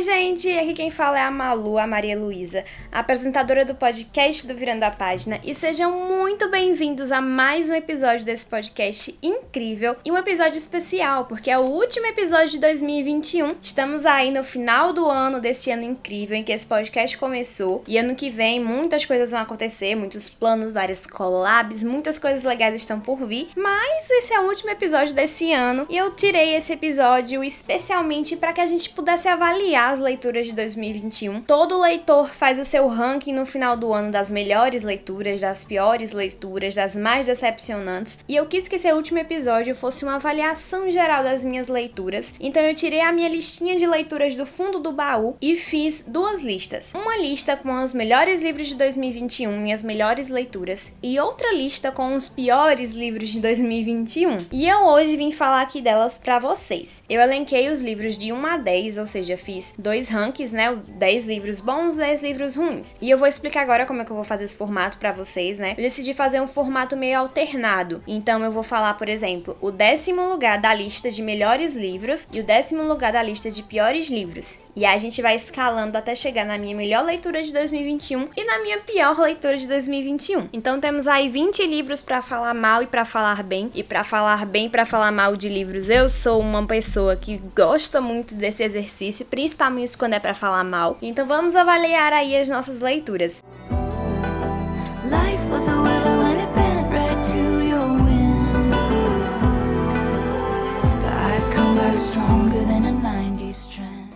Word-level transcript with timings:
Oi, 0.00 0.04
gente! 0.04 0.50
Aqui 0.50 0.72
quem 0.72 0.90
fala 0.90 1.18
é 1.18 1.22
a 1.22 1.30
Malu, 1.30 1.76
a 1.76 1.86
Maria 1.86 2.18
Luísa, 2.18 2.64
apresentadora 2.90 3.66
do 3.66 3.74
podcast 3.74 4.46
do 4.46 4.54
Virando 4.54 4.84
a 4.84 4.90
Página, 4.90 5.38
e 5.44 5.54
sejam 5.54 5.92
muito 6.08 6.48
bem-vindos 6.48 7.12
a 7.12 7.20
mais 7.20 7.68
um 7.68 7.74
episódio 7.74 8.24
desse 8.24 8.46
podcast 8.46 9.14
incrível 9.22 9.96
e 10.02 10.10
um 10.10 10.16
episódio 10.16 10.56
especial, 10.56 11.26
porque 11.26 11.50
é 11.50 11.58
o 11.58 11.64
último 11.64 12.06
episódio 12.06 12.52
de 12.52 12.60
2021. 12.60 13.56
Estamos 13.60 14.06
aí 14.06 14.30
no 14.30 14.42
final 14.42 14.94
do 14.94 15.04
ano 15.04 15.38
desse 15.38 15.70
ano 15.70 15.82
incrível 15.82 16.34
em 16.34 16.42
que 16.42 16.52
esse 16.52 16.66
podcast 16.66 17.18
começou, 17.18 17.84
e 17.86 17.98
ano 17.98 18.14
que 18.14 18.30
vem 18.30 18.58
muitas 18.58 19.04
coisas 19.04 19.32
vão 19.32 19.40
acontecer, 19.40 19.94
muitos 19.96 20.30
planos, 20.30 20.72
várias 20.72 21.04
collabs, 21.06 21.84
muitas 21.84 22.18
coisas 22.18 22.44
legais 22.44 22.74
estão 22.74 22.98
por 22.98 23.26
vir, 23.26 23.50
mas 23.54 24.08
esse 24.08 24.32
é 24.32 24.40
o 24.40 24.44
último 24.44 24.70
episódio 24.70 25.14
desse 25.14 25.52
ano 25.52 25.86
e 25.90 25.98
eu 25.98 26.10
tirei 26.10 26.56
esse 26.56 26.72
episódio 26.72 27.44
especialmente 27.44 28.34
para 28.34 28.54
que 28.54 28.62
a 28.62 28.66
gente 28.66 28.88
pudesse 28.88 29.28
avaliar 29.28 29.89
as 29.90 29.98
leituras 29.98 30.46
de 30.46 30.52
2021. 30.52 31.42
Todo 31.42 31.80
leitor 31.80 32.32
faz 32.32 32.60
o 32.60 32.64
seu 32.64 32.86
ranking 32.86 33.32
no 33.32 33.44
final 33.44 33.76
do 33.76 33.92
ano 33.92 34.12
das 34.12 34.30
melhores 34.30 34.84
leituras, 34.84 35.40
das 35.40 35.64
piores 35.64 36.12
leituras, 36.12 36.76
das 36.76 36.94
mais 36.94 37.26
decepcionantes. 37.26 38.20
E 38.28 38.36
eu 38.36 38.46
quis 38.46 38.68
que 38.68 38.76
esse 38.76 38.92
último 38.92 39.18
episódio 39.18 39.74
fosse 39.74 40.04
uma 40.04 40.14
avaliação 40.14 40.88
geral 40.90 41.24
das 41.24 41.44
minhas 41.44 41.66
leituras. 41.66 42.32
Então 42.38 42.62
eu 42.62 42.74
tirei 42.74 43.00
a 43.00 43.10
minha 43.10 43.28
listinha 43.28 43.76
de 43.76 43.86
leituras 43.86 44.36
do 44.36 44.46
fundo 44.46 44.78
do 44.78 44.92
baú 44.92 45.36
e 45.42 45.56
fiz 45.56 46.04
duas 46.06 46.40
listas. 46.40 46.92
Uma 46.94 47.16
lista 47.16 47.56
com 47.56 47.82
os 47.82 47.92
melhores 47.92 48.44
livros 48.44 48.68
de 48.68 48.76
2021, 48.76 49.58
minhas 49.58 49.82
melhores 49.82 50.28
leituras, 50.28 50.92
e 51.02 51.18
outra 51.18 51.52
lista 51.52 51.90
com 51.90 52.14
os 52.14 52.28
piores 52.28 52.92
livros 52.92 53.28
de 53.28 53.40
2021. 53.40 54.36
E 54.52 54.68
eu 54.68 54.84
hoje 54.84 55.16
vim 55.16 55.32
falar 55.32 55.62
aqui 55.62 55.80
delas 55.80 56.16
para 56.16 56.38
vocês. 56.38 57.02
Eu 57.08 57.20
elenquei 57.20 57.68
os 57.68 57.82
livros 57.82 58.16
de 58.16 58.32
1 58.32 58.46
a 58.46 58.56
10, 58.56 58.98
ou 58.98 59.06
seja, 59.08 59.36
fiz 59.36 59.74
dois 59.80 60.08
rankings, 60.08 60.54
né? 60.54 60.76
10 60.88 61.26
livros 61.26 61.60
bons, 61.60 61.96
10 61.96 62.22
livros 62.22 62.54
ruins. 62.54 62.96
E 63.00 63.10
eu 63.10 63.18
vou 63.18 63.26
explicar 63.26 63.62
agora 63.62 63.86
como 63.86 64.02
é 64.02 64.04
que 64.04 64.10
eu 64.10 64.16
vou 64.16 64.24
fazer 64.24 64.44
esse 64.44 64.56
formato 64.56 64.98
para 64.98 65.12
vocês, 65.12 65.58
né? 65.58 65.74
Eu 65.76 65.82
decidi 65.82 66.14
fazer 66.14 66.40
um 66.40 66.46
formato 66.46 66.96
meio 66.96 67.18
alternado. 67.18 68.02
Então 68.06 68.44
eu 68.44 68.52
vou 68.52 68.62
falar, 68.62 68.94
por 68.94 69.08
exemplo, 69.08 69.56
o 69.60 69.70
décimo 69.70 70.28
lugar 70.28 70.58
da 70.58 70.72
lista 70.74 71.10
de 71.10 71.22
melhores 71.22 71.74
livros 71.74 72.28
e 72.32 72.40
o 72.40 72.44
décimo 72.44 72.82
lugar 72.82 73.12
da 73.12 73.22
lista 73.22 73.50
de 73.50 73.62
piores 73.62 74.08
livros. 74.08 74.58
E 74.76 74.84
a 74.84 74.96
gente 74.98 75.20
vai 75.20 75.34
escalando 75.34 75.98
até 75.98 76.14
chegar 76.14 76.46
na 76.46 76.56
minha 76.56 76.76
melhor 76.76 77.04
leitura 77.04 77.42
de 77.42 77.52
2021 77.52 78.28
e 78.36 78.44
na 78.44 78.62
minha 78.62 78.78
pior 78.78 79.18
leitura 79.18 79.56
de 79.56 79.66
2021. 79.66 80.48
Então 80.52 80.80
temos 80.80 81.08
aí 81.08 81.28
20 81.28 81.66
livros 81.66 82.00
para 82.00 82.22
falar 82.22 82.54
mal 82.54 82.82
e 82.82 82.86
para 82.86 83.04
falar 83.04 83.42
bem. 83.42 83.70
E 83.74 83.82
para 83.82 84.04
falar 84.04 84.46
bem 84.46 84.68
para 84.68 84.86
falar 84.86 85.10
mal 85.10 85.36
de 85.36 85.48
livros, 85.48 85.90
eu 85.90 86.08
sou 86.08 86.40
uma 86.40 86.64
pessoa 86.66 87.16
que 87.16 87.38
gosta 87.54 88.00
muito 88.00 88.34
desse 88.34 88.62
exercício, 88.62 89.26
principalmente 89.26 89.69
quando 89.96 90.14
é 90.14 90.18
para 90.18 90.34
falar 90.34 90.64
mal. 90.64 90.96
Então 91.00 91.26
vamos 91.26 91.56
avaliar 91.56 92.12
aí 92.12 92.36
as 92.36 92.48
nossas 92.48 92.80
leituras. 92.80 93.42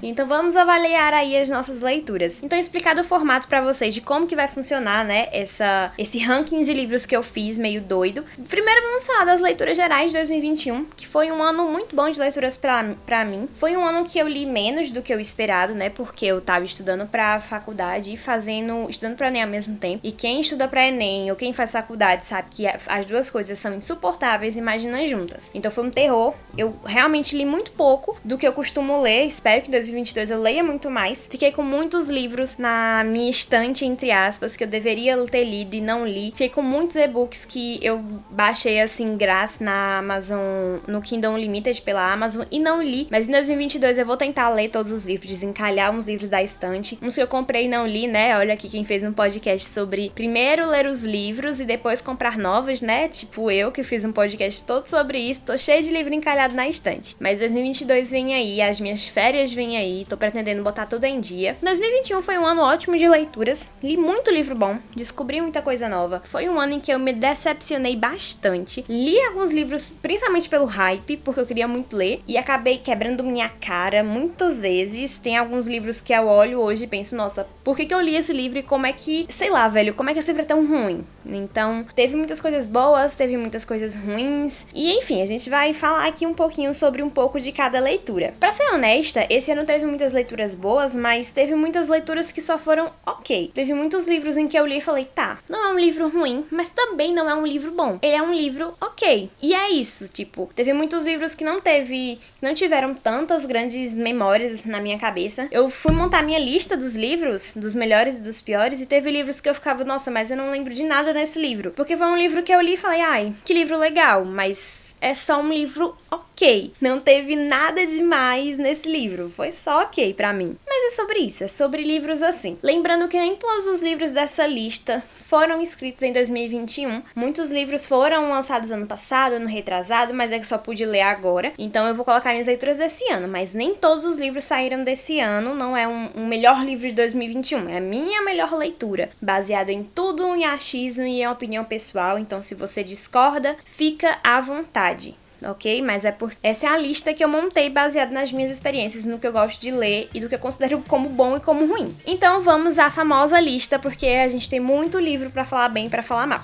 Então 0.08 0.26
vamos 0.26 0.54
avaliar 0.56 1.14
aí 1.14 1.36
as 1.36 1.48
nossas 1.48 1.80
leituras. 1.80 2.42
Então 2.42 2.58
explicado 2.58 3.00
o 3.00 3.04
formato 3.04 3.48
para 3.48 3.62
vocês 3.62 3.94
de 3.94 4.00
como 4.00 4.26
que 4.26 4.36
vai 4.36 4.46
funcionar, 4.46 5.04
né, 5.04 5.28
essa 5.32 5.92
esse 5.96 6.18
ranking 6.18 6.60
de 6.60 6.72
livros 6.72 7.06
que 7.06 7.16
eu 7.16 7.22
fiz 7.22 7.56
meio 7.56 7.80
doido. 7.80 8.24
Primeiro 8.48 8.82
vamos 8.82 9.06
falar 9.06 9.24
das 9.24 9.40
leituras 9.40 9.76
gerais 9.76 10.12
de 10.12 10.18
2021, 10.18 10.84
que 10.96 11.06
foi 11.06 11.30
um 11.32 11.42
ano 11.42 11.66
muito 11.68 11.96
bom 11.96 12.10
de 12.10 12.18
leituras 12.18 12.56
para 12.56 13.24
mim. 13.24 13.48
Foi 13.56 13.76
um 13.76 13.84
ano 13.84 14.04
que 14.04 14.18
eu 14.18 14.28
li 14.28 14.44
menos 14.44 14.90
do 14.90 15.02
que 15.02 15.12
eu 15.12 15.18
esperado, 15.18 15.74
né, 15.74 15.88
porque 15.88 16.26
eu 16.26 16.40
tava 16.40 16.64
estudando 16.64 17.06
para 17.06 17.40
faculdade 17.40 18.12
e 18.12 18.16
fazendo 18.16 18.88
estudando 18.90 19.16
para 19.16 19.28
ENEM 19.28 19.42
ao 19.42 19.48
mesmo 19.48 19.76
tempo. 19.76 20.00
E 20.04 20.12
quem 20.12 20.40
estuda 20.40 20.68
para 20.68 20.86
ENEM 20.86 21.30
ou 21.30 21.36
quem 21.36 21.52
faz 21.52 21.72
faculdade 21.72 22.26
sabe 22.26 22.48
que 22.50 22.66
as 22.66 23.06
duas 23.06 23.30
coisas 23.30 23.58
são 23.58 23.74
insuportáveis, 23.74 24.56
imagina 24.56 25.06
juntas. 25.06 25.50
Então 25.54 25.70
foi 25.70 25.84
um 25.84 25.90
terror. 25.90 26.34
Eu 26.58 26.76
realmente 26.84 27.36
li 27.36 27.46
muito 27.46 27.72
pouco 27.72 28.18
do 28.22 28.36
que 28.36 28.46
eu 28.46 28.52
costumo 28.52 29.00
ler. 29.00 29.24
Espero 29.24 29.62
que 29.62 29.70
2021 29.70 29.93
2022 29.94 30.30
eu 30.30 30.40
leia 30.40 30.62
muito 30.62 30.90
mais. 30.90 31.26
Fiquei 31.26 31.52
com 31.52 31.62
muitos 31.62 32.08
livros 32.08 32.58
na 32.58 33.04
minha 33.04 33.30
estante, 33.30 33.84
entre 33.84 34.10
aspas, 34.10 34.56
que 34.56 34.64
eu 34.64 34.68
deveria 34.68 35.16
ter 35.26 35.44
lido 35.44 35.74
e 35.74 35.80
não 35.80 36.06
li. 36.06 36.30
Fiquei 36.32 36.48
com 36.48 36.62
muitos 36.62 36.96
e-books 36.96 37.44
que 37.44 37.78
eu 37.82 37.98
baixei 38.30 38.80
assim, 38.80 39.16
graça 39.16 39.62
na 39.62 39.98
Amazon, 39.98 40.40
no 40.86 41.00
Kindle 41.00 41.32
Unlimited 41.32 41.80
pela 41.82 42.12
Amazon 42.12 42.44
e 42.50 42.58
não 42.58 42.82
li. 42.82 43.06
Mas 43.10 43.28
em 43.28 43.32
2022 43.32 43.98
eu 43.98 44.06
vou 44.06 44.16
tentar 44.16 44.48
ler 44.50 44.68
todos 44.68 44.90
os 44.90 45.06
livros, 45.06 45.30
desencalhar 45.30 45.92
uns 45.92 46.08
livros 46.08 46.28
da 46.28 46.42
estante. 46.42 46.98
Uns 47.00 47.14
que 47.14 47.22
eu 47.22 47.28
comprei 47.28 47.66
e 47.66 47.68
não 47.68 47.86
li, 47.86 48.06
né? 48.06 48.36
Olha 48.36 48.54
aqui 48.54 48.68
quem 48.68 48.84
fez 48.84 49.02
um 49.02 49.12
podcast 49.12 49.68
sobre 49.68 50.10
primeiro 50.14 50.66
ler 50.68 50.86
os 50.86 51.04
livros 51.04 51.60
e 51.60 51.64
depois 51.64 52.00
comprar 52.00 52.36
novos, 52.36 52.82
né? 52.82 53.08
Tipo 53.08 53.50
eu 53.50 53.70
que 53.70 53.84
fiz 53.84 54.04
um 54.04 54.12
podcast 54.12 54.64
todo 54.64 54.86
sobre 54.88 55.18
isso. 55.18 55.42
Tô 55.46 55.56
cheio 55.56 55.82
de 55.82 55.90
livro 55.90 56.12
encalhado 56.12 56.54
na 56.54 56.68
estante. 56.68 57.16
Mas 57.20 57.38
2022 57.38 58.10
vem 58.10 58.34
aí, 58.34 58.60
as 58.60 58.80
minhas 58.80 59.04
férias 59.04 59.52
vêm 59.52 59.76
aí 59.76 59.83
aí, 59.84 60.04
tô 60.04 60.16
pretendendo 60.16 60.62
botar 60.62 60.86
tudo 60.86 61.04
em 61.04 61.20
dia. 61.20 61.56
2021 61.62 62.22
foi 62.22 62.38
um 62.38 62.46
ano 62.46 62.62
ótimo 62.62 62.96
de 62.96 63.08
leituras, 63.08 63.70
li 63.82 63.96
muito 63.96 64.30
livro 64.30 64.54
bom, 64.54 64.78
descobri 64.94 65.40
muita 65.40 65.62
coisa 65.62 65.88
nova. 65.88 66.22
Foi 66.24 66.48
um 66.48 66.58
ano 66.58 66.74
em 66.74 66.80
que 66.80 66.92
eu 66.92 66.98
me 66.98 67.12
decepcionei 67.12 67.96
bastante. 67.96 68.84
Li 68.88 69.18
alguns 69.20 69.50
livros, 69.50 69.90
principalmente 69.90 70.48
pelo 70.48 70.64
hype, 70.64 71.18
porque 71.18 71.40
eu 71.40 71.46
queria 71.46 71.68
muito 71.68 71.96
ler, 71.96 72.22
e 72.26 72.36
acabei 72.36 72.78
quebrando 72.78 73.22
minha 73.22 73.48
cara 73.48 74.02
muitas 74.02 74.60
vezes. 74.60 75.18
Tem 75.18 75.36
alguns 75.36 75.68
livros 75.68 76.00
que 76.00 76.12
eu 76.12 76.26
olho 76.26 76.60
hoje 76.60 76.84
e 76.84 76.88
penso, 76.88 77.14
nossa, 77.14 77.46
por 77.62 77.76
que, 77.76 77.86
que 77.86 77.94
eu 77.94 78.00
li 78.00 78.16
esse 78.16 78.32
livro 78.32 78.58
e 78.58 78.62
como 78.62 78.86
é 78.86 78.92
que, 78.92 79.26
sei 79.28 79.50
lá, 79.50 79.68
velho, 79.68 79.94
como 79.94 80.10
é 80.10 80.12
que 80.12 80.18
esse 80.18 80.28
livro 80.28 80.42
é 80.42 80.46
tão 80.46 80.66
ruim? 80.66 81.04
Então, 81.26 81.84
teve 81.94 82.16
muitas 82.16 82.40
coisas 82.40 82.66
boas, 82.66 83.14
teve 83.14 83.36
muitas 83.36 83.64
coisas 83.64 83.94
ruins, 83.94 84.66
e 84.74 84.92
enfim, 84.98 85.22
a 85.22 85.26
gente 85.26 85.48
vai 85.48 85.72
falar 85.72 86.06
aqui 86.06 86.26
um 86.26 86.34
pouquinho 86.34 86.74
sobre 86.74 87.02
um 87.02 87.10
pouco 87.10 87.40
de 87.40 87.50
cada 87.52 87.80
leitura. 87.80 88.34
Para 88.38 88.52
ser 88.52 88.64
honesta, 88.72 89.26
esse 89.30 89.50
ano 89.50 89.64
teve 89.64 89.73
muitas 89.82 90.12
leituras 90.12 90.54
boas, 90.54 90.94
mas 90.94 91.32
teve 91.32 91.54
muitas 91.54 91.88
leituras 91.88 92.30
que 92.30 92.40
só 92.40 92.58
foram 92.58 92.90
ok. 93.04 93.50
Teve 93.54 93.74
muitos 93.74 94.06
livros 94.06 94.36
em 94.36 94.46
que 94.46 94.58
eu 94.58 94.66
li 94.66 94.78
e 94.78 94.80
falei, 94.80 95.04
tá, 95.04 95.38
não 95.48 95.66
é 95.66 95.72
um 95.72 95.78
livro 95.78 96.08
ruim, 96.08 96.44
mas 96.50 96.68
também 96.68 97.12
não 97.12 97.28
é 97.28 97.34
um 97.34 97.46
livro 97.46 97.72
bom. 97.72 97.98
Ele 98.02 98.14
é 98.14 98.22
um 98.22 98.32
livro 98.32 98.74
ok. 98.80 99.28
E 99.42 99.54
é 99.54 99.70
isso, 99.70 100.12
tipo, 100.12 100.50
teve 100.54 100.72
muitos 100.72 101.04
livros 101.04 101.34
que 101.34 101.44
não 101.44 101.60
teve, 101.60 102.18
não 102.44 102.54
tiveram 102.54 102.94
tantas 102.94 103.46
grandes 103.46 103.94
memórias 103.94 104.64
na 104.64 104.78
minha 104.78 104.98
cabeça. 104.98 105.48
Eu 105.50 105.70
fui 105.70 105.92
montar 105.92 106.22
minha 106.22 106.38
lista 106.38 106.76
dos 106.76 106.94
livros, 106.94 107.54
dos 107.56 107.74
melhores 107.74 108.18
e 108.18 108.20
dos 108.20 108.40
piores, 108.40 108.80
e 108.80 108.86
teve 108.86 109.10
livros 109.10 109.40
que 109.40 109.48
eu 109.48 109.54
ficava, 109.54 109.82
nossa, 109.82 110.10
mas 110.10 110.30
eu 110.30 110.36
não 110.36 110.50
lembro 110.50 110.74
de 110.74 110.84
nada 110.84 111.14
nesse 111.14 111.40
livro. 111.40 111.70
Porque 111.70 111.96
foi 111.96 112.06
um 112.06 112.16
livro 112.16 112.42
que 112.42 112.52
eu 112.52 112.60
li 112.60 112.74
e 112.74 112.76
falei, 112.76 113.00
ai, 113.00 113.32
que 113.44 113.54
livro 113.54 113.78
legal, 113.78 114.24
mas 114.24 114.94
é 115.00 115.14
só 115.14 115.40
um 115.40 115.50
livro 115.50 115.96
ok. 116.10 116.72
Não 116.80 117.00
teve 117.00 117.34
nada 117.34 117.86
demais 117.86 118.58
nesse 118.58 118.90
livro. 118.90 119.32
Foi 119.34 119.50
só 119.50 119.82
ok 119.82 120.12
para 120.12 120.32
mim. 120.32 120.56
Mas 120.66 120.92
é 120.92 120.96
sobre 120.96 121.20
isso, 121.20 121.44
é 121.44 121.48
sobre 121.48 121.82
livros 121.82 122.22
assim. 122.22 122.58
Lembrando 122.62 123.08
que 123.08 123.18
nem 123.18 123.36
todos 123.36 123.66
os 123.66 123.82
livros 123.82 124.10
dessa 124.10 124.46
lista 124.46 125.02
foram 125.34 125.60
escritos 125.62 126.02
em 126.02 126.12
2021. 126.12 127.02
Muitos 127.16 127.50
livros 127.50 127.86
foram 127.86 128.30
lançados 128.30 128.70
ano 128.70 128.86
passado, 128.86 129.34
ano 129.34 129.46
retrasado, 129.46 130.12
mas 130.12 130.30
é 130.30 130.38
que 130.38 130.46
só 130.46 130.58
pude 130.58 130.84
ler 130.84 131.00
agora. 131.00 131.52
Então 131.58 131.86
eu 131.86 131.94
vou 131.94 132.04
colocar 132.04 132.33
minhas 132.34 132.46
leituras 132.46 132.78
desse 132.78 133.08
ano, 133.10 133.28
mas 133.28 133.54
nem 133.54 133.74
todos 133.74 134.04
os 134.04 134.18
livros 134.18 134.44
saíram 134.44 134.84
desse 134.84 135.20
ano. 135.20 135.54
Não 135.54 135.76
é 135.76 135.86
um, 135.88 136.10
um 136.16 136.26
melhor 136.26 136.64
livro 136.64 136.86
de 136.88 136.94
2021, 136.94 137.68
é 137.68 137.78
a 137.78 137.80
minha 137.80 138.22
melhor 138.22 138.52
leitura, 138.54 139.08
baseado 139.20 139.70
em 139.70 139.82
tudo 139.82 140.34
em 140.34 140.44
achismo 140.44 141.04
e 141.04 141.22
em 141.22 141.28
opinião 141.28 141.64
pessoal. 141.64 142.18
Então 142.18 142.42
se 142.42 142.54
você 142.54 142.82
discorda, 142.82 143.56
fica 143.64 144.18
à 144.22 144.40
vontade 144.40 145.16
ok? 145.46 145.82
Mas 145.82 146.06
é 146.06 146.12
por 146.12 146.32
essa 146.42 146.66
é 146.66 146.70
a 146.70 146.76
lista 146.78 147.12
que 147.12 147.22
eu 147.22 147.28
montei 147.28 147.68
baseada 147.68 148.10
nas 148.10 148.32
minhas 148.32 148.50
experiências, 148.50 149.04
no 149.04 149.18
que 149.18 149.26
eu 149.26 149.32
gosto 149.32 149.60
de 149.60 149.70
ler 149.70 150.08
e 150.14 150.20
do 150.20 150.26
que 150.26 150.34
eu 150.34 150.38
considero 150.38 150.82
como 150.88 151.10
bom 151.10 151.36
e 151.36 151.40
como 151.40 151.66
ruim. 151.66 151.94
Então 152.06 152.40
vamos 152.40 152.78
à 152.78 152.90
famosa 152.90 153.38
lista, 153.38 153.78
porque 153.78 154.06
a 154.06 154.28
gente 154.28 154.48
tem 154.48 154.60
muito 154.60 154.98
livro 154.98 155.30
para 155.30 155.44
falar 155.44 155.68
bem 155.68 155.86
e 155.86 155.90
para 155.90 156.02
falar 156.02 156.26
mal. 156.26 156.40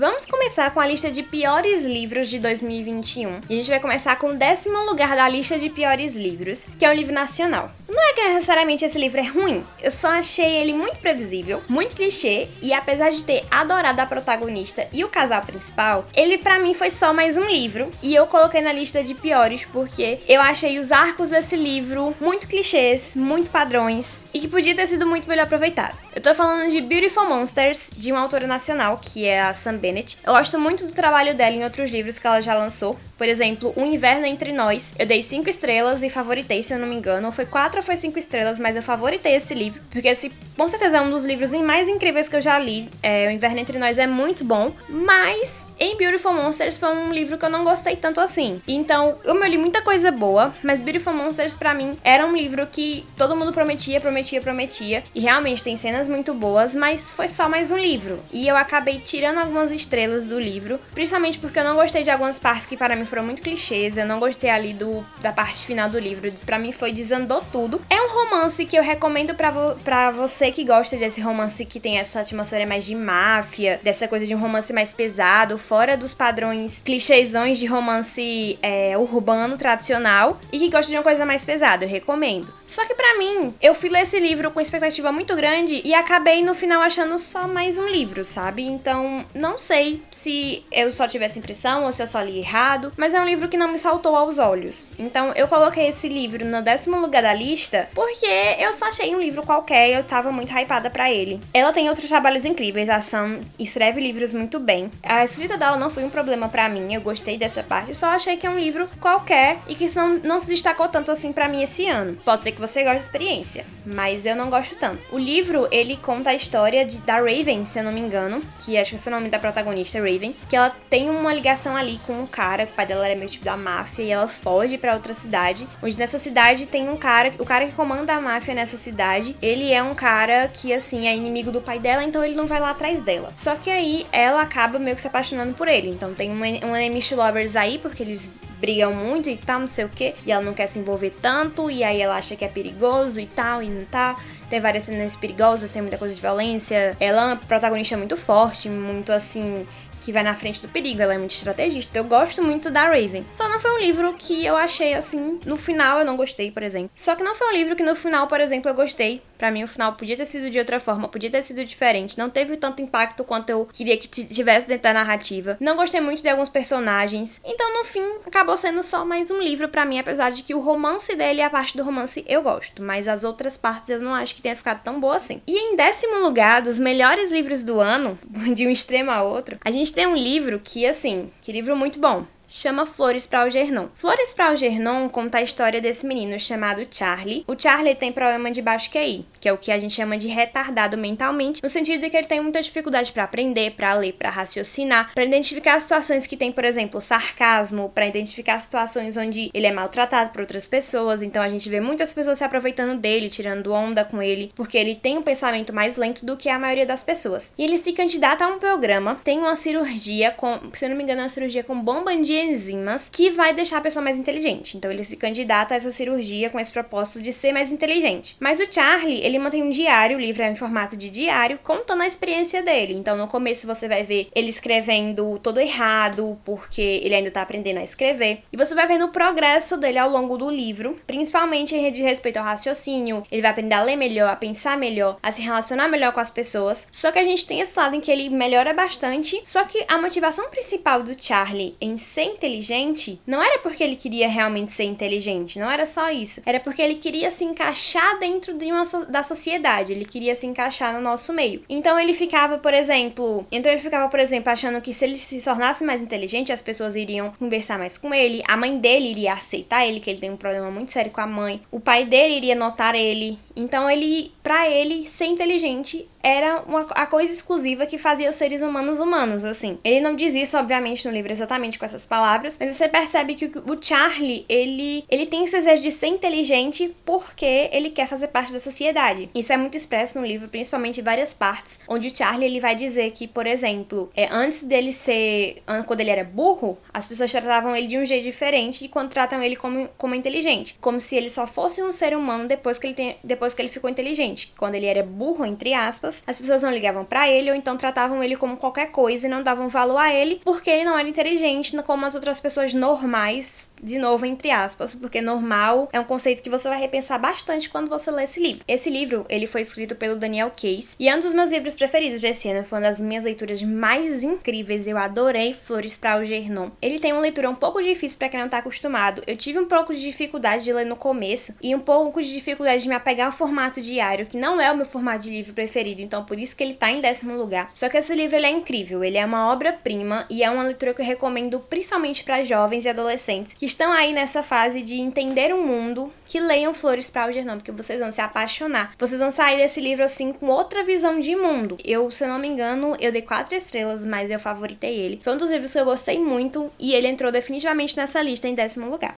Vamos 0.00 0.24
começar 0.24 0.72
com 0.72 0.80
a 0.80 0.86
lista 0.86 1.10
de 1.10 1.22
piores 1.22 1.84
livros 1.84 2.30
de 2.30 2.38
2021. 2.38 3.42
E 3.50 3.52
a 3.52 3.56
gente 3.56 3.68
vai 3.68 3.78
começar 3.78 4.16
com 4.16 4.28
o 4.28 4.34
décimo 4.34 4.78
lugar 4.86 5.14
da 5.14 5.28
lista 5.28 5.58
de 5.58 5.68
piores 5.68 6.16
livros, 6.16 6.66
que 6.78 6.86
é 6.86 6.90
um 6.90 6.94
livro 6.94 7.12
nacional. 7.12 7.70
Não 7.86 8.08
é 8.08 8.14
que 8.14 8.28
necessariamente 8.28 8.84
esse 8.84 8.98
livro 8.98 9.20
é 9.20 9.24
ruim, 9.24 9.62
eu 9.82 9.90
só 9.90 10.08
achei 10.08 10.56
ele 10.56 10.72
muito 10.72 10.96
previsível, 10.98 11.60
muito 11.68 11.94
clichê, 11.94 12.48
e 12.62 12.72
apesar 12.72 13.10
de 13.10 13.24
ter 13.24 13.44
adorado 13.50 14.00
a 14.00 14.06
protagonista 14.06 14.86
e 14.92 15.04
o 15.04 15.08
casal 15.08 15.42
principal, 15.42 16.06
ele 16.14 16.38
para 16.38 16.58
mim 16.60 16.72
foi 16.72 16.88
só 16.88 17.12
mais 17.12 17.36
um 17.36 17.44
livro, 17.44 17.92
e 18.02 18.14
eu 18.14 18.26
coloquei 18.26 18.62
na 18.62 18.72
lista 18.72 19.02
de 19.02 19.12
piores 19.12 19.66
porque 19.72 20.20
eu 20.28 20.40
achei 20.40 20.78
os 20.78 20.92
arcos 20.92 21.30
desse 21.30 21.56
livro 21.56 22.14
muito 22.20 22.46
clichês, 22.46 23.16
muito 23.16 23.50
padrões, 23.50 24.20
e 24.32 24.38
que 24.38 24.48
podia 24.48 24.74
ter 24.74 24.86
sido 24.86 25.04
muito 25.04 25.28
melhor 25.28 25.42
aproveitado. 25.42 25.98
Eu 26.14 26.22
tô 26.22 26.32
falando 26.32 26.70
de 26.70 26.80
Beautiful 26.80 27.28
Monsters, 27.28 27.90
de 27.96 28.12
uma 28.12 28.20
autora 28.20 28.46
nacional, 28.46 28.98
que 29.02 29.26
é 29.26 29.42
a 29.42 29.52
Sam 29.52 29.78
Bennett. 29.90 30.16
Eu 30.24 30.32
gosto 30.32 30.58
muito 30.58 30.86
do 30.86 30.92
trabalho 30.92 31.34
dela 31.34 31.54
em 31.54 31.64
outros 31.64 31.90
livros 31.90 32.18
que 32.18 32.26
ela 32.26 32.40
já 32.40 32.54
lançou, 32.54 32.98
por 33.18 33.28
exemplo, 33.28 33.72
O 33.76 33.84
Inverno 33.84 34.24
Entre 34.24 34.52
Nós. 34.52 34.94
Eu 34.98 35.06
dei 35.06 35.22
5 35.22 35.50
estrelas 35.50 36.02
e 36.02 36.08
favoritei, 36.08 36.62
se 36.62 36.72
eu 36.72 36.78
não 36.78 36.86
me 36.86 36.94
engano. 36.94 37.26
Ou 37.26 37.32
foi 37.32 37.44
4 37.46 37.78
ou 37.78 37.82
foi 37.82 37.96
5 37.96 38.18
estrelas, 38.18 38.58
mas 38.58 38.76
eu 38.76 38.82
favoritei 38.82 39.34
esse 39.34 39.52
livro. 39.52 39.80
Porque 39.90 40.08
esse, 40.08 40.30
com 40.56 40.68
certeza, 40.68 40.98
é 40.98 41.00
um 41.00 41.10
dos 41.10 41.24
livros 41.24 41.50
mais 41.50 41.88
incríveis 41.88 42.28
que 42.28 42.36
eu 42.36 42.40
já 42.40 42.58
li. 42.58 42.88
É, 43.02 43.26
o 43.26 43.30
Inverno 43.30 43.58
Entre 43.58 43.78
Nós 43.78 43.98
é 43.98 44.06
muito 44.06 44.44
bom, 44.44 44.72
mas 44.88 45.64
em 45.80 45.96
Beautiful 45.96 46.34
Monsters 46.34 46.76
foi 46.76 46.90
um 46.90 47.10
livro 47.10 47.38
que 47.38 47.44
eu 47.44 47.50
não 47.50 47.64
gostei 47.64 47.96
tanto 47.96 48.20
assim. 48.20 48.60
Então, 48.68 49.16
eu 49.24 49.34
me 49.34 49.48
li 49.48 49.56
muita 49.56 49.80
coisa 49.80 50.10
boa, 50.10 50.54
mas 50.62 50.78
Beautiful 50.78 51.14
Monsters 51.14 51.56
para 51.56 51.72
mim 51.72 51.96
era 52.04 52.26
um 52.26 52.36
livro 52.36 52.66
que 52.66 53.04
todo 53.16 53.34
mundo 53.34 53.50
prometia, 53.50 54.00
prometia, 54.00 54.42
prometia. 54.42 55.02
E 55.14 55.20
realmente 55.20 55.64
tem 55.64 55.76
cenas 55.76 56.06
muito 56.06 56.34
boas, 56.34 56.74
mas 56.74 57.12
foi 57.12 57.28
só 57.28 57.48
mais 57.48 57.70
um 57.70 57.78
livro. 57.78 58.20
E 58.30 58.46
eu 58.46 58.56
acabei 58.56 58.98
tirando 58.98 59.38
algumas 59.38 59.72
estrelas 59.72 60.26
do 60.26 60.38
livro, 60.38 60.78
principalmente 60.92 61.38
porque 61.38 61.58
eu 61.58 61.64
não 61.64 61.76
gostei 61.76 62.02
de 62.02 62.10
algumas 62.10 62.38
partes 62.38 62.66
que 62.66 62.76
para 62.76 62.94
mim 62.94 63.06
foram 63.06 63.24
muito 63.24 63.40
clichês. 63.40 63.96
Eu 63.96 64.06
não 64.06 64.20
gostei 64.20 64.50
ali 64.50 64.74
do 64.74 65.04
da 65.22 65.32
parte 65.32 65.64
final 65.64 65.88
do 65.88 65.98
livro. 65.98 66.30
Para 66.44 66.58
mim 66.58 66.72
foi 66.72 66.92
desandou 66.92 67.42
tudo. 67.50 67.80
É 67.88 68.00
um 68.02 68.12
romance 68.12 68.66
que 68.66 68.76
eu 68.76 68.82
recomendo 68.82 69.34
para 69.34 69.50
vo 69.50 69.76
pra 69.82 70.10
você 70.10 70.50
que 70.50 70.62
gosta 70.64 70.96
desse 70.96 71.22
romance 71.22 71.64
que 71.64 71.80
tem 71.80 71.96
essa 71.98 72.20
atmosfera 72.20 72.66
mais 72.66 72.84
de 72.84 72.94
máfia, 72.94 73.80
dessa 73.82 74.06
coisa 74.06 74.26
de 74.26 74.34
um 74.34 74.38
romance 74.38 74.72
mais 74.72 74.92
pesado, 74.92 75.56
fora 75.70 75.96
dos 75.96 76.14
padrões 76.14 76.82
clichêsões 76.84 77.56
de 77.56 77.64
romance 77.64 78.58
é, 78.60 78.98
urbano 78.98 79.56
tradicional 79.56 80.36
e 80.52 80.58
que 80.58 80.68
gosta 80.68 80.90
de 80.90 80.96
uma 80.98 81.04
coisa 81.04 81.24
mais 81.24 81.44
pesada, 81.44 81.84
eu 81.84 81.88
recomendo. 81.88 82.52
Só 82.66 82.84
que 82.84 82.94
para 82.94 83.18
mim, 83.18 83.54
eu 83.60 83.72
fui 83.72 83.88
ler 83.88 84.02
esse 84.02 84.18
livro 84.18 84.50
com 84.50 84.60
expectativa 84.60 85.12
muito 85.12 85.34
grande 85.36 85.80
e 85.84 85.94
acabei 85.94 86.42
no 86.42 86.54
final 86.54 86.82
achando 86.82 87.16
só 87.18 87.46
mais 87.46 87.78
um 87.78 87.86
livro, 87.86 88.24
sabe? 88.24 88.64
Então, 88.64 89.24
não 89.32 89.58
sei 89.58 90.02
se 90.10 90.64
eu 90.72 90.90
só 90.90 91.06
tive 91.06 91.24
essa 91.24 91.38
impressão 91.38 91.84
ou 91.84 91.92
se 91.92 92.02
eu 92.02 92.06
só 92.06 92.20
li 92.20 92.38
errado, 92.38 92.92
mas 92.96 93.14
é 93.14 93.20
um 93.20 93.24
livro 93.24 93.48
que 93.48 93.56
não 93.56 93.70
me 93.70 93.78
saltou 93.78 94.16
aos 94.16 94.38
olhos. 94.38 94.88
Então, 94.98 95.32
eu 95.36 95.46
coloquei 95.46 95.88
esse 95.88 96.08
livro 96.08 96.44
no 96.44 96.62
décimo 96.62 96.98
lugar 96.98 97.22
da 97.22 97.34
lista 97.34 97.88
porque 97.94 98.56
eu 98.58 98.72
só 98.72 98.86
achei 98.86 99.14
um 99.14 99.20
livro 99.20 99.44
qualquer 99.44 99.88
e 99.88 99.94
eu 99.94 100.02
tava 100.02 100.32
muito 100.32 100.52
hypada 100.52 100.90
para 100.90 101.10
ele. 101.10 101.40
Ela 101.54 101.72
tem 101.72 101.88
outros 101.88 102.08
trabalhos 102.08 102.44
incríveis, 102.44 102.88
a 102.88 103.00
Sam 103.00 103.38
escreve 103.56 104.00
livros 104.00 104.32
muito 104.32 104.58
bem. 104.58 104.90
A 105.02 105.24
escrita 105.24 105.59
dela 105.60 105.76
não 105.76 105.90
foi 105.90 106.02
um 106.02 106.10
problema 106.10 106.48
para 106.48 106.68
mim, 106.68 106.92
eu 106.92 107.00
gostei 107.00 107.38
dessa 107.38 107.62
parte. 107.62 107.90
Eu 107.90 107.94
só 107.94 108.08
achei 108.08 108.36
que 108.36 108.46
é 108.46 108.50
um 108.50 108.58
livro 108.58 108.88
qualquer 108.98 109.58
e 109.68 109.74
que 109.76 109.86
não, 109.94 110.18
não 110.18 110.40
se 110.40 110.48
destacou 110.48 110.88
tanto 110.88 111.12
assim 111.12 111.32
para 111.32 111.48
mim 111.48 111.62
esse 111.62 111.86
ano. 111.88 112.16
Pode 112.24 112.42
ser 112.42 112.52
que 112.52 112.60
você 112.60 112.82
goste 112.82 112.98
da 112.98 113.04
experiência, 113.04 113.66
mas 113.86 114.26
eu 114.26 114.34
não 114.34 114.50
gosto 114.50 114.74
tanto. 114.76 115.00
O 115.12 115.18
livro, 115.18 115.68
ele 115.70 115.96
conta 115.96 116.30
a 116.30 116.34
história 116.34 116.84
de, 116.84 116.98
da 116.98 117.16
Raven, 117.16 117.64
se 117.64 117.78
eu 117.78 117.84
não 117.84 117.92
me 117.92 118.00
engano, 118.00 118.42
que 118.64 118.76
acho 118.76 118.90
que 118.90 118.96
esse 118.96 119.08
é 119.08 119.12
o 119.12 119.14
nome 119.14 119.28
da 119.28 119.38
protagonista, 119.38 119.98
Raven, 119.98 120.34
que 120.48 120.56
ela 120.56 120.74
tem 120.88 121.10
uma 121.10 121.32
ligação 121.32 121.76
ali 121.76 122.00
com 122.06 122.14
um 122.14 122.26
cara, 122.26 122.66
que 122.66 122.72
o 122.72 122.74
pai 122.74 122.86
dela 122.86 123.06
era 123.06 123.14
meio 123.14 123.30
tipo 123.30 123.44
da 123.44 123.56
máfia, 123.56 124.02
e 124.02 124.10
ela 124.10 124.26
foge 124.26 124.78
para 124.78 124.94
outra 124.94 125.12
cidade, 125.12 125.68
onde 125.82 125.98
nessa 125.98 126.18
cidade 126.18 126.66
tem 126.66 126.88
um 126.88 126.96
cara, 126.96 127.32
o 127.38 127.44
cara 127.44 127.66
que 127.66 127.72
comanda 127.72 128.14
a 128.14 128.20
máfia 128.20 128.54
nessa 128.54 128.76
cidade, 128.76 129.36
ele 129.42 129.72
é 129.72 129.82
um 129.82 129.94
cara 129.94 130.48
que, 130.48 130.72
assim, 130.72 131.06
é 131.06 131.14
inimigo 131.14 131.52
do 131.52 131.60
pai 131.60 131.78
dela, 131.78 132.02
então 132.02 132.24
ele 132.24 132.34
não 132.34 132.46
vai 132.46 132.60
lá 132.60 132.70
atrás 132.70 133.02
dela. 133.02 133.32
Só 133.36 133.54
que 133.54 133.70
aí 133.70 134.06
ela 134.12 134.42
acaba 134.42 134.78
meio 134.78 134.96
que 134.96 135.02
se 135.02 135.08
apaixonando 135.08 135.39
por 135.54 135.68
ele. 135.68 135.88
Então 135.88 136.14
tem 136.14 136.30
um, 136.30 136.40
um 136.40 137.16
lovers 137.16 137.56
aí, 137.56 137.78
porque 137.78 138.02
eles 138.02 138.30
brigam 138.60 138.92
muito 138.92 139.28
e 139.28 139.36
tal, 139.36 139.60
não 139.60 139.68
sei 139.68 139.86
o 139.86 139.88
que, 139.88 140.14
e 140.26 140.30
ela 140.30 140.44
não 140.44 140.52
quer 140.52 140.66
se 140.66 140.78
envolver 140.78 141.14
tanto, 141.22 141.70
e 141.70 141.82
aí 141.82 142.00
ela 142.00 142.16
acha 142.16 142.36
que 142.36 142.44
é 142.44 142.48
perigoso 142.48 143.18
e 143.18 143.26
tal, 143.26 143.62
e 143.62 143.68
não 143.68 143.84
tá. 143.86 144.16
Tem 144.50 144.60
várias 144.60 144.84
cenas 144.84 145.16
perigosas, 145.16 145.70
tem 145.70 145.80
muita 145.80 145.96
coisa 145.96 146.12
de 146.12 146.20
violência. 146.20 146.96
Ela 146.98 147.22
é 147.22 147.26
uma 147.26 147.36
protagonista 147.36 147.96
muito 147.96 148.16
forte, 148.16 148.68
muito 148.68 149.12
assim, 149.12 149.66
que 150.00 150.12
vai 150.12 150.22
na 150.22 150.34
frente 150.34 150.62
do 150.62 150.68
perigo, 150.68 151.02
ela 151.02 151.14
é 151.14 151.18
muito 151.18 151.32
estrategista. 151.32 151.96
Eu 151.96 152.04
gosto 152.04 152.42
muito 152.42 152.70
da 152.70 152.84
Raven. 152.84 153.24
Só 153.32 153.48
não 153.48 153.60
foi 153.60 153.70
um 153.72 153.78
livro 153.78 154.14
que 154.14 154.44
eu 154.44 154.56
achei 154.56 154.94
assim, 154.94 155.40
no 155.44 155.56
final 155.56 156.00
eu 156.00 156.04
não 156.04 156.16
gostei, 156.16 156.50
por 156.50 156.62
exemplo. 156.62 156.90
Só 156.94 157.14
que 157.14 157.22
não 157.22 157.34
foi 157.34 157.48
um 157.48 157.52
livro 157.52 157.76
que 157.76 157.82
no 157.82 157.94
final, 157.94 158.26
por 158.26 158.40
exemplo, 158.40 158.70
eu 158.70 158.74
gostei. 158.74 159.22
Para 159.38 159.50
mim 159.50 159.64
o 159.64 159.68
final 159.68 159.94
podia 159.94 160.16
ter 160.16 160.26
sido 160.26 160.50
de 160.50 160.58
outra 160.58 160.78
forma, 160.78 161.08
podia 161.08 161.30
ter 161.30 161.42
sido 161.42 161.64
diferente, 161.64 162.18
não 162.18 162.28
teve 162.28 162.56
tanto 162.56 162.82
impacto 162.82 163.24
quanto 163.24 163.48
eu 163.48 163.66
queria 163.72 163.96
que 163.96 164.06
tivesse 164.06 164.66
dentro 164.66 164.82
da 164.82 164.92
narrativa. 164.92 165.56
Não 165.60 165.76
gostei 165.76 166.00
muito 166.00 166.22
de 166.22 166.28
alguns 166.28 166.48
personagens. 166.48 167.40
Então, 167.44 167.78
no 167.78 167.84
fim, 167.84 168.02
acabou 168.26 168.56
sendo 168.56 168.82
só 168.82 169.04
mais 169.04 169.30
um 169.30 169.40
livro 169.40 169.68
para 169.68 169.84
mim, 169.84 169.98
apesar 169.98 170.30
de 170.30 170.42
que 170.42 170.54
o 170.54 170.60
romance 170.60 171.14
dele 171.16 171.40
a 171.40 171.48
parte 171.48 171.76
do 171.76 171.82
romance 171.82 172.24
eu 172.28 172.42
gosto, 172.42 172.82
mas 172.82 173.08
as 173.08 173.24
outras 173.24 173.56
partes 173.56 173.90
eu 173.90 174.00
não 174.00 174.14
acho 174.14 174.34
que 174.34 174.42
tenha 174.42 174.56
ficado 174.56 174.82
tão 174.82 175.00
boa 175.00 175.16
assim. 175.16 175.40
E 175.46 175.56
em 175.56 175.76
décimo 175.76 176.18
lugar, 176.18 176.62
dos 176.62 176.78
melhores 176.78 177.32
livros 177.32 177.62
do 177.62 177.80
ano, 177.80 178.18
de 178.54 178.66
um 178.66 178.70
extremo 178.70 179.10
a 179.10 179.22
outro, 179.22 179.58
a 179.64 179.70
gente 179.70 179.89
tem 179.92 180.06
um 180.06 180.16
livro 180.16 180.60
que, 180.62 180.86
assim, 180.86 181.30
que 181.40 181.52
livro 181.52 181.76
muito 181.76 181.98
bom 181.98 182.26
chama 182.50 182.84
Flores 182.84 183.28
para 183.28 183.42
Algernon. 183.42 183.86
Flores 183.94 184.34
para 184.34 184.48
Algernon 184.48 185.08
conta 185.08 185.38
a 185.38 185.42
história 185.42 185.80
desse 185.80 186.04
menino 186.04 186.38
chamado 186.38 186.84
Charlie. 186.90 187.44
O 187.46 187.54
Charlie 187.56 187.94
tem 187.94 188.12
problema 188.12 188.50
de 188.50 188.60
baixo 188.60 188.90
QI, 188.90 189.24
que 189.40 189.48
é 189.48 189.52
o 189.52 189.58
que 189.58 189.72
a 189.72 189.78
gente 189.78 189.94
chama 189.94 190.16
de 190.16 190.28
retardado 190.28 190.96
mentalmente, 190.96 191.62
no 191.62 191.70
sentido 191.70 192.00
de 192.00 192.10
que 192.10 192.16
ele 192.16 192.26
tem 192.26 192.40
muita 192.40 192.60
dificuldade 192.60 193.12
para 193.12 193.24
aprender, 193.24 193.72
para 193.72 193.94
ler, 193.94 194.12
para 194.12 194.30
raciocinar, 194.30 195.12
para 195.14 195.24
identificar 195.24 195.80
situações 195.80 196.26
que 196.26 196.36
tem, 196.36 196.52
por 196.52 196.64
exemplo, 196.64 197.00
sarcasmo, 197.00 197.90
para 197.94 198.06
identificar 198.06 198.58
situações 198.60 199.16
onde 199.16 199.50
ele 199.52 199.66
é 199.66 199.72
maltratado 199.72 200.30
por 200.30 200.42
outras 200.42 200.68
pessoas. 200.68 201.22
Então 201.22 201.42
a 201.42 201.48
gente 201.48 201.68
vê 201.68 201.80
muitas 201.80 202.12
pessoas 202.12 202.38
se 202.38 202.44
aproveitando 202.44 202.98
dele, 202.98 203.30
tirando 203.30 203.72
onda 203.72 204.04
com 204.04 204.22
ele, 204.22 204.52
porque 204.54 204.76
ele 204.76 204.94
tem 204.94 205.18
um 205.18 205.22
pensamento 205.22 205.72
mais 205.72 205.96
lento 205.96 206.24
do 206.24 206.36
que 206.36 206.48
a 206.48 206.58
maioria 206.58 206.86
das 206.86 207.02
pessoas. 207.02 207.54
E 207.56 207.64
ele 207.64 207.78
se 207.78 207.92
candidata 207.92 208.44
a 208.44 208.48
um 208.48 208.58
programa, 208.58 209.20
tem 209.24 209.38
uma 209.38 209.56
cirurgia 209.56 210.30
com, 210.30 210.60
se 210.72 210.88
não 210.88 210.96
me 210.96 211.02
engano, 211.02 211.20
é 211.20 211.24
uma 211.24 211.28
cirurgia 211.28 211.64
com 211.64 211.80
bomba 211.80 212.14
de 212.16 212.34
enzimas 212.34 213.08
que 213.08 213.30
vai 213.30 213.54
deixar 213.54 213.78
a 213.78 213.80
pessoa 213.80 214.02
mais 214.02 214.18
inteligente. 214.18 214.76
Então 214.76 214.90
ele 214.90 215.04
se 215.04 215.16
candidata 215.16 215.74
a 215.74 215.76
essa 215.76 215.90
cirurgia 215.90 216.50
com 216.50 216.58
esse 216.58 216.72
propósito 216.72 217.22
de 217.22 217.32
ser 217.32 217.52
mais 217.52 217.72
inteligente. 217.72 218.36
Mas 218.40 218.60
o 218.60 218.70
Charlie, 218.70 219.24
ele 219.30 219.38
mantém 219.38 219.62
um 219.62 219.70
diário, 219.70 220.16
o 220.16 220.20
livro 220.20 220.42
é 220.42 220.50
em 220.50 220.56
formato 220.56 220.96
de 220.96 221.08
diário, 221.08 221.58
contando 221.62 222.02
a 222.02 222.06
experiência 222.06 222.62
dele. 222.62 222.94
Então 222.94 223.16
no 223.16 223.26
começo 223.26 223.66
você 223.66 223.88
vai 223.88 224.02
ver 224.02 224.28
ele 224.34 224.50
escrevendo 224.50 225.38
todo 225.38 225.60
errado, 225.60 226.38
porque 226.44 227.00
ele 227.02 227.14
ainda 227.14 227.30
tá 227.30 227.42
aprendendo 227.42 227.78
a 227.78 227.84
escrever. 227.84 228.42
E 228.52 228.56
você 228.56 228.74
vai 228.74 228.86
vendo 228.86 229.06
o 229.06 229.12
progresso 229.12 229.76
dele 229.76 229.98
ao 229.98 230.10
longo 230.10 230.36
do 230.36 230.50
livro, 230.50 230.98
principalmente 231.06 231.74
em 231.74 231.80
respeito 231.80 232.36
ao 232.36 232.44
raciocínio. 232.44 233.24
Ele 233.30 233.42
vai 233.42 233.50
aprender 233.50 233.74
a 233.74 233.82
ler 233.82 233.96
melhor, 233.96 234.30
a 234.30 234.36
pensar 234.36 234.76
melhor, 234.76 235.16
a 235.22 235.32
se 235.32 235.42
relacionar 235.42 235.88
melhor 235.88 236.12
com 236.12 236.20
as 236.20 236.30
pessoas. 236.30 236.88
Só 236.90 237.12
que 237.12 237.18
a 237.18 237.24
gente 237.24 237.46
tem 237.46 237.60
esse 237.60 237.78
lado 237.78 237.94
em 237.94 238.00
que 238.00 238.10
ele 238.10 238.28
melhora 238.28 238.72
bastante. 238.72 239.40
Só 239.44 239.64
que 239.64 239.84
a 239.88 239.98
motivação 239.98 240.50
principal 240.50 241.02
do 241.02 241.14
Charlie 241.20 241.76
em 241.80 241.96
ser 241.96 242.24
inteligente 242.24 243.20
não 243.26 243.42
era 243.42 243.58
porque 243.58 243.82
ele 243.82 243.96
queria 243.96 244.28
realmente 244.28 244.72
ser 244.72 244.84
inteligente, 244.84 245.58
não 245.58 245.70
era 245.70 245.86
só 245.86 246.10
isso. 246.10 246.42
Era 246.44 246.58
porque 246.58 246.82
ele 246.82 246.96
queria 246.96 247.30
se 247.30 247.44
encaixar 247.44 248.18
dentro 248.18 248.54
de 248.54 248.66
uma 248.66 248.84
so 248.84 249.06
da 249.20 249.22
sociedade, 249.22 249.92
ele 249.92 250.04
queria 250.04 250.34
se 250.34 250.46
encaixar 250.46 250.92
no 250.92 251.00
nosso 251.00 251.32
meio. 251.32 251.62
Então 251.68 251.98
ele 251.98 252.14
ficava, 252.14 252.58
por 252.58 252.72
exemplo, 252.72 253.46
então 253.52 253.70
ele 253.70 253.80
ficava, 253.80 254.08
por 254.08 254.18
exemplo, 254.18 254.50
achando 254.50 254.80
que 254.80 254.92
se 254.92 255.04
ele 255.04 255.16
se 255.16 255.42
tornasse 255.42 255.84
mais 255.84 256.02
inteligente, 256.02 256.52
as 256.52 256.62
pessoas 256.62 256.96
iriam 256.96 257.30
conversar 257.38 257.78
mais 257.78 257.98
com 257.98 258.12
ele, 258.14 258.42
a 258.48 258.56
mãe 258.56 258.78
dele 258.78 259.10
iria 259.10 259.34
aceitar 259.34 259.86
ele, 259.86 260.00
que 260.00 260.10
ele 260.10 260.20
tem 260.20 260.30
um 260.30 260.36
problema 260.36 260.70
muito 260.70 260.90
sério 260.90 261.10
com 261.10 261.20
a 261.20 261.26
mãe, 261.26 261.60
o 261.70 261.78
pai 261.78 262.04
dele 262.04 262.36
iria 262.36 262.54
notar 262.54 262.94
ele. 262.94 263.38
Então 263.54 263.88
ele, 263.90 264.32
para 264.42 264.68
ele, 264.68 265.08
ser 265.08 265.26
inteligente 265.26 266.08
era 266.22 266.62
uma, 266.66 266.86
a 266.90 267.06
coisa 267.06 267.32
exclusiva 267.32 267.86
que 267.86 267.98
fazia 267.98 268.30
os 268.30 268.36
seres 268.36 268.62
humanos 268.62 268.98
humanos, 268.98 269.44
assim. 269.44 269.78
Ele 269.82 270.00
não 270.00 270.14
diz 270.14 270.34
isso, 270.34 270.56
obviamente, 270.56 271.06
no 271.06 271.14
livro 271.14 271.32
exatamente 271.32 271.78
com 271.78 271.84
essas 271.84 272.06
palavras, 272.06 272.56
mas 272.58 272.74
você 272.74 272.88
percebe 272.88 273.34
que 273.34 273.46
o, 273.46 273.72
o 273.72 273.78
Charlie, 273.80 274.44
ele, 274.48 275.04
ele 275.08 275.26
tem 275.26 275.44
esse 275.44 275.56
desejo 275.56 275.82
de 275.82 275.92
ser 275.92 276.08
inteligente 276.08 276.94
porque 277.04 277.68
ele 277.72 277.90
quer 277.90 278.06
fazer 278.06 278.28
parte 278.28 278.52
da 278.52 278.60
sociedade. 278.60 279.30
Isso 279.34 279.52
é 279.52 279.56
muito 279.56 279.76
expresso 279.76 280.20
no 280.20 280.26
livro, 280.26 280.48
principalmente 280.48 281.00
em 281.00 281.04
várias 281.04 281.32
partes, 281.32 281.80
onde 281.88 282.08
o 282.08 282.16
Charlie, 282.16 282.46
ele 282.46 282.60
vai 282.60 282.74
dizer 282.74 283.10
que, 283.12 283.26
por 283.26 283.46
exemplo, 283.46 284.10
é, 284.14 284.28
antes 284.30 284.62
dele 284.62 284.92
ser, 284.92 285.62
quando 285.86 286.00
ele 286.00 286.10
era 286.10 286.24
burro, 286.24 286.78
as 286.92 287.06
pessoas 287.06 287.30
tratavam 287.30 287.74
ele 287.74 287.86
de 287.86 287.98
um 287.98 288.04
jeito 288.04 288.24
diferente 288.24 288.80
de 288.80 288.88
quando 288.88 289.10
tratam 289.10 289.42
ele 289.42 289.56
como, 289.56 289.88
como 289.96 290.14
inteligente. 290.14 290.76
Como 290.80 291.00
se 291.00 291.16
ele 291.16 291.30
só 291.30 291.46
fosse 291.46 291.82
um 291.82 291.92
ser 291.92 292.16
humano 292.16 292.46
depois 292.46 292.78
que 292.78 292.86
ele, 292.86 292.94
tem, 292.94 293.16
depois 293.22 293.54
que 293.54 293.62
ele 293.62 293.68
ficou 293.68 293.88
inteligente. 293.88 294.52
Quando 294.58 294.74
ele 294.74 294.86
era 294.86 295.02
burro, 295.02 295.44
entre 295.44 295.72
aspas, 295.74 296.09
aspas, 296.10 296.22
as 296.26 296.38
pessoas 296.38 296.62
não 296.62 296.72
ligavam 296.72 297.04
para 297.04 297.28
ele 297.28 297.50
ou 297.50 297.56
então 297.56 297.76
tratavam 297.76 298.22
ele 298.22 298.36
como 298.36 298.56
qualquer 298.56 298.90
coisa 298.90 299.26
e 299.26 299.30
não 299.30 299.42
davam 299.42 299.68
valor 299.68 299.98
a 299.98 300.12
ele 300.12 300.40
porque 300.44 300.68
ele 300.68 300.84
não 300.84 300.98
era 300.98 301.08
inteligente 301.08 301.70
como 301.82 302.04
as 302.04 302.14
outras 302.14 302.40
pessoas 302.40 302.74
normais, 302.74 303.70
de 303.82 303.98
novo 303.98 304.26
entre 304.26 304.50
aspas, 304.50 304.94
porque 304.94 305.20
normal 305.20 305.88
é 305.92 306.00
um 306.00 306.04
conceito 306.04 306.42
que 306.42 306.50
você 306.50 306.68
vai 306.68 306.78
repensar 306.78 307.18
bastante 307.18 307.70
quando 307.70 307.88
você 307.88 308.10
lê 308.10 308.24
esse 308.24 308.40
livro. 308.40 308.64
Esse 308.66 308.90
livro, 308.90 309.24
ele 309.28 309.46
foi 309.46 309.60
escrito 309.60 309.94
pelo 309.94 310.16
Daniel 310.16 310.50
Case 310.54 310.96
e 310.98 311.08
é 311.08 311.16
um 311.16 311.20
dos 311.20 311.32
meus 311.32 311.50
livros 311.50 311.74
preferidos 311.74 312.22
desse 312.22 312.48
ano, 312.48 312.64
foi 312.64 312.78
uma 312.78 312.88
das 312.88 313.00
minhas 313.00 313.24
leituras 313.24 313.62
mais 313.62 314.22
incríveis, 314.22 314.86
eu 314.86 314.98
adorei 314.98 315.54
Flores 315.54 315.96
para 315.96 316.14
Algernon. 316.14 316.70
Ele 316.82 316.98
tem 316.98 317.12
uma 317.12 317.22
leitura 317.22 317.48
um 317.48 317.54
pouco 317.54 317.80
difícil 317.80 318.18
para 318.18 318.28
quem 318.28 318.40
não 318.40 318.48
tá 318.48 318.58
acostumado. 318.58 319.22
Eu 319.26 319.36
tive 319.36 319.58
um 319.58 319.66
pouco 319.66 319.94
de 319.94 320.00
dificuldade 320.00 320.64
de 320.64 320.72
ler 320.72 320.86
no 320.86 320.96
começo 320.96 321.56
e 321.62 321.74
um 321.74 321.80
pouco 321.80 322.20
de 322.22 322.32
dificuldade 322.32 322.82
de 322.82 322.88
me 322.88 322.94
apegar 322.94 323.26
ao 323.26 323.32
formato 323.32 323.80
diário, 323.80 324.26
que 324.26 324.36
não 324.36 324.60
é 324.60 324.70
o 324.70 324.76
meu 324.76 324.86
formato 324.86 325.22
de 325.22 325.30
livro 325.30 325.52
preferido, 325.52 325.99
então 326.02 326.24
por 326.24 326.38
isso 326.38 326.56
que 326.56 326.62
ele 326.62 326.74
tá 326.74 326.90
em 326.90 327.00
décimo 327.00 327.36
lugar. 327.36 327.70
Só 327.74 327.88
que 327.88 327.96
esse 327.96 328.14
livro 328.14 328.36
é 328.36 328.50
incrível, 328.50 329.04
ele 329.04 329.18
é 329.18 329.24
uma 329.24 329.52
obra-prima 329.52 330.26
e 330.28 330.42
é 330.42 330.50
uma 330.50 330.62
leitura 330.62 330.94
que 330.94 331.02
eu 331.02 331.06
recomendo 331.06 331.60
principalmente 331.60 332.24
para 332.24 332.42
jovens 332.42 332.84
e 332.84 332.88
adolescentes 332.88 333.54
que 333.54 333.66
estão 333.66 333.92
aí 333.92 334.12
nessa 334.12 334.42
fase 334.42 334.82
de 334.82 335.00
entender 335.00 335.52
o 335.54 335.66
mundo, 335.66 336.12
que 336.26 336.40
leiam 336.40 336.74
Flores 336.74 337.10
para 337.10 337.24
Algernon, 337.24 337.56
porque 337.56 337.72
vocês 337.72 338.00
vão 338.00 338.10
se 338.10 338.20
apaixonar. 338.20 338.92
Vocês 338.98 339.20
vão 339.20 339.30
sair 339.30 339.58
desse 339.58 339.80
livro 339.80 340.04
assim 340.04 340.32
com 340.32 340.46
outra 340.46 340.84
visão 340.84 341.18
de 341.18 341.34
mundo. 341.36 341.76
Eu, 341.84 342.10
se 342.10 342.24
eu 342.24 342.28
não 342.28 342.38
me 342.38 342.48
engano, 342.48 342.96
eu 343.00 343.12
dei 343.12 343.22
quatro 343.22 343.54
estrelas, 343.54 344.04
mas 344.04 344.30
eu 344.30 344.38
favoritei 344.38 344.98
ele. 344.98 345.20
Foi 345.22 345.34
um 345.34 345.38
dos 345.38 345.50
livros 345.50 345.72
que 345.72 345.78
eu 345.78 345.84
gostei 345.84 346.18
muito 346.18 346.70
e 346.78 346.94
ele 346.94 347.08
entrou 347.08 347.32
definitivamente 347.32 347.96
nessa 347.96 348.22
lista 348.22 348.48
em 348.48 348.54
décimo 348.54 348.88
lugar. 348.90 349.14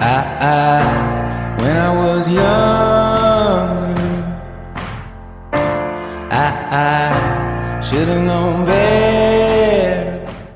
I, 0.00 0.20
I, 0.40 1.62
when 1.62 1.76
I 1.76 1.90
was 1.96 2.28
young, 2.28 3.03
I, 6.36 7.80
should 7.80 8.10
have 8.10 8.22
known. 8.22 8.66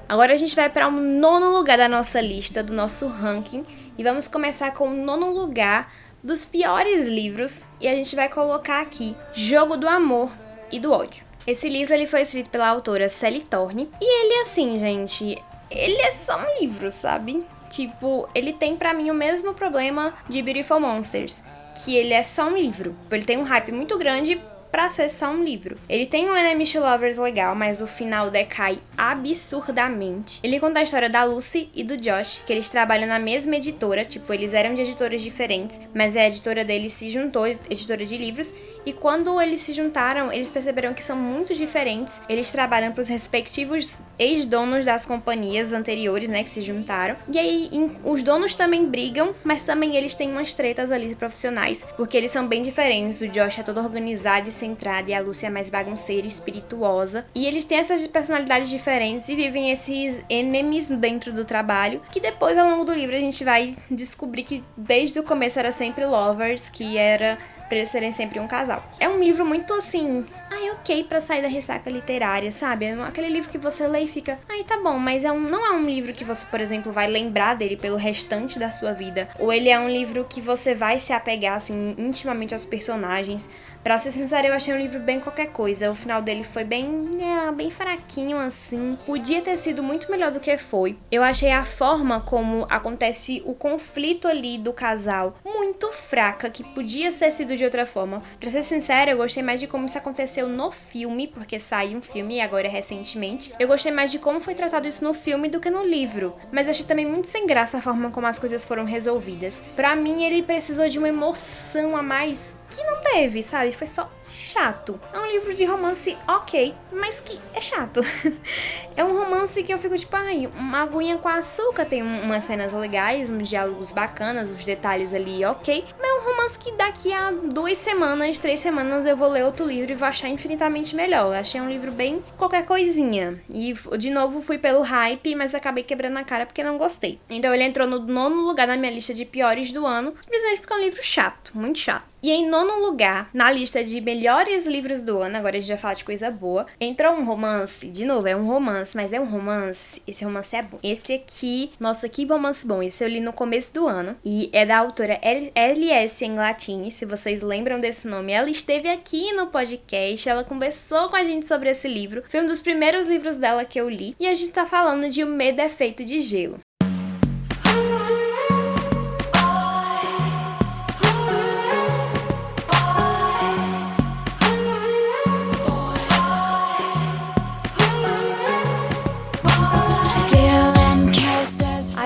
Agora 0.08 0.32
a 0.32 0.36
gente 0.36 0.56
vai 0.56 0.68
para 0.68 0.88
o 0.88 0.90
um 0.90 1.20
nono 1.20 1.56
lugar 1.56 1.78
da 1.78 1.88
nossa 1.88 2.20
lista, 2.20 2.64
do 2.64 2.72
nosso 2.72 3.06
ranking, 3.06 3.64
e 3.96 4.02
vamos 4.02 4.26
começar 4.26 4.72
com 4.72 4.88
o 4.88 4.92
nono 4.92 5.30
lugar 5.30 5.92
dos 6.20 6.44
piores 6.44 7.06
livros, 7.06 7.62
e 7.80 7.86
a 7.86 7.94
gente 7.94 8.16
vai 8.16 8.28
colocar 8.28 8.80
aqui 8.80 9.14
Jogo 9.32 9.76
do 9.76 9.88
Amor 9.88 10.32
e 10.72 10.80
do 10.80 10.90
Ódio. 10.90 11.24
Esse 11.46 11.68
livro 11.68 11.94
ele 11.94 12.08
foi 12.08 12.22
escrito 12.22 12.50
pela 12.50 12.66
autora 12.66 13.08
Sally 13.08 13.42
Thorne, 13.42 13.88
e 14.00 14.24
ele 14.24 14.40
assim, 14.40 14.80
gente, 14.80 15.40
ele 15.70 16.02
é 16.02 16.10
só 16.10 16.40
um 16.40 16.60
livro, 16.60 16.90
sabe? 16.90 17.44
Tipo, 17.70 18.28
ele 18.34 18.52
tem 18.52 18.76
para 18.76 18.92
mim 18.92 19.10
o 19.10 19.14
mesmo 19.14 19.54
problema 19.54 20.12
de 20.28 20.42
Beautiful 20.42 20.80
Monsters, 20.80 21.40
que 21.84 21.96
ele 21.96 22.14
é 22.14 22.24
só 22.24 22.48
um 22.48 22.56
livro. 22.56 22.96
Ele 23.12 23.24
tem 23.24 23.38
um 23.38 23.44
hype 23.44 23.70
muito 23.70 23.96
grande 23.96 24.40
para 24.70 24.90
ser 24.90 25.10
só 25.10 25.30
um 25.30 25.42
livro. 25.42 25.76
Ele 25.88 26.06
tem 26.06 26.28
um 26.28 26.36
Enemy 26.36 26.64
to 26.66 26.80
Lovers 26.80 27.16
legal, 27.16 27.54
mas 27.54 27.80
o 27.80 27.86
final 27.86 28.30
decai 28.30 28.78
absurdamente. 28.96 30.40
Ele 30.42 30.60
conta 30.60 30.80
a 30.80 30.82
história 30.82 31.08
da 31.08 31.24
Lucy 31.24 31.68
e 31.74 31.82
do 31.82 31.96
Josh, 31.96 32.42
que 32.46 32.52
eles 32.52 32.70
trabalham 32.70 33.08
na 33.08 33.18
mesma 33.18 33.56
editora, 33.56 34.04
tipo, 34.04 34.32
eles 34.32 34.54
eram 34.54 34.74
de 34.74 34.82
editoras 34.82 35.22
diferentes, 35.22 35.80
mas 35.94 36.16
a 36.16 36.26
editora 36.26 36.64
deles 36.64 36.92
se 36.92 37.10
juntou, 37.10 37.46
editora 37.46 38.04
de 38.04 38.16
livros, 38.16 38.52
e 38.84 38.92
quando 38.92 39.40
eles 39.40 39.60
se 39.60 39.72
juntaram, 39.72 40.32
eles 40.32 40.50
perceberam 40.50 40.94
que 40.94 41.04
são 41.04 41.16
muito 41.16 41.54
diferentes. 41.54 42.22
Eles 42.28 42.50
trabalham 42.50 42.92
para 42.92 43.02
os 43.02 43.08
respectivos 43.08 43.98
ex-donos 44.18 44.84
das 44.84 45.04
companhias 45.04 45.72
anteriores, 45.72 46.28
né, 46.28 46.42
que 46.42 46.50
se 46.50 46.62
juntaram. 46.62 47.16
E 47.30 47.38
aí 47.38 47.68
em, 47.70 47.96
os 48.04 48.22
donos 48.22 48.54
também 48.54 48.86
brigam, 48.86 49.32
mas 49.44 49.62
também 49.62 49.96
eles 49.96 50.14
têm 50.14 50.30
umas 50.30 50.54
tretas 50.54 50.90
ali 50.90 51.14
profissionais, 51.14 51.86
porque 51.96 52.16
eles 52.16 52.30
são 52.30 52.46
bem 52.46 52.62
diferentes. 52.62 53.20
O 53.20 53.28
Josh 53.28 53.58
é 53.58 53.62
todo 53.62 53.78
organizado 53.80 54.48
e 54.48 54.52
centrada 54.58 55.10
e 55.10 55.14
a 55.14 55.20
Lúcia 55.20 55.46
é 55.46 55.50
mais 55.50 55.70
bagunceira 55.70 56.26
e 56.26 56.30
espirituosa. 56.30 57.24
E 57.34 57.46
eles 57.46 57.64
têm 57.64 57.78
essas 57.78 58.06
personalidades 58.06 58.68
diferentes 58.68 59.28
e 59.28 59.34
vivem 59.34 59.70
esses 59.70 60.22
enemies 60.28 60.88
dentro 60.88 61.32
do 61.32 61.44
trabalho, 61.44 62.02
que 62.10 62.20
depois 62.20 62.58
ao 62.58 62.68
longo 62.68 62.84
do 62.84 62.92
livro 62.92 63.16
a 63.16 63.20
gente 63.20 63.44
vai 63.44 63.76
descobrir 63.90 64.42
que 64.42 64.64
desde 64.76 65.18
o 65.20 65.22
começo 65.22 65.58
era 65.58 65.72
sempre 65.72 66.04
lovers, 66.04 66.68
que 66.68 66.96
era 66.96 67.38
para 67.68 67.76
eles 67.76 67.90
serem 67.90 68.10
sempre 68.10 68.40
um 68.40 68.48
casal. 68.48 68.82
É 68.98 69.08
um 69.08 69.22
livro 69.22 69.44
muito 69.44 69.74
assim, 69.74 70.24
ai, 70.50 70.70
ok 70.70 71.04
para 71.04 71.20
sair 71.20 71.42
da 71.42 71.48
ressaca 71.48 71.90
literária, 71.90 72.50
sabe? 72.50 72.86
É 72.86 73.02
aquele 73.02 73.28
livro 73.28 73.50
que 73.50 73.58
você 73.58 73.86
lê 73.86 74.00
e 74.00 74.08
fica, 74.08 74.38
ai, 74.48 74.64
tá 74.64 74.78
bom, 74.78 74.98
mas 74.98 75.24
é 75.24 75.30
um, 75.30 75.38
não 75.38 75.64
é 75.64 75.70
um 75.72 75.84
livro 75.84 76.12
que 76.12 76.24
você, 76.24 76.46
por 76.46 76.60
exemplo, 76.60 76.90
vai 76.90 77.06
lembrar 77.06 77.54
dele 77.54 77.76
pelo 77.76 77.96
restante 77.96 78.58
da 78.58 78.70
sua 78.70 78.92
vida. 78.92 79.28
Ou 79.38 79.52
ele 79.52 79.68
é 79.68 79.78
um 79.78 79.88
livro 79.88 80.24
que 80.24 80.40
você 80.40 80.74
vai 80.74 80.98
se 80.98 81.12
apegar, 81.12 81.56
assim, 81.56 81.94
intimamente 81.98 82.54
aos 82.54 82.64
personagens. 82.64 83.48
Pra 83.82 83.98
ser 83.98 84.12
sincera, 84.12 84.46
eu 84.46 84.54
achei 84.54 84.74
um 84.74 84.78
livro 84.78 84.98
bem 84.98 85.20
qualquer 85.20 85.48
coisa. 85.48 85.90
O 85.90 85.94
final 85.94 86.20
dele 86.20 86.44
foi 86.44 86.64
bem, 86.64 87.10
é, 87.20 87.52
bem 87.52 87.70
fraquinho, 87.70 88.38
assim. 88.38 88.98
Podia 89.06 89.40
ter 89.40 89.56
sido 89.56 89.82
muito 89.82 90.10
melhor 90.10 90.30
do 90.30 90.40
que 90.40 90.56
foi. 90.58 90.96
Eu 91.10 91.22
achei 91.22 91.50
a 91.50 91.64
forma 91.64 92.20
como 92.20 92.66
acontece 92.68 93.42
o 93.44 93.54
conflito 93.54 94.28
ali 94.28 94.58
do 94.58 94.72
casal 94.72 95.36
muito 95.44 95.90
fraca, 95.90 96.50
que 96.50 96.62
podia 96.62 97.10
ter 97.12 97.30
sido 97.30 97.56
de 97.56 97.64
outra 97.64 97.86
forma. 97.86 98.22
Pra 98.38 98.50
ser 98.50 98.62
sincera, 98.62 99.10
eu 99.10 99.16
gostei 99.16 99.42
mais 99.42 99.60
de 99.60 99.66
como 99.66 99.86
isso 99.86 99.98
aconteceu 99.98 100.48
no 100.48 100.70
filme, 100.70 101.26
porque 101.26 101.58
saiu 101.58 101.98
um 101.98 102.02
filme 102.02 102.40
agora 102.40 102.68
recentemente. 102.68 103.52
Eu 103.58 103.68
gostei 103.68 103.92
mais 103.92 104.10
de 104.10 104.18
como 104.18 104.40
foi 104.40 104.54
tratado 104.54 104.88
isso 104.88 105.04
no 105.04 105.14
filme 105.14 105.48
do 105.48 105.60
que 105.60 105.70
no 105.70 105.84
livro. 105.84 106.34
Mas 106.52 106.68
achei 106.68 106.84
também 106.84 107.06
muito 107.06 107.28
sem 107.28 107.46
graça 107.46 107.78
a 107.78 107.82
forma 107.82 108.10
como 108.10 108.26
as 108.26 108.38
coisas 108.38 108.64
foram 108.64 108.84
resolvidas. 108.84 109.62
Para 109.74 109.96
mim, 109.96 110.24
ele 110.24 110.42
precisou 110.42 110.88
de 110.88 110.98
uma 110.98 111.08
emoção 111.08 111.96
a 111.96 112.02
mais 112.02 112.56
que 112.70 112.82
não 112.84 113.02
teve, 113.02 113.42
sabe? 113.42 113.72
Foi 113.72 113.86
só 113.86 114.08
chato. 114.38 114.98
É 115.12 115.18
um 115.18 115.26
livro 115.26 115.54
de 115.54 115.64
romance 115.64 116.16
ok, 116.26 116.74
mas 116.92 117.20
que 117.20 117.38
é 117.54 117.60
chato. 117.60 118.00
é 118.96 119.04
um 119.04 119.16
romance 119.18 119.62
que 119.62 119.72
eu 119.72 119.78
fico 119.78 119.96
tipo, 119.96 120.16
ai, 120.16 120.48
uma 120.56 120.82
aguinha 120.82 121.18
com 121.18 121.28
açúcar, 121.28 121.84
tem 121.84 122.02
umas 122.02 122.44
cenas 122.44 122.72
legais, 122.72 123.28
uns 123.30 123.48
diálogos 123.48 123.92
bacanas, 123.92 124.50
os 124.50 124.64
detalhes 124.64 125.12
ali 125.12 125.44
ok, 125.44 125.84
mas 125.98 126.08
é 126.08 126.14
um 126.14 126.24
romance 126.24 126.58
que 126.58 126.72
daqui 126.72 127.12
a 127.12 127.30
duas 127.30 127.78
semanas, 127.78 128.38
três 128.38 128.60
semanas 128.60 129.06
eu 129.06 129.16
vou 129.16 129.28
ler 129.28 129.44
outro 129.44 129.66
livro 129.66 129.92
e 129.92 129.94
vou 129.94 130.08
achar 130.08 130.28
infinitamente 130.28 130.94
melhor. 130.94 131.26
Eu 131.26 131.40
achei 131.40 131.60
um 131.60 131.68
livro 131.68 131.90
bem 131.90 132.22
qualquer 132.36 132.64
coisinha. 132.64 133.38
E 133.50 133.74
de 133.98 134.10
novo 134.10 134.40
fui 134.40 134.58
pelo 134.58 134.82
hype, 134.82 135.34
mas 135.34 135.54
acabei 135.54 135.84
quebrando 135.84 136.16
a 136.16 136.24
cara 136.24 136.46
porque 136.46 136.62
não 136.62 136.78
gostei. 136.78 137.18
Então 137.28 137.52
ele 137.54 137.64
entrou 137.64 137.86
no 137.86 137.98
nono 138.00 138.46
lugar 138.46 138.66
na 138.66 138.76
minha 138.76 138.92
lista 138.92 139.12
de 139.12 139.24
piores 139.24 139.70
do 139.72 139.86
ano, 139.86 140.12
simplesmente 140.22 140.60
porque 140.60 140.72
é 140.72 140.76
um 140.76 140.80
livro 140.80 141.02
chato, 141.02 141.52
muito 141.54 141.78
chato. 141.78 142.07
E 142.20 142.30
em 142.32 142.48
nono 142.48 142.80
lugar, 142.80 143.30
na 143.32 143.50
lista 143.50 143.84
de 143.84 144.00
melhores 144.00 144.66
livros 144.66 145.00
do 145.00 145.18
ano, 145.18 145.36
agora 145.36 145.56
a 145.56 145.60
gente 145.60 145.68
vai 145.68 145.78
falar 145.78 145.94
de 145.94 146.04
coisa 146.04 146.30
boa, 146.30 146.66
entrou 146.80 147.14
um 147.14 147.24
romance, 147.24 147.86
de 147.86 148.04
novo, 148.04 148.26
é 148.26 148.34
um 148.34 148.46
romance, 148.46 148.96
mas 148.96 149.12
é 149.12 149.20
um 149.20 149.24
romance, 149.24 150.02
esse 150.06 150.24
romance 150.24 150.56
é 150.56 150.62
bom. 150.62 150.78
Esse 150.82 151.12
aqui, 151.12 151.70
nossa, 151.78 152.08
que 152.08 152.24
romance 152.24 152.66
bom, 152.66 152.82
esse 152.82 153.04
eu 153.04 153.08
li 153.08 153.20
no 153.20 153.32
começo 153.32 153.72
do 153.72 153.86
ano, 153.86 154.16
e 154.24 154.50
é 154.52 154.66
da 154.66 154.78
autora 154.78 155.18
L.S. 155.22 156.24
Englatini, 156.24 156.90
se 156.90 157.04
vocês 157.04 157.40
lembram 157.40 157.78
desse 157.78 158.08
nome, 158.08 158.32
ela 158.32 158.50
esteve 158.50 158.88
aqui 158.88 159.32
no 159.32 159.46
podcast, 159.46 160.28
ela 160.28 160.42
conversou 160.42 161.08
com 161.08 161.16
a 161.16 161.22
gente 161.22 161.46
sobre 161.46 161.70
esse 161.70 161.86
livro, 161.86 162.24
foi 162.28 162.40
um 162.40 162.46
dos 162.46 162.60
primeiros 162.60 163.06
livros 163.06 163.36
dela 163.36 163.64
que 163.64 163.80
eu 163.80 163.88
li, 163.88 164.16
e 164.18 164.26
a 164.26 164.34
gente 164.34 164.50
tá 164.50 164.66
falando 164.66 165.08
de 165.08 165.22
O 165.22 165.26
Medo 165.26 165.60
é 165.60 165.68
Feito 165.68 166.04
de 166.04 166.20
Gelo. 166.20 166.58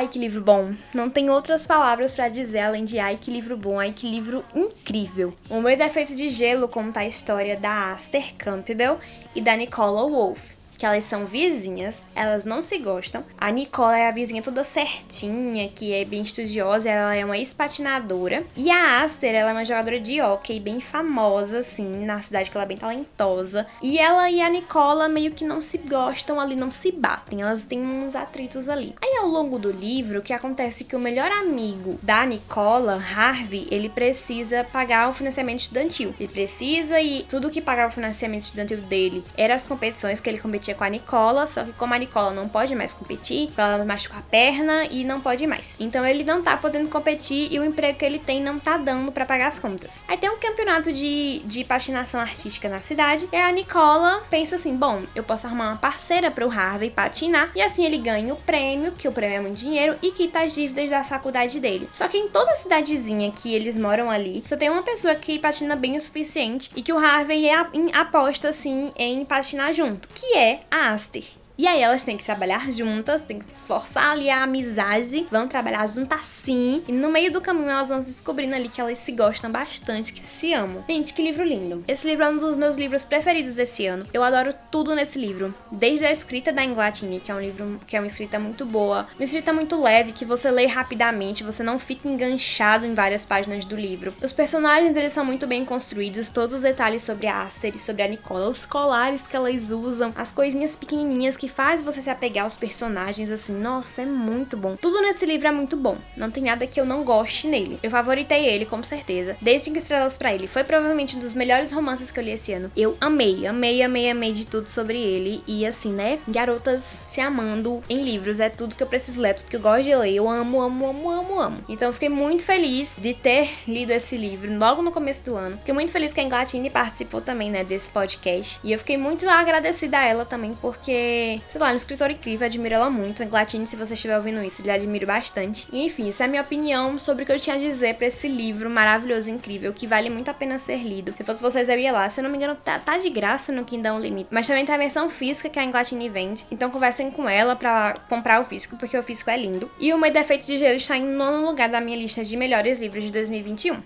Que 0.09 0.19
livro 0.19 0.41
bom. 0.41 0.73
Não 0.95 1.11
tem 1.11 1.31
outras 1.31 1.67
palavras 1.67 2.15
para 2.15 2.29
dizer 2.29 2.61
além 2.61 2.85
de 2.85 2.99
ai 2.99 3.19
que 3.21 3.31
livro 3.31 3.57
bom, 3.57 3.79
ai 3.79 3.93
que 3.93 4.11
livro 4.11 4.45
incrível. 4.55 5.35
O 5.51 5.61
meu 5.61 5.77
defeito 5.77 6.15
de 6.15 6.29
gelo 6.29 6.69
conta 6.69 7.01
a 7.01 7.07
história 7.07 7.57
da 7.57 7.93
Aster 7.93 8.35
Campbell 8.37 8.99
e 9.35 9.41
da 9.41 9.57
Nicola 9.57 10.09
Wolf 10.09 10.62
que 10.83 10.87
elas 10.87 11.05
são 11.05 11.25
vizinhas, 11.25 12.03
elas 12.13 12.45
não 12.45 12.61
se 12.61 12.77
gostam. 12.77 13.23
A 13.39 13.53
Nicole 13.53 14.01
é 14.01 14.09
a 14.09 14.11
vizinha 14.11 14.43
toda 14.43 14.65
certinha, 14.65 15.69
que 15.69 15.93
é 15.93 16.05
bem 16.05 16.23
estudiosa, 16.23 16.91
ela 16.91 17.15
é 17.15 17.25
uma 17.25 17.39
ex-patinadora. 17.39 18.43
E 18.57 18.69
a 18.69 19.01
Aster, 19.01 19.33
ela 19.33 19.51
é 19.51 19.53
uma 19.53 19.65
jogadora 19.65 20.01
de 20.01 20.21
hockey 20.21 20.59
bem 20.59 20.81
famosa, 20.81 21.61
assim, 21.61 22.05
na 22.05 22.21
cidade, 22.21 22.51
que 22.51 22.57
ela 22.57 22.65
é 22.65 22.67
bem 22.67 22.77
talentosa. 22.77 23.65
E 23.81 23.97
ela 23.97 24.29
e 24.29 24.43
a 24.43 24.49
Nicola 24.51 25.09
meio 25.09 25.31
que 25.31 25.45
não 25.45 25.61
se 25.61 25.79
gostam 25.79 26.41
ali, 26.41 26.57
não 26.57 26.73
se 26.73 26.91
batem, 26.91 27.43
elas 27.43 27.65
têm 27.65 27.81
uns 27.81 28.17
atritos 28.17 28.69
ali. 28.69 28.93
Aí 29.01 29.19
ao 29.19 29.29
longo 29.29 29.61
do 29.61 29.71
livro, 29.71 30.19
o 30.19 30.23
que 30.23 30.33
acontece 30.33 30.83
é 30.83 30.87
que 30.89 30.97
o 30.97 30.99
melhor 30.99 31.31
amigo 31.31 31.97
da 32.03 32.27
Nicola, 32.27 33.01
Harvey, 33.15 33.69
ele 33.71 33.89
precisa 33.89 34.65
pagar 34.65 35.09
o 35.09 35.15
financiamento 35.15 35.61
estudantil. 35.61 36.13
Ele 36.19 36.29
precisa 36.29 37.01
e 37.01 37.23
tudo 37.29 37.51
que 37.51 37.61
pagava 37.61 37.91
o 37.91 37.95
financiamento 37.95 38.43
estudantil 38.43 38.79
dele 38.79 39.23
era 39.37 39.55
as 39.55 39.65
competições 39.65 40.19
que 40.19 40.29
ele 40.29 40.39
competia 40.39 40.72
competia 40.73 40.75
com 40.75 40.85
a 40.85 40.89
Nicola, 40.89 41.47
só 41.47 41.65
que 41.65 41.73
como 41.73 41.95
a 41.95 41.99
Nicola 41.99 42.31
não 42.33 42.49
pode 42.49 42.75
mais 42.75 42.93
competir, 42.93 43.51
ela 43.57 43.85
machucou 43.85 44.19
a 44.19 44.23
perna 44.23 44.85
e 44.87 45.05
não 45.05 45.21
pode 45.21 45.47
mais. 45.47 45.77
Então 45.79 46.05
ele 46.05 46.25
não 46.25 46.43
tá 46.43 46.57
podendo 46.57 46.89
competir 46.89 47.53
e 47.53 47.59
o 47.59 47.65
emprego 47.65 47.99
que 47.99 48.05
ele 48.05 48.19
tem 48.19 48.43
não 48.43 48.59
tá 48.59 48.77
dando 48.77 49.13
para 49.13 49.25
pagar 49.25 49.49
as 49.49 49.59
contas. 49.59 50.03
Aí 50.09 50.17
tem 50.17 50.31
um 50.31 50.39
campeonato 50.39 50.93
de, 50.93 51.41
de 51.45 51.65
patinação 51.65 52.21
artística 52.21 52.69
na 52.69 52.81
cidade 52.81 53.29
e 53.33 53.37
a 53.37 53.51
Nicola 53.53 54.23
pensa 54.31 54.57
assim: 54.57 54.77
bom, 54.77 55.03
eu 55.15 55.23
posso 55.23 55.47
arrumar 55.47 55.69
uma 55.69 55.77
parceira 55.77 56.31
para 56.31 56.47
o 56.47 56.51
Harvey 56.51 56.91
patinar 56.91 57.51
e 57.55 57.63
assim 57.63 57.85
ele 57.85 57.99
ganha 57.99 58.33
o 58.33 58.37
prêmio, 58.37 58.93
que 58.93 59.09
o 59.09 59.13
prêmio 59.13 59.37
é 59.37 59.41
muito 59.41 59.59
dinheiro, 59.59 59.97
e 60.03 60.11
quita 60.11 60.41
as 60.41 60.55
dívidas 60.55 60.91
da 60.91 61.05
faculdade 61.05 61.61
dele. 61.61 61.89
Só 61.93 62.09
que 62.09 62.17
em 62.17 62.29
toda 62.29 62.53
a 62.53 62.57
cidadezinha 62.57 63.31
que 63.31 63.55
eles 63.55 63.77
moram 63.77 64.11
ali, 64.11 64.43
só 64.47 64.57
tem 64.57 64.71
uma 64.71 64.83
pessoa 64.83 65.15
que 65.15 65.39
patina 65.39 65.77
bem 65.77 65.97
o 65.97 66.01
suficiente 66.01 66.71
e 66.75 66.83
que 66.83 66.93
o 66.93 66.99
Harvey 66.99 67.49
é 67.49 67.55
aposta 67.93 68.49
assim 68.49 68.91
em 68.97 69.25
patinar 69.25 69.73
junto, 69.73 70.09
que 70.15 70.37
é 70.37 70.61
a 70.71 70.93
Aster. 70.93 71.42
E 71.59 71.67
aí 71.67 71.83
elas 71.83 72.05
têm 72.05 72.17
que 72.17 72.25
trabalhar 72.25 72.71
juntas, 72.73 73.21
têm 73.21 73.39
que 73.39 73.61
forçar 73.61 74.13
ali 74.13 74.31
a 74.31 74.43
amizade, 74.43 75.27
vão 75.31 75.47
trabalhar 75.47 75.87
juntas 75.89 76.21
assim. 76.21 76.83
E 76.89 76.93
no 76.93 77.11
meio 77.11 77.33
do 77.33 77.41
caminho 77.41 77.69
elas 77.69 77.89
vão 77.89 77.99
descobrindo 77.99 78.57
ali 78.57 78.69
que 78.69 78.81
elas 78.81 78.99
se 78.99 79.13
gostam 79.13 79.51
bastante, 79.51 80.13
que 80.13 80.21
se 80.21 80.53
amam. 80.53 80.85
Gente, 80.89 81.13
que 81.13 81.23
livro 81.23 81.45
lindo. 81.45 81.85
Esse 81.87 82.07
livro 82.07 82.25
é 82.25 82.29
um 82.31 82.39
dos 82.39 82.57
meus 82.57 82.77
livros 82.77 83.05
preferidos 83.05 83.55
desse 83.55 83.87
ano. 83.87 84.07
Eu 84.13 84.23
adoro 84.23 84.55
tudo 84.71 84.95
nesse 84.95 85.19
livro. 85.19 85.55
Desde 85.71 86.07
a 86.07 86.11
escrita 86.11 86.53
da 86.53 86.65
Inglatini, 86.65 87.21
que 87.21 87.31
é 87.31 87.35
um 87.35 87.41
livro 87.41 87.81
que 87.87 87.97
é 87.97 88.01
uma 88.01 88.07
escrita 88.07 88.39
muito 88.39 88.65
boa, 88.65 89.07
uma 89.17 89.25
escrita 89.25 89.53
muito 89.53 89.81
leve, 89.81 90.13
que 90.13 90.25
você 90.25 90.51
lê 90.51 90.67
rapidamente, 90.67 91.45
você 91.45 91.63
não 91.63 91.79
fica 91.79 92.09
enganchado 92.09 92.87
em 92.87 92.95
várias 92.95 93.27
páginas 93.27 93.65
do 93.65 93.77
livro. 93.77 94.15
Os 94.23 94.33
personagens, 94.33 94.97
eles 94.97 95.13
são 95.13 95.25
muito 95.25 95.47
bem 95.47 95.65
construídos, 95.65 96.29
todos 96.29 96.57
os 96.57 96.63
detalhes 96.63 97.03
sobre 97.03 97.27
a 97.27 97.43
Aster 97.43 97.73
e 97.75 97.79
sobre 97.79 98.03
a 98.03 98.09
Nicola, 98.09 98.49
os 98.49 98.65
colares 98.65 99.27
que 99.27 99.37
elas 99.37 99.71
usam, 99.71 100.13
as 100.17 100.33
coisinhas 100.33 100.77
pequenininhas 100.77 101.37
que 101.43 101.49
faz 101.49 101.83
você 101.83 102.01
se 102.01 102.09
apegar 102.09 102.45
aos 102.45 102.55
personagens 102.55 103.29
assim. 103.29 103.53
Nossa, 103.53 104.03
é 104.03 104.07
muito 104.07 104.57
bom. 104.57 104.77
Tudo 104.77 105.03
nesse 105.03 105.27
livro 105.27 105.49
é 105.49 105.51
muito 105.51 105.77
bom. 105.77 105.97
Não 106.17 106.31
tem 106.31 106.45
nada 106.45 106.69
que 106.69 106.81
eu 106.81 106.87
não 106.87 107.03
goste 107.03 107.49
nele. 107.49 107.81
Eu 107.83 107.91
favoritei 107.91 108.47
ele, 108.47 108.65
com 108.65 108.81
certeza. 108.85 109.37
Dei 109.41 109.59
5 109.59 109.77
estrelas 109.77 110.17
para 110.17 110.33
ele. 110.33 110.47
Foi 110.47 110.63
provavelmente 110.63 111.17
um 111.17 111.19
dos 111.19 111.35
melhores 111.35 111.73
romances 111.73 112.13
que 112.13 112.21
eu 112.21 112.23
li 112.23 112.31
esse 112.31 112.53
ano. 112.53 112.71
Eu 112.77 112.97
amei, 113.01 113.45
amei, 113.45 113.83
amei, 113.83 114.09
amei 114.09 114.33
de 114.33 114.47
tudo 114.47 114.69
sobre 114.69 114.97
ele. 114.97 115.43
E 115.45 115.67
assim, 115.67 115.93
né? 115.93 116.21
Garotas 116.29 117.01
se 117.09 117.21
amando 117.21 117.83
em 117.91 118.03
livros 118.03 118.39
é 118.39 118.49
tudo 118.49 118.77
que 118.77 118.83
eu 118.85 118.87
preciso 118.87 119.21
ler, 119.21 119.35
tudo 119.35 119.51
que 119.51 119.57
eu 119.57 119.61
gosto 119.61 119.83
de 119.83 119.97
ler. 119.97 120.15
Eu 120.15 120.29
amo, 120.29 120.61
amo, 120.61 120.87
amo, 120.91 121.11
amo, 121.11 121.41
amo. 121.41 121.59
Então 121.69 121.93
fiquei 121.93 122.09
muito 122.09 122.45
feliz 122.45 122.95
de 122.97 123.15
ter 123.15 123.51
lido 123.67 123.91
esse 123.91 124.17
livro 124.17 124.57
logo 124.57 124.81
no 124.81 124.93
começo 124.93 125.25
do 125.25 125.35
ano. 125.35 125.59
Fiquei 125.59 125.75
muito 125.75 125.91
feliz 125.91 126.13
que 126.13 126.21
a 126.21 126.23
Inglatine 126.23 126.71
participou 126.71 127.21
também, 127.21 127.51
né, 127.51 127.65
desse 127.65 127.91
podcast. 127.91 128.61
E 128.63 128.71
eu 128.71 128.79
fiquei 128.79 128.97
muito 128.97 129.29
agradecida 129.29 129.99
a 129.99 130.07
ela 130.07 130.25
também, 130.25 130.55
porque 130.55 131.32
sei 131.51 131.61
lá, 131.61 131.69
é 131.69 131.73
uma 131.73 131.77
escritora 131.77 132.13
incrível, 132.13 132.47
admiro 132.47 132.75
ela 132.75 132.91
muito. 132.91 133.25
Glatine, 133.25 133.67
se 133.67 133.77
você 133.77 133.95
estiver 133.95 134.17
ouvindo 134.17 134.43
isso, 134.43 134.63
lhe 134.63 134.71
admiro 134.71 135.07
bastante. 135.07 135.67
E 135.73 135.85
enfim, 135.85 136.09
essa 136.09 136.25
é 136.25 136.27
a 136.27 136.29
minha 136.29 136.43
opinião 136.43 136.99
sobre 136.99 137.23
o 137.23 137.27
que 137.27 137.33
eu 137.33 137.41
tinha 137.41 137.57
a 137.57 137.59
dizer 137.59 137.95
para 137.95 138.07
esse 138.07 138.29
livro 138.29 138.69
maravilhoso, 138.69 139.31
incrível, 139.31 139.73
que 139.73 139.87
vale 139.87 140.11
muito 140.11 140.31
a 140.31 140.35
pena 140.35 140.59
ser 140.59 140.79
lido. 140.79 141.15
Se 141.17 141.25
fosse 141.25 141.43
vocês, 141.43 141.69
eu 141.69 141.79
ia 141.79 141.93
lá. 141.93 142.09
Se 142.09 142.21
eu 142.21 142.25
não 142.25 142.31
me 142.31 142.37
engano, 142.37 142.57
tá, 142.57 142.79
tá 142.79 142.99
de 142.99 143.09
graça 143.11 143.53
no 143.53 143.65
Kindle 143.65 143.99
Limite. 143.99 144.29
Mas 144.31 144.47
também 144.47 144.65
tem 144.65 144.75
a 144.75 144.79
versão 144.79 145.09
física 145.09 145.49
que 145.49 145.59
a 145.59 145.67
Glatine 145.67 146.09
vende. 146.09 146.47
Então 146.51 146.71
conversem 146.71 147.11
com 147.11 147.29
ela 147.29 147.57
para 147.57 147.95
comprar 148.09 148.41
o 148.41 148.45
físico, 148.45 148.77
porque 148.77 148.97
o 148.97 149.03
físico 149.03 149.31
é 149.31 149.37
lindo. 149.37 149.71
E 149.79 149.93
o 149.93 149.99
Meu 149.99 150.13
Defeito 150.13 150.47
de 150.47 150.57
Gelo 150.57 150.77
está 150.77 150.97
em 150.97 151.05
nono 151.05 151.47
lugar 151.47 151.69
da 151.69 151.81
minha 151.81 151.97
lista 151.97 152.25
de 152.25 152.37
melhores 152.37 152.81
livros 152.81 153.05
de 153.05 153.11
2021. 153.11 153.81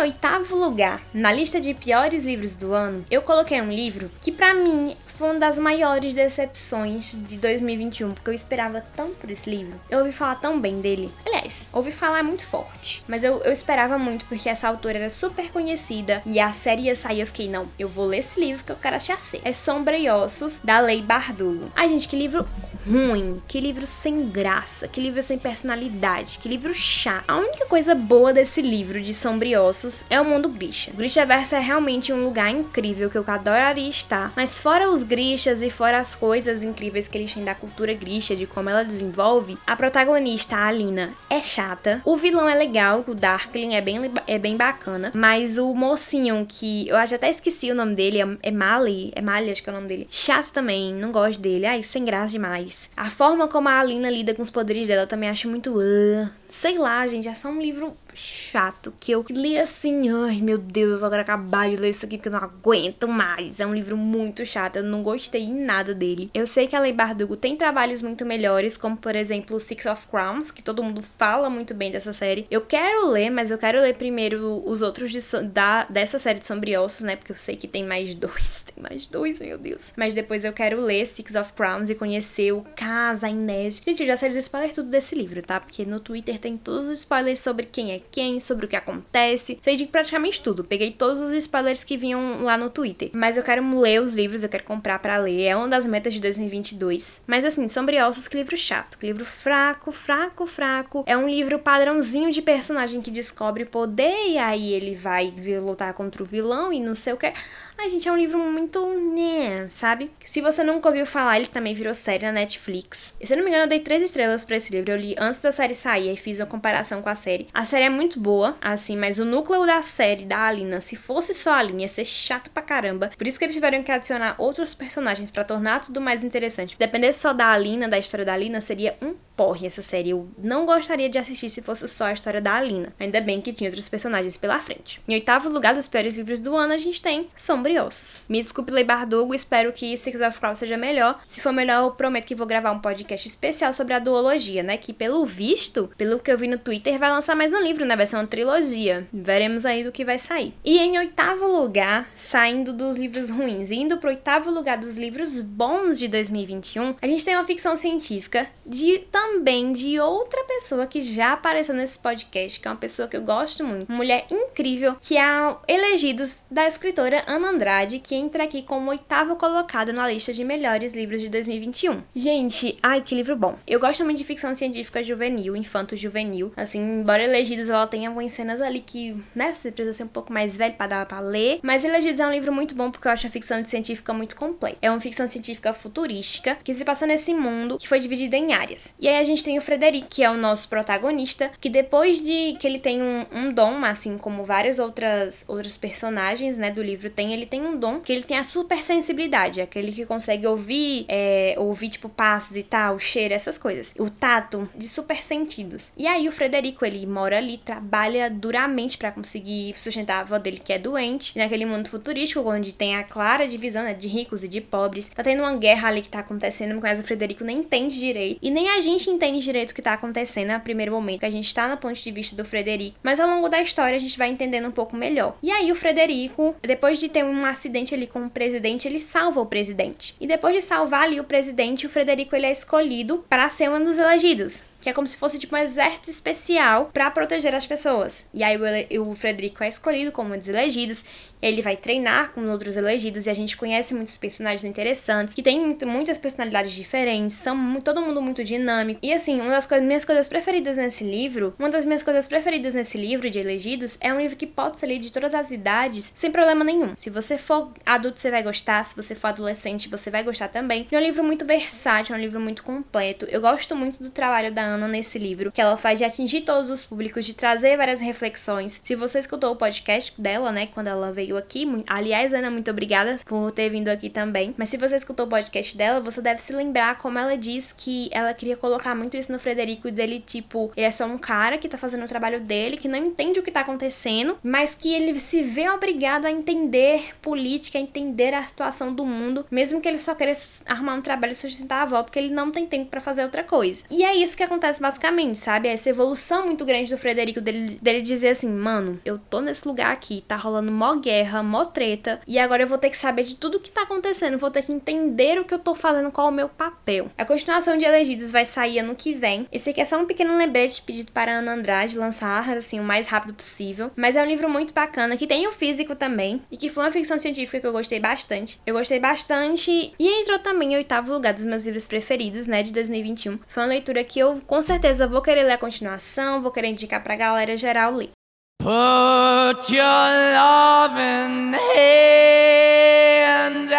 Oitavo 0.00 0.56
lugar 0.56 1.02
na 1.12 1.32
lista 1.32 1.60
de 1.60 1.74
piores 1.74 2.24
livros 2.24 2.54
do 2.54 2.72
ano, 2.72 3.04
eu 3.10 3.22
coloquei 3.22 3.60
um 3.60 3.70
livro 3.70 4.10
que 4.20 4.32
para 4.32 4.54
mim 4.54 4.96
foi 5.16 5.30
uma 5.30 5.38
das 5.38 5.58
maiores 5.58 6.12
decepções 6.12 7.18
de 7.26 7.38
2021, 7.38 8.12
porque 8.12 8.28
eu 8.28 8.34
esperava 8.34 8.84
tanto 8.94 9.14
por 9.14 9.30
esse 9.30 9.48
livro. 9.48 9.80
Eu 9.88 10.00
ouvi 10.00 10.12
falar 10.12 10.34
tão 10.36 10.60
bem 10.60 10.80
dele. 10.80 11.10
Aliás, 11.24 11.70
ouvi 11.72 11.90
falar 11.90 12.22
muito 12.22 12.44
forte, 12.44 13.02
mas 13.08 13.24
eu, 13.24 13.38
eu 13.42 13.50
esperava 13.50 13.96
muito 13.96 14.26
porque 14.26 14.48
essa 14.48 14.68
autora 14.68 14.98
era 14.98 15.10
super 15.10 15.50
conhecida 15.50 16.22
e 16.26 16.38
a 16.38 16.52
série 16.52 16.82
ia 16.82 16.94
sair. 16.94 17.20
Eu 17.20 17.26
fiquei, 17.26 17.48
não, 17.48 17.66
eu 17.78 17.88
vou 17.88 18.06
ler 18.06 18.18
esse 18.18 18.38
livro 18.38 18.62
que 18.62 18.72
eu 18.72 18.76
quero 18.76 18.96
achar 18.96 19.18
ser. 19.18 19.40
É 19.42 19.52
Sombra 19.52 19.96
e 19.96 20.08
Ossos, 20.10 20.60
da 20.62 20.80
Lei 20.80 21.00
Bardugo. 21.00 21.70
Ai, 21.74 21.88
gente, 21.88 22.08
que 22.08 22.16
livro 22.16 22.46
ruim, 22.88 23.42
que 23.48 23.60
livro 23.60 23.86
sem 23.86 24.28
graça, 24.28 24.86
que 24.86 25.00
livro 25.00 25.20
sem 25.20 25.38
personalidade, 25.38 26.38
que 26.38 26.48
livro 26.48 26.72
chato. 26.72 27.24
A 27.26 27.36
única 27.36 27.66
coisa 27.66 27.94
boa 27.94 28.32
desse 28.32 28.62
livro 28.62 29.00
de 29.00 29.12
Sombra 29.12 29.48
e 29.48 29.56
Ossos 29.56 30.04
é 30.08 30.20
o 30.20 30.24
mundo 30.24 30.48
Grisha. 30.48 30.92
Grishaverso 30.92 31.56
é 31.56 31.60
realmente 31.60 32.12
um 32.12 32.24
lugar 32.24 32.50
incrível 32.50 33.10
que 33.10 33.18
eu 33.18 33.24
adoraria 33.26 33.88
estar, 33.88 34.32
mas 34.36 34.60
fora 34.60 34.88
os 34.88 35.02
grishas 35.02 35.62
e 35.62 35.70
fora 35.70 35.98
as 35.98 36.14
coisas 36.14 36.62
incríveis 36.62 37.08
que 37.08 37.18
eles 37.18 37.34
têm 37.34 37.44
da 37.44 37.54
cultura 37.54 37.92
grisha, 37.92 38.36
de 38.36 38.46
como 38.46 38.70
ela 38.70 38.84
desenvolve, 38.84 39.58
a 39.66 39.74
protagonista, 39.74 40.56
a 40.56 40.66
Alina, 40.66 41.12
é 41.28 41.40
chata. 41.40 42.00
O 42.04 42.16
vilão 42.16 42.48
é 42.48 42.54
legal, 42.54 43.04
o 43.06 43.14
Darkling 43.14 43.74
é 43.74 43.80
bem, 43.80 44.00
é 44.26 44.38
bem 44.38 44.56
bacana, 44.56 45.10
mas 45.14 45.58
o 45.58 45.74
mocinho 45.74 46.46
que 46.48 46.88
eu 46.88 46.96
até 46.96 47.28
esqueci 47.28 47.70
o 47.70 47.74
nome 47.74 47.94
dele, 47.94 48.20
é, 48.20 48.38
é 48.42 48.50
Mali, 48.50 49.12
é 49.14 49.20
Mali 49.20 49.50
acho 49.50 49.62
que 49.62 49.68
é 49.68 49.72
o 49.72 49.76
nome 49.76 49.88
dele. 49.88 50.06
Chato 50.10 50.52
também, 50.52 50.94
não 50.94 51.10
gosto 51.10 51.40
dele, 51.40 51.66
ai, 51.66 51.82
sem 51.82 52.04
graça 52.04 52.32
demais. 52.32 52.75
A 52.96 53.10
forma 53.10 53.48
como 53.48 53.68
a 53.68 53.78
Alina 53.78 54.10
lida 54.10 54.34
com 54.34 54.42
os 54.42 54.50
poderes 54.50 54.86
dela 54.86 55.02
eu 55.02 55.06
também 55.06 55.28
acho 55.28 55.48
muito... 55.48 55.78
Uh, 55.78 56.28
sei 56.48 56.78
lá, 56.78 57.06
gente, 57.06 57.28
é 57.28 57.34
só 57.34 57.48
um 57.48 57.60
livro 57.60 57.96
chato 58.16 58.92
que 58.98 59.12
eu 59.12 59.24
li 59.30 59.58
assim, 59.58 60.10
ai 60.10 60.40
meu 60.40 60.58
Deus, 60.58 61.02
eu 61.02 61.10
quero 61.10 61.22
acabar 61.22 61.68
de 61.68 61.76
ler 61.76 61.90
isso 61.90 62.06
aqui 62.06 62.16
porque 62.16 62.28
eu 62.28 62.32
não 62.32 62.40
aguento 62.40 63.06
mais. 63.06 63.60
É 63.60 63.66
um 63.66 63.74
livro 63.74 63.96
muito 63.96 64.44
chato, 64.44 64.76
eu 64.76 64.82
não 64.82 65.02
gostei 65.02 65.42
em 65.42 65.64
nada 65.64 65.94
dele. 65.94 66.30
Eu 66.34 66.46
sei 66.46 66.66
que 66.66 66.76
a 66.76 66.80
Lei 66.80 66.92
Bardugo 66.92 67.36
tem 67.36 67.56
trabalhos 67.56 68.02
muito 68.02 68.24
melhores, 68.24 68.76
como 68.76 68.96
por 68.96 69.14
exemplo 69.14 69.58
Six 69.60 69.86
of 69.86 70.06
Crowns, 70.06 70.50
que 70.50 70.62
todo 70.62 70.82
mundo 70.82 71.02
fala 71.02 71.50
muito 71.50 71.74
bem 71.74 71.90
dessa 71.90 72.12
série. 72.12 72.46
Eu 72.50 72.60
quero 72.60 73.10
ler, 73.10 73.30
mas 73.30 73.50
eu 73.50 73.58
quero 73.58 73.80
ler 73.80 73.94
primeiro 73.94 74.62
os 74.66 74.82
outros 74.82 75.12
de, 75.12 75.20
da, 75.48 75.84
dessa 75.84 76.18
série 76.18 76.38
de 76.38 76.46
Sombriossos, 76.46 77.02
né? 77.02 77.16
Porque 77.16 77.32
eu 77.32 77.36
sei 77.36 77.56
que 77.56 77.68
tem 77.68 77.84
mais 77.84 78.14
dois, 78.14 78.64
tem 78.74 78.82
mais 78.82 79.06
dois, 79.06 79.40
meu 79.40 79.58
Deus. 79.58 79.92
Mas 79.96 80.14
depois 80.14 80.44
eu 80.44 80.52
quero 80.52 80.80
ler 80.80 81.06
Six 81.06 81.34
of 81.34 81.52
Crowns 81.52 81.90
e 81.90 81.94
conhecer 81.94 82.52
o 82.52 82.62
Casa 82.74 83.28
Inés. 83.28 83.82
Gente, 83.84 84.06
já 84.06 84.16
sei 84.16 84.30
os 84.30 84.36
spoilers 84.36 84.74
tudo 84.74 84.90
desse 84.90 85.14
livro, 85.14 85.42
tá? 85.42 85.60
Porque 85.60 85.84
no 85.84 86.00
Twitter 86.00 86.38
tem 86.38 86.56
todos 86.56 86.86
os 86.86 86.98
spoilers 87.00 87.40
sobre 87.40 87.66
quem 87.66 87.92
é 87.92 88.00
quem, 88.10 88.40
sobre 88.40 88.66
o 88.66 88.68
que 88.68 88.76
acontece. 88.76 89.58
Sei 89.62 89.76
de 89.76 89.86
praticamente 89.86 90.42
tudo. 90.42 90.64
Peguei 90.64 90.90
todos 90.90 91.20
os 91.20 91.30
spoilers 91.32 91.84
que 91.84 91.96
vinham 91.96 92.42
lá 92.42 92.56
no 92.56 92.70
Twitter. 92.70 93.10
Mas 93.12 93.36
eu 93.36 93.42
quero 93.42 93.80
ler 93.80 94.00
os 94.00 94.14
livros, 94.14 94.42
eu 94.42 94.48
quero 94.48 94.64
comprar 94.64 94.98
para 94.98 95.16
ler. 95.18 95.42
É 95.42 95.56
uma 95.56 95.68
das 95.68 95.86
metas 95.86 96.12
de 96.12 96.20
2022. 96.20 97.22
Mas 97.26 97.44
assim, 97.44 97.68
Sobre 97.76 98.02
Ossos, 98.02 98.26
que 98.26 98.36
livro 98.36 98.56
chato. 98.56 98.96
Que 98.96 99.06
livro 99.06 99.24
fraco, 99.24 99.92
fraco, 99.92 100.46
fraco. 100.46 101.04
É 101.06 101.14
um 101.14 101.28
livro 101.28 101.58
padrãozinho 101.58 102.30
de 102.30 102.40
personagem 102.40 103.02
que 103.02 103.10
descobre 103.10 103.66
poder 103.66 104.28
e 104.28 104.38
aí 104.38 104.72
ele 104.72 104.94
vai 104.94 105.30
lutar 105.60 105.92
contra 105.92 106.22
o 106.22 106.26
vilão 106.26 106.72
e 106.72 106.80
não 106.80 106.94
sei 106.94 107.12
o 107.12 107.16
que. 107.18 107.30
Ai, 107.78 107.90
gente, 107.90 108.08
é 108.08 108.12
um 108.12 108.16
livro 108.16 108.38
muito. 108.38 108.84
né, 109.16 109.68
sabe? 109.70 110.10
Se 110.24 110.40
você 110.40 110.62
nunca 110.62 110.88
ouviu 110.88 111.06
falar, 111.06 111.36
ele 111.36 111.46
também 111.46 111.74
virou 111.74 111.94
série 111.94 112.24
na 112.26 112.32
Netflix. 112.32 113.14
E, 113.20 113.26
se 113.26 113.32
eu 113.32 113.36
não 113.36 113.44
me 113.44 113.50
engano, 113.50 113.64
eu 113.64 113.68
dei 113.68 113.80
três 113.80 114.02
estrelas 114.02 114.44
para 114.44 114.56
esse 114.56 114.72
livro. 114.72 114.90
Eu 114.90 114.96
li 114.96 115.14
antes 115.18 115.40
da 115.40 115.52
série 115.52 115.74
sair 115.74 116.12
e 116.12 116.16
fiz 116.16 116.38
uma 116.38 116.46
comparação 116.46 117.00
com 117.00 117.08
a 117.08 117.14
série. 117.14 117.48
A 117.54 117.64
série 117.64 117.84
é 117.84 117.90
muito 117.90 118.18
boa, 118.18 118.56
assim, 118.60 118.96
mas 118.96 119.18
o 119.18 119.24
núcleo 119.24 119.64
da 119.66 119.80
série, 119.82 120.24
da 120.24 120.46
Alina, 120.46 120.80
se 120.80 120.96
fosse 120.96 121.32
só 121.32 121.52
a 121.52 121.58
Alina, 121.58 121.82
ia 121.82 121.88
ser 121.88 122.04
chato 122.04 122.50
pra 122.50 122.62
caramba. 122.62 123.10
Por 123.16 123.26
isso 123.26 123.38
que 123.38 123.44
eles 123.44 123.54
tiveram 123.54 123.82
que 123.82 123.92
adicionar 123.92 124.34
outros 124.38 124.74
personagens 124.74 125.30
para 125.30 125.44
tornar 125.44 125.80
tudo 125.80 126.00
mais 126.00 126.24
interessante. 126.24 126.76
Dependesse 126.78 127.20
só 127.20 127.32
da 127.32 127.46
Alina, 127.46 127.88
da 127.88 127.98
história 127.98 128.24
da 128.24 128.34
Alina, 128.34 128.60
seria 128.60 128.96
um 129.00 129.14
porre 129.36 129.66
essa 129.66 129.82
série. 129.82 130.10
Eu 130.10 130.30
não 130.38 130.64
gostaria 130.66 131.08
de 131.08 131.18
assistir 131.18 131.50
se 131.50 131.62
fosse 131.62 131.86
só 131.88 132.06
a 132.06 132.12
história 132.12 132.40
da 132.40 132.54
Alina. 132.54 132.92
Ainda 132.98 133.20
bem 133.20 133.40
que 133.40 133.52
tinha 133.52 133.68
outros 133.68 133.88
personagens 133.88 134.36
pela 134.36 134.58
frente. 134.58 135.00
Em 135.06 135.14
oitavo 135.14 135.48
lugar 135.48 135.74
dos 135.74 135.86
piores 135.86 136.14
livros 136.14 136.40
do 136.40 136.56
ano, 136.56 136.72
a 136.72 136.78
gente 136.78 137.02
tem 137.02 137.28
Sombra 137.36 137.65
e 137.68 137.78
Ossos. 137.78 138.22
Me 138.28 138.42
desculpe, 138.42 138.72
Lei 138.72 138.84
Bardugo, 138.84 139.34
espero 139.34 139.72
que 139.72 139.96
Six 139.96 140.20
of 140.20 140.38
Crows 140.38 140.58
seja 140.58 140.76
melhor. 140.76 141.20
Se 141.26 141.40
for 141.40 141.52
melhor, 141.52 141.84
eu 141.84 141.90
prometo 141.90 142.26
que 142.26 142.34
vou 142.34 142.46
gravar 142.46 142.72
um 142.72 142.80
podcast 142.80 143.26
especial 143.26 143.72
sobre 143.72 143.94
a 143.94 143.98
duologia, 143.98 144.62
né? 144.62 144.76
Que 144.76 144.92
pelo 144.92 145.24
visto, 145.24 145.90
pelo 145.96 146.18
que 146.18 146.30
eu 146.30 146.38
vi 146.38 146.48
no 146.48 146.58
Twitter, 146.58 146.98
vai 146.98 147.10
lançar 147.10 147.34
mais 147.34 147.52
um 147.52 147.62
livro, 147.62 147.84
né? 147.84 147.96
Vai 147.96 148.06
ser 148.06 148.16
uma 148.16 148.26
trilogia. 148.26 149.06
Veremos 149.12 149.66
aí 149.66 149.82
do 149.82 149.92
que 149.92 150.04
vai 150.04 150.18
sair. 150.18 150.52
E 150.64 150.78
em 150.78 150.98
oitavo 150.98 151.46
lugar, 151.46 152.08
saindo 152.12 152.72
dos 152.72 152.96
livros 152.96 153.30
ruins, 153.30 153.70
indo 153.70 153.98
pro 153.98 154.10
oitavo 154.10 154.50
lugar 154.50 154.78
dos 154.78 154.96
livros 154.96 155.40
bons 155.40 155.98
de 155.98 156.08
2021, 156.08 156.96
a 157.00 157.06
gente 157.06 157.24
tem 157.24 157.34
uma 157.34 157.46
ficção 157.46 157.76
científica 157.76 158.46
de 158.64 158.98
também 159.10 159.72
de 159.72 159.98
outra 160.00 160.42
pessoa 160.44 160.86
que 160.86 161.00
já 161.00 161.32
apareceu 161.32 161.74
nesse 161.74 161.98
podcast, 161.98 162.60
que 162.60 162.68
é 162.68 162.70
uma 162.70 162.76
pessoa 162.76 163.08
que 163.08 163.16
eu 163.16 163.22
gosto 163.22 163.64
muito, 163.64 163.88
uma 163.88 163.96
mulher 163.96 164.26
incrível, 164.30 164.96
que 165.00 165.16
é 165.16 165.22
a 165.22 165.56
Elegidos 165.68 166.38
da 166.50 166.66
escritora 166.66 167.24
Ana 167.26 167.55
Andrade, 167.56 167.98
que 167.98 168.14
entra 168.14 168.44
aqui 168.44 168.60
como 168.60 168.90
oitavo 168.90 169.34
colocado 169.36 169.90
na 169.90 170.06
lista 170.06 170.30
de 170.30 170.44
melhores 170.44 170.92
livros 170.92 171.22
de 171.22 171.30
2021. 171.30 172.02
Gente, 172.14 172.78
ai 172.82 173.00
que 173.00 173.14
livro 173.14 173.34
bom. 173.34 173.58
Eu 173.66 173.80
gosto 173.80 174.04
muito 174.04 174.18
de 174.18 174.24
ficção 174.24 174.54
científica 174.54 175.02
juvenil, 175.02 175.56
infanto 175.56 175.96
juvenil. 175.96 176.52
Assim, 176.54 177.00
embora 177.00 177.24
Elegidos 177.24 177.70
ela 177.70 177.86
tem 177.86 178.06
algumas 178.06 178.32
cenas 178.32 178.60
ali 178.60 178.80
que, 178.80 179.16
né, 179.34 179.54
você 179.54 179.72
precisa 179.72 179.96
ser 179.96 180.04
um 180.04 180.08
pouco 180.08 180.30
mais 180.30 180.58
velho 180.58 180.74
para 180.74 180.86
dar 180.86 181.06
para 181.06 181.20
ler. 181.20 181.58
Mas 181.62 181.82
Elegidos 181.82 182.20
é 182.20 182.26
um 182.26 182.30
livro 182.30 182.52
muito 182.52 182.74
bom 182.74 182.90
porque 182.90 183.08
eu 183.08 183.12
acho 183.12 183.26
a 183.26 183.30
ficção 183.30 183.64
científica 183.64 184.12
muito 184.12 184.36
completa. 184.36 184.76
É 184.82 184.90
uma 184.90 185.00
ficção 185.00 185.26
científica 185.26 185.72
futurística 185.72 186.58
que 186.62 186.74
se 186.74 186.84
passa 186.84 187.06
nesse 187.06 187.32
mundo 187.32 187.78
que 187.78 187.88
foi 187.88 188.00
dividido 188.00 188.36
em 188.36 188.52
áreas. 188.52 188.94
E 189.00 189.08
aí 189.08 189.16
a 189.16 189.24
gente 189.24 189.42
tem 189.42 189.56
o 189.56 189.62
Frederico, 189.62 190.08
que 190.10 190.22
é 190.22 190.30
o 190.30 190.36
nosso 190.36 190.68
protagonista, 190.68 191.50
que 191.58 191.70
depois 191.70 192.20
de 192.20 192.54
que 192.60 192.66
ele 192.66 192.78
tem 192.78 193.02
um, 193.02 193.24
um 193.32 193.50
dom, 193.50 193.82
assim 193.82 194.18
como 194.18 194.44
várias 194.44 194.78
outras 194.78 195.46
outros 195.48 195.78
personagens, 195.78 196.58
né, 196.58 196.70
do 196.70 196.82
livro 196.82 197.08
tem, 197.08 197.32
ele 197.32 197.45
tem 197.46 197.62
um 197.62 197.78
dom 197.78 198.00
que 198.00 198.12
ele 198.12 198.22
tem 198.22 198.36
a 198.36 198.44
super 198.44 198.82
sensibilidade, 198.82 199.60
aquele 199.60 199.92
que 199.92 200.04
consegue 200.04 200.46
ouvir, 200.46 201.04
é, 201.08 201.54
ouvir 201.58 201.88
tipo 201.88 202.08
passos 202.08 202.56
e 202.56 202.62
tal, 202.62 202.98
cheiro, 202.98 203.34
essas 203.34 203.56
coisas. 203.56 203.94
O 203.98 204.10
tato 204.10 204.68
de 204.74 204.88
super 204.88 205.22
sentidos. 205.22 205.92
E 205.96 206.06
aí 206.06 206.28
o 206.28 206.32
Frederico, 206.32 206.84
ele 206.84 207.06
mora 207.06 207.38
ali, 207.38 207.58
trabalha 207.58 208.30
duramente 208.30 208.98
para 208.98 209.12
conseguir 209.12 209.74
sustentar 209.76 210.18
a 210.18 210.20
avó 210.20 210.38
dele 210.38 210.60
que 210.62 210.72
é 210.72 210.78
doente, 210.78 211.36
naquele 211.38 211.64
mundo 211.64 211.88
futurístico 211.88 212.48
onde 212.48 212.72
tem 212.72 212.96
a 212.96 213.04
clara 213.04 213.46
divisão 213.46 213.82
né, 213.82 213.94
de 213.94 214.08
ricos 214.08 214.44
e 214.44 214.48
de 214.48 214.60
pobres. 214.60 215.08
Tá 215.08 215.22
tendo 215.22 215.40
uma 215.40 215.56
guerra 215.56 215.88
ali 215.88 216.02
que 216.02 216.10
tá 216.10 216.20
acontecendo, 216.20 216.78
mas 216.80 217.00
o 217.00 217.02
Frederico 217.02 217.44
nem 217.44 217.58
entende 217.58 217.98
direito. 217.98 218.38
E 218.42 218.50
nem 218.50 218.68
a 218.70 218.80
gente 218.80 219.10
entende 219.10 219.44
direito 219.44 219.70
o 219.70 219.74
que 219.74 219.82
tá 219.82 219.92
acontecendo 219.92 220.52
no 220.52 220.60
primeiro 220.60 220.92
momento, 220.92 221.20
que 221.20 221.26
a 221.26 221.30
gente 221.30 221.54
tá 221.54 221.68
no 221.68 221.76
ponto 221.76 221.98
de 221.98 222.10
vista 222.10 222.36
do 222.36 222.44
Frederico. 222.44 222.96
Mas 223.02 223.20
ao 223.20 223.28
longo 223.28 223.48
da 223.48 223.60
história 223.60 223.96
a 223.96 224.00
gente 224.00 224.18
vai 224.18 224.28
entendendo 224.28 224.68
um 224.68 224.72
pouco 224.72 224.96
melhor. 224.96 225.36
E 225.42 225.50
aí 225.50 225.70
o 225.70 225.76
Frederico, 225.76 226.54
depois 226.62 226.98
de 226.98 227.08
ter 227.08 227.24
um 227.24 227.35
acidente 227.44 227.94
ali 227.94 228.06
com 228.06 228.24
o 228.24 228.30
presidente, 228.30 228.88
ele 228.88 229.00
salva 229.00 229.40
o 229.40 229.46
presidente. 229.46 230.14
E 230.20 230.26
depois 230.26 230.54
de 230.54 230.62
salvar 230.62 231.02
ali 231.02 231.20
o 231.20 231.24
presidente, 231.24 231.86
o 231.86 231.90
Frederico 231.90 232.34
ele 232.34 232.46
é 232.46 232.52
escolhido 232.52 233.24
para 233.28 233.50
ser 233.50 233.68
um 233.68 233.82
dos 233.82 233.98
elegidos 233.98 234.64
que 234.86 234.90
é 234.90 234.92
como 234.92 235.08
se 235.08 235.16
fosse 235.16 235.36
tipo 235.36 235.56
um 235.56 235.58
exército 235.58 236.08
especial 236.08 236.90
para 236.92 237.10
proteger 237.10 237.52
as 237.52 237.66
pessoas. 237.66 238.30
E 238.32 238.44
aí 238.44 238.56
o, 238.56 239.10
o 239.10 239.16
Frederico 239.16 239.64
é 239.64 239.68
escolhido 239.68 240.12
como 240.12 240.32
um 240.32 240.38
dos 240.38 240.46
elegidos, 240.46 241.04
ele 241.42 241.60
vai 241.60 241.76
treinar 241.76 242.30
com 242.30 242.48
outros 242.48 242.76
elegidos 242.76 243.26
e 243.26 243.30
a 243.30 243.34
gente 243.34 243.56
conhece 243.56 243.92
muitos 243.92 244.16
personagens 244.16 244.64
interessantes, 244.64 245.34
que 245.34 245.42
tem 245.42 245.76
muitas 245.84 246.18
personalidades 246.18 246.70
diferentes, 246.70 247.34
são 247.34 247.80
todo 247.80 248.00
mundo 248.00 248.22
muito 248.22 248.44
dinâmico. 248.44 249.00
E 249.02 249.12
assim, 249.12 249.40
uma 249.40 249.50
das 249.50 249.66
co 249.66 249.74
minhas 249.80 250.04
coisas 250.04 250.28
preferidas 250.28 250.76
nesse 250.76 251.02
livro, 251.02 251.52
uma 251.58 251.68
das 251.68 251.84
minhas 251.84 252.04
coisas 252.04 252.28
preferidas 252.28 252.72
nesse 252.72 252.96
livro 252.96 253.28
de 253.28 253.40
elegidos 253.40 253.98
é 254.00 254.14
um 254.14 254.20
livro 254.20 254.36
que 254.36 254.46
pode 254.46 254.78
ser 254.78 254.86
lido 254.86 255.02
de 255.02 255.10
todas 255.10 255.34
as 255.34 255.50
idades, 255.50 256.12
sem 256.14 256.30
problema 256.30 256.62
nenhum. 256.62 256.94
Se 256.94 257.10
você 257.10 257.36
for 257.36 257.72
adulto, 257.84 258.20
você 258.20 258.30
vai 258.30 258.44
gostar, 258.44 258.84
se 258.84 258.94
você 258.94 259.16
for 259.16 259.26
adolescente, 259.26 259.88
você 259.88 260.10
vai 260.10 260.22
gostar 260.22 260.46
também. 260.46 260.86
É 260.92 260.96
um 260.96 261.00
livro 261.00 261.24
muito 261.24 261.44
versátil, 261.44 262.14
é 262.14 262.18
um 262.18 262.22
livro 262.22 262.38
muito 262.38 262.62
completo. 262.62 263.26
Eu 263.28 263.40
gosto 263.40 263.74
muito 263.74 264.00
do 264.00 264.10
trabalho 264.10 264.52
da 264.52 264.62
Ana 264.62 264.75
nesse 264.76 265.18
livro, 265.18 265.50
que 265.50 265.60
ela 265.60 265.76
faz 265.76 265.98
de 265.98 266.04
atingir 266.04 266.42
todos 266.42 266.70
os 266.70 266.84
públicos, 266.84 267.24
de 267.24 267.34
trazer 267.34 267.76
várias 267.76 268.00
reflexões. 268.00 268.80
Se 268.84 268.94
você 268.94 269.18
escutou 269.18 269.52
o 269.52 269.56
podcast 269.56 270.12
dela, 270.20 270.52
né, 270.52 270.66
quando 270.66 270.88
ela 270.88 271.12
veio 271.12 271.36
aqui, 271.36 271.66
aliás, 271.88 272.32
Ana, 272.32 272.50
muito 272.50 272.70
obrigada 272.70 273.18
por 273.24 273.50
ter 273.50 273.68
vindo 273.70 273.88
aqui 273.88 274.10
também. 274.10 274.54
Mas 274.56 274.68
se 274.68 274.76
você 274.76 274.96
escutou 274.96 275.26
o 275.26 275.28
podcast 275.28 275.76
dela, 275.76 276.00
você 276.00 276.20
deve 276.20 276.40
se 276.40 276.52
lembrar 276.52 276.98
como 276.98 277.18
ela 277.18 277.36
diz 277.36 277.72
que 277.72 278.08
ela 278.12 278.34
queria 278.34 278.56
colocar 278.56 278.94
muito 278.94 279.16
isso 279.16 279.32
no 279.32 279.38
Frederico 279.38 279.90
dele, 279.90 280.22
tipo, 280.24 280.72
ele 280.76 280.86
é 280.86 280.90
só 280.90 281.06
um 281.06 281.18
cara 281.18 281.58
que 281.58 281.68
tá 281.68 281.78
fazendo 281.78 282.04
o 282.04 282.08
trabalho 282.08 282.40
dele, 282.40 282.76
que 282.76 282.88
não 282.88 282.98
entende 282.98 283.40
o 283.40 283.42
que 283.42 283.50
tá 283.50 283.60
acontecendo, 283.60 284.36
mas 284.42 284.74
que 284.74 284.92
ele 284.92 285.18
se 285.18 285.42
vê 285.42 285.68
obrigado 285.68 286.26
a 286.26 286.30
entender 286.30 287.14
política, 287.22 287.78
a 287.78 287.80
entender 287.80 288.34
a 288.34 288.44
situação 288.44 288.94
do 288.94 289.04
mundo, 289.04 289.46
mesmo 289.50 289.80
que 289.80 289.88
ele 289.88 289.98
só 289.98 290.14
queira 290.14 290.32
arrumar 290.66 290.94
um 290.94 291.02
trabalho 291.02 291.32
e 291.32 291.36
sustentar 291.36 291.80
a 291.80 291.82
avó, 291.82 292.02
porque 292.02 292.18
ele 292.18 292.32
não 292.32 292.50
tem 292.50 292.66
tempo 292.66 292.90
para 292.90 293.00
fazer 293.00 293.22
outra 293.22 293.44
coisa. 293.44 293.84
E 293.90 294.04
é 294.04 294.14
isso 294.14 294.36
que 294.36 294.42
acontece 294.42 294.65
acontece 294.66 294.80
basicamente, 294.80 295.38
sabe? 295.38 295.68
Essa 295.68 295.90
evolução 295.90 296.46
muito 296.46 296.64
grande 296.64 296.90
do 296.90 296.98
Frederico 296.98 297.40
dele, 297.40 297.78
dele 297.80 298.02
dizer 298.02 298.30
assim, 298.30 298.50
mano, 298.50 299.00
eu 299.04 299.18
tô 299.18 299.40
nesse 299.40 299.66
lugar 299.66 299.92
aqui, 299.92 300.24
tá 300.26 300.36
rolando 300.36 300.70
mó 300.70 300.96
guerra, 300.96 301.42
mó 301.42 301.64
treta, 301.64 302.20
e 302.26 302.38
agora 302.38 302.62
eu 302.62 302.66
vou 302.66 302.78
ter 302.78 302.90
que 302.90 302.98
saber 302.98 303.22
de 303.22 303.36
tudo 303.36 303.60
que 303.60 303.70
tá 303.70 303.82
acontecendo, 303.82 304.38
vou 304.38 304.50
ter 304.50 304.62
que 304.62 304.72
entender 304.72 305.38
o 305.38 305.44
que 305.44 305.54
eu 305.54 305.58
tô 305.58 305.74
fazendo, 305.74 306.10
qual 306.10 306.28
é 306.28 306.30
o 306.30 306.34
meu 306.34 306.48
papel. 306.48 307.10
A 307.16 307.24
continuação 307.24 307.76
de 307.76 307.84
Elegidos 307.84 308.30
vai 308.30 308.44
sair 308.44 308.80
ano 308.80 308.94
que 308.94 309.14
vem. 309.14 309.46
Esse 309.52 309.70
aqui 309.70 309.80
é 309.80 309.84
só 309.84 309.98
um 309.98 310.06
pequeno 310.06 310.36
lembrete 310.36 310.82
pedido 310.82 311.12
para 311.12 311.32
a 311.32 311.38
Ana 311.38 311.54
Andrade 311.54 311.98
lançar, 311.98 312.48
assim, 312.50 312.80
o 312.80 312.84
mais 312.84 313.06
rápido 313.06 313.34
possível. 313.34 313.90
Mas 313.96 314.16
é 314.16 314.22
um 314.22 314.26
livro 314.26 314.48
muito 314.48 314.74
bacana, 314.74 315.16
que 315.16 315.26
tem 315.26 315.46
o 315.46 315.52
físico 315.52 315.94
também, 315.94 316.40
e 316.50 316.56
que 316.56 316.68
foi 316.68 316.84
uma 316.84 316.92
ficção 316.92 317.18
científica 317.18 317.60
que 317.60 317.66
eu 317.66 317.72
gostei 317.72 318.00
bastante. 318.00 318.60
Eu 318.66 318.74
gostei 318.74 318.98
bastante, 318.98 319.92
e 319.98 320.20
entrou 320.20 320.38
também 320.38 320.72
em 320.72 320.76
oitavo 320.76 321.12
lugar 321.12 321.32
dos 321.32 321.44
meus 321.44 321.64
livros 321.64 321.86
preferidos, 321.86 322.46
né, 322.46 322.62
de 322.62 322.72
2021. 322.72 323.38
Foi 323.48 323.62
uma 323.62 323.68
leitura 323.68 324.02
que 324.02 324.18
eu 324.18 324.40
com 324.46 324.62
certeza 324.62 325.06
vou 325.06 325.20
querer 325.20 325.44
ler 325.44 325.52
a 325.52 325.58
continuação, 325.58 326.40
vou 326.40 326.52
querer 326.52 326.68
indicar 326.68 327.02
pra 327.02 327.16
galera 327.16 327.56
geral 327.56 327.92
ler. 327.92 328.10
Put 328.58 329.72
your 329.72 330.08
loving 330.34 331.54
hand 331.54 333.70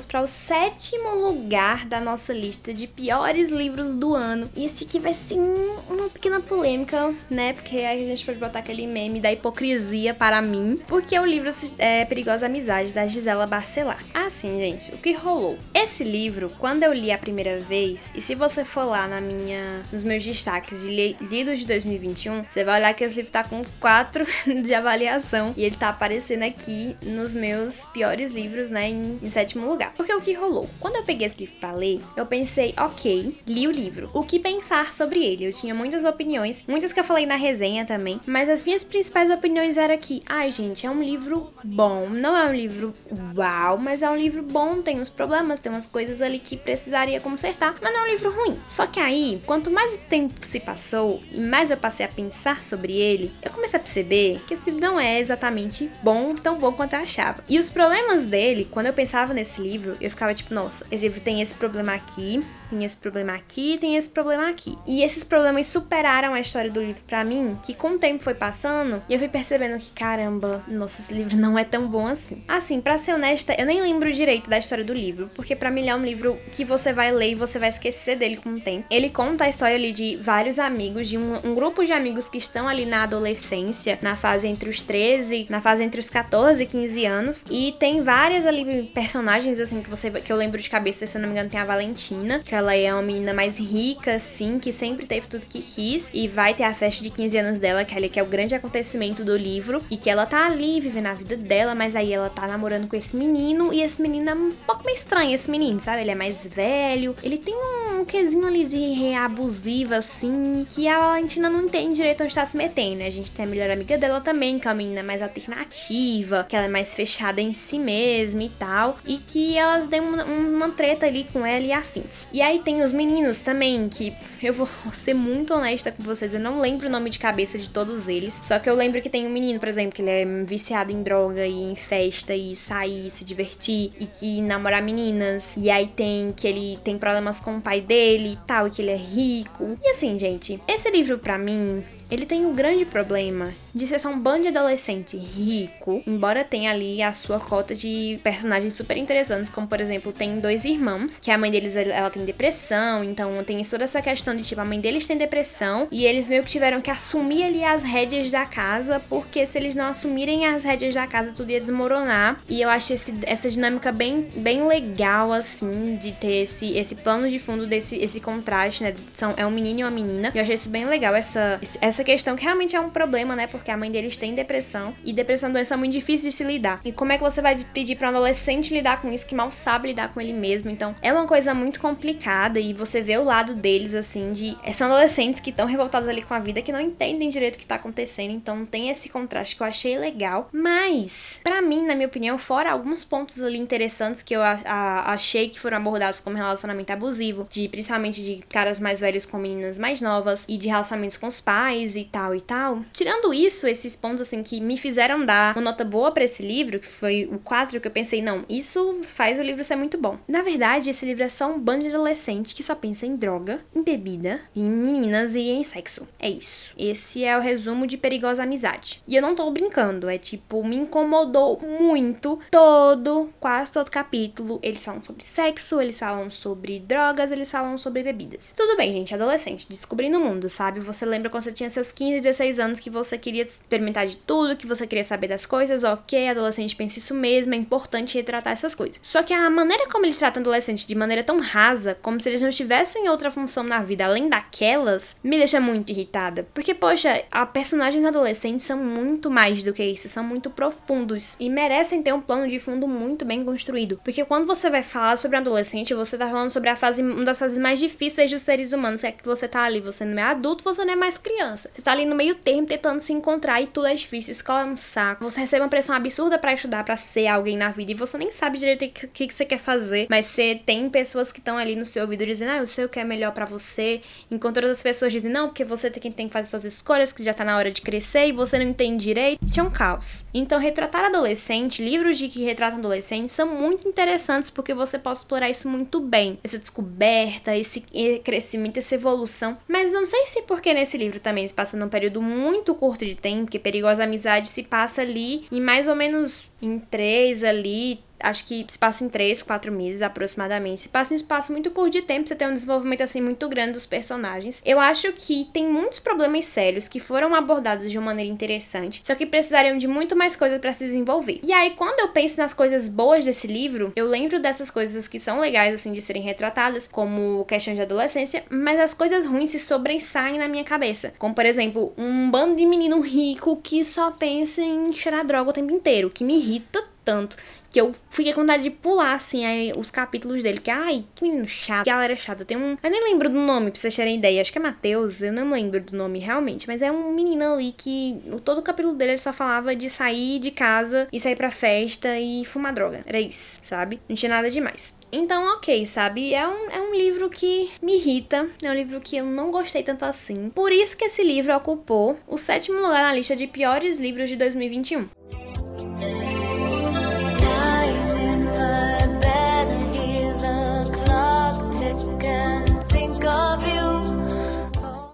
vamos 0.00 0.04
para 0.06 0.22
o 0.22 0.26
sétimo 0.26 1.14
lugar 1.16 1.84
da 1.86 2.00
nossa 2.00 2.32
lista 2.32 2.72
de 2.72 2.86
piores 2.86 3.50
livros 3.50 3.94
do 3.94 4.14
ano. 4.14 4.48
E 4.56 4.64
esse 4.64 4.84
aqui 4.84 4.98
vai 4.98 5.12
ser 5.12 5.34
uma 5.34 6.08
pequena 6.08 6.40
polêmica, 6.40 7.12
né? 7.28 7.52
Porque 7.52 7.78
aí 7.78 8.02
a 8.02 8.06
gente 8.06 8.24
pode 8.24 8.38
botar 8.38 8.60
aquele 8.60 8.86
meme 8.86 9.20
da 9.20 9.32
hipocrisia 9.32 10.14
para 10.14 10.40
mim. 10.40 10.76
Porque 10.86 11.18
o 11.18 11.24
livro 11.24 11.50
é 11.78 12.04
Perigosa 12.04 12.46
Amizade, 12.46 12.92
da 12.92 13.06
Gisela 13.06 13.46
Barcelar. 13.46 14.02
Assim, 14.14 14.58
gente, 14.58 14.90
o 14.92 14.98
que 14.98 15.12
rolou? 15.12 15.58
Esse 15.74 16.04
livro, 16.04 16.50
quando 16.58 16.82
eu 16.82 16.92
li 16.92 17.10
a 17.10 17.18
primeira 17.18 17.60
vez, 17.60 18.12
e 18.14 18.20
se 18.20 18.34
você 18.34 18.64
for 18.64 18.84
lá 18.84 19.06
na 19.06 19.20
minha, 19.20 19.82
nos 19.92 20.04
meus 20.04 20.24
destaques 20.24 20.82
de 20.82 21.16
lidos 21.20 21.58
de 21.58 21.66
2021, 21.66 22.44
você 22.44 22.64
vai 22.64 22.80
olhar 22.80 22.94
que 22.94 23.04
esse 23.04 23.16
livro 23.16 23.32
tá 23.32 23.44
com 23.44 23.62
4 23.80 24.24
de 24.62 24.72
avaliação. 24.72 25.52
E 25.56 25.64
ele 25.64 25.76
tá 25.76 25.90
aparecendo 25.90 26.44
aqui 26.44 26.96
nos 27.02 27.34
meus 27.34 27.84
piores 27.86 28.32
livros, 28.32 28.70
né? 28.70 28.88
Em, 28.88 29.18
em 29.22 29.28
sétimo 29.28 29.66
lugar. 29.66 29.89
Porque 29.96 30.12
o 30.12 30.20
que 30.20 30.32
rolou? 30.32 30.68
Quando 30.78 30.96
eu 30.96 31.02
peguei 31.02 31.26
esse 31.26 31.40
livro 31.40 31.56
pra 31.56 31.72
ler, 31.72 32.00
eu 32.16 32.26
pensei, 32.26 32.74
ok, 32.76 33.34
li 33.46 33.66
o 33.66 33.70
livro. 33.70 34.10
O 34.12 34.22
que 34.22 34.38
pensar 34.38 34.92
sobre 34.92 35.24
ele? 35.24 35.44
Eu 35.44 35.52
tinha 35.52 35.74
muitas 35.74 36.04
opiniões, 36.04 36.64
muitas 36.66 36.92
que 36.92 37.00
eu 37.00 37.04
falei 37.04 37.26
na 37.26 37.36
resenha 37.36 37.84
também, 37.84 38.20
mas 38.26 38.48
as 38.48 38.62
minhas 38.62 38.84
principais 38.84 39.30
opiniões 39.30 39.76
eram 39.76 39.96
que, 39.98 40.22
ai 40.26 40.50
gente, 40.50 40.86
é 40.86 40.90
um 40.90 41.02
livro 41.02 41.52
bom, 41.64 42.08
não 42.08 42.36
é 42.36 42.46
um 42.46 42.54
livro 42.54 42.94
uau, 43.36 43.78
mas 43.78 44.02
é 44.02 44.10
um 44.10 44.16
livro 44.16 44.42
bom, 44.42 44.82
tem 44.82 45.00
uns 45.00 45.08
problemas, 45.08 45.60
tem 45.60 45.70
umas 45.70 45.86
coisas 45.86 46.20
ali 46.20 46.38
que 46.38 46.56
precisaria 46.56 47.20
consertar, 47.20 47.76
mas 47.80 47.92
não 47.92 48.00
é 48.00 48.02
um 48.04 48.10
livro 48.10 48.30
ruim. 48.30 48.58
Só 48.68 48.86
que 48.86 49.00
aí, 49.00 49.40
quanto 49.46 49.70
mais 49.70 49.96
tempo 49.96 50.44
se 50.44 50.60
passou 50.60 51.20
e 51.32 51.40
mais 51.40 51.70
eu 51.70 51.76
passei 51.76 52.04
a 52.04 52.08
pensar 52.08 52.62
sobre 52.62 52.92
ele, 52.92 53.32
eu 53.42 53.50
comecei 53.50 53.78
a 53.78 53.82
perceber 53.82 54.40
que 54.46 54.54
esse 54.54 54.70
livro 54.70 54.80
não 54.80 54.98
é 54.98 55.18
exatamente 55.18 55.90
bom, 56.02 56.34
tão 56.34 56.58
bom 56.58 56.72
quanto 56.72 56.94
eu 56.94 57.00
achava. 57.00 57.42
E 57.48 57.58
os 57.58 57.68
problemas 57.68 58.26
dele, 58.26 58.68
quando 58.70 58.86
eu 58.86 58.92
pensava 58.92 59.32
nesse 59.32 59.60
livro, 59.60 59.79
eu 60.00 60.10
ficava 60.10 60.34
tipo, 60.34 60.52
nossa, 60.54 60.86
esse 60.90 61.06
livro 61.06 61.20
tem 61.20 61.40
esse 61.40 61.54
problema 61.54 61.94
aqui, 61.94 62.44
tem 62.70 62.84
esse 62.84 62.96
problema 62.96 63.34
aqui, 63.34 63.76
tem 63.78 63.96
esse 63.96 64.08
problema 64.08 64.48
aqui. 64.48 64.78
E 64.86 65.02
esses 65.02 65.24
problemas 65.24 65.66
superaram 65.66 66.32
a 66.32 66.40
história 66.40 66.70
do 66.70 66.80
livro 66.80 67.02
para 67.06 67.24
mim, 67.24 67.58
que 67.62 67.74
com 67.74 67.92
o 67.92 67.98
tempo 67.98 68.22
foi 68.22 68.34
passando, 68.34 69.02
e 69.08 69.12
eu 69.12 69.18
fui 69.18 69.28
percebendo 69.28 69.78
que, 69.78 69.90
caramba, 69.90 70.62
nossa, 70.68 71.00
esse 71.00 71.12
livro 71.12 71.36
não 71.36 71.58
é 71.58 71.64
tão 71.64 71.86
bom 71.86 72.06
assim. 72.06 72.42
Assim, 72.46 72.80
para 72.80 72.98
ser 72.98 73.14
honesta, 73.14 73.54
eu 73.58 73.66
nem 73.66 73.82
lembro 73.82 74.12
direito 74.12 74.48
da 74.48 74.58
história 74.58 74.84
do 74.84 74.92
livro, 74.92 75.30
porque 75.34 75.56
para 75.56 75.70
mim 75.70 75.80
ele 75.80 75.90
é 75.90 75.96
um 75.96 76.04
livro 76.04 76.38
que 76.52 76.64
você 76.64 76.92
vai 76.92 77.12
ler 77.12 77.32
e 77.32 77.34
você 77.34 77.58
vai 77.58 77.68
esquecer 77.68 78.16
dele 78.16 78.36
com 78.36 78.50
o 78.50 78.60
tempo. 78.60 78.86
Ele 78.90 79.10
conta 79.10 79.44
a 79.44 79.48
história 79.48 79.76
ali 79.76 79.92
de 79.92 80.16
vários 80.16 80.58
amigos, 80.58 81.08
de 81.08 81.18
um, 81.18 81.34
um 81.44 81.54
grupo 81.54 81.84
de 81.84 81.92
amigos 81.92 82.28
que 82.28 82.38
estão 82.38 82.68
ali 82.68 82.86
na 82.86 83.02
adolescência, 83.02 83.98
na 84.00 84.14
fase 84.14 84.46
entre 84.46 84.68
os 84.68 84.80
13, 84.82 85.46
na 85.48 85.60
fase 85.60 85.82
entre 85.82 86.00
os 86.00 86.08
14 86.08 86.62
e 86.62 86.66
15 86.66 87.04
anos, 87.06 87.44
e 87.50 87.74
tem 87.78 88.02
várias 88.02 88.46
ali 88.46 88.84
personagens 88.94 89.58
assim 89.58 89.82
que 89.82 89.90
você 89.90 90.10
que 90.10 90.32
eu 90.32 90.36
lembro 90.36 90.60
de 90.60 90.68
cabeça, 90.68 91.06
se 91.06 91.16
eu 91.16 91.22
não 91.22 91.28
me 91.28 91.34
engano, 91.34 91.50
tem 91.50 91.60
a 91.60 91.64
Valentina, 91.64 92.40
que 92.40 92.54
ela 92.60 92.76
é 92.76 92.92
uma 92.92 93.02
menina 93.02 93.32
mais 93.32 93.58
rica, 93.58 94.14
assim, 94.14 94.58
que 94.58 94.72
sempre 94.72 95.06
teve 95.06 95.26
tudo 95.26 95.46
que 95.46 95.60
quis. 95.60 96.10
E 96.14 96.28
vai 96.28 96.54
ter 96.54 96.64
a 96.64 96.74
festa 96.74 97.02
de 97.02 97.10
15 97.10 97.38
anos 97.38 97.58
dela, 97.58 97.84
que, 97.84 97.94
ali, 97.94 98.08
que 98.08 98.20
é 98.20 98.22
o 98.22 98.26
grande 98.26 98.54
acontecimento 98.54 99.24
do 99.24 99.36
livro. 99.36 99.82
E 99.90 99.96
que 99.96 100.08
ela 100.08 100.26
tá 100.26 100.46
ali 100.46 100.80
vivendo 100.80 101.06
a 101.06 101.14
vida 101.14 101.36
dela, 101.36 101.74
mas 101.74 101.96
aí 101.96 102.12
ela 102.12 102.30
tá 102.30 102.46
namorando 102.46 102.86
com 102.86 102.96
esse 102.96 103.16
menino. 103.16 103.72
E 103.72 103.82
esse 103.82 104.00
menino 104.00 104.30
é 104.30 104.34
um 104.34 104.52
pouco 104.66 104.84
meio 104.84 104.96
estranho, 104.96 105.34
esse 105.34 105.50
menino, 105.50 105.80
sabe? 105.80 106.02
Ele 106.02 106.10
é 106.10 106.14
mais 106.14 106.46
velho. 106.46 107.16
Ele 107.22 107.38
tem 107.38 107.54
um 107.54 108.04
quesinho 108.04 108.46
ali 108.46 108.64
de 108.64 109.14
abusiva, 109.14 109.96
assim, 109.96 110.66
que 110.68 110.86
a 110.86 110.98
Valentina 110.98 111.48
não 111.48 111.62
entende 111.62 111.96
direito 111.96 112.22
onde 112.22 112.34
tá 112.34 112.44
se 112.44 112.56
metendo, 112.56 112.96
né? 112.96 113.06
A 113.06 113.10
gente 113.10 113.30
tem 113.30 113.44
a 113.44 113.48
melhor 113.48 113.70
amiga 113.70 113.96
dela 113.96 114.20
também, 114.20 114.58
que 114.58 114.66
é 114.66 114.70
uma 114.70 114.76
menina 114.76 115.02
mais 115.02 115.22
alternativa, 115.22 116.44
que 116.48 116.56
ela 116.56 116.66
é 116.66 116.68
mais 116.68 116.94
fechada 116.94 117.40
em 117.40 117.52
si 117.52 117.78
mesma 117.78 118.42
e 118.42 118.48
tal, 118.50 118.98
e 119.06 119.18
que 119.18 119.56
elas 119.56 119.88
têm 119.88 120.00
uma, 120.00 120.24
uma 120.24 120.68
treta 120.70 121.06
ali 121.06 121.24
com 121.32 121.44
ela 121.44 121.64
e 121.64 121.72
afins. 121.72 122.26
E 122.32 122.42
aí 122.42 122.49
tem 122.58 122.82
os 122.82 122.92
meninos 122.92 123.38
também, 123.38 123.88
que 123.88 124.14
eu 124.42 124.52
vou 124.52 124.68
ser 124.92 125.14
muito 125.14 125.54
honesta 125.54 125.92
com 125.92 126.02
vocês, 126.02 126.34
eu 126.34 126.40
não 126.40 126.58
lembro 126.58 126.88
o 126.88 126.90
nome 126.90 127.10
de 127.10 127.18
cabeça 127.18 127.58
de 127.58 127.70
todos 127.70 128.08
eles, 128.08 128.40
só 128.42 128.58
que 128.58 128.68
eu 128.68 128.74
lembro 128.74 129.00
que 129.00 129.08
tem 129.08 129.26
um 129.26 129.30
menino, 129.30 129.60
por 129.60 129.68
exemplo, 129.68 129.94
que 129.94 130.02
ele 130.02 130.10
é 130.10 130.24
viciado 130.44 130.90
em 130.90 131.02
droga 131.02 131.46
e 131.46 131.70
em 131.70 131.76
festa 131.76 132.34
e 132.34 132.56
sair, 132.56 133.10
se 133.10 133.24
divertir 133.24 133.92
e 133.98 134.06
que 134.06 134.42
namorar 134.42 134.82
meninas. 134.82 135.54
E 135.56 135.70
aí 135.70 135.86
tem 135.86 136.32
que 136.32 136.46
ele 136.46 136.78
tem 136.82 136.98
problemas 136.98 137.40
com 137.40 137.56
o 137.56 137.60
pai 137.60 137.80
dele 137.80 138.32
e 138.32 138.46
tal, 138.46 138.66
e 138.66 138.70
que 138.70 138.82
ele 138.82 138.90
é 138.90 138.96
rico. 138.96 139.78
E 139.82 139.90
assim, 139.90 140.18
gente, 140.18 140.60
esse 140.66 140.90
livro 140.90 141.18
para 141.18 141.38
mim, 141.38 141.82
ele 142.10 142.26
tem 142.26 142.44
um 142.44 142.54
grande 142.54 142.84
problema 142.84 143.52
de 143.74 143.86
ser 143.86 144.00
só 144.00 144.08
um 144.08 144.18
bando 144.18 144.42
de 144.42 144.48
adolescente 144.48 145.16
rico, 145.16 146.02
embora 146.06 146.44
tenha 146.44 146.70
ali 146.70 147.02
a 147.02 147.12
sua 147.12 147.38
cota 147.38 147.74
de 147.74 148.18
personagens 148.22 148.72
super 148.72 148.96
interessantes, 148.96 149.50
como 149.50 149.66
por 149.66 149.80
exemplo, 149.80 150.12
tem 150.12 150.40
dois 150.40 150.64
irmãos, 150.64 151.18
que 151.20 151.30
a 151.30 151.38
mãe 151.38 151.50
deles 151.50 151.76
ela 151.76 152.10
tem 152.10 152.24
depressão, 152.24 153.04
então 153.04 153.42
tem 153.44 153.62
toda 153.62 153.84
essa 153.84 154.02
questão 154.02 154.34
de 154.34 154.42
tipo, 154.42 154.60
a 154.60 154.64
mãe 154.64 154.80
deles 154.80 155.06
tem 155.06 155.16
depressão 155.16 155.86
e 155.90 156.04
eles 156.04 156.28
meio 156.28 156.42
que 156.42 156.50
tiveram 156.50 156.80
que 156.80 156.90
assumir 156.90 157.44
ali 157.44 157.64
as 157.64 157.82
rédeas 157.82 158.30
da 158.30 158.44
casa, 158.44 159.00
porque 159.08 159.46
se 159.46 159.58
eles 159.58 159.74
não 159.74 159.86
assumirem 159.86 160.46
as 160.46 160.64
rédeas 160.64 160.94
da 160.94 161.06
casa, 161.06 161.32
tudo 161.32 161.50
ia 161.50 161.60
desmoronar. 161.60 162.40
E 162.48 162.60
eu 162.60 162.68
acho 162.68 162.92
esse, 162.92 163.14
essa 163.22 163.48
dinâmica 163.48 163.92
bem, 163.92 164.26
bem 164.36 164.66
legal, 164.66 165.32
assim, 165.32 165.96
de 165.96 166.12
ter 166.12 166.42
esse, 166.42 166.76
esse 166.76 166.96
plano 166.96 167.28
de 167.28 167.38
fundo 167.38 167.66
desse 167.66 167.96
esse 167.96 168.20
contraste, 168.20 168.82
né? 168.82 168.94
São, 169.12 169.34
é 169.36 169.46
um 169.46 169.50
menino 169.50 169.80
e 169.80 169.84
uma 169.84 169.90
menina. 169.90 170.32
Eu 170.34 170.42
achei 170.42 170.54
isso 170.54 170.68
bem 170.68 170.86
legal, 170.86 171.14
essa, 171.14 171.60
essa 171.80 171.99
essa 172.00 172.04
questão 172.04 172.34
que 172.34 172.44
realmente 172.44 172.74
é 172.74 172.80
um 172.80 172.88
problema, 172.88 173.36
né? 173.36 173.46
Porque 173.46 173.70
a 173.70 173.76
mãe 173.76 173.90
deles 173.90 174.16
tem 174.16 174.34
depressão 174.34 174.94
e 175.04 175.12
depressão 175.12 175.48
é 175.48 175.50
uma 175.50 175.54
doença 175.54 175.76
muito 175.76 175.92
difícil 175.92 176.30
de 176.30 176.36
se 176.36 176.44
lidar. 176.44 176.80
E 176.84 176.92
como 176.92 177.12
é 177.12 177.18
que 177.18 177.22
você 177.22 177.42
vai 177.42 177.56
pedir 177.74 177.96
para 177.96 178.08
um 178.08 178.10
adolescente 178.10 178.72
lidar 178.72 179.02
com 179.02 179.12
isso 179.12 179.26
que 179.26 179.34
mal 179.34 179.52
sabe 179.52 179.88
lidar 179.88 180.12
com 180.12 180.20
ele 180.20 180.32
mesmo? 180.32 180.70
Então, 180.70 180.94
é 181.02 181.12
uma 181.12 181.26
coisa 181.26 181.52
muito 181.52 181.78
complicada 181.78 182.58
e 182.58 182.72
você 182.72 183.02
vê 183.02 183.18
o 183.18 183.24
lado 183.24 183.54
deles 183.54 183.94
assim 183.94 184.32
de 184.32 184.56
são 184.72 184.86
adolescentes 184.86 185.40
que 185.40 185.50
estão 185.50 185.66
revoltados 185.66 186.08
ali 186.08 186.22
com 186.22 186.32
a 186.32 186.38
vida 186.38 186.62
que 186.62 186.72
não 186.72 186.80
entendem 186.80 187.28
direito 187.28 187.56
o 187.56 187.58
que 187.58 187.66
tá 187.66 187.74
acontecendo, 187.74 188.30
então 188.30 188.64
tem 188.64 188.88
esse 188.88 189.08
contraste 189.08 189.56
que 189.56 189.62
eu 189.62 189.66
achei 189.66 189.98
legal. 189.98 190.48
Mas, 190.52 191.40
para 191.42 191.60
mim, 191.60 191.84
na 191.84 191.94
minha 191.94 192.06
opinião, 192.06 192.38
fora 192.38 192.70
alguns 192.70 193.04
pontos 193.04 193.42
ali 193.42 193.58
interessantes 193.58 194.22
que 194.22 194.34
eu 194.34 194.42
a, 194.42 194.58
a, 194.64 195.12
achei 195.12 195.48
que 195.48 195.60
foram 195.60 195.76
abordados 195.76 196.20
como 196.20 196.36
relacionamento 196.36 196.92
abusivo, 196.92 197.46
de 197.50 197.68
principalmente 197.68 198.22
de 198.22 198.42
caras 198.48 198.80
mais 198.80 199.00
velhos 199.00 199.26
com 199.26 199.38
meninas 199.38 199.78
mais 199.78 200.00
novas 200.00 200.46
e 200.48 200.56
de 200.56 200.68
relacionamentos 200.68 201.16
com 201.16 201.26
os 201.26 201.40
pais 201.40 201.89
e 201.96 202.04
tal 202.04 202.34
e 202.34 202.40
tal. 202.40 202.82
Tirando 202.92 203.32
isso, 203.32 203.66
esses 203.66 203.96
pontos 203.96 204.22
assim 204.22 204.42
que 204.42 204.60
me 204.60 204.76
fizeram 204.76 205.24
dar 205.24 205.56
uma 205.56 205.62
nota 205.62 205.84
boa 205.84 206.12
para 206.12 206.24
esse 206.24 206.42
livro, 206.42 206.78
que 206.78 206.86
foi 206.86 207.28
o 207.30 207.38
4, 207.38 207.80
que 207.80 207.86
eu 207.86 207.92
pensei, 207.92 208.22
não, 208.22 208.44
isso 208.48 209.00
faz 209.02 209.38
o 209.38 209.42
livro 209.42 209.64
ser 209.64 209.76
muito 209.76 209.98
bom. 209.98 210.18
Na 210.28 210.42
verdade, 210.42 210.90
esse 210.90 211.04
livro 211.04 211.24
é 211.24 211.28
só 211.28 211.50
um 211.50 211.58
bando 211.58 211.84
de 211.84 211.90
adolescente 211.90 212.54
que 212.54 212.62
só 212.62 212.74
pensa 212.74 213.06
em 213.06 213.16
droga, 213.16 213.60
em 213.74 213.82
bebida, 213.82 214.40
em 214.54 214.64
meninas 214.64 215.34
e 215.34 215.40
em 215.40 215.64
sexo. 215.64 216.06
É 216.18 216.28
isso. 216.28 216.72
Esse 216.78 217.24
é 217.24 217.36
o 217.36 217.40
resumo 217.40 217.86
de 217.86 217.96
Perigosa 217.96 218.42
Amizade. 218.42 219.02
E 219.06 219.16
eu 219.16 219.22
não 219.22 219.34
tô 219.34 219.50
brincando, 219.50 220.08
é 220.08 220.18
tipo, 220.18 220.64
me 220.64 220.76
incomodou 220.76 221.60
muito 221.60 222.40
todo, 222.50 223.30
quase 223.38 223.72
todo 223.72 223.90
capítulo. 223.90 224.58
Eles 224.62 224.84
falam 224.84 225.02
sobre 225.02 225.22
sexo, 225.22 225.80
eles 225.80 225.98
falam 225.98 226.30
sobre 226.30 226.80
drogas, 226.80 227.30
eles 227.30 227.50
falam 227.50 227.76
sobre 227.78 228.02
bebidas. 228.02 228.52
Tudo 228.56 228.76
bem, 228.76 228.92
gente, 228.92 229.14
adolescente, 229.14 229.66
descobrindo 229.68 230.18
o 230.18 230.24
mundo, 230.24 230.48
sabe? 230.48 230.80
Você 230.80 231.04
lembra 231.04 231.30
quando 231.30 231.44
você 231.44 231.52
tinha 231.52 231.70
seu 231.70 231.79
seus 231.80 231.92
15, 231.92 232.20
16 232.20 232.58
anos 232.58 232.80
que 232.80 232.90
você 232.90 233.16
queria 233.16 233.42
experimentar 233.42 234.06
de 234.06 234.16
tudo, 234.16 234.56
que 234.56 234.66
você 234.66 234.86
queria 234.86 235.02
saber 235.02 235.28
das 235.28 235.46
coisas, 235.46 235.82
ok, 235.82 236.28
adolescente 236.28 236.76
pensa 236.76 236.98
isso 236.98 237.14
mesmo, 237.14 237.54
é 237.54 237.56
importante 237.56 238.18
retratar 238.18 238.52
essas 238.52 238.74
coisas. 238.74 239.00
Só 239.02 239.22
que 239.22 239.32
a 239.32 239.48
maneira 239.48 239.88
como 239.88 240.04
eles 240.04 240.18
tratam 240.18 240.42
adolescente 240.42 240.86
de 240.86 240.94
maneira 240.94 241.24
tão 241.24 241.40
rasa, 241.40 241.96
como 242.02 242.20
se 242.20 242.28
eles 242.28 242.42
não 242.42 242.50
tivessem 242.50 243.08
outra 243.08 243.30
função 243.30 243.62
na 243.64 243.80
vida 243.80 244.04
além 244.04 244.28
daquelas, 244.28 245.16
me 245.24 245.38
deixa 245.38 245.60
muito 245.60 245.90
irritada. 245.90 246.46
Porque, 246.52 246.74
poxa, 246.74 247.24
a 247.30 247.46
personagens 247.46 248.04
adolescentes 248.04 248.66
são 248.66 248.76
muito 248.76 249.30
mais 249.30 249.64
do 249.64 249.72
que 249.72 249.84
isso, 249.84 250.08
são 250.08 250.22
muito 250.22 250.50
profundos 250.50 251.36
e 251.40 251.48
merecem 251.48 252.02
ter 252.02 252.12
um 252.12 252.20
plano 252.20 252.46
de 252.46 252.60
fundo 252.60 252.86
muito 252.86 253.24
bem 253.24 253.42
construído. 253.42 253.98
Porque 254.04 254.24
quando 254.24 254.46
você 254.46 254.68
vai 254.68 254.82
falar 254.82 255.16
sobre 255.16 255.38
um 255.38 255.40
adolescente, 255.40 255.94
você 255.94 256.18
tá 256.18 256.26
falando 256.28 256.50
sobre 256.50 256.68
a 256.68 256.76
fase, 256.76 257.02
uma 257.02 257.24
das 257.24 257.38
fases 257.38 257.56
mais 257.56 257.80
difíceis 257.80 258.30
dos 258.30 258.42
seres 258.42 258.72
humanos, 258.72 259.02
é 259.02 259.10
que 259.10 259.24
você 259.24 259.48
tá 259.48 259.62
ali, 259.62 259.80
você 259.80 260.04
não 260.04 260.18
é 260.18 260.26
adulto, 260.26 260.62
você 260.62 260.84
não 260.84 260.92
é 260.92 260.96
mais 260.96 261.16
criança. 261.16 261.69
Você 261.72 261.82
tá 261.82 261.92
ali 261.92 262.04
no 262.04 262.16
meio 262.16 262.34
termo 262.34 262.66
tentando 262.66 263.00
se 263.00 263.12
encontrar 263.12 263.60
e 263.60 263.66
tudo 263.66 263.86
é 263.86 263.94
difícil, 263.94 264.32
escola 264.32 264.62
é 264.62 264.64
um 264.64 264.76
saco. 264.76 265.24
Você 265.24 265.40
recebe 265.40 265.62
uma 265.62 265.68
pressão 265.68 265.94
absurda 265.94 266.38
para 266.38 266.54
estudar, 266.54 266.84
para 266.84 266.96
ser 266.96 267.26
alguém 267.26 267.56
na 267.56 267.70
vida 267.70 267.92
e 267.92 267.94
você 267.94 268.18
nem 268.18 268.32
sabe 268.32 268.58
direito 268.58 268.84
o 268.84 269.08
que, 269.08 269.26
que, 269.26 269.34
você 269.34 269.44
quer 269.44 269.58
fazer, 269.58 270.06
mas 270.10 270.26
você 270.26 270.60
tem 270.64 270.88
pessoas 270.90 271.32
que 271.32 271.38
estão 271.38 271.56
ali 271.56 271.76
no 271.76 271.84
seu 271.84 272.02
ouvido 272.02 272.24
dizendo, 272.24 272.52
ah, 272.52 272.58
eu 272.58 272.66
sei 272.66 272.84
o 272.84 272.88
que 272.88 273.00
é 273.00 273.04
melhor 273.04 273.32
para 273.32 273.44
você, 273.44 274.00
enquanto 274.30 274.56
outras 274.56 274.82
pessoas 274.82 275.12
dizem, 275.12 275.30
não, 275.30 275.48
porque 275.48 275.64
você 275.64 275.90
tem, 275.90 276.10
tem 276.10 276.26
que 276.26 276.32
fazer 276.32 276.48
suas 276.48 276.64
escolhas, 276.64 277.12
que 277.12 277.22
já 277.22 277.32
tá 277.32 277.44
na 277.44 277.56
hora 277.56 277.70
de 277.70 277.80
crescer 277.80 278.26
e 278.26 278.32
você 278.32 278.58
não 278.58 278.66
entende 278.66 279.04
direito. 279.04 279.44
Isso 279.44 279.60
é 279.60 279.62
um 279.62 279.70
caos. 279.70 280.26
Então, 280.32 280.58
retratar 280.58 281.04
adolescente, 281.04 281.82
livros 281.82 282.18
de 282.18 282.28
que 282.28 282.44
retratam 282.44 282.78
adolescentes 282.78 283.34
são 283.34 283.46
muito 283.46 283.88
interessantes 283.88 284.50
porque 284.50 284.74
você 284.74 284.98
pode 284.98 285.18
explorar 285.18 285.50
isso 285.50 285.68
muito 285.68 286.00
bem. 286.00 286.38
Essa 286.42 286.58
descoberta, 286.58 287.56
esse 287.56 287.84
crescimento, 288.24 288.78
essa 288.78 288.94
evolução. 288.94 289.56
Mas 289.68 289.92
não 289.92 290.06
sei 290.06 290.26
se 290.26 290.42
porque 290.42 290.72
nesse 290.72 290.96
livro 290.96 291.20
também 291.20 291.44
passa 291.52 291.76
num 291.76 291.88
período 291.88 292.20
muito 292.20 292.74
curto 292.74 293.04
de 293.04 293.14
tempo, 293.14 293.50
que 293.50 293.58
Perigosa 293.58 294.04
Amizade 294.04 294.48
se 294.48 294.62
passa 294.62 295.02
ali 295.02 295.46
em 295.50 295.60
mais 295.60 295.88
ou 295.88 295.96
menos 295.96 296.44
em 296.62 296.78
três 296.78 297.42
ali, 297.44 298.00
acho 298.22 298.44
que 298.44 298.64
se 298.68 298.78
passa 298.78 299.04
em 299.04 299.08
três, 299.08 299.42
quatro 299.42 299.72
meses 299.72 300.02
aproximadamente. 300.02 300.82
Se 300.82 300.88
passa 300.88 301.12
em 301.12 301.16
um 301.16 301.16
espaço 301.16 301.52
muito 301.52 301.70
curto 301.70 301.92
de 301.92 302.02
tempo, 302.02 302.28
você 302.28 302.34
tem 302.34 302.48
um 302.48 302.54
desenvolvimento 302.54 303.02
assim 303.02 303.20
muito 303.20 303.48
grande 303.48 303.72
dos 303.72 303.86
personagens. 303.86 304.62
Eu 304.64 304.78
acho 304.78 305.12
que 305.12 305.48
tem 305.52 305.66
muitos 305.66 305.98
problemas 305.98 306.44
sérios 306.44 306.88
que 306.88 307.00
foram 307.00 307.34
abordados 307.34 307.90
de 307.90 307.98
uma 307.98 308.06
maneira 308.06 308.30
interessante, 308.30 309.00
só 309.04 309.14
que 309.14 309.26
precisariam 309.26 309.76
de 309.76 309.86
muito 309.86 310.16
mais 310.16 310.36
coisas 310.36 310.60
para 310.60 310.72
se 310.72 310.84
desenvolver. 310.84 311.40
E 311.42 311.52
aí, 311.52 311.70
quando 311.72 312.00
eu 312.00 312.08
penso 312.08 312.38
nas 312.38 312.52
coisas 312.52 312.88
boas 312.88 313.24
desse 313.24 313.46
livro, 313.46 313.92
eu 313.96 314.06
lembro 314.06 314.40
dessas 314.40 314.70
coisas 314.70 315.06
que 315.08 315.18
são 315.18 315.40
legais 315.40 315.74
assim 315.74 315.92
de 315.92 316.02
serem 316.02 316.22
retratadas, 316.22 316.86
como 316.86 317.44
questão 317.44 317.74
de 317.74 317.82
adolescência, 317.82 318.44
mas 318.50 318.78
as 318.80 318.94
coisas 318.94 319.26
ruins 319.26 319.50
se 319.50 319.58
sobressaem 319.58 320.38
na 320.38 320.48
minha 320.48 320.64
cabeça. 320.64 321.12
Como 321.18 321.34
por 321.34 321.46
exemplo, 321.46 321.92
um 321.96 322.30
bando 322.30 322.56
de 322.56 322.66
menino 322.66 323.00
rico 323.00 323.56
que 323.56 323.84
só 323.84 324.10
pensa 324.10 324.60
em 324.60 324.92
cheirar 324.92 325.24
droga 325.24 325.50
o 325.50 325.52
tempo 325.52 325.72
inteiro, 325.72 326.10
que 326.10 326.24
me 326.24 326.36
irrita 326.36 326.82
tanto 327.04 327.36
que 327.70 327.80
eu 327.80 327.94
fiquei 328.10 328.32
com 328.32 328.40
vontade 328.40 328.64
de 328.64 328.70
pular, 328.70 329.14
assim, 329.14 329.46
aí, 329.46 329.72
os 329.76 329.90
capítulos 329.90 330.42
dele. 330.42 330.60
Que, 330.60 330.70
ai, 330.70 331.04
que 331.14 331.24
menino 331.24 331.46
chato, 331.46 331.84
que 331.84 331.90
galera 331.90 332.16
chata. 332.16 332.44
Tem 332.44 332.56
um. 332.56 332.76
Eu 332.82 332.90
nem 332.90 333.04
lembro 333.04 333.28
do 333.28 333.38
nome, 333.38 333.70
pra 333.70 333.80
vocês 333.80 333.94
terem 333.94 334.16
ideia. 334.16 334.40
Acho 334.40 334.52
que 334.52 334.58
é 334.58 334.62
Matheus, 334.62 335.22
eu 335.22 335.32
não 335.32 335.50
lembro 335.50 335.80
do 335.80 335.96
nome 335.96 336.18
realmente. 336.18 336.66
Mas 336.66 336.82
é 336.82 336.90
um 336.90 337.12
menino 337.12 337.54
ali 337.54 337.72
que. 337.76 338.20
Todo 338.44 338.58
o 338.58 338.62
capítulo 338.62 338.94
dele 338.94 339.12
ele 339.12 339.18
só 339.18 339.32
falava 339.32 339.74
de 339.74 339.88
sair 339.88 340.38
de 340.38 340.50
casa 340.50 341.08
e 341.12 341.20
sair 341.20 341.36
pra 341.36 341.50
festa 341.50 342.18
e 342.18 342.44
fumar 342.44 342.72
droga. 342.72 343.02
Era 343.06 343.20
isso, 343.20 343.58
sabe? 343.62 344.00
Não 344.08 344.16
tinha 344.16 344.30
nada 344.30 344.50
demais. 344.50 344.98
Então, 345.12 345.44
ok, 345.54 345.86
sabe? 345.86 346.34
É 346.34 346.46
um, 346.46 346.70
é 346.70 346.80
um 346.80 346.94
livro 346.94 347.28
que 347.28 347.70
me 347.82 347.96
irrita. 347.96 348.48
É 348.62 348.70
um 348.70 348.74
livro 348.74 349.00
que 349.00 349.16
eu 349.16 349.24
não 349.24 349.50
gostei 349.50 349.82
tanto 349.82 350.04
assim. 350.04 350.50
Por 350.50 350.72
isso 350.72 350.96
que 350.96 351.04
esse 351.04 351.22
livro 351.22 351.56
ocupou 351.56 352.18
o 352.26 352.36
sétimo 352.36 352.80
lugar 352.80 353.02
na 353.02 353.14
lista 353.14 353.34
de 353.34 353.46
piores 353.46 353.98
livros 353.98 354.28
de 354.28 354.36
2021. 354.36 356.39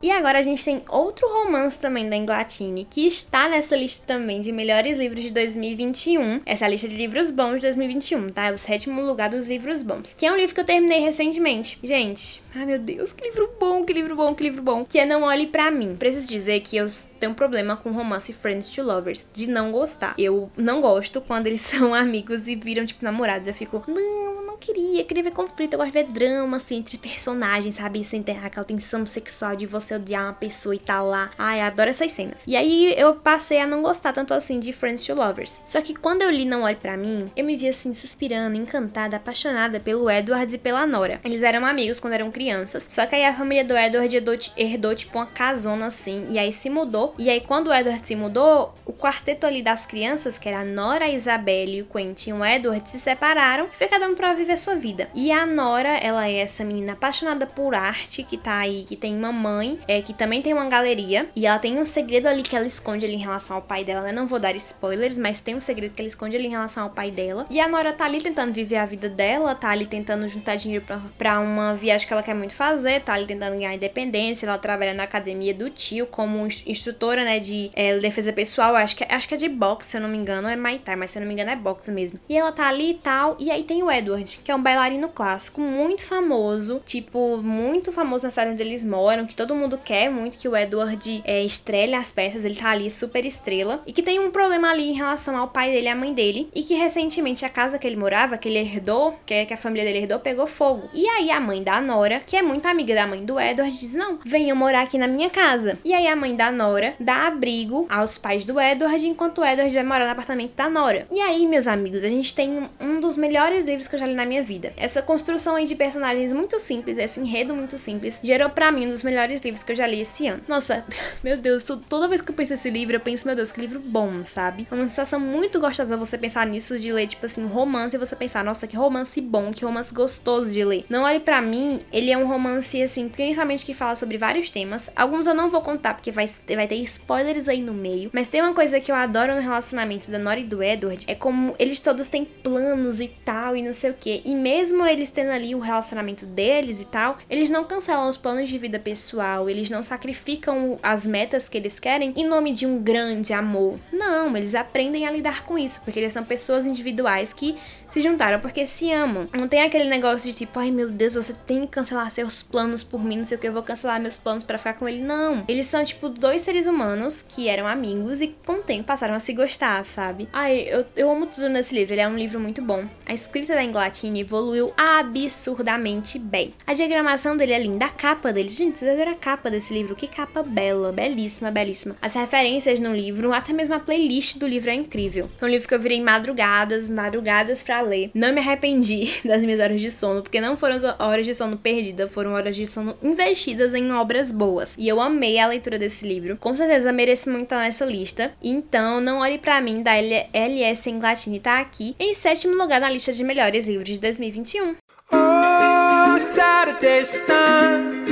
E 0.06 0.10
agora 0.12 0.38
a 0.38 0.42
gente 0.42 0.64
tem 0.64 0.82
outro 0.88 1.26
romance 1.26 1.80
também 1.80 2.08
da 2.08 2.14
Inglatine, 2.14 2.86
que 2.88 3.08
está 3.08 3.48
nessa 3.48 3.74
lista 3.74 4.06
também 4.06 4.40
de 4.40 4.52
melhores 4.52 4.98
livros 4.98 5.20
de 5.20 5.32
2021. 5.32 6.42
Essa 6.46 6.64
é 6.64 6.66
a 6.66 6.70
lista 6.70 6.86
de 6.86 6.94
livros 6.94 7.32
bons 7.32 7.56
de 7.56 7.62
2021, 7.62 8.28
tá? 8.28 8.46
É 8.46 8.52
o 8.52 8.58
sétimo 8.58 9.02
lugar 9.02 9.30
dos 9.30 9.48
livros 9.48 9.82
bons. 9.82 10.12
Que 10.12 10.24
é 10.24 10.32
um 10.32 10.36
livro 10.36 10.54
que 10.54 10.60
eu 10.60 10.64
terminei 10.64 11.00
recentemente. 11.00 11.76
Gente, 11.82 12.40
ai 12.56 12.66
meu 12.66 12.78
Deus, 12.78 13.12
que 13.12 13.24
livro 13.24 13.50
bom, 13.60 13.84
que 13.84 13.92
livro 13.92 14.16
bom, 14.16 14.34
que 14.34 14.42
livro 14.42 14.62
bom. 14.62 14.84
Que 14.84 14.98
é 14.98 15.06
Não 15.06 15.22
Olhe 15.22 15.46
Pra 15.46 15.70
Mim. 15.70 15.94
Preciso 15.96 16.28
dizer 16.28 16.60
que 16.60 16.76
eu 16.76 16.86
tenho 17.20 17.32
um 17.32 17.34
problema 17.34 17.76
com 17.76 17.90
romance 17.92 18.32
Friends 18.32 18.68
to 18.68 18.82
Lovers, 18.82 19.26
de 19.32 19.46
não 19.46 19.70
gostar. 19.70 20.14
Eu 20.18 20.50
não 20.56 20.80
gosto 20.80 21.20
quando 21.20 21.46
eles 21.46 21.60
são 21.66 21.94
amigos 21.94 22.48
e 22.48 22.56
viram, 22.56 22.86
tipo, 22.86 23.04
namorados. 23.04 23.46
Eu 23.46 23.54
fico, 23.54 23.82
não, 23.86 24.46
não 24.46 24.56
queria, 24.56 25.04
queria 25.04 25.22
ver 25.22 25.32
conflito, 25.32 25.74
eu 25.74 25.78
gosto 25.78 25.92
de 25.92 26.02
ver 26.02 26.10
drama, 26.10 26.56
assim, 26.56 26.76
entre 26.76 26.96
personagens, 26.98 27.74
sabe? 27.74 28.04
Sem 28.04 28.22
ter 28.22 28.38
aquela 28.44 28.64
tensão 28.64 29.04
sexual 29.04 29.54
de 29.54 29.66
você 29.66 29.94
odiar 29.94 30.24
uma 30.24 30.32
pessoa 30.32 30.74
e 30.74 30.78
tal 30.78 31.08
lá. 31.08 31.30
Ai, 31.38 31.60
eu 31.60 31.64
adoro 31.64 31.90
essas 31.90 32.12
cenas. 32.12 32.44
E 32.46 32.56
aí 32.56 32.94
eu 32.96 33.14
passei 33.14 33.60
a 33.60 33.66
não 33.66 33.82
gostar 33.82 34.12
tanto 34.12 34.32
assim 34.32 34.58
de 34.58 34.72
Friends 34.72 35.04
to 35.04 35.14
Lovers. 35.14 35.62
Só 35.66 35.80
que 35.80 35.94
quando 35.94 36.22
eu 36.22 36.30
li 36.30 36.44
Não 36.44 36.62
Olhe 36.62 36.76
Pra 36.76 36.96
Mim, 36.96 37.30
eu 37.36 37.44
me 37.44 37.56
vi 37.56 37.68
assim, 37.68 37.92
suspirando, 37.92 38.56
encantada, 38.56 39.16
apaixonada 39.16 39.78
pelo 39.80 40.10
Edward 40.10 40.54
e 40.54 40.58
pela 40.58 40.86
Nora. 40.86 41.20
Eles 41.24 41.42
eram 41.42 41.66
amigos 41.66 42.00
quando 42.00 42.14
eram 42.14 42.30
crianças, 42.30 42.45
só 42.88 43.06
que 43.06 43.14
aí 43.14 43.24
a 43.24 43.34
família 43.34 43.64
do 43.64 43.76
Edward 43.76 44.14
herdou, 44.14 44.36
herdou 44.56 44.94
tipo 44.94 45.18
uma 45.18 45.26
casona 45.26 45.86
assim, 45.86 46.26
e 46.30 46.38
aí 46.38 46.52
se 46.52 46.70
mudou. 46.70 47.14
E 47.18 47.28
aí 47.30 47.40
quando 47.40 47.68
o 47.68 47.74
Edward 47.74 48.06
se 48.06 48.16
mudou, 48.16 48.74
o 48.84 48.92
quarteto 48.92 49.46
ali 49.46 49.62
das 49.62 49.84
crianças, 49.84 50.38
que 50.38 50.48
era 50.48 50.60
a 50.60 50.64
Nora, 50.64 51.06
a 51.06 51.10
Isabelle, 51.10 51.82
o 51.82 51.86
Quentin 51.86 52.30
e 52.30 52.32
o 52.32 52.44
Edward, 52.44 52.88
se 52.90 53.00
separaram 53.00 53.66
e 53.72 53.76
foi 53.76 53.88
cada 53.88 54.08
um 54.08 54.14
pra 54.14 54.32
viver 54.32 54.56
sua 54.56 54.76
vida. 54.76 55.08
E 55.14 55.32
a 55.32 55.44
Nora, 55.44 55.96
ela 55.98 56.28
é 56.28 56.38
essa 56.38 56.64
menina 56.64 56.92
apaixonada 56.92 57.46
por 57.46 57.74
arte, 57.74 58.22
que 58.22 58.36
tá 58.36 58.58
aí, 58.58 58.84
que 58.84 58.96
tem 58.96 59.16
uma 59.16 59.32
mãe, 59.32 59.78
é, 59.88 60.00
que 60.00 60.14
também 60.14 60.40
tem 60.40 60.52
uma 60.52 60.68
galeria, 60.68 61.26
e 61.34 61.46
ela 61.46 61.58
tem 61.58 61.78
um 61.78 61.86
segredo 61.86 62.26
ali 62.28 62.42
que 62.42 62.54
ela 62.54 62.66
esconde 62.66 63.04
ali 63.04 63.14
em 63.14 63.18
relação 63.18 63.56
ao 63.56 63.62
pai 63.62 63.84
dela, 63.84 64.02
né? 64.02 64.12
Não 64.12 64.26
vou 64.26 64.38
dar 64.38 64.54
spoilers, 64.54 65.18
mas 65.18 65.40
tem 65.40 65.54
um 65.54 65.60
segredo 65.60 65.94
que 65.94 66.00
ela 66.00 66.08
esconde 66.08 66.36
ali 66.36 66.46
em 66.46 66.50
relação 66.50 66.84
ao 66.84 66.90
pai 66.90 67.10
dela. 67.10 67.46
E 67.50 67.58
a 67.58 67.68
Nora 67.68 67.92
tá 67.92 68.04
ali 68.04 68.20
tentando 68.20 68.52
viver 68.52 68.76
a 68.76 68.86
vida 68.86 69.08
dela, 69.08 69.54
tá 69.54 69.70
ali 69.70 69.86
tentando 69.86 70.28
juntar 70.28 70.56
dinheiro 70.56 70.84
pra, 70.84 71.00
pra 71.18 71.40
uma 71.40 71.74
viagem 71.74 72.06
que 72.06 72.12
ela 72.12 72.22
quer 72.22 72.34
muito 72.36 72.54
fazer, 72.54 73.02
tá 73.02 73.14
ali 73.14 73.26
tentando 73.26 73.54
ganhar 73.54 73.74
independência, 73.74 74.46
ela 74.46 74.58
trabalha 74.58 74.94
na 74.94 75.04
academia 75.04 75.54
do 75.54 75.70
tio 75.70 76.06
como 76.06 76.46
instrutora, 76.46 77.24
né, 77.24 77.38
de 77.38 77.70
é, 77.74 77.98
defesa 77.98 78.32
pessoal, 78.32 78.74
acho 78.76 78.96
que, 78.96 79.04
acho 79.04 79.28
que 79.28 79.34
é 79.34 79.38
de 79.38 79.48
boxe, 79.48 79.90
se 79.90 79.96
eu 79.96 80.00
não 80.00 80.08
me 80.08 80.18
engano, 80.18 80.48
é 80.48 80.56
Muay 80.56 80.80
mas 80.96 81.10
se 81.10 81.18
eu 81.18 81.20
não 81.20 81.26
me 81.26 81.34
engano 81.34 81.50
é 81.50 81.56
boxe 81.56 81.90
mesmo. 81.90 82.18
E 82.28 82.36
ela 82.36 82.52
tá 82.52 82.68
ali 82.68 82.90
e 82.90 82.94
tal, 82.94 83.36
e 83.38 83.50
aí 83.50 83.64
tem 83.64 83.82
o 83.82 83.90
Edward, 83.90 84.40
que 84.44 84.50
é 84.50 84.54
um 84.54 84.62
bailarino 84.62 85.08
clássico 85.08 85.60
muito 85.60 86.02
famoso, 86.02 86.80
tipo, 86.84 87.38
muito 87.38 87.90
famoso 87.92 88.24
na 88.24 88.30
cidade 88.30 88.52
onde 88.52 88.62
eles 88.62 88.84
moram, 88.84 89.26
que 89.26 89.34
todo 89.34 89.54
mundo 89.54 89.78
quer 89.78 90.10
muito 90.10 90.38
que 90.38 90.48
o 90.48 90.56
Edward 90.56 91.22
é, 91.24 91.42
estrele 91.42 91.94
as 91.94 92.12
peças, 92.12 92.44
ele 92.44 92.54
tá 92.54 92.70
ali 92.70 92.90
super 92.90 93.24
estrela, 93.24 93.82
e 93.86 93.92
que 93.92 94.02
tem 94.02 94.20
um 94.20 94.30
problema 94.30 94.70
ali 94.70 94.90
em 94.90 94.94
relação 94.94 95.36
ao 95.36 95.48
pai 95.48 95.72
dele 95.72 95.86
e 95.86 95.88
à 95.88 95.94
mãe 95.94 96.12
dele, 96.12 96.48
e 96.54 96.62
que 96.62 96.74
recentemente 96.74 97.44
a 97.44 97.48
casa 97.48 97.78
que 97.78 97.86
ele 97.86 97.96
morava, 97.96 98.38
que 98.38 98.48
ele 98.48 98.58
herdou, 98.58 99.14
que, 99.24 99.34
é, 99.34 99.46
que 99.46 99.54
a 99.54 99.56
família 99.56 99.84
dele 99.84 99.98
herdou, 99.98 100.18
pegou 100.18 100.46
fogo. 100.46 100.88
E 100.92 101.06
aí 101.08 101.30
a 101.30 101.40
mãe 101.40 101.62
da 101.62 101.80
Nora, 101.80 102.15
que 102.24 102.36
é 102.36 102.42
muito 102.42 102.66
amiga 102.66 102.94
da 102.94 103.06
mãe 103.06 103.24
do 103.24 103.38
Edward, 103.40 103.78
diz: 103.78 103.94
Não, 103.94 104.18
venha 104.24 104.54
morar 104.54 104.82
aqui 104.82 104.98
na 104.98 105.08
minha 105.08 105.30
casa. 105.30 105.78
E 105.84 105.92
aí 105.92 106.06
a 106.06 106.16
mãe 106.16 106.34
da 106.34 106.50
Nora 106.50 106.94
dá 106.98 107.26
abrigo 107.26 107.86
aos 107.88 108.18
pais 108.18 108.44
do 108.44 108.60
Edward, 108.60 109.06
enquanto 109.06 109.38
o 109.38 109.44
Edward 109.44 109.74
vai 109.74 109.84
morar 109.84 110.04
no 110.04 110.12
apartamento 110.12 110.54
da 110.54 110.68
Nora. 110.68 111.06
E 111.10 111.20
aí, 111.20 111.46
meus 111.46 111.66
amigos, 111.66 112.04
a 112.04 112.08
gente 112.08 112.34
tem 112.34 112.68
um 112.80 113.00
dos 113.00 113.16
melhores 113.16 113.64
livros 113.64 113.88
que 113.88 113.94
eu 113.94 114.00
já 114.00 114.06
li 114.06 114.14
na 114.14 114.26
minha 114.26 114.42
vida. 114.42 114.72
Essa 114.76 115.02
construção 115.02 115.56
aí 115.56 115.66
de 115.66 115.74
personagens 115.74 116.32
muito 116.32 116.58
simples, 116.58 116.98
esse 116.98 117.20
enredo 117.20 117.54
muito 117.54 117.78
simples, 117.78 118.20
gerou 118.22 118.50
para 118.50 118.70
mim 118.72 118.86
um 118.86 118.90
dos 118.90 119.02
melhores 119.02 119.40
livros 119.42 119.62
que 119.62 119.72
eu 119.72 119.76
já 119.76 119.86
li 119.86 120.00
esse 120.00 120.26
ano. 120.26 120.42
Nossa, 120.48 120.84
meu 121.22 121.36
Deus, 121.36 121.64
toda 121.64 122.08
vez 122.08 122.20
que 122.20 122.30
eu 122.30 122.34
penso 122.34 122.52
nesse 122.52 122.70
livro, 122.70 122.96
eu 122.96 123.00
penso, 123.00 123.26
meu 123.26 123.36
Deus, 123.36 123.50
que 123.50 123.60
livro 123.60 123.80
bom, 123.80 124.24
sabe? 124.24 124.66
É 124.70 124.74
uma 124.74 124.84
sensação 124.84 125.20
muito 125.20 125.60
gostosa 125.60 125.96
você 125.96 126.16
pensar 126.16 126.46
nisso, 126.46 126.78
de 126.78 126.92
ler, 126.92 127.06
tipo 127.06 127.26
assim, 127.26 127.46
romance 127.46 127.96
e 127.96 127.98
você 127.98 128.14
pensar, 128.16 128.44
nossa, 128.44 128.66
que 128.66 128.76
romance 128.76 129.20
bom, 129.20 129.52
que 129.52 129.64
romance 129.64 129.92
gostoso 129.92 130.52
de 130.52 130.64
ler. 130.64 130.84
Não 130.88 131.04
olhe 131.04 131.20
para 131.20 131.40
mim, 131.40 131.80
ele 131.92 132.05
é 132.10 132.18
um 132.18 132.26
romance, 132.26 132.82
assim, 132.82 133.08
principalmente 133.08 133.64
que 133.64 133.74
fala 133.74 133.94
sobre 133.94 134.18
vários 134.18 134.50
temas. 134.50 134.90
Alguns 134.94 135.26
eu 135.26 135.34
não 135.34 135.50
vou 135.50 135.60
contar 135.60 135.94
porque 135.94 136.10
vai, 136.10 136.26
vai 136.54 136.66
ter 136.66 136.76
spoilers 136.76 137.48
aí 137.48 137.62
no 137.62 137.72
meio. 137.72 138.10
Mas 138.12 138.28
tem 138.28 138.40
uma 138.42 138.54
coisa 138.54 138.80
que 138.80 138.90
eu 138.90 138.96
adoro 138.96 139.34
no 139.34 139.40
relacionamento 139.40 140.10
da 140.10 140.18
Nora 140.18 140.40
e 140.40 140.44
do 140.44 140.62
Edward: 140.62 141.04
é 141.06 141.14
como 141.14 141.54
eles 141.58 141.80
todos 141.80 142.08
têm 142.08 142.24
planos 142.24 143.00
e 143.00 143.08
tal, 143.08 143.56
e 143.56 143.62
não 143.62 143.72
sei 143.72 143.90
o 143.90 143.94
que. 143.94 144.22
E 144.24 144.34
mesmo 144.34 144.84
eles 144.86 145.10
tendo 145.10 145.30
ali 145.30 145.54
o 145.54 145.58
relacionamento 145.58 146.26
deles 146.26 146.80
e 146.80 146.86
tal, 146.86 147.18
eles 147.28 147.50
não 147.50 147.64
cancelam 147.64 148.08
os 148.08 148.16
planos 148.16 148.48
de 148.48 148.58
vida 148.58 148.78
pessoal, 148.78 149.48
eles 149.48 149.70
não 149.70 149.82
sacrificam 149.82 150.78
as 150.82 151.06
metas 151.06 151.48
que 151.48 151.56
eles 151.56 151.78
querem 151.78 152.12
em 152.16 152.26
nome 152.26 152.52
de 152.52 152.66
um 152.66 152.82
grande 152.82 153.32
amor. 153.32 153.78
Não, 153.92 154.36
eles 154.36 154.54
aprendem 154.54 155.06
a 155.06 155.10
lidar 155.10 155.44
com 155.44 155.58
isso, 155.58 155.80
porque 155.82 155.98
eles 155.98 156.12
são 156.12 156.24
pessoas 156.24 156.66
individuais 156.66 157.32
que 157.32 157.56
se 157.88 158.00
juntaram 158.00 158.40
porque 158.40 158.66
se 158.66 158.92
amam. 158.92 159.28
Não 159.32 159.48
tem 159.48 159.62
aquele 159.62 159.88
negócio 159.88 160.30
de 160.30 160.36
tipo, 160.36 160.58
ai 160.58 160.70
meu 160.70 160.90
Deus, 160.90 161.14
você 161.14 161.32
tem 161.32 161.62
que 161.62 161.68
cancelar 161.68 162.10
seus 162.10 162.42
planos 162.42 162.82
por 162.82 163.02
mim, 163.02 163.18
não 163.18 163.24
sei 163.24 163.36
o 163.36 163.40
que, 163.40 163.48
eu 163.48 163.52
vou 163.52 163.62
cancelar 163.62 164.00
meus 164.00 164.16
planos 164.16 164.44
para 164.44 164.58
ficar 164.58 164.74
com 164.74 164.88
ele. 164.88 165.00
Não. 165.00 165.44
Eles 165.48 165.66
são, 165.66 165.84
tipo, 165.84 166.08
dois 166.08 166.42
seres 166.42 166.66
humanos 166.66 167.22
que 167.22 167.48
eram 167.48 167.66
amigos 167.66 168.20
e 168.20 168.28
com 168.44 168.54
o 168.54 168.62
tempo 168.62 168.84
passaram 168.84 169.14
a 169.14 169.20
se 169.20 169.32
gostar, 169.32 169.84
sabe? 169.84 170.28
Ai, 170.32 170.66
eu, 170.68 170.84
eu 170.96 171.10
amo 171.10 171.26
tudo 171.26 171.48
nesse 171.48 171.74
livro, 171.74 171.94
ele 171.94 172.00
é 172.00 172.08
um 172.08 172.16
livro 172.16 172.40
muito 172.40 172.62
bom. 172.62 172.84
A 173.06 173.14
escrita 173.14 173.54
da 173.54 173.64
Inglatina 173.64 174.18
evoluiu 174.18 174.72
absurdamente 174.76 176.18
bem. 176.18 176.52
A 176.66 176.74
diagramação 176.74 177.36
dele 177.36 177.52
é 177.52 177.58
linda, 177.58 177.86
a 177.86 177.90
capa 177.90 178.32
dele, 178.32 178.48
gente, 178.48 178.78
vocês 178.78 178.96
viram 178.96 179.12
a 179.12 179.16
capa 179.16 179.50
desse 179.50 179.72
livro? 179.72 179.94
Que 179.94 180.06
capa 180.06 180.42
bela, 180.42 180.92
belíssima, 180.92 181.50
belíssima. 181.50 181.96
As 182.00 182.14
referências 182.14 182.80
no 182.80 182.94
livro, 182.94 183.32
até 183.32 183.52
mesmo 183.52 183.74
a 183.74 183.80
playlist 183.80 184.38
do 184.38 184.46
livro 184.46 184.70
é 184.70 184.74
incrível. 184.74 185.30
Foi 185.38 185.48
um 185.48 185.52
livro 185.52 185.68
que 185.68 185.74
eu 185.74 185.80
virei 185.80 186.00
madrugadas, 186.00 186.88
madrugadas 186.88 187.62
pra 187.62 187.75
ler. 187.80 188.10
Não 188.14 188.32
me 188.32 188.40
arrependi 188.40 189.10
das 189.24 189.42
minhas 189.42 189.60
horas 189.60 189.80
de 189.80 189.90
sono, 189.90 190.22
porque 190.22 190.40
não 190.40 190.56
foram 190.56 190.76
horas 190.98 191.26
de 191.26 191.34
sono 191.34 191.56
perdidas, 191.56 192.10
foram 192.10 192.32
horas 192.32 192.56
de 192.56 192.66
sono 192.66 192.96
investidas 193.02 193.74
em 193.74 193.92
obras 193.92 194.30
boas. 194.30 194.74
E 194.78 194.88
eu 194.88 195.00
amei 195.00 195.38
a 195.38 195.46
leitura 195.46 195.78
desse 195.78 196.06
livro. 196.06 196.36
Com 196.36 196.54
certeza 196.56 196.92
merece 196.92 197.28
muito 197.28 197.44
estar 197.44 197.58
nessa 197.58 197.84
lista. 197.84 198.32
Então, 198.42 199.00
não 199.00 199.18
olhe 199.18 199.38
para 199.38 199.60
mim 199.60 199.82
da 199.82 199.92
LS 199.96 200.90
Englatini 200.90 201.40
tá 201.40 201.60
aqui 201.60 201.94
em 201.98 202.14
sétimo 202.14 202.54
lugar 202.54 202.80
na 202.80 202.90
lista 202.90 203.12
de 203.12 203.22
melhores 203.22 203.66
livros 203.66 203.88
de 203.88 203.98
2021. 203.98 204.76
Oh, 205.12 206.18
Saturday 206.18 207.04
sun, 207.04 208.04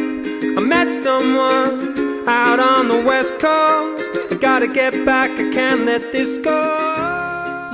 I 0.57 0.61
met 0.61 0.93
someone 0.93 1.95
out 2.29 2.61
on 2.61 2.89
the 2.89 3.03
west 3.07 3.39
coast. 3.41 4.17
I 4.31 4.37
gotta 4.37 4.69
get 4.69 5.05
back, 5.05 5.31
I 5.33 5.51
can't 5.53 5.85
let 5.85 6.13
this 6.13 6.39
go. 6.39 6.94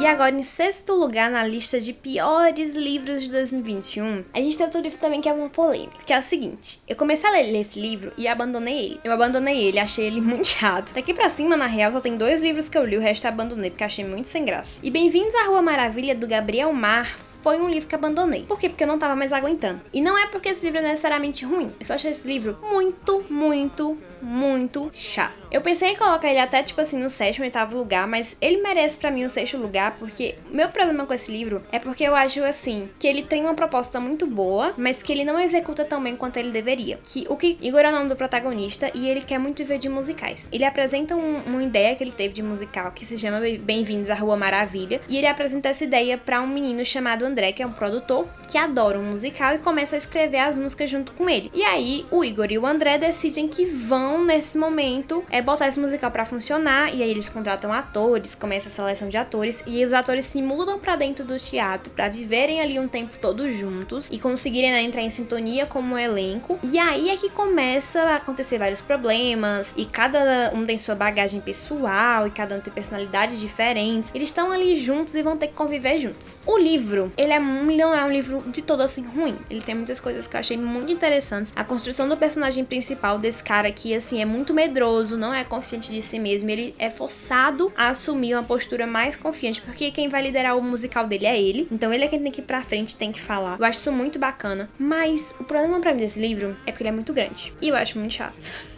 E 0.00 0.06
agora, 0.06 0.34
em 0.34 0.42
sexto 0.42 0.94
lugar 0.94 1.30
na 1.30 1.44
lista 1.44 1.78
de 1.78 1.92
piores 1.92 2.74
livros 2.74 3.22
de 3.22 3.28
2021, 3.28 4.24
a 4.32 4.38
gente 4.38 4.56
tem 4.56 4.64
outro 4.64 4.80
livro 4.80 4.98
também 4.98 5.20
que 5.20 5.28
é 5.28 5.32
uma 5.32 5.50
polêmica, 5.50 5.98
que 6.06 6.12
é 6.14 6.18
o 6.18 6.22
seguinte. 6.22 6.80
Eu 6.88 6.96
comecei 6.96 7.28
a 7.28 7.32
ler 7.34 7.54
esse 7.60 7.78
livro 7.78 8.10
e 8.16 8.26
abandonei 8.26 8.86
ele. 8.86 9.00
Eu 9.04 9.12
abandonei 9.12 9.62
ele, 9.62 9.78
achei 9.78 10.06
ele 10.06 10.22
muito 10.22 10.46
chato. 10.46 10.94
Daqui 10.94 11.12
pra 11.12 11.28
cima, 11.28 11.54
na 11.54 11.66
real, 11.66 11.92
só 11.92 12.00
tem 12.00 12.16
dois 12.16 12.42
livros 12.42 12.66
que 12.66 12.78
eu 12.78 12.86
li, 12.86 12.96
o 12.96 13.00
resto 13.00 13.26
eu 13.26 13.28
abandonei 13.28 13.68
porque 13.68 13.84
achei 13.84 14.02
muito 14.02 14.26
sem 14.26 14.42
graça. 14.42 14.80
E 14.82 14.90
Bem-vindos 14.90 15.34
à 15.34 15.44
Rua 15.48 15.60
Maravilha, 15.60 16.14
do 16.14 16.26
Gabriel 16.26 16.72
Mar, 16.72 17.14
foi 17.42 17.60
um 17.60 17.68
livro 17.68 17.88
que 17.88 17.94
abandonei. 17.94 18.44
Por 18.44 18.58
quê? 18.58 18.68
Porque 18.68 18.84
eu 18.84 18.88
não 18.88 18.98
tava 18.98 19.16
mais 19.16 19.32
aguentando. 19.32 19.80
E 19.92 20.00
não 20.00 20.16
é 20.16 20.26
porque 20.26 20.48
esse 20.48 20.64
livro 20.64 20.78
é 20.78 20.82
necessariamente 20.82 21.44
ruim. 21.44 21.72
Eu 21.80 21.86
só 21.86 21.94
achei 21.94 22.10
esse 22.10 22.26
livro 22.26 22.58
muito, 22.62 23.24
muito, 23.28 23.96
muito 24.22 24.90
chato. 24.94 25.40
Eu 25.50 25.60
pensei 25.60 25.90
em 25.90 25.96
colocar 25.96 26.28
ele 26.28 26.38
até, 26.38 26.62
tipo 26.62 26.80
assim, 26.80 26.98
no 26.98 27.08
sétimo, 27.08 27.44
oitavo 27.44 27.76
lugar, 27.76 28.06
mas 28.06 28.36
ele 28.40 28.62
merece 28.62 28.96
para 28.96 29.10
mim 29.10 29.24
o 29.24 29.30
sexto 29.30 29.56
lugar, 29.56 29.96
porque 29.98 30.36
meu 30.50 30.68
problema 30.68 31.06
com 31.06 31.12
esse 31.12 31.32
livro 31.32 31.62
é 31.72 31.78
porque 31.78 32.04
eu 32.04 32.14
acho, 32.14 32.44
assim, 32.44 32.88
que 32.98 33.06
ele 33.06 33.22
tem 33.22 33.42
uma 33.42 33.54
proposta 33.54 33.98
muito 33.98 34.26
boa, 34.26 34.74
mas 34.76 35.02
que 35.02 35.12
ele 35.12 35.24
não 35.24 35.40
executa 35.40 35.84
tão 35.84 36.02
bem 36.02 36.14
quanto 36.16 36.36
ele 36.36 36.50
deveria. 36.50 36.98
Que 37.02 37.26
o 37.28 37.36
que 37.36 37.58
Igor 37.60 37.80
é 37.80 37.88
o 37.88 37.92
nome 37.92 38.08
do 38.08 38.16
protagonista 38.16 38.90
e 38.94 39.08
ele 39.08 39.20
quer 39.20 39.38
muito 39.38 39.58
viver 39.58 39.78
de 39.78 39.88
musicais. 39.88 40.48
Ele 40.52 40.64
apresenta 40.64 41.16
um, 41.16 41.42
uma 41.46 41.62
ideia 41.62 41.96
que 41.96 42.04
ele 42.04 42.12
teve 42.12 42.34
de 42.34 42.42
musical 42.42 42.92
que 42.92 43.04
se 43.04 43.18
chama 43.18 43.40
Bem-vindos 43.60 44.10
à 44.10 44.14
Rua 44.14 44.36
Maravilha, 44.36 45.00
e 45.08 45.16
ele 45.16 45.26
apresenta 45.26 45.68
essa 45.68 45.84
ideia 45.84 46.16
para 46.16 46.40
um 46.40 46.46
menino 46.46 46.84
chamado 46.84 47.24
André, 47.30 47.52
que 47.52 47.62
é 47.62 47.66
um 47.66 47.72
produtor 47.72 48.26
que 48.48 48.58
adora 48.58 48.98
um 48.98 49.04
musical 49.04 49.54
e 49.54 49.58
começa 49.58 49.94
a 49.94 49.98
escrever 49.98 50.38
as 50.38 50.58
músicas 50.58 50.90
junto 50.90 51.12
com 51.12 51.30
ele. 51.30 51.50
E 51.54 51.62
aí, 51.62 52.04
o 52.10 52.24
Igor 52.24 52.48
e 52.50 52.58
o 52.58 52.66
André 52.66 52.98
decidem 52.98 53.46
que 53.46 53.64
vão 53.64 54.24
nesse 54.24 54.58
momento 54.58 55.24
é 55.30 55.40
botar 55.40 55.68
esse 55.68 55.78
musical 55.78 56.10
para 56.10 56.24
funcionar 56.24 56.92
e 56.92 57.02
aí 57.02 57.10
eles 57.10 57.28
contratam 57.28 57.72
atores, 57.72 58.34
começa 58.34 58.68
a 58.68 58.72
seleção 58.72 59.08
de 59.08 59.16
atores 59.16 59.62
e 59.66 59.84
os 59.84 59.92
atores 59.92 60.26
se 60.26 60.42
mudam 60.42 60.80
para 60.80 60.96
dentro 60.96 61.24
do 61.24 61.38
teatro 61.38 61.90
para 61.90 62.08
viverem 62.08 62.60
ali 62.60 62.78
um 62.78 62.88
tempo 62.88 63.16
todos 63.20 63.54
juntos 63.54 64.08
e 64.10 64.18
conseguirem 64.18 64.72
né, 64.72 64.82
entrar 64.82 65.02
em 65.02 65.10
sintonia 65.10 65.64
como 65.64 65.96
elenco. 65.96 66.58
E 66.62 66.78
aí 66.78 67.10
é 67.10 67.16
que 67.16 67.30
começa 67.30 68.00
a 68.02 68.16
acontecer 68.16 68.58
vários 68.58 68.80
problemas 68.80 69.72
e 69.76 69.86
cada 69.86 70.50
um 70.54 70.64
tem 70.64 70.78
sua 70.78 70.94
bagagem 70.94 71.40
pessoal 71.40 72.26
e 72.26 72.30
cada 72.30 72.56
um 72.56 72.60
tem 72.60 72.72
personalidades 72.72 73.38
diferentes. 73.38 74.12
Eles 74.14 74.28
estão 74.28 74.50
ali 74.50 74.76
juntos 74.76 75.14
e 75.14 75.22
vão 75.22 75.36
ter 75.36 75.48
que 75.48 75.54
conviver 75.54 75.98
juntos. 75.98 76.36
O 76.44 76.58
livro, 76.58 77.12
ele 77.20 77.34
é 77.34 77.38
não 77.38 77.94
é 77.94 78.02
um 78.04 78.10
livro 78.10 78.42
de 78.46 78.62
todo 78.62 78.80
assim 78.80 79.04
ruim. 79.04 79.36
Ele 79.50 79.60
tem 79.60 79.74
muitas 79.74 80.00
coisas 80.00 80.26
que 80.26 80.36
eu 80.36 80.40
achei 80.40 80.56
muito 80.56 80.90
interessantes. 80.90 81.52
A 81.54 81.62
construção 81.62 82.08
do 82.08 82.16
personagem 82.16 82.64
principal 82.64 83.18
desse 83.18 83.42
cara 83.42 83.70
que 83.70 83.94
assim 83.94 84.22
é 84.22 84.24
muito 84.24 84.54
medroso, 84.54 85.18
não 85.18 85.32
é 85.32 85.44
confiante 85.44 85.92
de 85.92 86.00
si 86.00 86.18
mesmo, 86.18 86.48
ele 86.48 86.74
é 86.78 86.88
forçado 86.88 87.70
a 87.76 87.88
assumir 87.88 88.34
uma 88.34 88.42
postura 88.42 88.86
mais 88.86 89.16
confiante, 89.16 89.60
porque 89.60 89.90
quem 89.90 90.08
vai 90.08 90.22
liderar 90.22 90.56
o 90.56 90.62
musical 90.62 91.06
dele 91.06 91.26
é 91.26 91.40
ele. 91.40 91.68
Então 91.70 91.92
ele 91.92 92.04
é 92.04 92.08
quem 92.08 92.22
tem 92.22 92.32
que 92.32 92.40
ir 92.40 92.44
pra 92.44 92.62
frente, 92.62 92.96
tem 92.96 93.12
que 93.12 93.20
falar. 93.20 93.58
Eu 93.58 93.64
acho 93.66 93.78
isso 93.78 93.92
muito 93.92 94.18
bacana. 94.18 94.70
Mas 94.78 95.34
o 95.38 95.44
problema 95.44 95.78
para 95.78 95.92
mim 95.92 96.00
desse 96.00 96.20
livro 96.20 96.56
é 96.64 96.72
porque 96.72 96.82
ele 96.82 96.88
é 96.88 96.92
muito 96.92 97.12
grande. 97.12 97.52
E 97.60 97.68
eu 97.68 97.76
acho 97.76 97.98
muito 97.98 98.14
chato. 98.14 98.69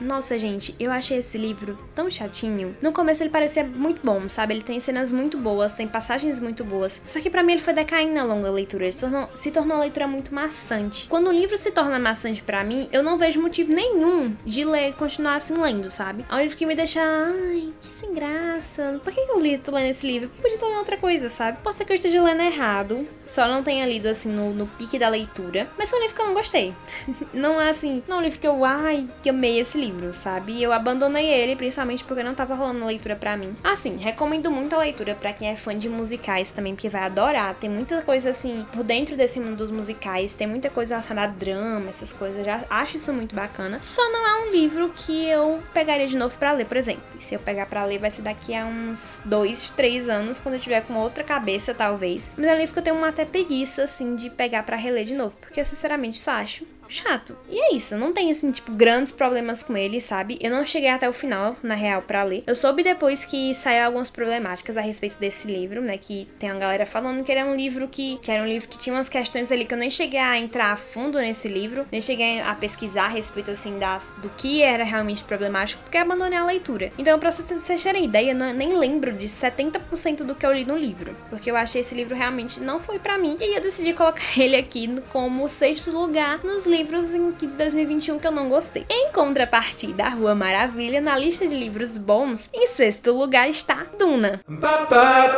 Nossa, 0.00 0.38
gente, 0.38 0.74
eu 0.78 0.90
achei 0.90 1.18
esse 1.18 1.38
livro 1.38 1.78
tão 1.94 2.10
chatinho. 2.10 2.76
No 2.82 2.92
começo 2.92 3.22
ele 3.22 3.30
parecia 3.30 3.64
muito 3.64 4.00
bom, 4.04 4.28
sabe? 4.28 4.54
Ele 4.54 4.62
tem 4.62 4.78
cenas 4.78 5.10
muito 5.10 5.38
boas, 5.38 5.72
tem 5.72 5.88
passagens 5.88 6.38
muito 6.38 6.64
boas. 6.64 7.00
Só 7.04 7.20
que 7.20 7.30
para 7.30 7.42
mim 7.42 7.52
ele 7.52 7.62
foi 7.62 7.72
decaindo 7.72 8.18
ao 8.18 8.26
longo 8.26 8.42
da 8.42 8.50
leitura. 8.50 8.84
Ele 8.84 8.92
se 8.92 9.00
tornou, 9.00 9.28
se 9.34 9.50
tornou 9.50 9.76
uma 9.76 9.82
leitura 9.82 10.06
muito 10.06 10.34
maçante. 10.34 11.08
Quando 11.08 11.28
o 11.28 11.32
livro 11.32 11.56
se 11.56 11.70
torna 11.70 11.98
maçante 11.98 12.42
para 12.42 12.62
mim, 12.62 12.88
eu 12.92 13.02
não 13.02 13.16
vejo 13.16 13.40
motivo 13.40 13.72
nenhum 13.72 14.34
de 14.44 14.64
ler, 14.64 14.92
continuar 14.94 15.36
assim 15.36 15.54
lendo, 15.54 15.90
sabe? 15.90 16.24
É 16.30 16.34
um 16.34 16.40
livro 16.40 16.56
que 16.56 16.66
me 16.66 16.74
deixa, 16.74 17.00
ai, 17.00 17.72
que 17.80 17.92
sem 17.92 18.12
graça. 18.12 19.00
Por 19.02 19.12
que 19.12 19.20
eu 19.20 19.40
li, 19.40 19.58
tô 19.58 19.72
lendo 19.72 19.88
esse 19.88 20.06
livro? 20.06 20.30
Eu 20.36 20.42
podia 20.42 20.54
estar 20.54 20.66
lendo 20.66 20.78
outra 20.78 20.96
coisa, 20.96 21.28
sabe? 21.28 21.58
Pode 21.62 21.76
ser 21.76 21.84
que 21.84 21.92
eu 21.92 21.96
esteja 21.96 22.22
lendo 22.22 22.42
errado, 22.42 23.06
só 23.24 23.48
não 23.48 23.62
tenha 23.62 23.86
lido 23.86 24.06
assim 24.06 24.28
no, 24.30 24.52
no 24.52 24.66
pique 24.66 24.98
da 24.98 25.08
leitura. 25.08 25.68
Mas 25.78 25.90
foi 25.90 25.98
um 25.98 26.02
livro 26.02 26.16
que 26.16 26.22
eu 26.22 26.26
não 26.26 26.34
gostei. 26.34 26.74
não 27.32 27.60
é 27.60 27.70
assim, 27.70 28.02
não 28.06 28.18
é 28.18 28.20
um 28.20 28.22
livro 28.24 28.38
que 28.38 28.46
eu, 28.46 28.64
ai, 28.64 29.08
que 29.22 29.30
amei 29.30 29.58
esse 29.58 29.78
livro, 29.78 29.85
sabe? 30.12 30.52
E 30.52 30.62
eu 30.62 30.72
abandonei 30.72 31.26
ele, 31.26 31.56
principalmente 31.56 32.04
porque 32.04 32.22
não 32.22 32.34
tava 32.34 32.54
rolando 32.54 32.84
leitura 32.86 33.16
para 33.16 33.36
mim. 33.36 33.54
Assim, 33.62 33.96
recomendo 33.96 34.50
muito 34.50 34.74
a 34.74 34.78
leitura 34.78 35.14
para 35.14 35.32
quem 35.32 35.48
é 35.48 35.56
fã 35.56 35.76
de 35.76 35.88
musicais 35.88 36.52
também, 36.52 36.74
porque 36.74 36.88
vai 36.88 37.02
adorar. 37.02 37.54
Tem 37.54 37.70
muita 37.70 38.02
coisa 38.02 38.30
assim 38.30 38.64
por 38.72 38.82
dentro 38.82 39.16
desse 39.16 39.40
mundo 39.40 39.56
dos 39.56 39.70
musicais, 39.70 40.34
tem 40.34 40.46
muita 40.46 40.70
coisa 40.70 40.94
relacionada 40.94 41.32
a 41.32 41.34
drama, 41.34 41.88
essas 41.88 42.12
coisas. 42.12 42.44
Já 42.44 42.62
acho 42.70 42.96
isso 42.96 43.12
muito 43.12 43.34
bacana. 43.34 43.78
Só 43.80 44.02
não 44.10 44.26
é 44.26 44.48
um 44.48 44.52
livro 44.52 44.92
que 44.94 45.26
eu 45.26 45.62
pegaria 45.72 46.06
de 46.06 46.16
novo 46.16 46.36
para 46.38 46.52
ler, 46.52 46.66
por 46.66 46.76
exemplo. 46.76 47.02
Se 47.18 47.34
eu 47.34 47.40
pegar 47.40 47.66
para 47.66 47.84
ler, 47.84 47.98
vai 47.98 48.10
ser 48.10 48.22
daqui 48.22 48.54
a 48.54 48.64
uns 48.64 49.20
dois, 49.24 49.72
três 49.76 50.08
anos, 50.08 50.38
quando 50.38 50.54
eu 50.54 50.60
tiver 50.60 50.82
com 50.82 50.94
outra 50.94 51.24
cabeça, 51.24 51.74
talvez. 51.74 52.30
Mas 52.36 52.46
é 52.46 52.54
um 52.54 52.58
livro 52.58 52.72
que 52.72 52.78
eu 52.78 52.84
tenho 52.84 52.96
uma 52.96 53.08
até 53.08 53.24
preguiça, 53.24 53.84
assim, 53.84 54.14
de 54.14 54.30
pegar 54.30 54.62
para 54.62 54.76
reler 54.76 55.04
de 55.04 55.14
novo, 55.14 55.36
porque 55.40 55.60
eu 55.60 55.64
sinceramente 55.64 56.16
só 56.16 56.32
acho 56.32 56.66
chato. 56.88 57.36
E 57.48 57.58
é 57.58 57.74
isso, 57.74 57.96
não 57.96 58.12
tem 58.12 58.30
assim, 58.30 58.50
tipo, 58.50 58.72
grandes 58.72 59.12
problemas 59.12 59.62
com 59.62 59.76
ele, 59.76 60.00
sabe? 60.00 60.38
Eu 60.40 60.50
não 60.50 60.64
cheguei 60.64 60.88
até 60.88 61.08
o 61.08 61.12
final, 61.12 61.56
na 61.62 61.74
real, 61.74 62.02
para 62.02 62.22
ler. 62.22 62.42
Eu 62.46 62.54
soube 62.54 62.82
depois 62.82 63.24
que 63.24 63.54
saiu 63.54 63.84
algumas 63.84 64.10
problemáticas 64.10 64.76
a 64.76 64.80
respeito 64.80 65.18
desse 65.18 65.46
livro, 65.46 65.80
né? 65.80 65.98
Que 65.98 66.26
tem 66.38 66.50
uma 66.50 66.60
galera 66.60 66.86
falando 66.86 67.24
que 67.24 67.32
ele 67.32 67.40
é 67.40 67.44
um 67.44 67.56
livro 67.56 67.88
que, 67.88 68.18
que 68.18 68.30
era 68.30 68.42
um 68.42 68.46
livro 68.46 68.68
que 68.68 68.78
tinha 68.78 68.94
umas 68.94 69.08
questões 69.08 69.50
ali 69.50 69.64
que 69.64 69.74
eu 69.74 69.78
nem 69.78 69.90
cheguei 69.90 70.20
a 70.20 70.38
entrar 70.38 70.72
a 70.72 70.76
fundo 70.76 71.18
nesse 71.18 71.48
livro, 71.48 71.86
nem 71.90 72.00
cheguei 72.00 72.40
a 72.40 72.54
pesquisar 72.54 73.04
a 73.04 73.08
respeito, 73.08 73.50
assim, 73.50 73.78
das, 73.78 74.12
do 74.18 74.28
que 74.30 74.62
era 74.62 74.84
realmente 74.84 75.24
problemático, 75.24 75.82
porque 75.82 75.98
abandonei 75.98 76.38
a 76.38 76.44
leitura. 76.44 76.92
Então, 76.98 77.18
pra 77.18 77.30
vocês 77.30 77.82
terem 77.82 78.04
ideia, 78.04 78.32
eu 78.32 78.54
nem 78.54 78.76
lembro 78.76 79.12
de 79.12 79.26
70% 79.26 80.24
do 80.24 80.34
que 80.34 80.46
eu 80.46 80.52
li 80.52 80.64
no 80.64 80.76
livro, 80.76 81.16
porque 81.28 81.50
eu 81.50 81.56
achei 81.56 81.80
esse 81.80 81.94
livro 81.94 82.14
realmente 82.14 82.60
não 82.60 82.80
foi 82.80 82.98
para 82.98 83.18
mim, 83.18 83.36
e 83.40 83.56
eu 83.56 83.60
decidi 83.60 83.92
colocar 83.92 84.22
ele 84.38 84.56
aqui 84.56 84.86
como 85.12 85.48
sexto 85.48 85.90
lugar 85.90 86.42
nos 86.44 86.66
livros 86.66 86.75
livros 86.76 87.14
em, 87.14 87.30
de 87.30 87.56
2021 87.56 88.18
que 88.18 88.26
eu 88.26 88.32
não 88.32 88.48
gostei. 88.48 88.84
Em 88.90 89.10
contrapartida, 89.10 90.04
a 90.04 90.10
Rua 90.10 90.34
Maravilha, 90.34 91.00
na 91.00 91.16
lista 91.16 91.46
de 91.46 91.54
livros 91.54 91.96
bons, 91.96 92.50
em 92.52 92.66
sexto 92.66 93.12
lugar 93.12 93.48
está 93.48 93.86
Duna. 93.98 94.40
Ba, 94.46 94.84
ba, 94.84 95.28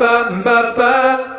ba, 0.43 1.38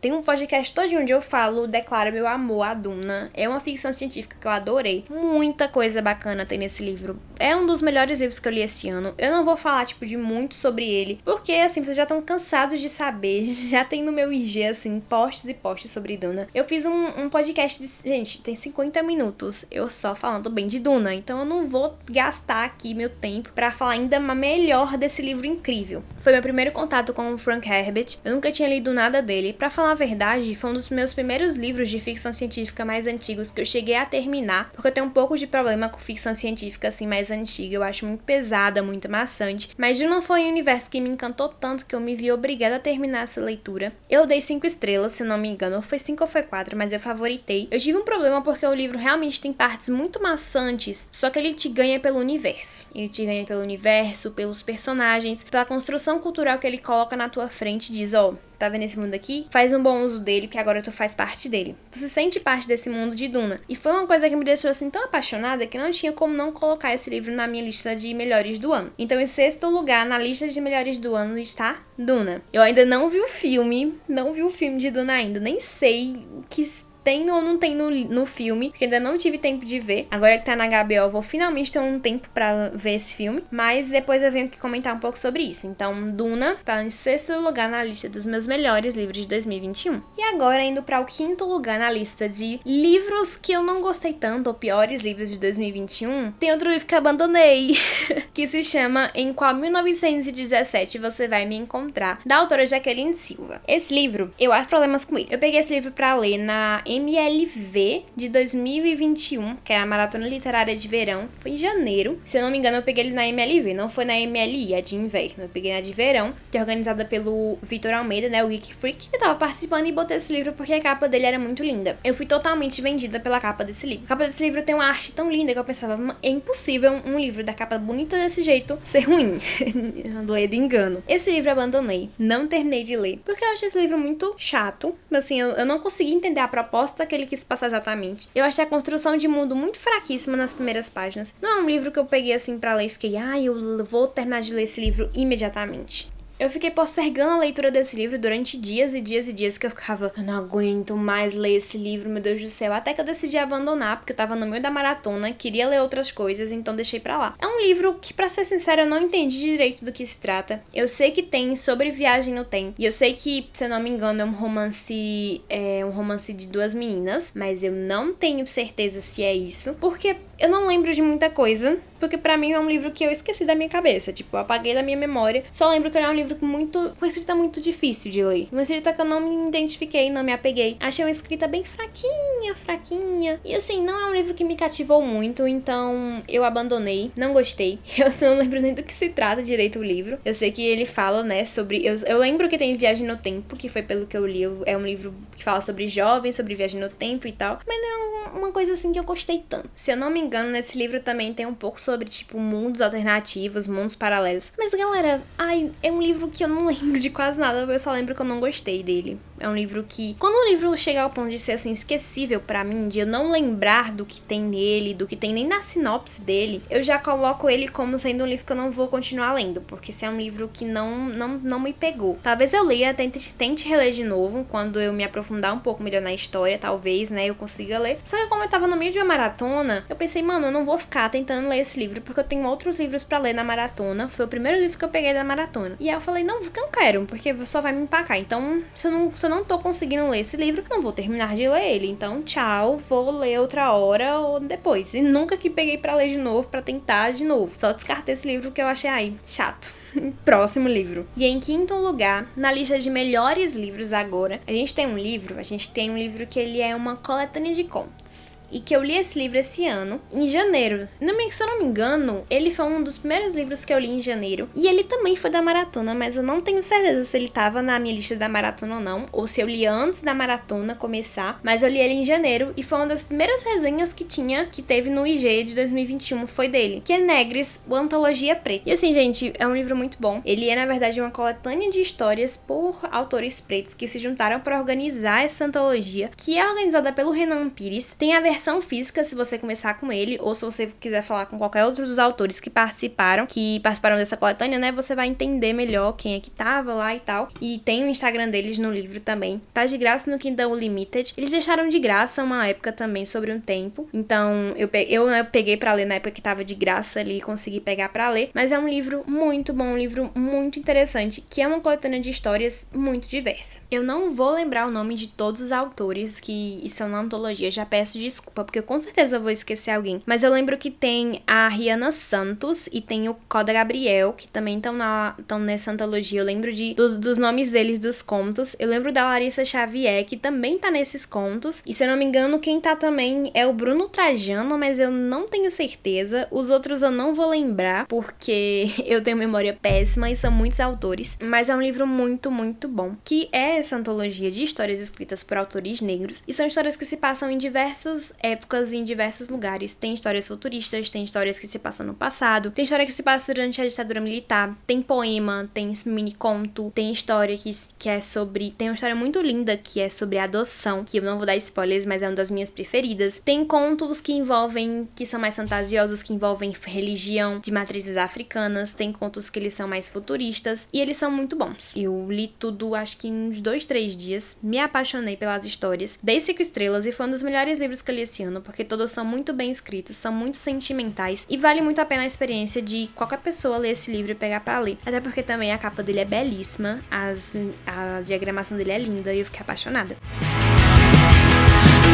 Tem 0.00 0.12
um 0.12 0.22
podcast 0.22 0.72
todo 0.72 0.94
onde 0.96 1.12
eu 1.12 1.20
falo, 1.20 1.66
declaro 1.66 2.12
meu 2.12 2.26
amor 2.26 2.62
a 2.62 2.74
Duna. 2.74 3.30
É 3.34 3.48
uma 3.48 3.58
ficção 3.58 3.92
científica 3.92 4.36
que 4.40 4.46
eu 4.46 4.50
adorei. 4.50 5.04
Muita 5.10 5.66
coisa 5.66 6.00
bacana 6.00 6.46
tem 6.46 6.56
nesse 6.56 6.84
livro. 6.84 7.20
É 7.38 7.56
um 7.56 7.66
dos 7.66 7.82
melhores 7.82 8.20
livros 8.20 8.38
que 8.38 8.46
eu 8.46 8.52
li 8.52 8.60
esse 8.60 8.88
ano. 8.88 9.12
Eu 9.18 9.32
não 9.32 9.44
vou 9.44 9.56
falar, 9.56 9.86
tipo, 9.86 10.06
de 10.06 10.16
muito 10.16 10.54
sobre 10.54 10.88
ele, 10.88 11.20
porque, 11.24 11.52
assim, 11.52 11.82
vocês 11.82 11.96
já 11.96 12.04
estão 12.04 12.22
cansados 12.22 12.80
de 12.80 12.88
saber. 12.88 13.52
Já 13.68 13.84
tem 13.84 14.02
no 14.02 14.12
meu 14.12 14.32
IG, 14.32 14.64
assim, 14.64 14.98
posts 15.00 15.48
e 15.48 15.54
posts 15.54 15.90
sobre 15.90 16.16
Duna. 16.16 16.48
Eu 16.54 16.64
fiz 16.64 16.86
um, 16.86 17.24
um 17.24 17.28
podcast 17.28 17.82
de. 17.82 18.08
Gente, 18.08 18.40
tem 18.40 18.54
50 18.54 19.02
minutos 19.02 19.66
eu 19.70 19.90
só 19.90 20.14
falando 20.14 20.48
bem 20.48 20.66
de 20.66 20.78
Duna. 20.78 21.14
Então 21.14 21.40
eu 21.40 21.44
não 21.44 21.66
vou 21.66 21.96
gastar 22.10 22.64
aqui 22.64 22.94
meu 22.94 23.10
tempo 23.10 23.50
para 23.52 23.70
falar 23.70 23.92
ainda 23.92 24.18
melhor 24.20 24.96
desse 24.96 25.20
livro 25.22 25.46
incrível. 25.46 26.02
Foi 26.20 26.32
meu 26.32 26.42
primeiro 26.42 26.72
contato 26.72 27.12
com 27.12 27.32
o 27.32 27.38
Frank 27.38 27.68
Herbert. 27.68 28.18
Eu 28.24 28.34
nunca 28.34 28.50
tinha 28.50 28.68
lido 28.68 28.92
nada 28.92 29.20
dele. 29.20 29.52
Para 29.52 29.70
falar 29.70 29.87
a 29.88 29.94
verdade, 29.94 30.54
foi 30.54 30.70
um 30.70 30.74
dos 30.74 30.88
meus 30.88 31.12
primeiros 31.12 31.56
livros 31.56 31.88
de 31.88 31.98
ficção 32.00 32.32
científica 32.32 32.84
mais 32.84 33.06
antigos 33.06 33.50
que 33.50 33.60
eu 33.60 33.66
cheguei 33.66 33.94
a 33.94 34.06
terminar, 34.06 34.70
porque 34.70 34.88
eu 34.88 34.92
tenho 34.92 35.06
um 35.06 35.10
pouco 35.10 35.36
de 35.36 35.46
problema 35.46 35.88
com 35.88 35.98
ficção 35.98 36.34
científica 36.34 36.88
assim 36.88 37.06
mais 37.06 37.30
antiga. 37.30 37.76
Eu 37.76 37.82
acho 37.82 38.06
muito 38.06 38.24
pesada, 38.24 38.82
muito 38.82 39.10
maçante. 39.10 39.70
Mas 39.76 40.00
não 40.00 40.22
foi 40.22 40.44
um 40.44 40.50
universo 40.50 40.90
que 40.90 41.00
me 41.00 41.08
encantou 41.08 41.48
tanto 41.48 41.84
que 41.84 41.94
eu 41.94 42.00
me 42.00 42.14
vi 42.14 42.30
obrigada 42.30 42.76
a 42.76 42.80
terminar 42.80 43.22
essa 43.22 43.40
leitura. 43.40 43.92
Eu 44.08 44.26
dei 44.26 44.40
cinco 44.40 44.66
estrelas, 44.66 45.12
se 45.12 45.24
não 45.24 45.38
me 45.38 45.48
engano, 45.48 45.76
ou 45.76 45.82
foi 45.82 45.98
cinco 45.98 46.24
ou 46.24 46.30
foi 46.30 46.42
quatro, 46.42 46.76
mas 46.76 46.92
eu 46.92 47.00
favoritei. 47.00 47.68
Eu 47.70 47.78
tive 47.78 47.98
um 47.98 48.04
problema 48.04 48.42
porque 48.42 48.66
o 48.66 48.74
livro 48.74 48.98
realmente 48.98 49.40
tem 49.40 49.52
partes 49.52 49.88
muito 49.88 50.22
maçantes, 50.22 51.08
só 51.10 51.30
que 51.30 51.38
ele 51.38 51.54
te 51.54 51.68
ganha 51.68 52.00
pelo 52.00 52.18
universo. 52.18 52.86
Ele 52.94 53.08
te 53.08 53.24
ganha 53.24 53.44
pelo 53.44 53.62
universo, 53.62 54.30
pelos 54.32 54.62
personagens, 54.62 55.42
pela 55.44 55.64
construção 55.64 56.18
cultural 56.18 56.58
que 56.58 56.66
ele 56.66 56.78
coloca 56.78 57.16
na 57.16 57.28
tua 57.28 57.48
frente 57.48 57.92
diz, 57.92 58.14
ó, 58.14 58.30
oh, 58.30 58.47
tá 58.58 58.68
vendo 58.68 58.82
esse 58.82 58.98
mundo 58.98 59.14
aqui? 59.14 59.46
Faz 59.50 59.72
um 59.72 59.82
bom 59.82 60.02
uso 60.02 60.18
dele, 60.18 60.46
porque 60.46 60.58
agora 60.58 60.82
tu 60.82 60.90
faz 60.90 61.14
parte 61.14 61.48
dele. 61.48 61.76
Tu 61.90 61.98
se 61.98 62.08
sente 62.08 62.40
parte 62.40 62.66
desse 62.66 62.90
mundo 62.90 63.14
de 63.14 63.28
Duna. 63.28 63.60
E 63.68 63.76
foi 63.76 63.92
uma 63.92 64.06
coisa 64.06 64.28
que 64.28 64.36
me 64.36 64.44
deixou 64.44 64.70
assim 64.70 64.90
tão 64.90 65.04
apaixonada 65.04 65.66
que 65.66 65.78
não 65.78 65.90
tinha 65.90 66.12
como 66.12 66.34
não 66.34 66.52
colocar 66.52 66.92
esse 66.94 67.08
livro 67.08 67.32
na 67.32 67.46
minha 67.46 67.64
lista 67.64 67.94
de 67.94 68.12
melhores 68.12 68.58
do 68.58 68.72
ano. 68.72 68.90
Então, 68.98 69.20
em 69.20 69.26
sexto 69.26 69.68
lugar 69.68 70.04
na 70.06 70.18
lista 70.18 70.48
de 70.48 70.60
melhores 70.60 70.98
do 70.98 71.14
ano 71.14 71.38
está 71.38 71.78
Duna. 71.96 72.42
Eu 72.52 72.62
ainda 72.62 72.84
não 72.84 73.08
vi 73.08 73.20
o 73.20 73.28
filme, 73.28 73.94
não 74.08 74.32
vi 74.32 74.42
o 74.42 74.50
filme 74.50 74.78
de 74.78 74.90
Duna 74.90 75.14
ainda, 75.14 75.40
nem 75.40 75.60
sei 75.60 76.16
o 76.32 76.44
que 76.48 76.62
tem 77.08 77.30
ou 77.30 77.40
não 77.40 77.56
tem 77.56 77.74
no, 77.74 77.90
no 77.90 78.26
filme, 78.26 78.68
porque 78.68 78.84
ainda 78.84 79.00
não 79.00 79.16
tive 79.16 79.38
tempo 79.38 79.64
de 79.64 79.80
ver. 79.80 80.06
Agora 80.10 80.36
que 80.36 80.44
tá 80.44 80.54
na 80.54 80.66
HBO, 80.66 80.92
eu 80.92 81.10
vou 81.10 81.22
finalmente 81.22 81.72
ter 81.72 81.78
um 81.78 81.98
tempo 81.98 82.28
para 82.34 82.68
ver 82.74 82.96
esse 82.96 83.16
filme, 83.16 83.42
mas 83.50 83.88
depois 83.88 84.22
eu 84.22 84.30
venho 84.30 84.44
aqui 84.44 84.60
comentar 84.60 84.94
um 84.94 84.98
pouco 84.98 85.18
sobre 85.18 85.42
isso. 85.42 85.66
Então, 85.66 86.10
Duna 86.10 86.58
tá 86.66 86.84
em 86.84 86.90
sexto 86.90 87.32
lugar 87.40 87.70
na 87.70 87.82
lista 87.82 88.10
dos 88.10 88.26
meus 88.26 88.46
melhores 88.46 88.94
livros 88.94 89.22
de 89.22 89.26
2021. 89.26 90.02
E 90.18 90.22
agora, 90.22 90.62
indo 90.62 90.82
para 90.82 91.00
o 91.00 91.06
quinto 91.06 91.46
lugar 91.46 91.78
na 91.78 91.90
lista 91.90 92.28
de 92.28 92.60
livros 92.66 93.38
que 93.38 93.52
eu 93.52 93.62
não 93.62 93.80
gostei 93.80 94.12
tanto, 94.12 94.48
ou 94.48 94.54
piores 94.54 95.00
livros 95.00 95.30
de 95.30 95.38
2021, 95.38 96.32
tem 96.32 96.52
outro 96.52 96.68
livro 96.68 96.86
que 96.86 96.94
eu 96.94 96.98
abandonei, 96.98 97.78
que 98.34 98.46
se 98.46 98.62
chama 98.62 99.10
Em 99.14 99.32
Qual 99.32 99.54
1917 99.54 100.98
Você 100.98 101.26
Vai 101.26 101.46
Me 101.46 101.56
Encontrar, 101.56 102.20
da 102.26 102.36
autora 102.36 102.66
Jaqueline 102.66 103.16
Silva. 103.16 103.62
Esse 103.66 103.94
livro, 103.94 104.30
eu 104.38 104.52
acho 104.52 104.68
problemas 104.68 105.06
com 105.06 105.16
ele. 105.16 105.28
Eu 105.30 105.38
peguei 105.38 105.60
esse 105.60 105.72
livro 105.72 105.90
para 105.92 106.14
ler 106.14 106.36
na 106.36 106.82
MLV 106.98 108.04
de 108.16 108.28
2021, 108.28 109.56
que 109.56 109.72
é 109.72 109.78
a 109.78 109.86
Maratona 109.86 110.28
Literária 110.28 110.74
de 110.74 110.88
Verão. 110.88 111.28
Foi 111.38 111.52
em 111.52 111.56
janeiro. 111.56 112.20
Se 112.26 112.36
eu 112.36 112.42
não 112.42 112.50
me 112.50 112.58
engano, 112.58 112.78
eu 112.78 112.82
peguei 112.82 113.04
ele 113.04 113.14
na 113.14 113.26
MLV, 113.26 113.72
não 113.72 113.88
foi 113.88 114.04
na 114.04 114.14
MLI, 114.14 114.74
a 114.74 114.80
de 114.80 114.96
inverno. 114.96 115.44
Eu 115.44 115.48
peguei 115.48 115.72
na 115.72 115.80
de 115.80 115.92
verão, 115.92 116.34
que 116.50 116.58
é 116.58 116.60
organizada 116.60 117.04
pelo 117.04 117.56
Vitor 117.62 117.92
Almeida, 117.92 118.28
né, 118.28 118.44
o 118.44 118.48
Geek 118.48 118.74
Freak. 118.74 119.08
Eu 119.12 119.18
tava 119.18 119.38
participando 119.38 119.86
e 119.86 119.92
botei 119.92 120.16
esse 120.16 120.32
livro 120.32 120.52
porque 120.52 120.72
a 120.72 120.80
capa 120.80 121.08
dele 121.08 121.26
era 121.26 121.38
muito 121.38 121.62
linda. 121.62 121.96
Eu 122.02 122.14
fui 122.14 122.26
totalmente 122.26 122.82
vendida 122.82 123.20
pela 123.20 123.40
capa 123.40 123.64
desse 123.64 123.86
livro. 123.86 124.04
A 124.04 124.08
capa 124.08 124.26
desse 124.26 124.42
livro 124.42 124.62
tem 124.62 124.74
uma 124.74 124.86
arte 124.86 125.12
tão 125.12 125.30
linda 125.30 125.52
que 125.52 125.58
eu 125.58 125.64
pensava, 125.64 126.16
é 126.22 126.28
impossível 126.28 127.00
um 127.06 127.18
livro 127.18 127.44
da 127.44 127.54
capa 127.54 127.78
bonita 127.78 128.16
desse 128.16 128.42
jeito 128.42 128.78
ser 128.82 129.00
ruim. 129.00 129.40
Doei 130.26 130.48
de 130.48 130.56
engano. 130.56 131.02
Esse 131.08 131.30
livro 131.30 131.48
eu 131.48 131.52
abandonei, 131.52 132.10
não 132.18 132.48
terminei 132.48 132.82
de 132.82 132.96
ler, 132.96 133.20
porque 133.24 133.44
eu 133.44 133.52
achei 133.52 133.68
esse 133.68 133.78
livro 133.78 133.98
muito 133.98 134.34
chato. 134.36 134.94
Assim, 135.12 135.40
eu, 135.40 135.50
eu 135.50 135.66
não 135.66 135.78
consegui 135.78 136.12
entender 136.12 136.40
a 136.40 136.48
proposta 136.48 136.87
proposta 136.88 137.06
que 137.06 137.14
ele 137.14 137.26
quis 137.26 137.44
passar 137.44 137.66
exatamente. 137.66 138.28
Eu 138.34 138.44
achei 138.44 138.64
a 138.64 138.66
construção 138.66 139.16
de 139.16 139.28
mundo 139.28 139.54
muito 139.54 139.78
fraquíssima 139.78 140.36
nas 140.36 140.54
primeiras 140.54 140.88
páginas. 140.88 141.34
Não 141.40 141.58
é 141.58 141.62
um 141.62 141.66
livro 141.66 141.92
que 141.92 141.98
eu 141.98 142.06
peguei 142.06 142.32
assim 142.32 142.58
para 142.58 142.74
ler 142.74 142.86
e 142.86 142.88
fiquei, 142.88 143.16
ah, 143.16 143.40
eu 143.40 143.84
vou 143.84 144.06
terminar 144.06 144.40
de 144.40 144.54
ler 144.54 144.62
esse 144.62 144.80
livro 144.80 145.10
imediatamente. 145.14 146.08
Eu 146.38 146.48
fiquei 146.48 146.70
postergando 146.70 147.32
a 147.32 147.38
leitura 147.38 147.68
desse 147.70 147.96
livro 147.96 148.16
durante 148.16 148.56
dias 148.56 148.94
e 148.94 149.00
dias 149.00 149.28
e 149.28 149.32
dias 149.32 149.58
que 149.58 149.66
eu 149.66 149.70
ficava, 149.70 150.12
eu 150.16 150.22
não 150.22 150.38
aguento 150.38 150.96
mais 150.96 151.34
ler 151.34 151.56
esse 151.56 151.76
livro, 151.76 152.08
meu 152.08 152.22
Deus 152.22 152.40
do 152.40 152.48
céu. 152.48 152.72
Até 152.72 152.94
que 152.94 153.00
eu 153.00 153.04
decidi 153.04 153.36
abandonar, 153.36 153.96
porque 153.96 154.12
eu 154.12 154.16
tava 154.16 154.36
no 154.36 154.46
meio 154.46 154.62
da 154.62 154.70
maratona, 154.70 155.32
queria 155.32 155.66
ler 155.66 155.80
outras 155.80 156.12
coisas, 156.12 156.52
então 156.52 156.76
deixei 156.76 157.00
pra 157.00 157.18
lá. 157.18 157.34
É 157.40 157.46
um 157.46 157.60
livro 157.60 157.94
que, 157.94 158.14
para 158.14 158.28
ser 158.28 158.44
sincero, 158.44 158.82
eu 158.82 158.86
não 158.86 159.00
entendi 159.00 159.40
direito 159.40 159.84
do 159.84 159.90
que 159.90 160.06
se 160.06 160.18
trata. 160.18 160.62
Eu 160.72 160.86
sei 160.86 161.10
que 161.10 161.24
tem 161.24 161.56
sobre 161.56 161.90
viagem 161.90 162.32
no 162.32 162.44
tempo, 162.44 162.74
e 162.78 162.84
eu 162.84 162.92
sei 162.92 163.14
que, 163.14 163.48
se 163.52 163.64
eu 163.64 163.68
não 163.68 163.80
me 163.80 163.90
engano, 163.90 164.22
é 164.22 164.24
um 164.24 164.32
romance, 164.32 165.42
é 165.48 165.84
um 165.84 165.90
romance 165.90 166.32
de 166.32 166.46
duas 166.46 166.72
meninas, 166.72 167.32
mas 167.34 167.64
eu 167.64 167.72
não 167.72 168.14
tenho 168.14 168.46
certeza 168.46 169.00
se 169.00 169.24
é 169.24 169.34
isso, 169.34 169.74
porque 169.80 170.14
eu 170.38 170.48
não 170.48 170.66
lembro 170.66 170.92
de 170.94 171.02
muita 171.02 171.28
coisa, 171.28 171.78
porque 171.98 172.16
para 172.16 172.36
mim 172.36 172.52
é 172.52 172.60
um 172.60 172.68
livro 172.68 172.90
que 172.90 173.04
eu 173.04 173.10
esqueci 173.10 173.44
da 173.44 173.54
minha 173.54 173.68
cabeça, 173.68 174.12
tipo, 174.12 174.36
eu 174.36 174.40
apaguei 174.40 174.74
da 174.74 174.82
minha 174.82 174.96
memória. 174.96 175.44
Só 175.50 175.68
lembro 175.70 175.90
que 175.90 175.98
ele 175.98 176.06
é 176.06 176.10
um 176.10 176.14
livro 176.14 176.36
muito, 176.40 176.92
com 176.98 177.06
escrita 177.06 177.34
muito 177.34 177.60
difícil 177.60 178.10
de 178.10 178.22
ler. 178.22 178.48
Uma 178.52 178.62
escrita 178.62 178.92
que 178.92 179.00
eu 179.00 179.04
não 179.04 179.20
me 179.20 179.48
identifiquei, 179.48 180.10
não 180.10 180.22
me 180.22 180.32
apeguei. 180.32 180.76
Achei 180.80 181.04
uma 181.04 181.10
escrita 181.10 181.48
bem 181.48 181.64
fraquinha, 181.64 182.54
fraquinha. 182.54 183.40
E 183.44 183.54
assim, 183.54 183.84
não 183.84 183.98
é 184.00 184.06
um 184.10 184.14
livro 184.14 184.34
que 184.34 184.44
me 184.44 184.56
cativou 184.56 185.02
muito, 185.02 185.46
então 185.46 186.22
eu 186.28 186.44
abandonei, 186.44 187.10
não 187.16 187.32
gostei. 187.32 187.78
Eu 187.98 188.28
não 188.28 188.38
lembro 188.38 188.60
nem 188.60 188.72
do 188.72 188.82
que 188.82 188.94
se 188.94 189.08
trata 189.08 189.42
direito 189.42 189.78
o 189.78 189.84
livro. 189.84 190.18
Eu 190.24 190.32
sei 190.32 190.52
que 190.52 190.62
ele 190.62 190.86
fala, 190.86 191.22
né, 191.22 191.44
sobre. 191.44 191.84
Eu, 191.84 191.94
eu 192.06 192.18
lembro 192.18 192.48
que 192.48 192.56
tem 192.56 192.76
Viagem 192.76 193.06
no 193.06 193.16
Tempo, 193.16 193.56
que 193.56 193.68
foi 193.68 193.82
pelo 193.82 194.06
que 194.06 194.16
eu 194.16 194.26
li. 194.26 194.42
É 194.66 194.76
um 194.76 194.84
livro 194.84 195.14
que 195.36 195.42
fala 195.44 195.60
sobre 195.60 195.88
jovens, 195.88 196.36
sobre 196.36 196.54
viagem 196.54 196.80
no 196.80 196.88
tempo 196.88 197.26
e 197.26 197.32
tal. 197.32 197.60
Mas 197.66 197.80
não 197.80 198.26
é 198.26 198.38
uma 198.38 198.52
coisa 198.52 198.72
assim 198.72 198.92
que 198.92 198.98
eu 198.98 199.04
gostei 199.04 199.42
tanto. 199.48 199.68
Se 199.76 199.90
eu 199.90 199.96
não 199.96 200.10
me 200.10 200.20
engano, 200.28 200.50
nesse 200.50 200.78
livro 200.78 201.00
também 201.00 201.34
tem 201.34 201.46
um 201.46 201.54
pouco 201.54 201.80
sobre, 201.80 202.08
tipo, 202.08 202.38
mundos 202.38 202.80
alternativos, 202.80 203.66
mundos 203.66 203.94
paralelos. 203.94 204.52
Mas, 204.56 204.72
galera, 204.72 205.22
ai, 205.36 205.70
é 205.82 205.90
um 205.90 206.00
livro 206.00 206.28
que 206.28 206.44
eu 206.44 206.48
não 206.48 206.66
lembro 206.68 207.00
de 207.00 207.10
quase 207.10 207.40
nada, 207.40 207.60
eu 207.60 207.78
só 207.78 207.92
lembro 207.92 208.14
que 208.14 208.20
eu 208.20 208.26
não 208.26 208.40
gostei 208.40 208.82
dele. 208.82 209.18
É 209.40 209.48
um 209.48 209.54
livro 209.54 209.84
que, 209.88 210.14
quando 210.18 210.34
o 210.34 210.50
livro 210.50 210.76
chega 210.76 211.02
ao 211.02 211.10
ponto 211.10 211.30
de 211.30 211.38
ser 211.38 211.52
assim, 211.52 211.72
esquecível 211.72 212.40
para 212.40 212.64
mim, 212.64 212.88
de 212.88 213.00
eu 213.00 213.06
não 213.06 213.30
lembrar 213.30 213.92
do 213.92 214.04
que 214.04 214.20
tem 214.20 214.40
nele, 214.40 214.94
do 214.94 215.06
que 215.06 215.16
tem 215.16 215.32
nem 215.32 215.46
na 215.46 215.62
sinopse 215.62 216.20
dele, 216.20 216.62
eu 216.70 216.82
já 216.82 216.98
coloco 216.98 217.48
ele 217.48 217.68
como 217.68 217.98
sendo 217.98 218.24
um 218.24 218.26
livro 218.26 218.44
que 218.44 218.52
eu 218.52 218.56
não 218.56 218.70
vou 218.70 218.88
continuar 218.88 219.32
lendo, 219.34 219.60
porque 219.62 219.90
esse 219.90 220.04
é 220.04 220.10
um 220.10 220.18
livro 220.18 220.48
que 220.52 220.64
não, 220.64 221.06
não, 221.06 221.28
não 221.38 221.60
me 221.60 221.72
pegou. 221.72 222.18
Talvez 222.22 222.52
eu 222.52 222.64
leia, 222.64 222.92
tente, 222.92 223.32
tente 223.34 223.68
reler 223.68 223.92
de 223.92 224.04
novo, 224.04 224.44
quando 224.50 224.80
eu 224.80 224.92
me 224.92 225.04
aprofundar 225.04 225.54
um 225.54 225.58
pouco 225.58 225.82
melhor 225.82 226.02
na 226.02 226.12
história, 226.12 226.58
talvez, 226.58 227.10
né, 227.10 227.26
eu 227.26 227.34
consiga 227.34 227.78
ler. 227.78 227.98
Só 228.04 228.16
que 228.16 228.26
como 228.26 228.42
eu 228.42 228.48
tava 228.48 228.66
no 228.66 228.76
meio 228.76 228.92
de 228.92 228.98
uma 228.98 229.04
maratona, 229.04 229.84
eu 229.88 229.96
pensei, 229.96 230.17
mano, 230.22 230.46
eu 230.46 230.52
não 230.52 230.64
vou 230.64 230.78
ficar 230.78 231.08
tentando 231.10 231.48
ler 231.48 231.58
esse 231.58 231.78
livro, 231.78 232.00
porque 232.00 232.20
eu 232.20 232.24
tenho 232.24 232.46
outros 232.46 232.78
livros 232.78 233.04
para 233.04 233.18
ler 233.18 233.32
na 233.32 233.44
maratona. 233.44 234.08
Foi 234.08 234.24
o 234.24 234.28
primeiro 234.28 234.58
livro 234.58 234.78
que 234.78 234.84
eu 234.84 234.88
peguei 234.88 235.12
da 235.12 235.24
maratona. 235.24 235.76
E 235.80 235.88
aí 235.88 235.94
eu 235.94 236.00
falei, 236.00 236.24
não, 236.24 236.40
não 236.40 236.70
quero, 236.70 237.04
porque 237.06 237.34
só 237.44 237.60
vai 237.60 237.72
me 237.72 237.82
empacar. 237.82 238.18
Então, 238.18 238.62
se 238.74 238.86
eu 238.86 238.90
não, 238.90 239.16
se 239.16 239.26
eu 239.26 239.30
não 239.30 239.44
tô 239.44 239.58
conseguindo 239.58 240.08
ler 240.08 240.20
esse 240.20 240.36
livro, 240.36 240.64
não 240.70 240.80
vou 240.80 240.92
terminar 240.92 241.34
de 241.34 241.48
ler 241.48 241.74
ele. 241.74 241.88
Então, 241.88 242.22
tchau, 242.22 242.78
vou 242.88 243.10
ler 243.18 243.40
outra 243.40 243.72
hora 243.72 244.18
ou 244.18 244.40
depois. 244.40 244.94
E 244.94 245.02
nunca 245.02 245.36
que 245.36 245.50
peguei 245.50 245.78
para 245.78 245.94
ler 245.94 246.08
de 246.08 246.18
novo, 246.18 246.48
para 246.48 246.62
tentar 246.62 247.12
de 247.12 247.24
novo. 247.24 247.52
Só 247.56 247.72
descartei 247.72 248.12
esse 248.12 248.26
livro 248.26 248.50
que 248.50 248.60
eu 248.60 248.66
achei 248.66 248.90
aí 248.90 249.16
chato. 249.26 249.72
Próximo 250.24 250.68
livro. 250.68 251.06
E 251.16 251.24
em 251.24 251.40
quinto 251.40 251.74
lugar, 251.74 252.26
na 252.36 252.52
lista 252.52 252.78
de 252.78 252.90
melhores 252.90 253.54
livros 253.54 253.92
agora, 253.92 254.40
a 254.46 254.52
gente 254.52 254.74
tem 254.74 254.86
um 254.86 254.98
livro, 254.98 255.38
a 255.38 255.42
gente 255.42 255.72
tem 255.72 255.90
um 255.90 255.98
livro 255.98 256.26
que 256.26 256.38
ele 256.38 256.60
é 256.60 256.74
uma 256.74 256.96
coletânea 256.96 257.54
de 257.54 257.64
contos 257.64 258.27
e 258.50 258.60
que 258.60 258.74
eu 258.74 258.82
li 258.82 258.96
esse 258.96 259.18
livro 259.18 259.38
esse 259.38 259.66
ano, 259.66 260.00
em 260.12 260.26
janeiro. 260.26 260.88
Não 261.00 261.16
me, 261.16 261.30
se 261.30 261.42
eu 261.42 261.46
não 261.46 261.58
me 261.58 261.64
engano, 261.64 262.24
ele 262.30 262.50
foi 262.50 262.64
um 262.64 262.82
dos 262.82 262.98
primeiros 262.98 263.34
livros 263.34 263.64
que 263.64 263.72
eu 263.72 263.78
li 263.78 263.88
em 263.88 264.02
janeiro. 264.02 264.48
E 264.54 264.66
ele 264.66 264.84
também 264.84 265.16
foi 265.16 265.30
da 265.30 265.42
maratona, 265.42 265.94
mas 265.94 266.16
eu 266.16 266.22
não 266.22 266.40
tenho 266.40 266.62
certeza 266.62 267.04
se 267.04 267.16
ele 267.16 267.28
tava 267.28 267.62
na 267.62 267.78
minha 267.78 267.94
lista 267.94 268.16
da 268.16 268.28
maratona 268.28 268.76
ou 268.76 268.80
não, 268.80 269.06
ou 269.12 269.26
se 269.26 269.40
eu 269.40 269.46
li 269.46 269.66
antes 269.66 270.02
da 270.02 270.14
maratona 270.14 270.74
começar. 270.74 271.38
Mas 271.42 271.62
eu 271.62 271.68
li 271.68 271.78
ele 271.78 271.94
em 271.94 272.04
janeiro 272.04 272.52
e 272.56 272.62
foi 272.62 272.78
uma 272.78 272.86
das 272.86 273.02
primeiras 273.02 273.42
resenhas 273.42 273.92
que 273.92 274.04
tinha, 274.04 274.46
que 274.46 274.62
teve 274.62 274.90
no 274.90 275.06
IG 275.06 275.44
de 275.44 275.54
2021, 275.54 276.26
foi 276.26 276.48
dele, 276.48 276.82
que 276.84 276.92
é 276.92 276.98
Negres, 276.98 277.60
o 277.68 277.74
Antologia 277.74 278.34
Preta. 278.34 278.68
E 278.68 278.72
assim, 278.72 278.92
gente, 278.92 279.32
é 279.38 279.46
um 279.46 279.54
livro 279.54 279.76
muito 279.76 279.98
bom. 280.00 280.20
Ele 280.24 280.48
é, 280.48 280.56
na 280.56 280.66
verdade, 280.66 281.00
uma 281.00 281.10
coletânea 281.10 281.70
de 281.70 281.80
histórias 281.80 282.36
por 282.36 282.78
autores 282.90 283.40
pretos 283.40 283.74
que 283.74 283.86
se 283.86 283.98
juntaram 283.98 284.40
para 284.40 284.58
organizar 284.58 285.24
essa 285.24 285.44
antologia, 285.44 286.10
que 286.16 286.38
é 286.38 286.48
organizada 286.48 286.92
pelo 286.92 287.10
Renan 287.10 287.48
Pires. 287.50 287.94
Tem 287.94 288.14
a 288.14 288.20
versão 288.20 288.37
versão 288.38 288.62
física 288.62 289.02
se 289.02 289.16
você 289.16 289.36
começar 289.36 289.74
com 289.74 289.92
ele, 289.92 290.16
ou 290.20 290.32
se 290.32 290.44
você 290.44 290.66
quiser 290.66 291.02
falar 291.02 291.26
com 291.26 291.36
qualquer 291.36 291.64
outro 291.64 291.84
dos 291.84 291.98
autores 291.98 292.38
que 292.38 292.48
participaram, 292.48 293.26
que 293.26 293.58
participaram 293.60 293.96
dessa 293.96 294.16
coletânea, 294.16 294.60
né? 294.60 294.70
Você 294.70 294.94
vai 294.94 295.08
entender 295.08 295.52
melhor 295.52 295.96
quem 295.96 296.14
é 296.14 296.20
que 296.20 296.30
tava 296.30 296.72
lá 296.72 296.94
e 296.94 297.00
tal. 297.00 297.28
E 297.40 297.60
tem 297.64 297.82
o 297.82 297.88
Instagram 297.88 298.28
deles 298.28 298.56
no 298.56 298.72
livro 298.72 299.00
também. 299.00 299.42
Tá 299.52 299.66
de 299.66 299.76
graça 299.76 300.08
no 300.08 300.18
Kindle 300.18 300.54
Limited. 300.54 301.14
Eles 301.16 301.32
deixaram 301.32 301.68
de 301.68 301.80
graça 301.80 302.22
uma 302.22 302.46
época 302.46 302.70
também 302.70 303.04
sobre 303.04 303.32
um 303.32 303.40
tempo. 303.40 303.88
Então 303.92 304.52
eu, 304.56 304.68
peguei, 304.68 304.96
eu 304.96 305.06
né, 305.08 305.24
peguei 305.24 305.56
para 305.56 305.74
ler 305.74 305.86
na 305.86 305.96
época 305.96 306.12
que 306.12 306.22
tava 306.22 306.44
de 306.44 306.54
graça 306.54 307.00
ali, 307.00 307.20
consegui 307.20 307.58
pegar 307.58 307.88
para 307.88 308.08
ler. 308.08 308.30
Mas 308.32 308.52
é 308.52 308.58
um 308.58 308.68
livro 308.68 309.02
muito 309.04 309.52
bom, 309.52 309.64
um 309.64 309.78
livro 309.78 310.12
muito 310.14 310.60
interessante, 310.60 311.24
que 311.28 311.42
é 311.42 311.48
uma 311.48 311.60
coletânea 311.60 311.98
de 311.98 312.10
histórias 312.10 312.70
muito 312.72 313.08
diversa. 313.08 313.62
Eu 313.68 313.82
não 313.82 314.14
vou 314.14 314.30
lembrar 314.30 314.68
o 314.68 314.70
nome 314.70 314.94
de 314.94 315.08
todos 315.08 315.42
os 315.42 315.50
autores 315.50 316.20
que 316.20 316.60
estão 316.62 316.88
na 316.88 317.00
antologia, 317.00 317.50
já 317.50 317.66
peço 317.66 317.98
desculpa 317.98 318.27
desculpa, 318.28 318.44
porque 318.44 318.58
eu 318.58 318.62
com 318.62 318.80
certeza 318.80 319.18
vou 319.18 319.30
esquecer 319.30 319.70
alguém. 319.70 320.02
Mas 320.06 320.22
eu 320.22 320.32
lembro 320.32 320.56
que 320.56 320.70
tem 320.70 321.22
a 321.26 321.48
Rihanna 321.48 321.90
Santos 321.90 322.68
e 322.72 322.80
tem 322.80 323.08
o 323.08 323.14
Coda 323.28 323.52
Gabriel, 323.52 324.12
que 324.12 324.28
também 324.28 324.58
estão 324.58 325.38
nessa 325.38 325.72
antologia. 325.72 326.20
Eu 326.20 326.24
lembro 326.24 326.52
de, 326.52 326.74
do, 326.74 326.98
dos 326.98 327.18
nomes 327.18 327.50
deles 327.50 327.78
dos 327.78 328.02
contos. 328.02 328.54
Eu 328.58 328.68
lembro 328.68 328.92
da 328.92 329.04
Larissa 329.04 329.44
Xavier, 329.44 330.04
que 330.04 330.16
também 330.16 330.58
tá 330.58 330.70
nesses 330.70 331.06
contos. 331.06 331.62
E 331.66 331.72
se 331.72 331.84
eu 331.84 331.88
não 331.88 331.96
me 331.96 332.04
engano, 332.04 332.38
quem 332.38 332.60
tá 332.60 332.76
também 332.76 333.30
é 333.34 333.46
o 333.46 333.52
Bruno 333.52 333.88
Trajano, 333.88 334.58
mas 334.58 334.78
eu 334.78 334.90
não 334.90 335.26
tenho 335.26 335.50
certeza. 335.50 336.26
Os 336.30 336.50
outros 336.50 336.82
eu 336.82 336.90
não 336.90 337.14
vou 337.14 337.30
lembrar, 337.30 337.86
porque 337.86 338.70
eu 338.84 339.02
tenho 339.02 339.16
memória 339.16 339.56
péssima 339.60 340.10
e 340.10 340.16
são 340.16 340.30
muitos 340.30 340.60
autores. 340.60 341.16
Mas 341.20 341.48
é 341.48 341.56
um 341.56 341.62
livro 341.62 341.86
muito, 341.86 342.30
muito 342.30 342.68
bom. 342.68 342.94
Que 343.04 343.28
é 343.32 343.58
essa 343.58 343.76
antologia 343.76 344.30
de 344.30 344.44
histórias 344.44 344.80
escritas 344.80 345.22
por 345.22 345.36
autores 345.36 345.80
negros. 345.80 346.22
E 346.26 346.32
são 346.32 346.46
histórias 346.46 346.76
que 346.76 346.84
se 346.84 346.96
passam 346.96 347.30
em 347.30 347.38
diversos 347.38 348.12
épocas 348.20 348.72
em 348.72 348.84
diversos 348.84 349.28
lugares. 349.28 349.74
Tem 349.74 349.94
histórias 349.94 350.28
futuristas, 350.28 350.90
tem 350.90 351.04
histórias 351.04 351.38
que 351.38 351.46
se 351.46 351.58
passam 351.58 351.86
no 351.86 351.94
passado, 351.94 352.50
tem 352.50 352.64
história 352.64 352.86
que 352.86 352.92
se 352.92 353.02
passa 353.02 353.32
durante 353.32 353.60
a 353.60 353.66
ditadura 353.66 354.00
militar, 354.00 354.56
tem 354.66 354.82
poema, 354.82 355.48
tem 355.52 355.72
mini 355.86 356.12
conto, 356.12 356.70
tem 356.74 356.90
história 356.90 357.36
que, 357.36 357.50
que 357.78 357.88
é 357.88 358.00
sobre. 358.00 358.50
Tem 358.50 358.68
uma 358.68 358.74
história 358.74 358.96
muito 358.96 359.20
linda 359.20 359.56
que 359.56 359.80
é 359.80 359.88
sobre 359.88 360.18
adoção, 360.18 360.84
que 360.84 360.98
eu 360.98 361.02
não 361.02 361.16
vou 361.16 361.26
dar 361.26 361.36
spoilers, 361.36 361.86
mas 361.86 362.02
é 362.02 362.08
uma 362.08 362.16
das 362.16 362.30
minhas 362.30 362.50
preferidas. 362.50 363.20
Tem 363.24 363.44
contos 363.44 364.00
que 364.00 364.12
envolvem, 364.12 364.88
que 364.96 365.06
são 365.06 365.20
mais 365.20 365.36
fantasiosos, 365.36 366.02
que 366.02 366.12
envolvem 366.12 366.52
religião 366.64 367.38
de 367.38 367.50
matrizes 367.50 367.96
africanas, 367.96 368.72
tem 368.72 368.92
contos 368.92 369.30
que 369.30 369.38
eles 369.38 369.54
são 369.54 369.68
mais 369.68 369.90
futuristas 369.90 370.68
e 370.72 370.80
eles 370.80 370.96
são 370.96 371.10
muito 371.10 371.36
bons. 371.36 371.72
Eu 371.76 372.10
li 372.10 372.28
tudo, 372.38 372.74
acho 372.74 372.96
que 372.96 373.08
em 373.08 373.28
uns 373.28 373.40
dois, 373.40 373.66
três 373.66 373.96
dias, 373.96 374.38
me 374.42 374.58
apaixonei 374.58 375.16
pelas 375.16 375.44
histórias, 375.44 375.98
dei 376.02 376.20
cinco 376.20 376.42
estrelas 376.42 376.86
e 376.86 376.92
foi 376.92 377.06
um 377.06 377.10
dos 377.10 377.22
melhores 377.22 377.58
livros 377.58 377.82
que 377.82 377.90
eu 377.90 377.94
li 377.94 378.07
esse 378.08 378.22
ano, 378.22 378.40
porque 378.40 378.64
todos 378.64 378.90
são 378.90 379.04
muito 379.04 379.32
bem 379.32 379.50
escritos, 379.50 379.96
são 379.96 380.10
muito 380.12 380.36
sentimentais 380.36 381.26
e 381.28 381.36
vale 381.36 381.60
muito 381.60 381.80
a 381.80 381.84
pena 381.84 382.02
a 382.02 382.06
experiência 382.06 382.60
de 382.60 382.88
qualquer 382.94 383.18
pessoa 383.18 383.58
ler 383.58 383.70
esse 383.70 383.90
livro 383.92 384.10
e 384.12 384.14
pegar 384.14 384.40
para 384.40 384.58
ler. 384.58 384.78
Até 384.84 385.00
porque 385.00 385.22
também 385.22 385.52
a 385.52 385.58
capa 385.58 385.82
dele 385.82 386.00
é 386.00 386.04
belíssima, 386.04 386.80
as, 386.90 387.36
a 387.66 388.00
diagramação 388.04 388.56
dele 388.56 388.72
é 388.72 388.78
linda 388.78 389.12
e 389.12 389.20
eu 389.20 389.24
fiquei 389.24 389.40
apaixonada. 389.40 389.96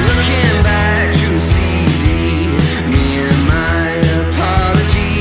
Looking 0.06 0.62
back 0.62 1.12
to 1.12 1.40
CD, 1.40 2.12
me 2.88 3.18
and 3.18 3.40
my 3.46 3.98
apologies, 4.22 5.13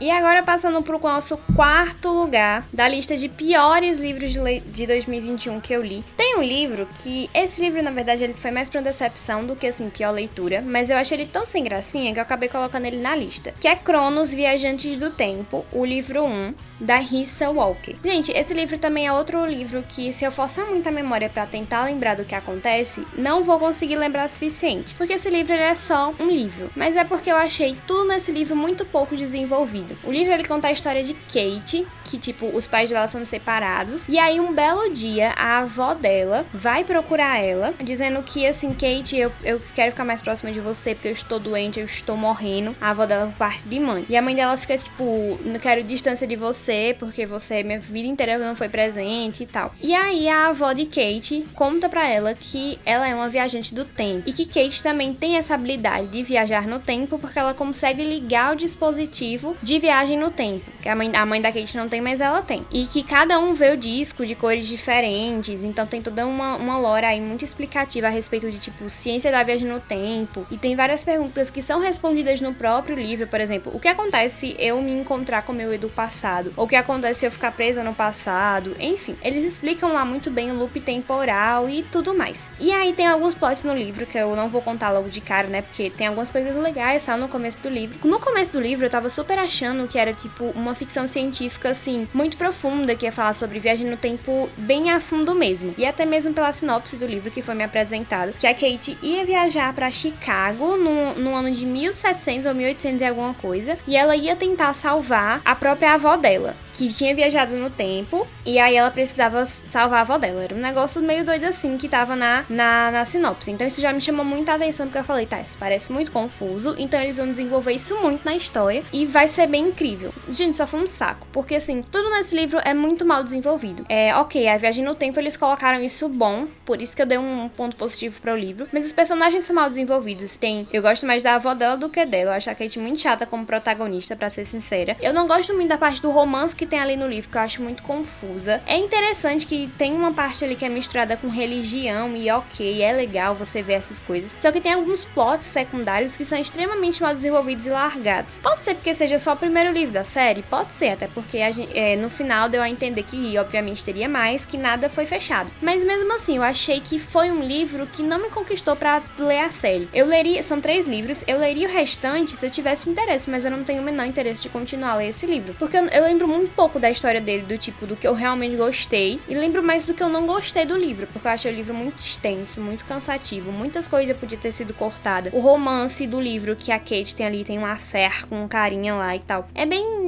e 0.00 0.10
agora 0.10 0.42
passando 0.42 0.80
para 0.80 0.96
o 0.96 1.00
nosso 1.00 1.36
quarto 1.54 2.08
lugar 2.08 2.64
da 2.72 2.88
lista 2.88 3.16
de 3.16 3.28
piores 3.28 4.00
livros 4.00 4.32
de, 4.32 4.60
de 4.60 4.86
2021 4.86 5.60
que 5.60 5.72
eu 5.72 5.82
li. 5.82 6.04
Tem 6.16 6.38
um 6.38 6.42
livro 6.42 6.88
que 7.02 7.28
esse 7.34 7.60
livro 7.60 7.82
na 7.82 7.90
verdade 7.90 8.24
ele 8.24 8.34
foi 8.34 8.50
mais 8.50 8.68
para 8.68 8.80
decepção 8.80 9.44
do 9.44 9.56
que 9.56 9.66
assim 9.66 9.90
pior 9.90 10.12
leitura, 10.12 10.62
mas 10.62 10.88
eu 10.88 10.96
achei 10.96 11.18
ele 11.18 11.26
tão 11.26 11.44
sem 11.44 11.64
gracinha 11.64 12.12
que 12.12 12.18
eu 12.18 12.22
acabei 12.22 12.48
colocando 12.48 12.86
ele 12.86 12.98
na 12.98 13.14
lista, 13.14 13.52
que 13.60 13.68
é 13.68 13.74
Cronos 13.74 14.32
Viajantes 14.32 14.96
do 14.96 15.10
Tempo, 15.10 15.66
o 15.72 15.84
livro 15.84 16.24
1 16.24 16.54
da 16.80 16.96
Rissa 16.96 17.50
Walker. 17.50 17.96
Gente, 18.04 18.30
esse 18.32 18.54
livro 18.54 18.78
também 18.78 19.08
é 19.08 19.12
outro 19.12 19.44
livro 19.44 19.84
que 19.88 20.12
se 20.12 20.24
eu 20.24 20.30
forçar 20.30 20.66
muito 20.66 20.88
a 20.88 20.92
memória 20.92 21.28
para 21.28 21.46
tentar 21.46 21.84
lembrar 21.84 22.16
do 22.16 22.24
que 22.24 22.34
acontece, 22.34 23.04
não 23.16 23.42
vou 23.42 23.58
conseguir 23.58 23.96
lembrar 23.96 24.26
o 24.26 24.30
suficiente, 24.30 24.94
porque 24.94 25.14
esse 25.14 25.28
livro 25.28 25.52
é 25.52 25.74
só 25.74 26.14
um 26.20 26.28
livro, 26.28 26.70
mas 26.76 26.94
é 26.94 27.04
porque 27.04 27.30
eu 27.30 27.36
achei 27.36 27.76
tudo 27.86 28.08
nesse 28.08 28.30
livro 28.30 28.54
muito 28.54 28.77
pouco 28.84 29.16
desenvolvido. 29.16 29.96
O 30.04 30.12
livro 30.12 30.32
ele 30.32 30.44
conta 30.44 30.68
a 30.68 30.72
história 30.72 31.02
de 31.02 31.14
Kate, 31.14 31.86
que 32.04 32.18
tipo, 32.18 32.46
os 32.46 32.66
pais 32.66 32.90
dela 32.90 33.06
são 33.06 33.24
separados, 33.24 34.08
e 34.08 34.18
aí 34.18 34.40
um 34.40 34.52
belo 34.52 34.92
dia 34.92 35.32
a 35.36 35.58
avó 35.58 35.94
dela 35.94 36.44
vai 36.52 36.84
procurar 36.84 37.42
ela, 37.42 37.74
dizendo 37.82 38.22
que 38.22 38.46
assim, 38.46 38.72
Kate, 38.72 39.16
eu, 39.16 39.32
eu 39.44 39.60
quero 39.74 39.92
ficar 39.92 40.04
mais 40.04 40.22
próxima 40.22 40.52
de 40.52 40.60
você 40.60 40.94
porque 40.94 41.08
eu 41.08 41.12
estou 41.12 41.38
doente, 41.38 41.80
eu 41.80 41.86
estou 41.86 42.16
morrendo. 42.16 42.74
A 42.80 42.90
avó 42.90 43.06
dela 43.06 43.26
por 43.26 43.36
parte 43.36 43.68
de 43.68 43.78
mãe. 43.80 44.04
E 44.08 44.16
a 44.16 44.22
mãe 44.22 44.34
dela 44.34 44.56
fica 44.56 44.76
tipo, 44.76 45.38
não 45.44 45.58
quero 45.58 45.82
distância 45.82 46.26
de 46.26 46.36
você 46.36 46.96
porque 46.98 47.26
você 47.26 47.62
minha 47.62 47.80
vida 47.80 48.08
inteira 48.08 48.38
não 48.38 48.54
foi 48.54 48.68
presente 48.68 49.42
e 49.42 49.46
tal. 49.46 49.72
E 49.80 49.94
aí 49.94 50.28
a 50.28 50.48
avó 50.48 50.72
de 50.72 50.86
Kate 50.86 51.44
conta 51.54 51.88
para 51.88 52.08
ela 52.08 52.34
que 52.34 52.78
ela 52.84 53.06
é 53.08 53.14
uma 53.14 53.28
viajante 53.28 53.74
do 53.74 53.84
tempo 53.84 54.22
e 54.26 54.32
que 54.32 54.46
Kate 54.46 54.82
também 54.82 55.14
tem 55.14 55.36
essa 55.36 55.54
habilidade 55.54 56.08
de 56.08 56.22
viajar 56.22 56.66
no 56.66 56.78
tempo 56.78 57.18
porque 57.18 57.38
ela 57.38 57.54
consegue 57.54 58.04
ligar 58.04 58.54
o 58.54 58.56
dispositivo 58.68 59.56
de 59.62 59.78
viagem 59.78 60.18
no 60.18 60.30
tempo. 60.30 60.64
Que 60.82 60.88
a 60.88 60.94
mãe, 60.94 61.10
a 61.14 61.26
mãe 61.26 61.40
da 61.40 61.50
Kate 61.50 61.76
não 61.76 61.88
tem, 61.88 62.00
mas 62.00 62.20
ela 62.20 62.42
tem. 62.42 62.64
E 62.70 62.86
que 62.86 63.02
cada 63.02 63.38
um 63.38 63.54
vê 63.54 63.72
o 63.72 63.76
disco 63.76 64.24
de 64.24 64.34
cores 64.34 64.66
diferentes. 64.66 65.64
Então 65.64 65.86
tem 65.86 66.02
toda 66.02 66.26
uma, 66.26 66.56
uma 66.56 66.78
lore 66.78 67.06
aí 67.06 67.20
muito 67.20 67.44
explicativa 67.44 68.06
a 68.06 68.10
respeito 68.10 68.50
de, 68.50 68.58
tipo, 68.58 68.88
ciência 68.88 69.32
da 69.32 69.42
viagem 69.42 69.66
no 69.66 69.80
tempo. 69.80 70.46
E 70.50 70.56
tem 70.56 70.76
várias 70.76 71.02
perguntas 71.02 71.50
que 71.50 71.62
são 71.62 71.80
respondidas 71.80 72.40
no 72.40 72.54
próprio 72.54 72.96
livro. 72.96 73.26
Por 73.26 73.40
exemplo, 73.40 73.72
o 73.74 73.80
que 73.80 73.88
acontece 73.88 74.38
se 74.38 74.56
eu 74.58 74.80
me 74.80 74.92
encontrar 74.92 75.42
com 75.42 75.52
meu 75.52 75.72
Edu 75.72 75.88
passado? 75.88 76.52
Ou 76.56 76.66
o 76.66 76.68
que 76.68 76.76
acontece 76.76 77.20
se 77.20 77.26
eu 77.26 77.32
ficar 77.32 77.52
presa 77.52 77.82
no 77.82 77.94
passado? 77.94 78.76
Enfim, 78.78 79.16
eles 79.22 79.42
explicam 79.42 79.92
lá 79.92 80.04
muito 80.04 80.30
bem 80.30 80.50
o 80.50 80.54
loop 80.54 80.78
temporal 80.80 81.68
e 81.68 81.82
tudo 81.82 82.14
mais. 82.14 82.50
E 82.60 82.70
aí 82.70 82.92
tem 82.92 83.06
alguns 83.06 83.34
plots 83.34 83.64
no 83.64 83.74
livro 83.74 84.06
que 84.06 84.18
eu 84.18 84.36
não 84.36 84.48
vou 84.48 84.60
contar 84.60 84.90
logo 84.90 85.08
de 85.08 85.20
cara, 85.20 85.48
né? 85.48 85.62
Porque 85.62 85.90
tem 85.90 86.06
algumas 86.06 86.30
coisas 86.30 86.54
legais, 86.54 87.04
tá? 87.04 87.16
No 87.16 87.28
começo 87.28 87.58
do 87.60 87.68
livro. 87.68 87.98
No 88.06 88.20
começo 88.20 88.52
do 88.52 88.57
livro 88.60 88.86
eu 88.86 88.90
tava 88.90 89.08
super 89.08 89.38
achando 89.38 89.88
que 89.88 89.98
era 89.98 90.12
tipo 90.12 90.44
uma 90.54 90.74
ficção 90.74 91.06
científica 91.06 91.70
assim, 91.70 92.08
muito 92.12 92.36
profunda, 92.36 92.94
que 92.94 93.06
ia 93.06 93.12
falar 93.12 93.32
sobre 93.32 93.58
viagem 93.58 93.86
no 93.86 93.96
tempo 93.96 94.48
bem 94.56 94.90
a 94.90 95.00
fundo 95.00 95.34
mesmo. 95.34 95.74
E 95.76 95.84
até 95.84 96.04
mesmo 96.04 96.32
pela 96.32 96.52
sinopse 96.52 96.96
do 96.96 97.06
livro 97.06 97.30
que 97.30 97.42
foi 97.42 97.54
me 97.54 97.64
apresentado, 97.64 98.32
que 98.38 98.46
a 98.46 98.54
Kate 98.54 98.96
ia 99.02 99.24
viajar 99.24 99.72
para 99.74 99.90
Chicago 99.90 100.76
no, 100.76 101.14
no 101.14 101.34
ano 101.34 101.50
de 101.50 101.64
1700 101.64 102.46
ou 102.46 102.54
1800 102.54 103.00
e 103.00 103.04
alguma 103.04 103.34
coisa, 103.34 103.78
e 103.86 103.96
ela 103.96 104.16
ia 104.16 104.36
tentar 104.36 104.74
salvar 104.74 105.40
a 105.44 105.54
própria 105.54 105.94
avó 105.94 106.16
dela 106.16 106.54
que 106.78 106.94
tinha 106.94 107.12
viajado 107.12 107.56
no 107.56 107.68
tempo 107.68 108.26
e 108.46 108.56
aí 108.58 108.76
ela 108.76 108.90
precisava 108.90 109.44
salvar 109.44 109.98
a 109.98 110.02
avó 110.02 110.16
dela. 110.16 110.44
Era 110.44 110.54
um 110.54 110.60
negócio 110.60 111.02
meio 111.02 111.24
doido 111.24 111.44
assim 111.44 111.76
que 111.76 111.88
tava 111.88 112.14
na, 112.14 112.44
na, 112.48 112.90
na 112.92 113.04
sinopse. 113.04 113.50
Então 113.50 113.66
isso 113.66 113.80
já 113.80 113.92
me 113.92 114.00
chamou 114.00 114.24
muita 114.24 114.54
atenção 114.54 114.86
porque 114.86 114.98
eu 114.98 115.04
falei, 115.04 115.26
tá, 115.26 115.40
isso 115.40 115.58
parece 115.58 115.92
muito 115.92 116.12
confuso. 116.12 116.76
Então 116.78 117.00
eles 117.00 117.16
vão 117.16 117.28
desenvolver 117.28 117.72
isso 117.72 118.00
muito 118.00 118.24
na 118.24 118.36
história 118.36 118.84
e 118.92 119.04
vai 119.04 119.26
ser 119.26 119.48
bem 119.48 119.68
incrível. 119.68 120.12
Gente, 120.28 120.56
só 120.56 120.68
foi 120.68 120.80
um 120.80 120.86
saco. 120.86 121.26
Porque 121.32 121.56
assim, 121.56 121.82
tudo 121.82 122.10
nesse 122.10 122.36
livro 122.36 122.60
é 122.64 122.72
muito 122.72 123.04
mal 123.04 123.24
desenvolvido. 123.24 123.84
É, 123.88 124.14
ok, 124.14 124.46
a 124.46 124.56
viagem 124.56 124.84
no 124.84 124.94
tempo 124.94 125.18
eles 125.18 125.36
colocaram 125.36 125.80
isso 125.80 126.08
bom, 126.08 126.46
por 126.64 126.80
isso 126.80 126.94
que 126.94 127.02
eu 127.02 127.06
dei 127.06 127.18
um 127.18 127.48
ponto 127.48 127.74
positivo 127.74 128.20
para 128.20 128.32
o 128.32 128.36
livro. 128.36 128.68
Mas 128.72 128.86
os 128.86 128.92
personagens 128.92 129.42
são 129.42 129.56
mal 129.56 129.68
desenvolvidos. 129.68 130.36
Tem, 130.36 130.68
eu 130.72 130.80
gosto 130.80 131.04
mais 131.04 131.24
da 131.24 131.34
avó 131.34 131.54
dela 131.54 131.76
do 131.76 131.88
que 131.88 132.06
dela. 132.06 132.30
Eu 132.30 132.36
acho 132.36 132.48
a 132.48 132.54
Kate 132.54 132.78
muito 132.78 133.00
chata 133.00 133.26
como 133.26 133.44
protagonista, 133.44 134.14
para 134.14 134.30
ser 134.30 134.44
sincera. 134.44 134.96
Eu 135.02 135.12
não 135.12 135.26
gosto 135.26 135.52
muito 135.54 135.68
da 135.68 135.76
parte 135.76 136.00
do 136.00 136.10
romance 136.10 136.54
que 136.54 136.67
tem 136.68 136.78
ali 136.78 136.96
no 136.96 137.08
livro, 137.08 137.30
que 137.30 137.36
eu 137.36 137.40
acho 137.40 137.62
muito 137.62 137.82
confusa. 137.82 138.62
É 138.66 138.76
interessante 138.76 139.46
que 139.46 139.68
tem 139.78 139.92
uma 139.92 140.12
parte 140.12 140.44
ali 140.44 140.54
que 140.54 140.64
é 140.64 140.68
misturada 140.68 141.16
com 141.16 141.28
religião 141.28 142.14
e 142.16 142.30
ok, 142.30 142.82
é 142.82 142.92
legal 142.92 143.34
você 143.34 143.62
ver 143.62 143.74
essas 143.74 143.98
coisas. 143.98 144.34
Só 144.38 144.52
que 144.52 144.60
tem 144.60 144.72
alguns 144.72 145.04
plots 145.04 145.46
secundários 145.46 146.16
que 146.16 146.24
são 146.24 146.38
extremamente 146.38 147.02
mal 147.02 147.14
desenvolvidos 147.14 147.66
e 147.66 147.70
largados. 147.70 148.40
Pode 148.40 148.64
ser 148.64 148.74
porque 148.74 148.94
seja 148.94 149.18
só 149.18 149.32
o 149.32 149.36
primeiro 149.36 149.72
livro 149.72 149.92
da 149.92 150.04
série? 150.04 150.42
Pode 150.42 150.72
ser, 150.72 150.90
até 150.90 151.08
porque 151.08 151.38
gente, 151.52 151.76
é, 151.76 151.96
no 151.96 152.10
final 152.10 152.48
deu 152.48 152.62
a 152.62 152.68
entender 152.68 153.02
que 153.02 153.36
obviamente 153.38 153.82
teria 153.82 154.08
mais, 154.08 154.44
que 154.44 154.56
nada 154.56 154.88
foi 154.88 155.06
fechado. 155.06 155.50
Mas 155.62 155.84
mesmo 155.84 156.12
assim, 156.14 156.36
eu 156.36 156.42
achei 156.42 156.80
que 156.80 156.98
foi 156.98 157.30
um 157.30 157.40
livro 157.40 157.86
que 157.86 158.02
não 158.02 158.18
me 158.18 158.30
conquistou 158.30 158.76
para 158.76 159.02
ler 159.18 159.40
a 159.40 159.50
série. 159.50 159.88
Eu 159.92 160.06
leria, 160.06 160.42
são 160.42 160.60
três 160.60 160.86
livros, 160.86 161.24
eu 161.26 161.38
leria 161.38 161.68
o 161.68 161.72
restante 161.72 162.36
se 162.36 162.44
eu 162.44 162.50
tivesse 162.50 162.90
interesse, 162.90 163.30
mas 163.30 163.44
eu 163.44 163.50
não 163.50 163.64
tenho 163.64 163.82
o 163.82 163.84
menor 163.84 164.06
interesse 164.06 164.42
de 164.42 164.48
continuar 164.48 164.92
a 164.92 164.96
ler 164.96 165.08
esse 165.08 165.26
livro. 165.26 165.54
Porque 165.58 165.76
eu, 165.76 165.86
eu 165.86 166.04
lembro 166.04 166.28
muito 166.28 166.54
pouco 166.58 166.80
da 166.80 166.90
história 166.90 167.20
dele, 167.20 167.44
do 167.44 167.56
tipo, 167.56 167.86
do 167.86 167.94
que 167.94 168.04
eu 168.04 168.12
realmente 168.12 168.56
gostei. 168.56 169.20
E 169.28 169.34
lembro 169.34 169.62
mais 169.62 169.86
do 169.86 169.94
que 169.94 170.02
eu 170.02 170.08
não 170.08 170.26
gostei 170.26 170.66
do 170.66 170.76
livro, 170.76 171.06
porque 171.06 171.28
eu 171.28 171.30
achei 171.30 171.52
o 171.52 171.54
livro 171.54 171.72
muito 171.72 172.00
extenso, 172.00 172.60
muito 172.60 172.84
cansativo. 172.84 173.52
Muitas 173.52 173.86
coisas 173.86 174.18
podiam 174.18 174.40
ter 174.40 174.50
sido 174.50 174.74
cortadas. 174.74 175.32
O 175.32 175.38
romance 175.38 176.04
do 176.04 176.20
livro 176.20 176.56
que 176.56 176.72
a 176.72 176.78
Kate 176.80 177.14
tem 177.14 177.24
ali 177.24 177.44
tem 177.44 177.58
uma 177.58 177.76
fé 177.76 178.10
com 178.28 178.42
um 178.42 178.48
carinha 178.48 178.92
lá 178.96 179.14
e 179.14 179.20
tal. 179.20 179.46
É 179.54 179.64
bem 179.64 179.98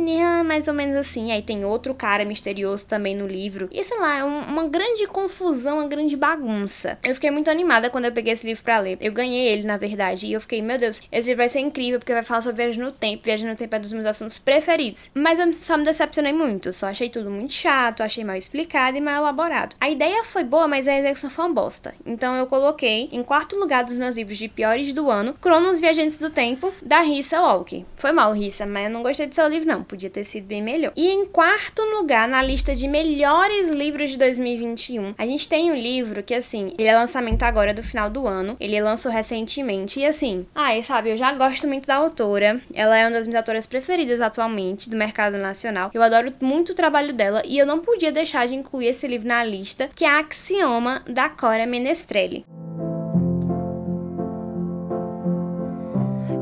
mais 0.44 0.66
ou 0.66 0.74
menos 0.74 0.96
assim. 0.96 1.30
Aí 1.30 1.42
tem 1.42 1.64
outro 1.64 1.94
cara 1.94 2.24
misterioso 2.24 2.86
também 2.86 3.14
no 3.14 3.26
livro. 3.26 3.68
E 3.70 3.84
sei 3.84 3.98
lá, 3.98 4.18
é 4.18 4.24
uma 4.24 4.66
grande 4.66 5.06
confusão, 5.06 5.78
uma 5.78 5.86
grande 5.86 6.16
bagunça. 6.16 6.98
Eu 7.04 7.14
fiquei 7.14 7.30
muito 7.30 7.50
animada 7.50 7.88
quando 7.90 8.06
eu 8.06 8.12
peguei 8.12 8.32
esse 8.32 8.46
livro 8.46 8.62
para 8.62 8.80
ler. 8.80 8.98
Eu 9.00 9.12
ganhei 9.12 9.48
ele, 9.48 9.62
na 9.62 9.76
verdade, 9.76 10.26
e 10.26 10.32
eu 10.32 10.40
fiquei, 10.40 10.60
meu 10.60 10.78
Deus, 10.78 11.00
esse 11.12 11.28
livro 11.28 11.42
vai 11.42 11.48
ser 11.48 11.60
incrível 11.60 11.98
porque 11.98 12.12
vai 12.12 12.22
falar 12.22 12.42
sobre 12.42 12.64
viagem 12.64 12.82
no 12.82 12.90
tempo. 12.90 13.22
Viagem 13.24 13.48
no 13.48 13.54
tempo 13.54 13.76
é 13.76 13.78
dos 13.78 13.92
meus 13.92 14.06
assuntos 14.06 14.38
preferidos. 14.38 15.10
Mas 15.14 15.38
eu 15.38 15.52
só 15.52 15.76
me 15.76 15.84
decepcionei 15.84 16.32
muito. 16.40 16.72
Só 16.72 16.86
achei 16.86 17.08
tudo 17.08 17.30
muito 17.30 17.52
chato, 17.52 18.02
achei 18.02 18.24
mal 18.24 18.36
explicado 18.36 18.96
e 18.96 19.00
mal 19.00 19.22
elaborado. 19.22 19.76
A 19.80 19.90
ideia 19.90 20.24
foi 20.24 20.44
boa, 20.44 20.66
mas 20.66 20.88
a 20.88 20.96
execução 20.96 21.30
foi 21.30 21.44
uma 21.44 21.54
bosta. 21.54 21.94
Então 22.04 22.34
eu 22.36 22.46
coloquei 22.46 23.08
em 23.12 23.22
quarto 23.22 23.56
lugar 23.56 23.84
dos 23.84 23.96
meus 23.96 24.14
livros 24.14 24.38
de 24.38 24.48
piores 24.48 24.92
do 24.92 25.10
ano, 25.10 25.34
Cronos 25.34 25.80
Viajantes 25.80 26.18
do 26.18 26.30
Tempo, 26.30 26.72
da 26.82 27.00
Rissa 27.00 27.40
Walk. 27.40 27.84
Foi 27.96 28.12
mal, 28.12 28.32
Rissa, 28.32 28.66
mas 28.66 28.84
eu 28.84 28.90
não 28.90 29.02
gostei 29.02 29.26
do 29.26 29.34
seu 29.34 29.48
livro, 29.48 29.68
não. 29.68 29.82
Podia 29.82 30.10
ter 30.10 30.24
sido 30.24 30.46
bem 30.46 30.62
melhor. 30.62 30.92
E 30.96 31.08
em 31.08 31.26
quarto 31.26 31.82
lugar, 31.82 32.26
na 32.28 32.42
lista 32.42 32.74
de 32.74 32.88
melhores 32.88 33.68
livros 33.68 34.10
de 34.10 34.18
2021, 34.18 35.14
a 35.18 35.26
gente 35.26 35.48
tem 35.48 35.70
um 35.70 35.76
livro 35.76 36.22
que, 36.22 36.34
assim, 36.34 36.74
ele 36.78 36.88
é 36.88 36.96
lançamento 36.96 37.42
agora 37.42 37.74
do 37.74 37.82
final 37.82 38.08
do 38.08 38.26
ano. 38.26 38.56
Ele 38.58 38.80
lançou 38.80 39.12
recentemente. 39.12 40.00
E 40.00 40.06
assim, 40.06 40.46
ai, 40.54 40.82
sabe, 40.82 41.10
eu 41.10 41.16
já 41.16 41.32
gosto 41.32 41.66
muito 41.66 41.86
da 41.86 41.96
autora. 41.96 42.60
Ela 42.74 42.96
é 42.96 43.04
uma 43.04 43.10
das 43.10 43.26
minhas 43.26 43.40
autoras 43.40 43.66
preferidas 43.66 44.20
atualmente 44.20 44.88
do 44.88 44.96
mercado 44.96 45.36
nacional. 45.36 45.90
Eu 45.92 46.02
adoro 46.02 46.29
muito 46.40 46.70
o 46.70 46.74
trabalho 46.74 47.12
dela 47.12 47.42
e 47.46 47.58
eu 47.58 47.66
não 47.66 47.80
podia 47.80 48.12
deixar 48.12 48.46
de 48.46 48.54
incluir 48.54 48.88
esse 48.88 49.06
livro 49.06 49.28
na 49.28 49.42
lista, 49.44 49.90
que 49.94 50.04
é 50.04 50.08
Axioma 50.08 51.02
da 51.08 51.28
Cora 51.28 51.66
Menestrelli. 51.66 52.44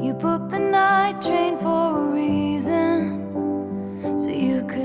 You 0.00 0.14
the 0.48 0.58
night 0.58 1.20
train 1.20 1.58
for 1.58 1.68
a 1.68 2.12
reason. 2.12 3.27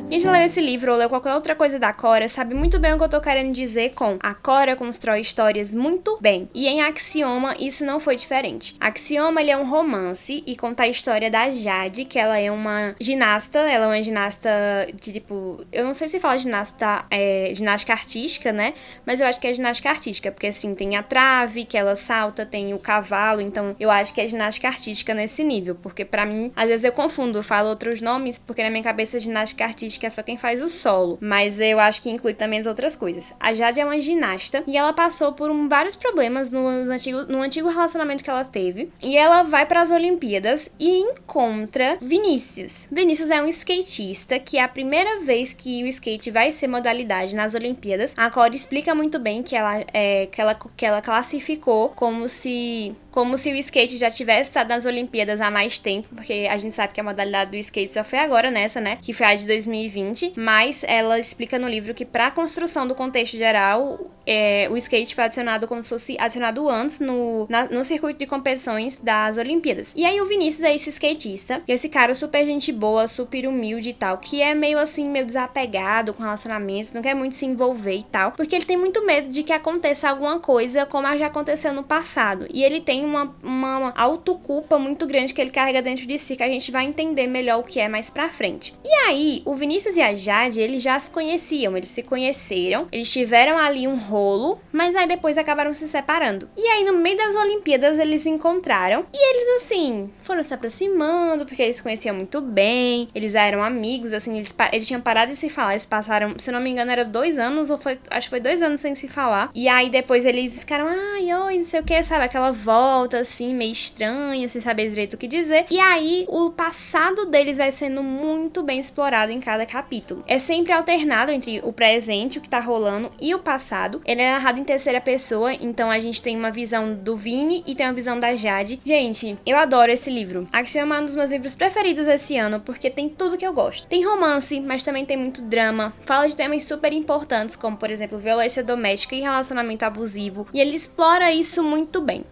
Quem 0.10 0.20
já 0.20 0.32
leu 0.32 0.42
esse 0.42 0.60
livro 0.60 0.92
ou 0.92 0.98
leu 0.98 1.10
qualquer 1.10 1.34
outra 1.34 1.56
coisa 1.56 1.80
da 1.80 1.94
Cora 1.94 2.28
sabe 2.28 2.54
muito 2.54 2.80
bem 2.80 2.94
o 2.94 2.98
que 2.98 3.04
eu 3.04 3.10
tô 3.10 3.22
querendo 3.22 3.54
dizer 3.54 3.94
com 3.94 4.18
a 4.20 4.34
Cora 4.34 4.76
constrói 4.76 5.22
histórias 5.22 5.74
muito 5.74 6.18
bem. 6.20 6.50
E 6.54 6.68
em 6.68 6.82
Axioma 6.82 7.56
isso 7.60 7.86
não 7.86 8.00
foi 8.00 8.16
diferente. 8.16 8.76
Axioma 8.80 9.42
ele 9.42 9.52
é 9.52 9.58
um 9.58 9.70
romance 9.70 10.44
e 10.46 10.56
conta 10.56 10.84
a 10.84 10.88
história 10.88 11.30
da 11.30 11.50
Jade, 11.50 12.06
que 12.06 12.18
ela 12.18 12.38
é 12.38 12.52
uma 12.52 12.96
ginasta, 13.00 13.60
ela 13.60 13.86
é 13.86 13.88
uma 13.88 14.04
ginasta 14.04 14.50
de 14.94 15.14
tipo, 15.14 15.64
eu 15.72 15.86
não 15.86 15.94
sei 15.94 16.08
se 16.08 16.20
fala 16.20 16.38
ginasta, 16.38 17.06
é, 17.10 17.52
ginástica 17.54 17.94
artística, 17.94 18.52
né? 18.52 18.74
Mas 19.06 19.20
eu 19.20 19.28
acho 19.28 19.40
que 19.40 19.48
é 19.48 19.54
ginástica 19.54 19.90
artística, 19.90 20.32
porque 20.32 20.48
assim, 20.48 20.74
tem 20.76 20.96
a 20.96 21.04
trave 21.04 21.66
que 21.66 21.78
ela 21.78 21.96
salta, 21.96 22.46
tem 22.46 22.74
o 22.74 22.80
cavalo, 22.80 23.42
então 23.42 23.76
eu 23.80 23.92
acho 23.92 24.14
que 24.14 24.22
é 24.22 24.28
ginástica 24.28 24.68
artística 24.68 25.14
nesse 25.14 25.44
nível, 25.44 25.76
porque 25.76 26.04
para 26.04 26.26
mim, 26.26 26.52
às 26.56 26.68
vezes 26.68 26.84
eu 26.84 26.92
confundo, 26.92 27.40
eu 27.40 27.44
falo 27.44 27.70
outros 27.70 28.02
nomes, 28.02 28.38
porque 28.38 28.64
na 28.64 28.70
minha 28.70 28.84
cabeça 28.84 29.03
ginástica 29.06 29.64
artística 29.64 30.08
é 30.08 30.10
só 30.10 30.24
quem 30.24 30.38
faz 30.38 30.62
o 30.62 30.70
solo, 30.70 31.18
mas 31.22 31.60
eu 31.60 31.80
acho 31.80 32.02
que 32.02 32.10
inclui 32.10 32.34
também 32.34 32.60
as 32.60 32.66
outras 32.66 32.96
coisas. 32.96 33.34
A 33.40 33.54
Jade 33.54 33.80
é 33.80 33.86
uma 33.86 34.00
ginasta 34.00 34.64
e 34.68 34.78
ela 34.78 34.94
passou 34.94 35.34
por 35.34 35.50
um, 35.50 35.68
vários 35.68 35.96
problemas 35.96 36.50
no, 36.50 36.68
antigo, 36.68 37.24
no 37.24 37.42
antigo 37.42 37.70
relacionamento 37.70 38.24
que 38.24 38.30
ela 38.30 38.44
teve. 38.44 38.92
E 39.02 39.18
ela 39.18 39.44
vai 39.44 39.66
para 39.66 39.82
as 39.82 39.92
Olimpíadas 39.92 40.72
e 40.80 40.90
encontra 41.00 41.98
Vinícius. 42.02 42.88
Vinícius 42.92 43.30
é 43.30 43.42
um 43.42 43.48
skatista 43.48 44.40
que 44.40 44.58
é 44.58 44.64
a 44.64 44.68
primeira 44.68 45.20
vez 45.20 45.54
que 45.54 45.84
o 45.84 45.88
skate 45.88 46.32
vai 46.32 46.52
ser 46.52 46.68
modalidade 46.68 47.36
nas 47.36 47.54
Olimpíadas. 47.54 48.14
A 48.18 48.30
Cora 48.30 48.56
explica 48.56 48.94
muito 48.96 49.20
bem 49.20 49.44
que 49.44 49.56
ela, 49.56 49.84
é, 49.94 50.28
que 50.28 50.40
ela, 50.40 50.56
que 50.76 50.86
ela 50.86 51.02
classificou 51.02 51.90
como 51.90 52.28
se 52.30 52.96
como 53.14 53.38
se 53.38 53.52
o 53.52 53.56
skate 53.56 53.96
já 53.96 54.10
tivesse 54.10 54.50
estado 54.50 54.70
nas 54.70 54.86
Olimpíadas 54.86 55.40
há 55.40 55.52
mais 55.52 55.78
tempo, 55.78 56.08
porque 56.16 56.48
a 56.50 56.58
gente 56.58 56.74
sabe 56.74 56.94
que 56.94 57.00
a 57.00 57.04
modalidade 57.04 57.52
do 57.52 57.58
skate 57.58 57.92
só 57.92 58.04
foi 58.04 58.18
agora 58.18 58.50
nessa, 58.50 58.82
né? 58.82 58.98
Que 59.00 59.14
foi 59.14 59.28
a 59.28 59.36
de 59.36 59.46
2020. 59.46 60.34
Mas 60.36 60.84
ela 60.84 61.20
explica 61.20 61.60
no 61.60 61.70
livro 61.70 61.94
que, 61.94 62.06
para 62.06 62.28
a 62.28 62.32
construção 62.32 62.88
do 62.88 62.96
contexto 62.96 63.38
geral, 63.38 64.00
é, 64.26 64.68
o 64.72 64.78
skate 64.78 65.14
foi 65.14 65.26
adicionado 65.26 65.68
como 65.68 65.84
se 65.84 65.90
fosse 65.90 66.18
adicionado 66.20 66.68
antes 66.70 67.00
no, 67.00 67.46
na, 67.48 67.66
no 67.66 67.84
circuito 67.84 68.20
de 68.20 68.26
competições 68.26 68.96
das 68.96 69.38
Olimpíadas. 69.38 69.94
E 69.96 70.06
aí 70.06 70.20
o 70.20 70.26
Vinícius 70.26 70.64
é 70.64 70.74
esse 70.74 70.90
skatista, 70.90 71.62
esse 71.68 71.90
cara 71.90 72.16
super 72.16 72.44
gente 72.46 72.72
boa, 72.72 73.08
super 73.08 73.48
humilde 73.48 73.90
e 73.90 73.94
tal, 73.94 74.18
que 74.18 74.42
é 74.42 74.56
meio 74.56 74.80
assim, 74.80 75.08
meio 75.08 75.26
desapegado 75.26 76.14
com 76.14 76.24
relacionamentos, 76.24 76.94
não 76.94 77.02
quer 77.02 77.14
muito 77.14 77.36
se 77.36 77.46
envolver 77.46 77.98
e 77.98 78.04
tal, 78.04 78.32
porque 78.32 78.56
ele 78.56 78.66
tem 78.66 78.78
muito 78.78 79.06
medo 79.06 79.30
de 79.30 79.44
que 79.44 79.54
aconteça 79.54 80.10
alguma 80.10 80.40
coisa 80.40 80.86
como 80.86 81.04
já 81.18 81.28
aconteceu 81.28 81.74
no 81.74 81.84
passado. 81.84 82.48
E 82.50 82.64
ele 82.64 82.82
tem 82.82 83.03
uma, 83.06 83.34
uma 83.44 83.94
autoculpa 83.96 84.78
muito 84.78 85.06
grande 85.06 85.34
que 85.34 85.42
ele 85.42 85.52
carrega 85.52 85.82
dentro 85.82 86.06
de 86.06 86.18
si, 86.18 86.36
que 86.36 86.44
a 86.44 86.48
gente 86.48 86.72
vai 86.72 86.86
entender 86.86 87.28
melhor 87.28 87.60
o 87.60 87.64
que 87.64 87.80
é 87.80 87.88
mais 87.88 88.10
pra 88.10 88.30
frente. 88.30 88.74
E 88.84 88.90
aí, 89.08 89.42
o 89.46 89.56
Vinícius 89.56 89.98
e 89.98 90.02
a 90.02 90.14
Jade, 90.16 90.62
eles 90.62 90.82
já 90.82 91.00
se 91.00 91.10
conheciam, 91.10 91.76
eles 91.76 91.92
se 91.92 92.04
conheceram, 92.04 92.88
eles 92.92 93.12
tiveram 93.12 93.58
ali 93.58 93.88
um 93.88 93.98
rolo, 93.98 94.60
mas 94.72 94.96
aí 94.96 95.08
depois 95.08 95.38
acabaram 95.38 95.74
se 95.74 95.88
separando. 95.88 96.48
E 96.56 96.66
aí, 96.68 96.84
no 96.84 96.94
meio 96.94 97.18
das 97.18 97.36
Olimpíadas, 97.36 98.00
eles 98.00 98.22
se 98.22 98.30
encontraram 98.30 99.06
e 99.14 99.18
eles, 99.18 99.64
assim, 99.64 100.10
foram 100.24 100.44
se 100.44 100.54
aproximando, 100.54 101.46
porque 101.46 101.62
eles 101.62 101.78
se 101.78 101.84
conheciam 101.84 102.16
muito 102.16 102.42
bem, 102.42 103.10
eles 103.14 103.36
eram 103.36 103.64
amigos, 103.64 104.14
assim, 104.14 104.36
eles, 104.36 104.56
eles 104.72 104.88
tinham 104.88 105.02
parado 105.02 105.32
de 105.32 105.38
se 105.38 105.50
falar, 105.50 105.74
eles 105.74 105.86
passaram, 105.86 106.36
se 106.38 106.50
eu 106.50 106.54
não 106.54 106.62
me 106.62 106.70
engano, 106.70 106.92
era 106.92 107.06
dois 107.06 107.38
anos, 107.40 107.70
ou 107.70 107.78
foi, 107.78 107.98
acho 108.10 108.28
que 108.28 108.32
foi 108.32 108.40
dois 108.40 108.62
anos 108.62 108.82
sem 108.82 108.96
se 108.96 109.08
falar. 109.08 109.50
E 109.54 109.68
aí 109.68 109.90
depois 109.90 110.26
eles 110.26 110.60
ficaram, 110.60 110.88
ai, 110.88 111.34
oi, 111.34 111.58
não 111.58 111.64
sei 111.64 111.80
o 111.80 111.84
que, 111.84 112.02
sabe, 112.04 112.26
aquela 112.26 112.52
voz 112.52 112.93
volta, 112.94 113.20
assim, 113.20 113.56
meio 113.56 113.72
estranha, 113.72 114.48
sem 114.48 114.62
saber 114.62 114.88
direito 114.88 115.16
o 115.16 115.18
que 115.18 115.28
dizer. 115.28 115.66
E 115.70 115.80
aí, 115.80 116.26
o 116.30 116.52
passado 116.52 117.26
deles 117.26 117.58
vai 117.58 117.72
sendo 117.72 118.04
muito 118.04 118.62
bem 118.62 118.80
explorado 118.80 119.32
em 119.32 119.40
cada 119.40 119.66
capítulo. 119.66 120.24
É 120.28 120.38
sempre 120.38 120.72
alternado 120.72 121.32
entre 121.32 121.60
o 121.64 121.74
presente, 121.74 122.38
o 122.38 122.42
que 122.42 122.48
tá 122.48 122.60
rolando, 122.60 123.12
e 123.20 123.34
o 123.34 123.40
passado. 123.40 124.00
Ele 124.06 124.22
é 124.22 124.32
narrado 124.32 124.60
em 124.60 124.64
terceira 124.64 125.02
pessoa, 125.02 125.54
então 125.54 125.90
a 125.90 126.00
gente 126.00 126.22
tem 126.22 126.38
uma 126.38 126.52
visão 126.52 126.94
do 126.94 127.18
Vini 127.18 127.64
e 127.66 127.74
tem 127.74 127.88
uma 127.88 127.94
visão 127.94 128.20
da 128.20 128.36
Jade. 128.36 128.80
Gente, 128.86 129.38
eu 129.44 129.58
adoro 129.58 129.92
esse 129.92 130.12
livro. 130.12 130.48
Axioma 130.54 130.98
é 130.98 131.00
um 131.02 131.06
dos 131.06 131.16
meus 131.16 131.32
livros 131.32 131.56
preferidos 131.56 132.06
esse 132.06 132.38
ano, 132.38 132.60
porque 132.60 132.92
tem 132.92 133.10
tudo 133.10 133.38
que 133.38 133.48
eu 133.48 133.54
gosto. 133.54 133.88
Tem 133.88 134.06
romance, 134.06 134.60
mas 134.62 134.84
também 134.84 135.04
tem 135.04 135.18
muito 135.18 135.42
drama. 135.42 135.94
Fala 136.06 136.30
de 136.30 136.36
temas 136.36 136.64
super 136.64 136.94
importantes, 136.94 137.56
como 137.56 137.76
por 137.76 137.90
exemplo 137.90 138.20
violência 138.20 138.64
doméstica 138.64 139.16
e 139.16 139.22
relacionamento 139.22 139.84
abusivo. 139.84 140.48
E 140.54 140.62
ele 140.62 140.76
explora 140.76 141.34
isso 141.34 141.64
muito 141.64 142.00
bem. 142.00 142.24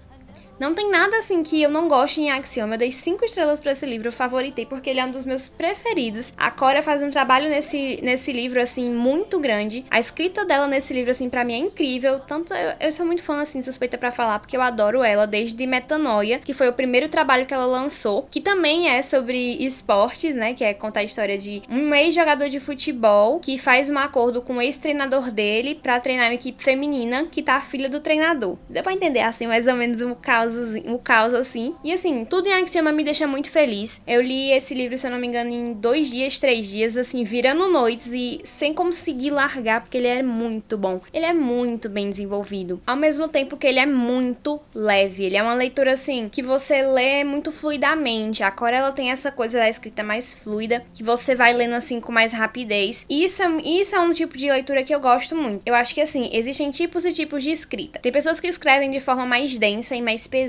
Não 0.62 0.76
tem 0.76 0.91
nada 0.91 1.18
assim 1.18 1.41
que 1.41 1.59
eu 1.59 1.72
não 1.72 1.88
goste 1.88 2.22
em 2.22 2.30
Axioma. 2.30 2.76
Eu 2.76 2.78
dei 2.78 2.91
5 2.91 3.26
estrelas 3.26 3.59
para 3.59 3.72
esse 3.72 3.84
livro, 3.84 4.09
eu 4.09 4.12
favoritei 4.12 4.64
porque 4.64 4.91
ele 4.91 4.99
é 4.99 5.05
um 5.05 5.09
dos 5.09 5.26
meus 5.26 5.49
preferidos. 5.49 6.34
A 6.38 6.51
Cora 6.51 6.84
faz 6.84 7.01
um 7.01 7.09
trabalho 7.09 7.49
nesse, 7.49 7.99
nesse 8.03 8.32
livro, 8.32 8.62
assim, 8.62 8.91
muito 8.91 9.39
grande. 9.39 9.84
A 9.89 9.99
escrita 9.99 10.45
dela 10.45 10.68
nesse 10.68 10.93
livro, 10.93 11.09
assim, 11.09 11.32
para 11.32 11.43
mim 11.43 11.53
é 11.53 11.57
incrível. 11.57 12.20
Tanto 12.20 12.53
eu, 12.53 12.74
eu 12.80 12.91
sou 12.91 13.07
muito 13.07 13.24
fã, 13.24 13.41
assim, 13.41 13.59
suspeita 13.59 13.97
para 13.97 14.12
falar, 14.12 14.38
porque 14.38 14.55
eu 14.55 14.62
adoro 14.62 15.03
ela 15.03 15.26
desde 15.26 15.66
Metanoia, 15.66 16.38
que 16.38 16.53
foi 16.53 16.70
o 16.70 16.74
primeiro 16.74 17.09
trabalho 17.09 17.47
que 17.47 17.55
ela 17.55 17.66
lançou, 17.66 18.28
que 18.30 18.39
também 18.39 18.88
é 18.88 19.01
sobre 19.01 19.66
esportes, 19.66 20.36
né? 20.36 20.53
Que 20.53 20.64
é 20.64 20.76
contar 20.76 20.99
a 20.99 21.03
história 21.03 21.39
de 21.39 21.64
um 21.72 21.91
ex-jogador 21.95 22.49
de 22.49 22.59
futebol 22.59 23.39
que 23.39 23.57
faz 23.57 23.89
um 23.89 23.97
acordo 23.97 24.43
com 24.43 24.57
o 24.57 24.62
ex-treinador 24.62 25.32
dele 25.32 25.74
para 25.74 25.99
treinar 25.99 26.28
uma 26.28 26.36
equipe 26.36 26.64
feminina 26.64 27.26
que 27.32 27.41
tá 27.41 27.55
a 27.55 27.62
filha 27.62 27.89
do 27.89 27.99
treinador. 27.99 28.59
Deu 28.70 28.84
pra 28.84 28.93
entender, 28.93 29.22
assim, 29.22 29.47
mais 29.47 29.66
ou 29.66 29.74
menos 29.74 30.01
o 30.01 30.14
caos 30.14 30.51
caos, 30.52 30.76
o 30.86 30.97
caos 30.99 31.34
assim. 31.34 31.76
E 31.84 31.91
assim, 31.91 32.26
tudo 32.26 32.47
em 32.47 32.54
Axioma 32.54 32.91
me 32.91 33.04
deixa 33.04 33.28
muito 33.28 33.49
feliz. 33.49 34.02
Eu 34.08 34.22
li 34.22 34.52
esse 34.52 34.74
livro, 34.74 34.97
se 34.97 35.08
eu 35.08 35.12
não 35.12 35.20
me 35.20 35.28
engano, 35.28 35.49
em 35.49 35.74
dois 35.74 36.10
dias, 36.10 36.39
três 36.39 36.68
dias, 36.68 36.97
assim, 36.97 37.24
virando 37.24 37.68
noites 37.70 38.12
e 38.14 38.41
sem 38.43 38.74
conseguir 38.74 39.32
largar, 39.32 39.82
porque 39.82 39.97
ele 39.97 40.08
é 40.08 40.24
muito 40.24 40.78
bom. 40.78 41.02
Ele 41.14 41.26
é 41.26 41.34
muito 41.34 41.89
bem 41.89 42.10
desenvolvido. 42.10 42.82
Ao 42.86 42.95
mesmo 42.95 43.28
tempo 43.28 43.58
que 43.58 43.68
ele 43.68 43.80
é 43.80 43.86
muito 43.86 44.60
leve. 44.74 45.24
Ele 45.24 45.38
é 45.38 45.43
uma 45.43 45.54
leitura, 45.54 45.93
assim, 45.93 46.30
que 46.30 46.41
você 46.41 46.84
lê 46.84 47.24
muito 47.24 47.52
fluidamente. 47.52 48.43
A 48.43 48.52
Cora, 48.52 48.78
ela 48.78 48.91
tem 48.91 49.12
essa 49.12 49.32
coisa 49.32 49.60
da 49.60 49.70
escrita 49.70 50.04
mais 50.04 50.34
fluida, 50.34 50.84
que 50.93 51.04
você 51.04 51.36
vai 51.36 51.54
lendo, 51.54 51.74
assim, 51.74 51.99
com 51.99 52.12
mais 52.12 52.34
rapidez. 52.34 53.06
E 53.10 53.24
isso 53.24 53.41
é, 53.43 53.62
isso 53.62 53.95
é 53.95 53.99
um 53.99 54.12
tipo 54.12 54.38
de 54.38 54.49
leitura 54.49 54.84
que 54.84 54.93
eu 54.93 54.99
gosto 54.99 55.36
muito. 55.36 55.62
Eu 55.66 55.76
acho 55.76 55.93
que, 55.93 56.02
assim, 56.02 56.30
existem 56.34 56.72
tipos 56.72 57.06
e 57.06 57.14
tipos 57.14 57.43
de 57.43 57.52
escrita. 57.52 57.99
Tem 57.99 58.12
pessoas 58.12 58.39
que 58.39 58.47
escrevem 58.47 58.89
de 58.89 58.99
forma 58.99 59.26
mais 59.26 59.58
densa 59.58 59.95
e 59.95 60.02
mais 60.02 60.28
pesada. 60.28 60.41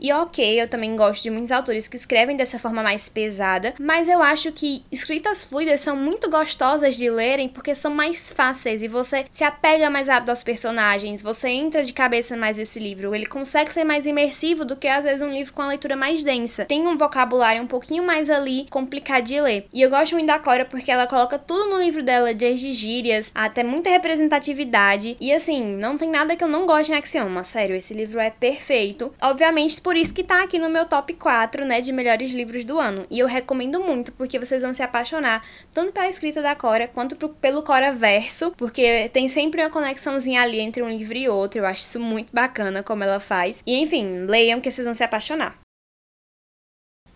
E 0.00 0.12
ok, 0.12 0.60
eu 0.60 0.68
também 0.68 0.96
gosto 0.96 1.22
de 1.22 1.30
muitos 1.30 1.52
autores 1.52 1.88
que 1.88 1.96
escrevem 1.96 2.36
dessa 2.36 2.58
forma 2.58 2.82
mais 2.82 3.08
pesada, 3.08 3.74
mas 3.78 4.08
eu 4.08 4.22
acho 4.22 4.52
que 4.52 4.84
escritas 4.90 5.44
fluidas 5.44 5.80
são 5.80 5.96
muito 5.96 6.30
gostosas 6.30 6.96
de 6.96 7.10
lerem 7.10 7.48
porque 7.48 7.74
são 7.74 7.92
mais 7.92 8.30
fáceis 8.30 8.82
e 8.82 8.88
você 8.88 9.26
se 9.30 9.44
apega 9.44 9.90
mais 9.90 10.08
rápido 10.08 10.30
aos 10.30 10.42
personagens, 10.42 11.22
você 11.22 11.48
entra 11.48 11.82
de 11.82 11.92
cabeça 11.92 12.36
mais 12.36 12.56
nesse 12.56 12.78
livro. 12.78 13.14
Ele 13.14 13.26
consegue 13.26 13.72
ser 13.72 13.84
mais 13.84 14.06
imersivo 14.06 14.64
do 14.64 14.76
que 14.76 14.88
às 14.88 15.04
vezes 15.04 15.22
um 15.22 15.30
livro 15.30 15.52
com 15.52 15.62
a 15.62 15.68
leitura 15.68 15.96
mais 15.96 16.22
densa. 16.22 16.64
Tem 16.64 16.86
um 16.86 16.96
vocabulário 16.96 17.62
um 17.62 17.66
pouquinho 17.66 18.04
mais 18.04 18.30
ali 18.30 18.66
complicado 18.70 19.24
de 19.24 19.40
ler. 19.40 19.66
E 19.72 19.82
eu 19.82 19.90
gosto 19.90 20.12
muito 20.14 20.26
da 20.26 20.38
Cora 20.38 20.64
porque 20.64 20.90
ela 20.90 21.06
coloca 21.06 21.38
tudo 21.38 21.70
no 21.70 21.82
livro 21.82 22.02
dela, 22.02 22.32
desde 22.34 22.72
gírias 22.72 23.32
até 23.34 23.62
muita 23.62 23.90
representatividade. 23.90 25.16
E 25.20 25.32
assim, 25.32 25.76
não 25.76 25.96
tem 25.98 26.10
nada 26.10 26.36
que 26.36 26.44
eu 26.44 26.48
não 26.48 26.66
goste 26.66 26.92
em 26.92 26.96
Axioma. 26.96 27.44
Sério, 27.44 27.76
esse 27.76 27.94
livro 27.94 28.20
é 28.20 28.30
perfeito. 28.30 29.12
Obviamente, 29.20 29.80
por 29.80 29.96
isso 29.96 30.12
que 30.12 30.22
tá 30.22 30.42
aqui 30.42 30.58
no 30.58 30.68
meu 30.68 30.84
top 30.84 31.14
4, 31.14 31.64
né, 31.64 31.80
de 31.80 31.92
melhores 31.92 32.32
livros 32.32 32.64
do 32.64 32.78
ano. 32.78 33.06
E 33.10 33.18
eu 33.18 33.26
recomendo 33.26 33.80
muito, 33.80 34.12
porque 34.12 34.38
vocês 34.38 34.62
vão 34.62 34.72
se 34.72 34.82
apaixonar 34.82 35.44
tanto 35.72 35.92
pela 35.92 36.08
escrita 36.08 36.42
da 36.42 36.54
Cora, 36.54 36.88
quanto 36.88 37.16
pro, 37.16 37.28
pelo 37.28 37.62
Cora 37.62 37.92
Verso, 37.92 38.52
porque 38.56 39.08
tem 39.12 39.28
sempre 39.28 39.62
uma 39.62 39.70
conexãozinha 39.70 40.42
ali 40.42 40.60
entre 40.60 40.82
um 40.82 40.88
livro 40.88 41.16
e 41.16 41.28
outro. 41.28 41.60
Eu 41.60 41.66
acho 41.66 41.82
isso 41.82 42.00
muito 42.00 42.32
bacana 42.32 42.82
como 42.82 43.04
ela 43.04 43.20
faz. 43.20 43.62
E 43.66 43.76
enfim, 43.78 44.26
leiam 44.26 44.60
que 44.60 44.70
vocês 44.70 44.84
vão 44.84 44.94
se 44.94 45.04
apaixonar. 45.04 45.65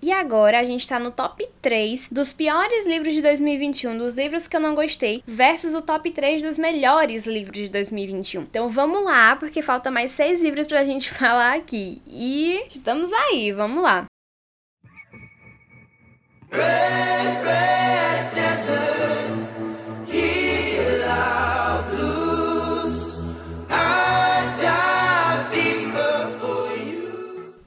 E 0.02 0.12
agora 0.12 0.58
a 0.58 0.64
gente 0.64 0.88
tá 0.88 0.98
no 0.98 1.10
top 1.10 1.46
3 1.60 2.08
dos 2.10 2.32
piores 2.32 2.86
livros 2.86 3.12
de 3.12 3.20
2021, 3.20 3.98
dos 3.98 4.16
livros 4.16 4.46
que 4.46 4.56
eu 4.56 4.60
não 4.60 4.74
gostei, 4.74 5.22
versus 5.26 5.74
o 5.74 5.82
top 5.82 6.10
3 6.10 6.42
dos 6.42 6.58
melhores 6.58 7.26
livros 7.26 7.56
de 7.56 7.68
2021. 7.68 8.42
Então 8.42 8.68
vamos 8.68 9.04
lá, 9.04 9.36
porque 9.36 9.60
falta 9.60 9.90
mais 9.90 10.10
seis 10.10 10.40
livros 10.40 10.66
pra 10.66 10.84
gente 10.84 11.10
falar 11.12 11.54
aqui. 11.56 12.00
E 12.06 12.64
estamos 12.74 13.12
aí, 13.12 13.52
vamos 13.52 13.82
lá. 13.82 14.06
Red, 16.50 17.44
red 17.44 18.30
desert. 18.34 18.90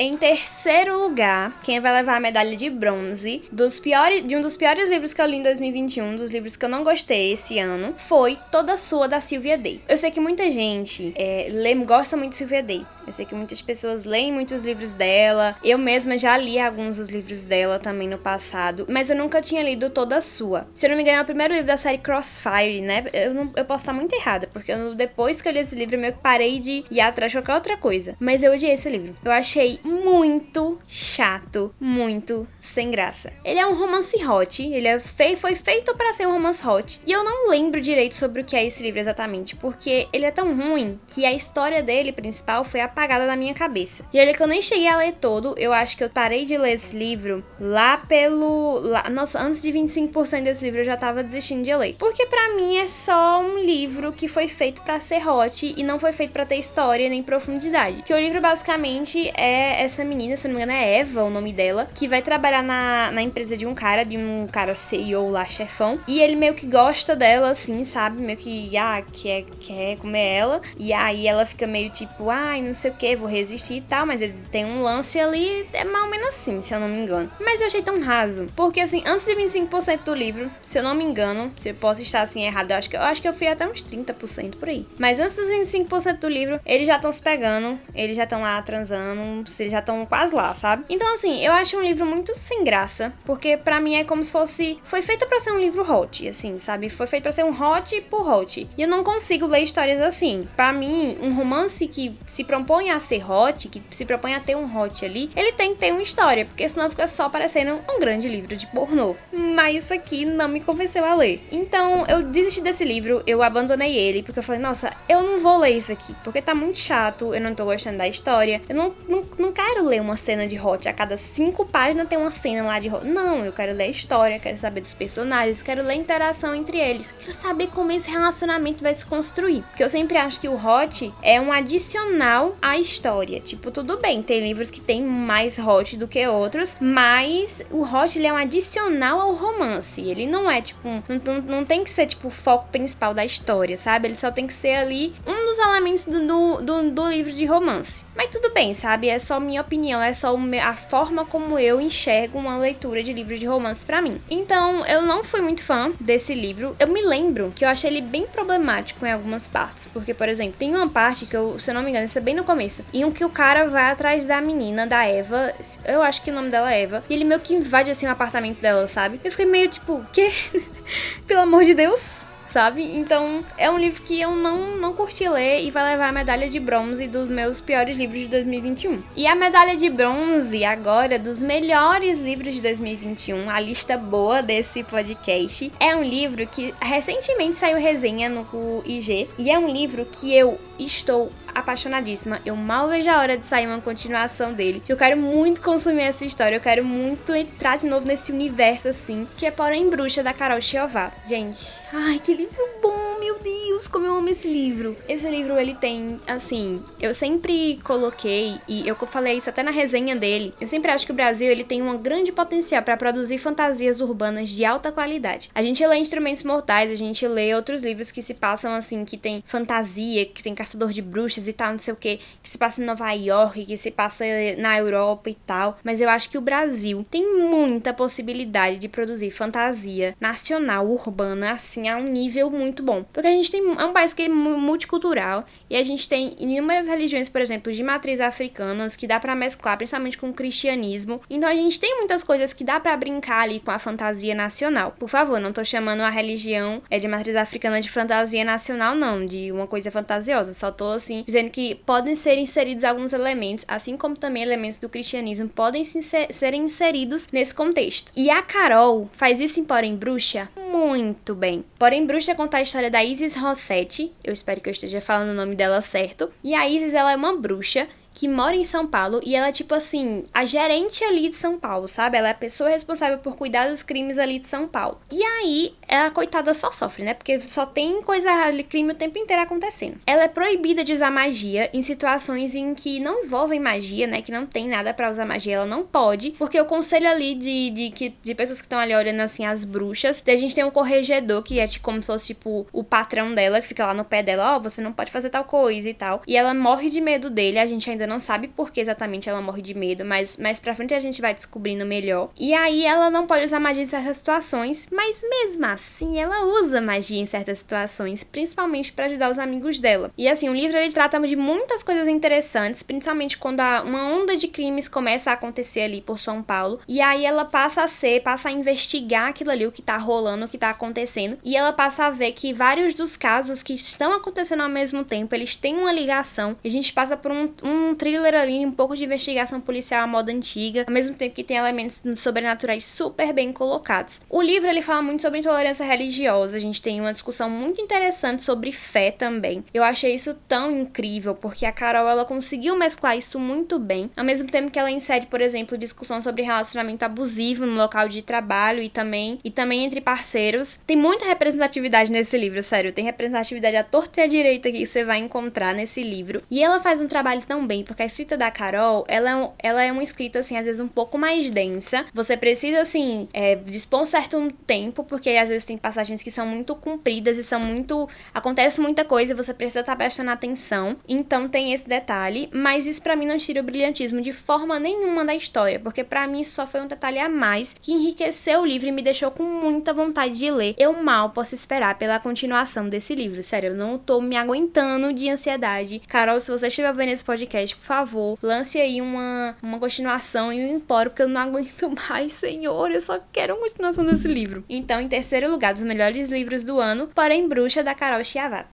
Em 0.03 0.17
terceiro 0.17 1.01
lugar, 1.01 1.57
quem 1.63 1.79
vai 1.79 1.93
levar 1.93 2.17
a 2.17 2.19
medalha 2.19 2.57
de 2.57 2.69
bronze 2.69 3.41
dos 3.49 3.79
piores, 3.79 4.27
de 4.27 4.35
um 4.35 4.41
dos 4.41 4.57
piores 4.57 4.89
livros 4.89 5.13
que 5.13 5.21
eu 5.21 5.25
li 5.25 5.37
em 5.37 5.41
2021, 5.41 6.17
dos 6.17 6.29
livros 6.29 6.57
que 6.57 6.65
eu 6.65 6.67
não 6.67 6.83
gostei 6.83 7.31
esse 7.31 7.57
ano, 7.57 7.95
foi 7.97 8.37
Toda 8.51 8.75
Sua, 8.75 9.07
da 9.07 9.21
Sylvia 9.21 9.57
Day. 9.57 9.79
Eu 9.87 9.97
sei 9.97 10.11
que 10.11 10.19
muita 10.19 10.51
gente 10.51 11.13
é, 11.15 11.47
lê, 11.53 11.73
gosta 11.75 12.17
muito 12.17 12.31
de 12.31 12.35
Sylvia 12.35 12.61
Day. 12.61 12.85
Eu 13.05 13.13
sei 13.13 13.25
que 13.25 13.35
muitas 13.35 13.61
pessoas 13.61 14.03
leem 14.05 14.31
muitos 14.31 14.61
livros 14.61 14.93
dela. 14.93 15.55
Eu 15.63 15.77
mesma 15.77 16.17
já 16.17 16.37
li 16.37 16.59
alguns 16.59 16.97
dos 16.97 17.09
livros 17.09 17.43
dela 17.43 17.79
também 17.79 18.07
no 18.07 18.17
passado, 18.17 18.85
mas 18.89 19.09
eu 19.09 19.15
nunca 19.15 19.41
tinha 19.41 19.63
lido 19.63 19.89
Toda 19.89 20.21
Sua. 20.21 20.67
Se 20.73 20.85
eu 20.85 20.89
não 20.89 20.97
me 20.97 21.03
engano, 21.03 21.19
é 21.19 21.21
o 21.21 21.25
primeiro 21.25 21.53
livro 21.53 21.67
da 21.67 21.77
série 21.77 21.97
Crossfire, 21.97 22.81
né? 22.81 23.03
Eu, 23.13 23.33
não, 23.33 23.51
eu 23.55 23.65
posso 23.65 23.83
estar 23.83 23.93
muito 23.93 24.13
errada, 24.13 24.47
porque 24.51 24.71
eu, 24.71 24.95
depois 24.95 25.41
que 25.41 25.47
eu 25.47 25.51
li 25.51 25.59
esse 25.59 25.75
livro, 25.75 25.95
eu 25.95 25.99
meio 26.01 26.13
que 26.13 26.19
parei 26.19 26.59
de 26.59 26.83
ir 26.89 27.01
atrás 27.01 27.31
de 27.31 27.37
qualquer 27.37 27.55
outra 27.55 27.77
coisa. 27.77 28.15
Mas 28.19 28.43
eu 28.43 28.51
odiei 28.51 28.73
esse 28.73 28.89
livro. 28.89 29.15
Eu 29.23 29.31
achei 29.31 29.79
muito 29.83 30.79
chato, 30.87 31.73
muito 31.79 32.47
sem 32.61 32.89
graça. 32.89 33.33
Ele 33.43 33.59
é 33.59 33.67
um 33.67 33.75
romance 33.75 34.15
hot, 34.25 34.63
ele 34.63 34.87
é 34.87 34.99
foi 34.99 35.55
feito 35.55 35.95
para 35.95 36.13
ser 36.13 36.27
um 36.27 36.33
romance 36.33 36.65
hot. 36.65 36.99
E 37.05 37.11
eu 37.11 37.23
não 37.23 37.49
lembro 37.49 37.81
direito 37.81 38.15
sobre 38.15 38.41
o 38.41 38.45
que 38.45 38.55
é 38.55 38.65
esse 38.65 38.81
livro 38.83 38.99
exatamente, 38.99 39.55
porque 39.55 40.07
ele 40.13 40.25
é 40.25 40.31
tão 40.31 40.55
ruim 40.55 40.99
que 41.07 41.25
a 41.25 41.33
história 41.33 41.83
dele 41.83 42.11
principal 42.11 42.63
foi 42.63 42.81
apagada 42.93 43.25
da 43.25 43.35
minha 43.35 43.53
cabeça. 43.53 44.05
E 44.13 44.19
olha 44.19 44.33
que 44.33 44.41
eu 44.41 44.47
nem 44.47 44.61
cheguei 44.61 44.87
a 44.87 44.97
ler 44.97 45.13
todo, 45.13 45.55
eu 45.57 45.73
acho 45.73 45.97
que 45.97 46.03
eu 46.03 46.09
parei 46.09 46.45
de 46.45 46.57
ler 46.57 46.73
esse 46.73 46.95
livro 46.95 47.43
lá 47.59 47.97
pelo 47.97 48.79
lá, 48.79 49.09
nossa, 49.09 49.39
antes 49.41 49.61
de 49.61 49.71
25% 49.71 50.43
desse 50.43 50.63
livro 50.63 50.81
eu 50.81 50.85
já 50.85 50.95
tava 50.95 51.23
desistindo 51.23 51.63
de 51.63 51.75
ler. 51.75 51.95
Porque 51.97 52.25
para 52.27 52.55
mim 52.55 52.77
é 52.77 52.87
só 52.87 53.41
um 53.41 53.59
livro 53.59 54.11
que 54.13 54.27
foi 54.27 54.47
feito 54.47 54.81
para 54.83 54.99
ser 54.99 55.27
hot 55.27 55.73
e 55.75 55.83
não 55.83 55.97
foi 55.99 56.11
feito 56.11 56.31
para 56.31 56.45
ter 56.45 56.55
história 56.55 57.09
nem 57.09 57.23
profundidade. 57.23 58.03
Que 58.03 58.13
o 58.13 58.19
livro 58.19 58.39
basicamente 58.39 59.31
é 59.35 59.81
essa 59.81 60.03
menina, 60.03 60.37
se 60.37 60.47
não 60.47 60.55
me 60.55 60.61
engano 60.61 60.77
é 60.77 60.99
Eva 60.99 61.23
o 61.23 61.29
nome 61.29 61.51
dela, 61.51 61.89
que 61.93 62.07
vai 62.07 62.21
trabalhar 62.21 62.63
na, 62.63 63.11
na 63.11 63.21
empresa 63.21 63.57
de 63.57 63.65
um 63.65 63.73
cara, 63.73 64.03
de 64.03 64.17
um 64.17 64.47
cara 64.47 64.75
CEO 64.75 65.29
lá, 65.29 65.45
chefão, 65.45 65.99
e 66.07 66.21
ele 66.21 66.35
meio 66.35 66.53
que 66.53 66.67
gosta 66.67 67.15
dela, 67.15 67.49
assim, 67.49 67.83
sabe? 67.83 68.21
Meio 68.21 68.37
que, 68.37 68.77
ah, 68.77 69.01
quer, 69.11 69.45
quer 69.59 69.97
comer 69.97 70.35
ela, 70.35 70.61
e 70.77 70.93
aí 70.93 71.27
ela 71.27 71.45
fica 71.45 71.65
meio 71.65 71.89
tipo, 71.89 72.29
ai, 72.29 72.61
não 72.61 72.73
sei 72.73 72.82
o 72.91 72.93
que, 72.93 73.15
vou 73.15 73.27
resistir 73.27 73.75
e 73.75 73.81
tal, 73.81 74.05
mas 74.05 74.21
ele 74.21 74.33
tem 74.51 74.65
um 74.65 74.81
lance 74.81 75.19
ali, 75.19 75.65
é 75.73 75.83
mais 75.83 76.05
ou 76.05 76.09
menos 76.09 76.27
assim, 76.27 76.61
se 76.61 76.73
eu 76.73 76.79
não 76.79 76.87
me 76.87 76.97
engano. 76.97 77.31
Mas 77.39 77.61
eu 77.61 77.67
achei 77.67 77.81
tão 77.81 77.99
raso, 77.99 78.47
porque 78.55 78.79
assim, 78.79 79.03
antes 79.05 79.25
de 79.25 79.35
25% 79.35 80.03
do 80.03 80.13
livro, 80.13 80.49
se 80.65 80.77
eu 80.77 80.83
não 80.83 80.93
me 80.93 81.03
engano, 81.03 81.51
se 81.57 81.69
eu 81.69 81.75
posso 81.75 82.01
estar 82.01 82.21
assim 82.21 82.43
errado, 82.43 82.71
eu 82.71 82.77
acho 82.77 82.89
que 82.89 82.95
eu, 82.95 83.01
acho 83.01 83.21
que 83.21 83.27
eu 83.27 83.33
fui 83.33 83.47
até 83.47 83.67
uns 83.67 83.83
30% 83.83 84.55
por 84.55 84.69
aí. 84.69 84.85
Mas 84.97 85.19
antes 85.19 85.35
dos 85.35 85.47
25% 85.47 86.19
do 86.19 86.29
livro, 86.29 86.59
eles 86.65 86.87
já 86.87 86.95
estão 86.95 87.11
se 87.11 87.21
pegando, 87.21 87.77
eles 87.95 88.15
já 88.15 88.23
estão 88.23 88.41
lá 88.41 88.61
transando, 88.61 89.43
eles 89.59 89.71
já 89.71 89.79
estão 89.79 90.05
quase 90.05 90.33
lá, 90.33 90.53
sabe? 90.55 90.85
Então, 90.89 91.13
assim, 91.13 91.43
eu 91.43 91.51
acho 91.53 91.77
um 91.77 91.81
livro 91.81 92.05
muito 92.05 92.37
sem 92.37 92.63
graça, 92.63 93.13
porque 93.25 93.57
para 93.57 93.79
mim 93.79 93.95
é 93.95 94.03
como 94.03 94.23
se 94.23 94.31
fosse. 94.31 94.79
Foi 94.83 95.01
feito 95.01 95.25
para 95.27 95.39
ser 95.39 95.51
um 95.51 95.59
livro 95.59 95.89
hot, 95.89 96.27
assim, 96.27 96.59
sabe? 96.59 96.89
Foi 96.89 97.07
feito 97.07 97.23
para 97.23 97.31
ser 97.31 97.43
um 97.43 97.51
hot 97.51 97.99
por 98.09 98.27
hot. 98.27 98.67
E 98.77 98.81
eu 98.81 98.87
não 98.87 99.03
consigo 99.03 99.45
ler 99.47 99.61
histórias 99.61 100.01
assim. 100.01 100.47
Para 100.55 100.73
mim, 100.73 101.17
um 101.21 101.33
romance 101.33 101.87
que 101.87 102.13
se 102.27 102.43
propõe 102.43 102.72
a 102.89 102.99
ser 102.99 103.29
hot, 103.29 103.67
que 103.67 103.81
se 103.91 104.05
propõe 104.05 104.35
a 104.35 104.39
ter 104.39 104.55
um 104.55 104.65
hot 104.77 105.05
ali, 105.05 105.31
ele 105.35 105.51
tem 105.53 105.73
que 105.73 105.79
ter 105.79 105.91
uma 105.91 106.01
história, 106.01 106.45
porque 106.45 106.67
senão 106.67 106.89
fica 106.89 107.07
só 107.07 107.29
parecendo 107.29 107.79
um 107.89 107.99
grande 107.99 108.27
livro 108.27 108.55
de 108.55 108.67
pornô. 108.67 109.15
Mas 109.31 109.83
isso 109.83 109.93
aqui 109.93 110.25
não 110.25 110.47
me 110.47 110.59
convenceu 110.59 111.05
a 111.05 111.13
ler. 111.13 111.41
Então, 111.51 112.05
eu 112.07 112.23
desisti 112.23 112.61
desse 112.61 112.83
livro, 112.83 113.21
eu 113.25 113.43
abandonei 113.43 113.95
ele, 113.95 114.23
porque 114.23 114.39
eu 114.39 114.43
falei, 114.43 114.61
nossa, 114.61 114.91
eu 115.07 115.21
não 115.21 115.39
vou 115.39 115.57
ler 115.57 115.71
isso 115.71 115.91
aqui, 115.91 116.15
porque 116.23 116.41
tá 116.41 116.53
muito 116.53 116.79
chato, 116.79 117.33
eu 117.33 117.41
não 117.41 117.53
tô 117.53 117.65
gostando 117.65 117.97
da 117.97 118.07
história, 118.07 118.61
eu 118.67 118.75
não, 118.75 118.93
não, 119.07 119.21
não 119.37 119.51
quero 119.51 119.85
ler 119.85 120.01
uma 120.01 120.17
cena 120.17 120.47
de 120.47 120.59
hot. 120.59 120.87
A 120.87 120.93
cada 120.93 121.17
cinco 121.17 121.65
páginas 121.65 122.07
tem 122.07 122.17
uma 122.17 122.31
cena 122.31 122.63
lá 122.63 122.79
de 122.79 122.89
hot. 122.89 123.05
Não, 123.05 123.45
eu 123.45 123.51
quero 123.51 123.73
ler 123.73 123.85
a 123.85 123.89
história, 123.89 124.39
quero 124.39 124.57
saber 124.57 124.81
dos 124.81 124.93
personagens, 124.93 125.61
quero 125.61 125.83
ler 125.83 125.93
a 125.93 125.97
interação 125.97 126.55
entre 126.55 126.77
eles. 126.77 127.13
Quero 127.19 127.33
saber 127.33 127.67
como 127.67 127.91
esse 127.91 128.09
relacionamento 128.09 128.83
vai 128.83 128.93
se 128.93 129.05
construir. 129.05 129.63
Porque 129.69 129.83
eu 129.83 129.89
sempre 129.89 130.17
acho 130.17 130.39
que 130.39 130.47
o 130.47 130.55
hot 130.55 131.13
é 131.21 131.39
um 131.39 131.51
adicional 131.51 132.55
a 132.63 132.79
história. 132.79 133.41
Tipo, 133.41 133.69
tudo 133.69 133.97
bem, 133.97 134.23
tem 134.23 134.39
livros 134.39 134.71
que 134.71 134.79
tem 134.79 135.03
mais 135.03 135.59
hot 135.59 135.97
do 135.97 136.07
que 136.07 136.25
outros, 136.25 136.77
mas 136.79 137.61
o 137.69 137.83
hot 137.83 138.17
ele 138.17 138.25
é 138.25 138.31
um 138.31 138.37
adicional 138.37 139.19
ao 139.19 139.35
romance. 139.35 139.99
Ele 139.99 140.25
não 140.25 140.49
é, 140.49 140.61
tipo, 140.61 140.87
um, 140.87 141.03
não, 141.25 141.41
não 141.41 141.65
tem 141.65 141.83
que 141.83 141.89
ser, 141.89 142.05
tipo, 142.05 142.29
o 142.29 142.31
foco 142.31 142.69
principal 142.71 143.13
da 143.13 143.25
história, 143.25 143.77
sabe? 143.77 144.07
Ele 144.07 144.15
só 144.15 144.31
tem 144.31 144.47
que 144.47 144.53
ser 144.53 144.75
ali 144.75 145.13
um 145.27 145.45
dos 145.45 145.59
elementos 145.59 146.05
do, 146.05 146.25
do, 146.25 146.61
do, 146.61 146.91
do 146.91 147.09
livro 147.09 147.33
de 147.33 147.45
romance. 147.45 148.05
Mas 148.15 148.29
tudo 148.29 148.53
bem, 148.53 148.73
sabe? 148.73 149.09
É 149.09 149.19
só 149.19 149.41
minha 149.41 149.59
opinião, 149.59 150.01
é 150.01 150.13
só 150.13 150.33
a 150.63 150.73
forma 150.73 151.25
como 151.25 151.59
eu 151.59 151.81
enxergo 151.81 152.39
uma 152.39 152.57
leitura 152.57 153.03
de 153.03 153.11
livros 153.11 153.41
de 153.41 153.45
romance 153.45 153.85
para 153.85 154.01
mim. 154.01 154.21
Então, 154.29 154.85
eu 154.85 155.01
não 155.01 155.21
fui 155.21 155.41
muito 155.41 155.61
fã 155.61 155.91
desse 155.99 156.33
livro. 156.33 156.77
Eu 156.79 156.87
me 156.87 157.01
lembro 157.01 157.51
que 157.53 157.65
eu 157.65 157.69
achei 157.69 157.89
ele 157.89 158.01
bem 158.01 158.25
problemático 158.25 159.05
em 159.05 159.11
algumas 159.11 159.49
partes, 159.49 159.85
porque, 159.91 160.13
por 160.13 160.29
exemplo, 160.29 160.55
tem 160.57 160.73
uma 160.73 160.87
parte 160.87 161.25
que 161.25 161.35
eu, 161.35 161.59
se 161.59 161.69
eu 161.69 161.73
não 161.73 161.83
me 161.83 161.89
engano, 161.89 162.05
isso 162.05 162.17
é 162.17 162.21
bem 162.21 162.33
no 162.33 162.52
começo, 162.53 162.85
em 162.93 163.03
um 163.03 163.11
que 163.11 163.25
o 163.25 163.29
cara 163.29 163.67
vai 163.67 163.89
atrás 163.89 164.27
da 164.27 164.39
menina, 164.39 164.85
da 164.85 165.03
Eva, 165.05 165.51
eu 165.85 166.03
acho 166.03 166.21
que 166.21 166.29
o 166.29 166.33
nome 166.33 166.49
dela 166.49 166.71
é 166.71 166.83
Eva, 166.83 167.03
e 167.09 167.13
ele 167.13 167.23
meio 167.23 167.39
que 167.39 167.51
invade 167.51 167.89
assim 167.89 168.05
o 168.05 168.11
apartamento 168.11 168.61
dela, 168.61 168.87
sabe? 168.87 169.19
Eu 169.23 169.31
fiquei 169.31 169.45
meio 169.45 169.67
tipo, 169.67 170.05
que? 170.13 170.31
Pelo 171.25 171.41
amor 171.41 171.65
de 171.65 171.73
Deus, 171.73 172.27
sabe? 172.53 172.83
Então 172.95 173.43
é 173.57 173.71
um 173.71 173.77
livro 173.79 174.03
que 174.03 174.21
eu 174.21 174.35
não, 174.35 174.77
não 174.77 174.93
curti 174.93 175.27
ler 175.27 175.63
e 175.63 175.71
vai 175.71 175.83
levar 175.83 176.09
a 176.09 176.11
medalha 176.11 176.47
de 176.47 176.59
bronze 176.59 177.07
dos 177.07 177.27
meus 177.27 177.59
piores 177.59 177.97
livros 177.97 178.19
de 178.21 178.27
2021. 178.27 179.01
E 179.15 179.25
a 179.25 179.33
medalha 179.33 179.75
de 179.75 179.89
bronze 179.89 180.63
agora 180.63 181.17
dos 181.17 181.41
melhores 181.41 182.19
livros 182.19 182.53
de 182.53 182.61
2021, 182.61 183.49
a 183.49 183.59
lista 183.59 183.97
boa 183.97 184.43
desse 184.43 184.83
podcast, 184.83 185.71
é 185.79 185.95
um 185.95 186.03
livro 186.03 186.45
que 186.45 186.71
recentemente 186.79 187.57
saiu 187.57 187.79
resenha 187.79 188.29
no 188.29 188.45
IG 188.85 189.27
e 189.39 189.49
é 189.49 189.57
um 189.57 189.67
livro 189.67 190.05
que 190.05 190.35
eu 190.35 190.59
estou 190.85 191.31
apaixonadíssima. 191.53 192.39
Eu 192.45 192.55
mal 192.55 192.87
vejo 192.89 193.09
a 193.09 193.19
hora 193.19 193.37
de 193.37 193.45
sair 193.45 193.67
uma 193.67 193.81
continuação 193.81 194.53
dele. 194.53 194.81
Eu 194.87 194.97
quero 194.97 195.17
muito 195.17 195.61
consumir 195.61 196.03
essa 196.03 196.25
história. 196.25 196.55
Eu 196.55 196.61
quero 196.61 196.83
muito 196.83 197.33
entrar 197.33 197.77
de 197.77 197.85
novo 197.85 198.07
nesse 198.07 198.31
universo 198.31 198.87
assim. 198.87 199.27
Que 199.37 199.45
é 199.45 199.51
Porém 199.51 199.89
Bruxa 199.89 200.23
da 200.23 200.33
Carol 200.33 200.61
Chiová. 200.61 201.11
Gente, 201.27 201.71
ai, 201.91 202.19
que 202.19 202.33
livro 202.33 202.63
bom, 202.81 203.19
meu 203.19 203.37
Deus, 203.39 203.87
como 203.87 204.05
eu 204.05 204.15
amo 204.15 204.29
esse 204.29 204.47
livro. 204.47 204.95
Esse 205.07 205.29
livro 205.29 205.57
ele 205.59 205.75
tem, 205.75 206.19
assim, 206.27 206.83
eu 206.99 207.13
sempre 207.13 207.79
coloquei 207.83 208.55
e 208.67 208.87
eu 208.87 208.95
falei 208.95 209.37
isso 209.37 209.49
até 209.49 209.61
na 209.63 209.71
resenha 209.71 210.15
dele. 210.15 210.53
Eu 210.59 210.67
sempre 210.67 210.91
acho 210.91 211.05
que 211.05 211.11
o 211.11 211.15
Brasil 211.15 211.49
ele 211.49 211.63
tem 211.63 211.81
um 211.81 211.97
grande 211.97 212.31
potencial 212.31 212.81
para 212.81 212.97
produzir 212.97 213.37
fantasias 213.37 214.01
urbanas 214.01 214.49
de 214.49 214.65
alta 214.65 214.91
qualidade. 214.91 215.49
A 215.53 215.61
gente 215.61 215.85
lê 215.85 215.97
Instrumentos 215.97 216.43
Mortais, 216.43 216.91
a 216.91 216.95
gente 216.95 217.27
lê 217.27 217.53
outros 217.53 217.83
livros 217.83 218.11
que 218.11 218.21
se 218.21 218.33
passam 218.33 218.73
assim, 218.73 219.05
que 219.05 219.17
tem 219.17 219.43
fantasia, 219.45 220.25
que 220.25 220.43
tem 220.43 220.55
caçador 220.73 220.91
de 220.91 221.01
bruxas 221.01 221.47
e 221.47 221.53
tal, 221.53 221.71
não 221.71 221.79
sei 221.79 221.93
o 221.93 221.97
que, 221.97 222.19
que 222.41 222.49
se 222.49 222.57
passa 222.57 222.81
em 222.81 222.85
Nova 222.85 223.11
York, 223.11 223.65
que 223.65 223.77
se 223.77 223.91
passa 223.91 224.25
na 224.57 224.77
Europa 224.77 225.29
e 225.29 225.35
tal. 225.35 225.77
Mas 225.83 226.01
eu 226.01 226.09
acho 226.09 226.29
que 226.29 226.37
o 226.37 226.41
Brasil 226.41 227.05
tem 227.09 227.37
muita 227.37 227.93
possibilidade 227.93 228.79
de 228.79 228.87
produzir 228.87 229.31
fantasia 229.31 230.15
nacional, 230.19 230.89
urbana, 230.89 231.51
assim, 231.51 231.87
a 231.87 231.97
um 231.97 232.03
nível 232.03 232.49
muito 232.49 232.83
bom. 232.83 233.03
Porque 233.13 233.27
a 233.27 233.31
gente 233.31 233.51
tem, 233.51 233.61
é 233.61 233.85
um 233.85 233.93
país 233.93 234.13
que 234.13 234.23
é 234.23 234.29
multicultural 234.29 235.45
e 235.69 235.75
a 235.75 235.83
gente 235.83 236.07
tem 236.07 236.35
inúmeras 236.39 236.87
religiões, 236.87 237.29
por 237.29 237.41
exemplo, 237.41 237.71
de 237.71 237.83
matriz 237.83 238.19
africanas, 238.19 238.95
que 238.95 239.07
dá 239.07 239.19
para 239.19 239.35
mesclar, 239.35 239.77
principalmente 239.77 240.17
com 240.17 240.29
o 240.29 240.33
cristianismo. 240.33 241.21
Então 241.29 241.49
a 241.49 241.53
gente 241.53 241.79
tem 241.79 241.97
muitas 241.97 242.23
coisas 242.23 242.53
que 242.53 242.63
dá 242.63 242.79
para 242.79 242.95
brincar 242.97 243.41
ali 243.43 243.59
com 243.59 243.71
a 243.71 243.79
fantasia 243.79 244.33
nacional. 244.35 244.93
Por 244.97 245.09
favor, 245.09 245.39
não 245.39 245.53
tô 245.53 245.63
chamando 245.63 246.01
a 246.01 246.09
religião 246.09 246.81
é 246.89 246.97
de 246.97 247.07
matriz 247.07 247.35
africana 247.35 247.81
de 247.81 247.89
fantasia 247.89 248.43
nacional, 248.43 248.95
não, 248.95 249.25
de 249.25 249.51
uma 249.51 249.67
coisa 249.67 249.91
fantasiosa. 249.91 250.52
Só 250.53 250.71
tô 250.71 250.91
assim 250.91 251.23
dizendo 251.25 251.49
que 251.49 251.75
podem 251.75 252.15
ser 252.15 252.37
inseridos 252.37 252.83
alguns 252.83 253.13
elementos, 253.13 253.65
assim 253.67 253.97
como 253.97 254.15
também 254.15 254.43
elementos 254.43 254.79
do 254.79 254.89
cristianismo 254.89 255.49
podem 255.49 255.83
ser, 255.83 256.33
serem 256.33 256.63
inseridos 256.63 257.27
nesse 257.31 257.53
contexto. 257.53 258.11
E 258.15 258.29
a 258.29 258.41
Carol 258.41 259.09
faz 259.13 259.39
isso 259.39 259.59
em 259.59 259.65
Porém 259.65 259.95
Bruxa 259.95 260.49
muito 260.73 261.35
bem. 261.35 261.63
Porém 261.77 262.05
Bruxa 262.05 262.33
conta 262.33 262.57
a 262.57 262.61
história 262.61 262.89
da 262.89 263.03
Isis 263.03 263.35
Rossetti, 263.35 264.11
eu 264.23 264.33
espero 264.33 264.59
que 264.59 264.69
eu 264.69 264.73
esteja 264.73 264.99
falando 264.99 265.29
o 265.29 265.35
nome 265.35 265.55
dela 265.55 265.81
certo. 265.81 266.31
E 266.43 266.55
a 266.55 266.67
Isis, 266.67 266.93
ela 266.93 267.11
é 267.11 267.15
uma 267.15 267.37
bruxa 267.37 267.87
que 268.13 268.27
mora 268.27 268.55
em 268.55 268.63
São 268.63 268.85
Paulo 268.87 269.19
e 269.23 269.35
ela 269.35 269.47
é 269.47 269.51
tipo 269.51 269.73
assim, 269.73 270.25
a 270.33 270.45
gerente 270.45 271.03
ali 271.03 271.29
de 271.29 271.35
São 271.35 271.57
Paulo, 271.57 271.87
sabe? 271.87 272.17
Ela 272.17 272.29
é 272.29 272.31
a 272.31 272.35
pessoa 272.35 272.69
responsável 272.69 273.17
por 273.17 273.35
cuidar 273.35 273.67
dos 273.69 273.81
crimes 273.81 274.17
ali 274.17 274.39
de 274.39 274.47
São 274.47 274.67
Paulo. 274.67 274.99
E 275.11 275.21
aí, 275.23 275.73
a 275.87 276.09
coitada 276.09 276.53
só 276.53 276.71
sofre, 276.71 277.03
né? 277.03 277.13
Porque 277.13 277.39
só 277.39 277.65
tem 277.65 278.01
coisa 278.01 278.31
ali, 278.31 278.63
crime 278.63 278.91
o 278.91 278.95
tempo 278.95 279.17
inteiro 279.17 279.41
acontecendo. 279.41 279.97
Ela 280.05 280.23
é 280.23 280.27
proibida 280.27 280.83
de 280.83 280.93
usar 280.93 281.11
magia 281.11 281.69
em 281.73 281.81
situações 281.81 282.55
em 282.55 282.73
que 282.73 282.99
não 282.99 283.25
envolvem 283.25 283.59
magia, 283.59 284.07
né? 284.07 284.21
Que 284.21 284.31
não 284.31 284.45
tem 284.45 284.67
nada 284.67 284.93
para 284.93 285.09
usar 285.09 285.25
magia, 285.25 285.55
ela 285.55 285.65
não 285.65 285.83
pode, 285.83 286.31
porque 286.31 286.59
o 286.59 286.65
conselho 286.65 287.09
ali 287.09 287.35
de, 287.35 287.69
de, 287.69 287.89
de, 287.89 288.13
de 288.21 288.35
pessoas 288.35 288.59
que 288.59 288.65
estão 288.65 288.79
ali 288.79 288.95
olhando 288.95 289.21
assim 289.21 289.45
as 289.45 289.63
bruxas, 289.63 290.23
a 290.25 290.35
gente 290.35 290.55
tem 290.55 290.63
um 290.63 290.71
corregedor 290.71 291.43
que 291.43 291.59
é 291.59 291.67
tipo, 291.67 291.83
como 291.83 292.01
se 292.01 292.07
fosse 292.07 292.27
tipo 292.27 292.65
o 292.71 292.83
patrão 292.83 293.33
dela, 293.33 293.61
que 293.61 293.67
fica 293.67 293.85
lá 293.85 293.93
no 293.93 294.03
pé 294.03 294.23
dela, 294.23 294.53
ó, 294.53 294.57
oh, 294.57 294.59
você 294.61 294.81
não 294.81 294.91
pode 294.91 295.11
fazer 295.11 295.29
tal 295.29 295.43
coisa 295.43 295.89
e 295.89 295.93
tal. 295.93 296.21
E 296.27 296.35
ela 296.35 296.53
morre 296.53 296.89
de 296.89 296.99
medo 296.99 297.29
dele, 297.29 297.59
a 297.59 297.65
gente 297.65 297.89
ainda 297.89 298.02
ainda 298.03 298.13
não 298.13 298.19
sabe 298.19 298.47
por 298.47 298.71
que 298.71 298.81
exatamente 298.81 299.29
ela 299.29 299.41
morre 299.41 299.61
de 299.61 299.73
medo, 299.73 300.03
mas 300.03 300.37
mais 300.37 300.59
pra 300.59 300.75
frente 300.75 300.93
a 300.93 300.99
gente 300.99 301.21
vai 301.21 301.33
descobrindo 301.33 301.85
melhor. 301.85 302.29
E 302.37 302.53
aí 302.53 302.85
ela 302.85 303.09
não 303.09 303.25
pode 303.25 303.45
usar 303.45 303.59
magia 303.59 303.83
em 303.83 303.87
certas 303.87 304.17
situações, 304.17 304.87
mas 304.91 305.21
mesmo 305.23 305.65
assim 305.65 306.19
ela 306.19 306.45
usa 306.59 306.81
magia 306.81 307.21
em 307.21 307.25
certas 307.25 307.59
situações, 307.59 308.23
principalmente 308.23 308.91
para 308.91 309.05
ajudar 309.05 309.31
os 309.31 309.39
amigos 309.39 309.79
dela. 309.79 310.11
E 310.17 310.27
assim, 310.27 310.49
o 310.49 310.53
livro 310.53 310.77
ele 310.77 310.91
trata 310.91 311.19
de 311.19 311.35
muitas 311.35 311.83
coisas 311.83 312.07
interessantes, 312.07 312.83
principalmente 312.83 313.37
quando 313.37 313.61
uma 313.85 314.05
onda 314.05 314.35
de 314.35 314.47
crimes 314.47 314.87
começa 314.87 315.29
a 315.31 315.33
acontecer 315.33 315.81
ali 315.81 316.01
por 316.01 316.19
São 316.19 316.41
Paulo, 316.41 316.79
e 316.87 316.99
aí 316.99 317.25
ela 317.25 317.45
passa 317.45 317.83
a 317.83 317.87
ser, 317.87 318.21
passa 318.21 318.49
a 318.49 318.51
investigar 318.51 319.29
aquilo 319.29 319.51
ali, 319.51 319.65
o 319.65 319.71
que 319.71 319.81
tá 319.81 319.95
rolando, 319.95 320.45
o 320.45 320.49
que 320.49 320.57
tá 320.57 320.69
acontecendo, 320.69 321.37
e 321.43 321.55
ela 321.55 321.71
passa 321.71 322.05
a 322.05 322.09
ver 322.09 322.33
que 322.33 322.51
vários 322.51 322.93
dos 322.93 323.15
casos 323.15 323.63
que 323.63 323.73
estão 323.73 324.13
acontecendo 324.13 324.63
ao 324.63 324.69
mesmo 324.69 325.03
tempo, 325.03 325.33
eles 325.33 325.55
têm 325.55 325.77
uma 325.77 325.91
ligação, 325.91 326.57
e 326.63 326.67
a 326.67 326.71
gente 326.71 326.91
passa 326.91 327.15
por 327.15 327.31
um, 327.31 327.53
um 327.63 327.92
um 327.93 327.95
thriller 327.95 328.33
ali, 328.33 328.65
um 328.65 328.71
pouco 328.71 328.95
de 328.95 329.05
investigação 329.05 329.61
policial 329.61 330.03
à 330.03 330.07
moda 330.07 330.31
antiga, 330.31 330.83
ao 330.87 330.93
mesmo 330.93 331.15
tempo 331.15 331.35
que 331.35 331.43
tem 331.43 331.57
elementos 331.57 332.01
sobrenaturais 332.15 332.85
super 332.85 333.31
bem 333.31 333.53
colocados. 333.53 334.21
O 334.29 334.41
livro 334.41 334.67
ele 334.67 334.81
fala 334.81 335.01
muito 335.01 335.21
sobre 335.21 335.39
intolerância 335.39 335.85
religiosa, 335.85 336.57
a 336.57 336.59
gente 336.59 336.81
tem 336.81 336.99
uma 336.99 337.11
discussão 337.11 337.49
muito 337.49 337.79
interessante 337.79 338.43
sobre 338.43 338.71
fé 338.71 339.11
também. 339.11 339.63
Eu 339.73 339.83
achei 339.83 340.15
isso 340.15 340.33
tão 340.47 340.71
incrível 340.71 341.35
porque 341.35 341.65
a 341.65 341.71
Carol 341.71 342.09
ela 342.09 342.25
conseguiu 342.25 342.75
mesclar 342.75 343.17
isso 343.17 343.39
muito 343.39 343.77
bem, 343.77 344.09
ao 344.17 344.25
mesmo 344.25 344.49
tempo 344.49 344.71
que 344.71 344.79
ela 344.79 344.89
insere, 344.89 345.27
por 345.27 345.39
exemplo, 345.39 345.77
discussão 345.77 346.21
sobre 346.21 346.41
relacionamento 346.41 347.05
abusivo 347.05 347.65
no 347.65 347.75
local 347.75 348.07
de 348.07 348.21
trabalho 348.21 348.81
e 348.81 348.89
também 348.89 349.39
e 349.43 349.51
também 349.51 349.85
entre 349.85 350.01
parceiros. 350.01 350.79
Tem 350.87 350.97
muita 350.97 351.25
representatividade 351.25 352.11
nesse 352.11 352.37
livro, 352.37 352.63
sério, 352.63 352.91
tem 352.91 353.05
representatividade 353.05 353.75
à 353.75 353.83
torta 353.83 354.21
e 354.21 354.23
à 354.23 354.27
direita 354.27 354.71
que 354.71 354.85
você 354.85 355.03
vai 355.03 355.19
encontrar 355.19 355.75
nesse 355.75 356.01
livro. 356.01 356.41
E 356.49 356.63
ela 356.63 356.79
faz 356.79 357.01
um 357.01 357.07
trabalho 357.07 357.41
tão 357.45 357.67
bem 357.67 357.82
porque 357.83 358.03
a 358.03 358.05
escrita 358.05 358.37
da 358.37 358.49
Carol, 358.51 359.05
ela 359.07 359.29
é, 359.29 359.35
um, 359.35 359.49
ela 359.59 359.83
é 359.83 359.91
uma 359.91 360.03
escrita, 360.03 360.39
assim, 360.39 360.57
às 360.57 360.65
vezes 360.65 360.79
um 360.79 360.87
pouco 360.87 361.17
mais 361.17 361.49
densa. 361.49 362.05
Você 362.13 362.37
precisa, 362.37 362.81
assim, 362.81 363.27
é, 363.33 363.55
dispor 363.55 364.01
um 364.01 364.05
certo 364.05 364.51
tempo, 364.65 365.03
porque 365.03 365.29
às 365.31 365.49
vezes 365.49 365.65
tem 365.65 365.77
passagens 365.77 366.21
que 366.21 366.31
são 366.31 366.45
muito 366.45 366.75
compridas 366.75 367.37
e 367.37 367.43
são 367.43 367.59
muito. 367.59 368.09
acontece 368.33 368.81
muita 368.81 369.03
coisa 369.05 369.33
e 369.33 369.35
você 369.35 369.53
precisa 369.53 369.81
estar 369.81 369.95
prestando 369.95 370.31
atenção. 370.31 370.95
Então 371.07 371.47
tem 371.47 371.73
esse 371.73 371.87
detalhe, 371.87 372.49
mas 372.51 372.87
isso 372.87 373.01
para 373.01 373.15
mim 373.15 373.25
não 373.25 373.37
tira 373.37 373.59
o 373.59 373.63
brilhantismo 373.63 374.21
de 374.21 374.33
forma 374.33 374.79
nenhuma 374.79 375.25
da 375.25 375.35
história, 375.35 375.79
porque 375.79 376.03
para 376.03 376.27
mim 376.27 376.43
só 376.43 376.65
foi 376.65 376.81
um 376.81 376.87
detalhe 376.87 377.19
a 377.19 377.29
mais 377.29 377.75
que 377.81 377.91
enriqueceu 377.91 378.61
o 378.61 378.65
livro 378.65 378.87
e 378.87 378.91
me 378.91 379.01
deixou 379.01 379.31
com 379.31 379.43
muita 379.43 379.93
vontade 379.93 380.37
de 380.37 380.49
ler. 380.51 380.75
Eu 380.77 380.93
mal 380.93 381.29
posso 381.29 381.55
esperar 381.55 381.97
pela 381.97 382.19
continuação 382.19 382.87
desse 382.89 383.15
livro, 383.15 383.41
sério, 383.43 383.69
eu 383.69 383.75
não 383.75 383.97
tô 383.97 384.21
me 384.21 384.35
aguentando 384.35 385.13
de 385.13 385.29
ansiedade. 385.29 386.01
Carol, 386.07 386.39
se 386.39 386.51
você 386.51 386.67
estiver 386.67 386.93
vendo 386.93 387.09
esse 387.09 387.23
podcast, 387.23 387.72
por 387.75 387.85
favor, 387.85 388.37
lance 388.41 388.79
aí 388.79 389.01
uma, 389.01 389.55
uma 389.61 389.79
continuação 389.79 390.51
e 390.51 390.63
um 390.63 390.75
empório, 390.75 391.11
porque 391.11 391.23
eu 391.23 391.29
não 391.29 391.41
aguento 391.41 391.89
mais, 392.09 392.33
senhor. 392.33 392.91
Eu 392.91 393.01
só 393.01 393.19
quero 393.31 393.55
uma 393.55 393.61
continuação 393.61 394.05
desse 394.05 394.27
livro. 394.27 394.63
Então, 394.69 394.99
em 394.99 395.07
terceiro 395.07 395.49
lugar 395.49 395.73
dos 395.73 395.83
melhores 395.83 396.29
livros 396.29 396.63
do 396.63 396.79
ano, 396.79 397.09
porém 397.13 397.47
Bruxa, 397.47 397.83
da 397.83 397.95
Carol 397.95 398.23
Chiavat. 398.23 398.72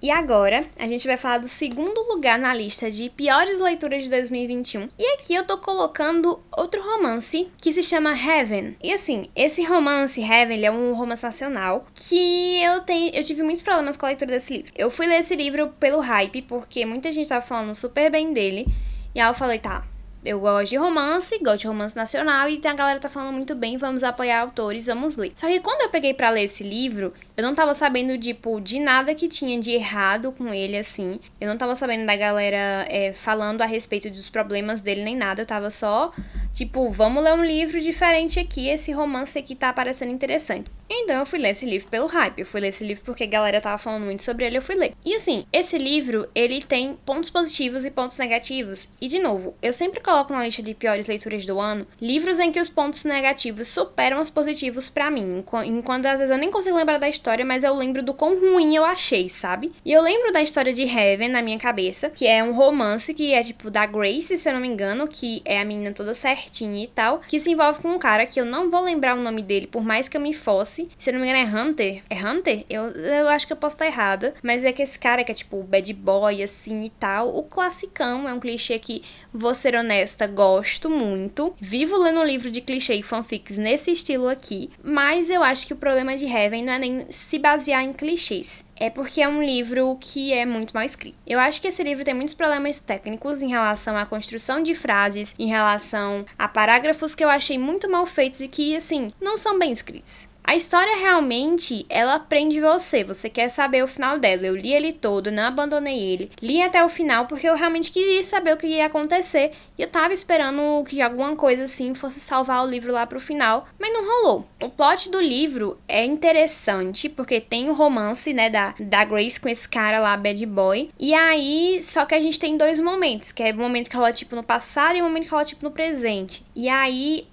E 0.00 0.12
agora, 0.12 0.64
a 0.78 0.86
gente 0.86 1.08
vai 1.08 1.16
falar 1.16 1.38
do 1.38 1.48
segundo 1.48 2.06
lugar 2.08 2.38
na 2.38 2.54
lista 2.54 2.88
de 2.88 3.10
piores 3.10 3.60
leituras 3.60 4.04
de 4.04 4.08
2021. 4.08 4.88
E 4.96 5.04
aqui 5.14 5.34
eu 5.34 5.44
tô 5.44 5.58
colocando 5.58 6.38
outro 6.56 6.80
romance 6.80 7.48
que 7.60 7.72
se 7.72 7.82
chama 7.82 8.16
Heaven. 8.16 8.76
E 8.80 8.92
assim, 8.92 9.28
esse 9.34 9.64
romance 9.64 10.22
Heaven, 10.22 10.64
é 10.64 10.70
um 10.70 10.94
romance 10.94 11.24
nacional 11.24 11.84
que 11.96 12.62
eu 12.62 12.80
tenho, 12.82 13.12
eu 13.12 13.24
tive 13.24 13.42
muitos 13.42 13.62
problemas 13.62 13.96
com 13.96 14.06
a 14.06 14.10
leitura 14.10 14.30
desse 14.30 14.58
livro. 14.58 14.72
Eu 14.76 14.88
fui 14.88 15.06
ler 15.06 15.18
esse 15.18 15.34
livro 15.34 15.68
pelo 15.80 15.98
hype 15.98 16.42
porque 16.42 16.86
muita 16.86 17.10
gente 17.10 17.28
tava 17.28 17.44
falando 17.44 17.74
super 17.74 18.08
bem 18.08 18.32
dele. 18.32 18.68
E 19.16 19.20
aí 19.20 19.28
eu 19.28 19.34
falei, 19.34 19.58
tá, 19.58 19.84
eu 20.24 20.38
gosto 20.38 20.70
de 20.70 20.76
romance, 20.76 21.38
gosto 21.38 21.62
de 21.62 21.66
romance 21.66 21.96
nacional 21.96 22.48
e 22.48 22.60
a 22.64 22.74
galera 22.74 23.00
tá 23.00 23.08
falando 23.08 23.34
muito 23.34 23.54
bem, 23.54 23.76
vamos 23.76 24.04
apoiar 24.04 24.42
autores, 24.42 24.86
vamos 24.86 25.16
ler. 25.16 25.32
Só 25.34 25.48
que 25.48 25.58
quando 25.58 25.82
eu 25.82 25.88
peguei 25.88 26.12
para 26.12 26.30
ler 26.30 26.44
esse 26.44 26.62
livro, 26.62 27.12
eu 27.38 27.44
não 27.44 27.54
tava 27.54 27.72
sabendo, 27.72 28.18
tipo, 28.18 28.60
de 28.60 28.80
nada 28.80 29.14
que 29.14 29.28
tinha 29.28 29.60
de 29.60 29.70
errado 29.70 30.32
com 30.32 30.52
ele, 30.52 30.76
assim. 30.76 31.20
Eu 31.40 31.46
não 31.46 31.56
tava 31.56 31.76
sabendo 31.76 32.04
da 32.04 32.16
galera 32.16 32.84
é, 32.88 33.12
falando 33.12 33.62
a 33.62 33.64
respeito 33.64 34.10
dos 34.10 34.28
problemas 34.28 34.80
dele 34.80 35.04
nem 35.04 35.14
nada, 35.14 35.42
eu 35.42 35.46
tava 35.46 35.70
só 35.70 36.12
Tipo, 36.58 36.90
vamos 36.90 37.22
ler 37.22 37.34
um 37.34 37.44
livro 37.44 37.80
diferente 37.80 38.40
aqui, 38.40 38.68
esse 38.68 38.90
romance 38.90 39.38
aqui 39.38 39.54
tá 39.54 39.72
parecendo 39.72 40.10
interessante. 40.10 40.68
Então 40.90 41.20
eu 41.20 41.26
fui 41.26 41.38
ler 41.38 41.50
esse 41.50 41.64
livro 41.64 41.86
pelo 41.86 42.08
hype, 42.08 42.40
eu 42.40 42.46
fui 42.46 42.60
ler 42.60 42.68
esse 42.68 42.82
livro 42.82 43.04
porque 43.04 43.22
a 43.22 43.28
galera 43.28 43.60
tava 43.60 43.78
falando 43.78 44.04
muito 44.04 44.24
sobre 44.24 44.44
ele, 44.44 44.58
eu 44.58 44.62
fui 44.62 44.74
ler. 44.74 44.92
E 45.04 45.14
assim, 45.14 45.44
esse 45.52 45.78
livro, 45.78 46.26
ele 46.34 46.60
tem 46.60 46.96
pontos 47.06 47.30
positivos 47.30 47.84
e 47.84 47.92
pontos 47.92 48.18
negativos. 48.18 48.88
E 49.00 49.06
de 49.06 49.20
novo, 49.20 49.54
eu 49.62 49.72
sempre 49.72 50.00
coloco 50.00 50.32
na 50.32 50.42
lista 50.42 50.60
de 50.60 50.74
piores 50.74 51.06
leituras 51.06 51.46
do 51.46 51.60
ano 51.60 51.86
livros 52.00 52.40
em 52.40 52.50
que 52.50 52.58
os 52.58 52.68
pontos 52.68 53.04
negativos 53.04 53.68
superam 53.68 54.20
os 54.20 54.30
positivos 54.30 54.90
para 54.90 55.12
mim. 55.12 55.44
Enquanto 55.64 56.06
às 56.06 56.18
vezes 56.18 56.32
eu 56.32 56.38
nem 56.38 56.50
consigo 56.50 56.76
lembrar 56.76 56.98
da 56.98 57.08
história, 57.08 57.27
mas 57.44 57.64
eu 57.64 57.74
lembro 57.74 58.02
do 58.02 58.14
quão 58.14 58.38
ruim 58.38 58.74
eu 58.76 58.84
achei, 58.84 59.28
sabe? 59.28 59.72
E 59.84 59.92
eu 59.92 60.02
lembro 60.02 60.32
da 60.32 60.42
história 60.42 60.72
de 60.72 60.82
Heaven 60.82 61.28
na 61.28 61.42
minha 61.42 61.58
cabeça, 61.58 62.10
que 62.10 62.26
é 62.26 62.42
um 62.42 62.52
romance 62.52 63.14
que 63.14 63.32
é 63.32 63.42
tipo 63.42 63.70
da 63.70 63.86
Grace, 63.86 64.36
se 64.36 64.48
eu 64.48 64.52
não 64.52 64.60
me 64.60 64.68
engano, 64.68 65.08
que 65.08 65.42
é 65.44 65.60
a 65.60 65.64
menina 65.64 65.92
toda 65.92 66.14
certinha 66.14 66.84
e 66.84 66.86
tal, 66.86 67.20
que 67.26 67.38
se 67.38 67.50
envolve 67.50 67.80
com 67.80 67.88
um 67.88 67.98
cara 67.98 68.26
que 68.26 68.40
eu 68.40 68.44
não 68.44 68.70
vou 68.70 68.80
lembrar 68.82 69.16
o 69.16 69.22
nome 69.22 69.42
dele, 69.42 69.66
por 69.66 69.82
mais 69.82 70.08
que 70.08 70.16
eu 70.16 70.20
me 70.20 70.34
fosse 70.34 70.88
se 70.98 71.12
não 71.12 71.20
me 71.20 71.28
engano, 71.28 71.38
é 71.38 71.62
Hunter. 71.62 72.02
É 72.10 72.26
Hunter? 72.26 72.64
Eu, 72.68 72.90
eu 72.90 73.28
acho 73.28 73.46
que 73.46 73.52
eu 73.52 73.56
posso 73.56 73.76
estar 73.76 73.86
errada. 73.86 74.34
Mas 74.42 74.64
é 74.64 74.72
que 74.72 74.82
esse 74.82 74.98
cara 74.98 75.24
que 75.24 75.32
é 75.32 75.34
tipo 75.34 75.62
bad 75.62 75.92
boy, 75.94 76.42
assim 76.42 76.84
e 76.84 76.90
tal. 76.90 77.36
O 77.36 77.42
classicão 77.42 78.28
é 78.28 78.32
um 78.32 78.40
clichê 78.40 78.78
que, 78.78 79.02
vou 79.32 79.54
ser 79.54 79.74
honesta, 79.74 80.26
gosto 80.26 80.90
muito. 80.90 81.54
Vivo 81.60 81.96
lendo 81.96 82.20
um 82.20 82.24
livro 82.24 82.50
de 82.50 82.60
clichê 82.60 82.94
e 82.94 83.02
fanfics 83.02 83.56
nesse 83.56 83.92
estilo 83.92 84.28
aqui. 84.28 84.70
Mas 84.82 85.30
eu 85.30 85.42
acho 85.42 85.66
que 85.66 85.72
o 85.72 85.76
problema 85.76 86.16
de 86.16 86.26
Heaven 86.26 86.64
não 86.64 86.72
é 86.72 86.78
nem 86.78 87.06
se 87.18 87.38
basear 87.38 87.82
em 87.82 87.92
clichês 87.92 88.64
é 88.76 88.88
porque 88.88 89.20
é 89.20 89.28
um 89.28 89.42
livro 89.42 89.96
que 90.00 90.32
é 90.32 90.46
muito 90.46 90.72
mal 90.72 90.84
escrito. 90.84 91.18
Eu 91.26 91.38
acho 91.38 91.60
que 91.60 91.68
esse 91.68 91.82
livro 91.82 92.04
tem 92.04 92.14
muitos 92.14 92.34
problemas 92.34 92.78
técnicos 92.78 93.42
em 93.42 93.48
relação 93.48 93.96
à 93.96 94.06
construção 94.06 94.62
de 94.62 94.74
frases, 94.74 95.34
em 95.38 95.48
relação 95.48 96.24
a 96.38 96.48
parágrafos 96.48 97.14
que 97.14 97.24
eu 97.24 97.28
achei 97.28 97.58
muito 97.58 97.90
mal 97.90 98.06
feitos 98.06 98.40
e 98.40 98.48
que, 98.48 98.76
assim, 98.76 99.12
não 99.20 99.36
são 99.36 99.58
bem 99.58 99.72
escritos. 99.72 100.28
A 100.48 100.56
história 100.56 100.96
realmente, 100.96 101.84
ela 101.90 102.18
prende 102.18 102.58
você. 102.58 103.04
Você 103.04 103.28
quer 103.28 103.50
saber 103.50 103.84
o 103.84 103.86
final 103.86 104.18
dela. 104.18 104.46
Eu 104.46 104.56
li 104.56 104.72
ele 104.72 104.94
todo, 104.94 105.30
não 105.30 105.42
abandonei 105.42 105.98
ele. 105.98 106.30
Li 106.40 106.62
até 106.62 106.82
o 106.82 106.88
final 106.88 107.26
porque 107.26 107.46
eu 107.46 107.54
realmente 107.54 107.90
queria 107.90 108.22
saber 108.22 108.54
o 108.54 108.56
que 108.56 108.66
ia 108.66 108.86
acontecer. 108.86 109.52
E 109.76 109.82
eu 109.82 109.88
tava 109.88 110.14
esperando 110.14 110.82
que 110.88 111.02
alguma 111.02 111.36
coisa 111.36 111.64
assim 111.64 111.94
fosse 111.94 112.18
salvar 112.18 112.64
o 112.64 112.66
livro 112.66 112.90
lá 112.94 113.06
pro 113.06 113.20
final, 113.20 113.68
mas 113.78 113.92
não 113.92 114.06
rolou. 114.06 114.48
O 114.62 114.70
plot 114.70 115.10
do 115.10 115.20
livro 115.20 115.78
é 115.86 116.02
interessante 116.02 117.10
porque 117.10 117.42
tem 117.42 117.68
o 117.68 117.74
romance, 117.74 118.32
né, 118.32 118.48
da, 118.48 118.74
da 118.80 119.04
Grace 119.04 119.38
com 119.38 119.50
esse 119.50 119.68
cara 119.68 120.00
lá, 120.00 120.16
bad 120.16 120.46
boy. 120.46 120.88
E 120.98 121.12
aí, 121.12 121.78
só 121.82 122.06
que 122.06 122.14
a 122.14 122.20
gente 122.22 122.40
tem 122.40 122.56
dois 122.56 122.80
momentos, 122.80 123.32
que 123.32 123.42
é 123.42 123.52
o 123.52 123.56
momento 123.56 123.90
que 123.90 123.96
rola 123.96 124.14
tipo 124.14 124.34
no 124.34 124.42
passado 124.42 124.96
e 124.96 125.02
o 125.02 125.04
momento 125.04 125.24
que 125.24 125.30
rola 125.30 125.44
tipo 125.44 125.62
no 125.62 125.70
presente. 125.70 126.42
E 126.56 126.70
aí, 126.70 127.26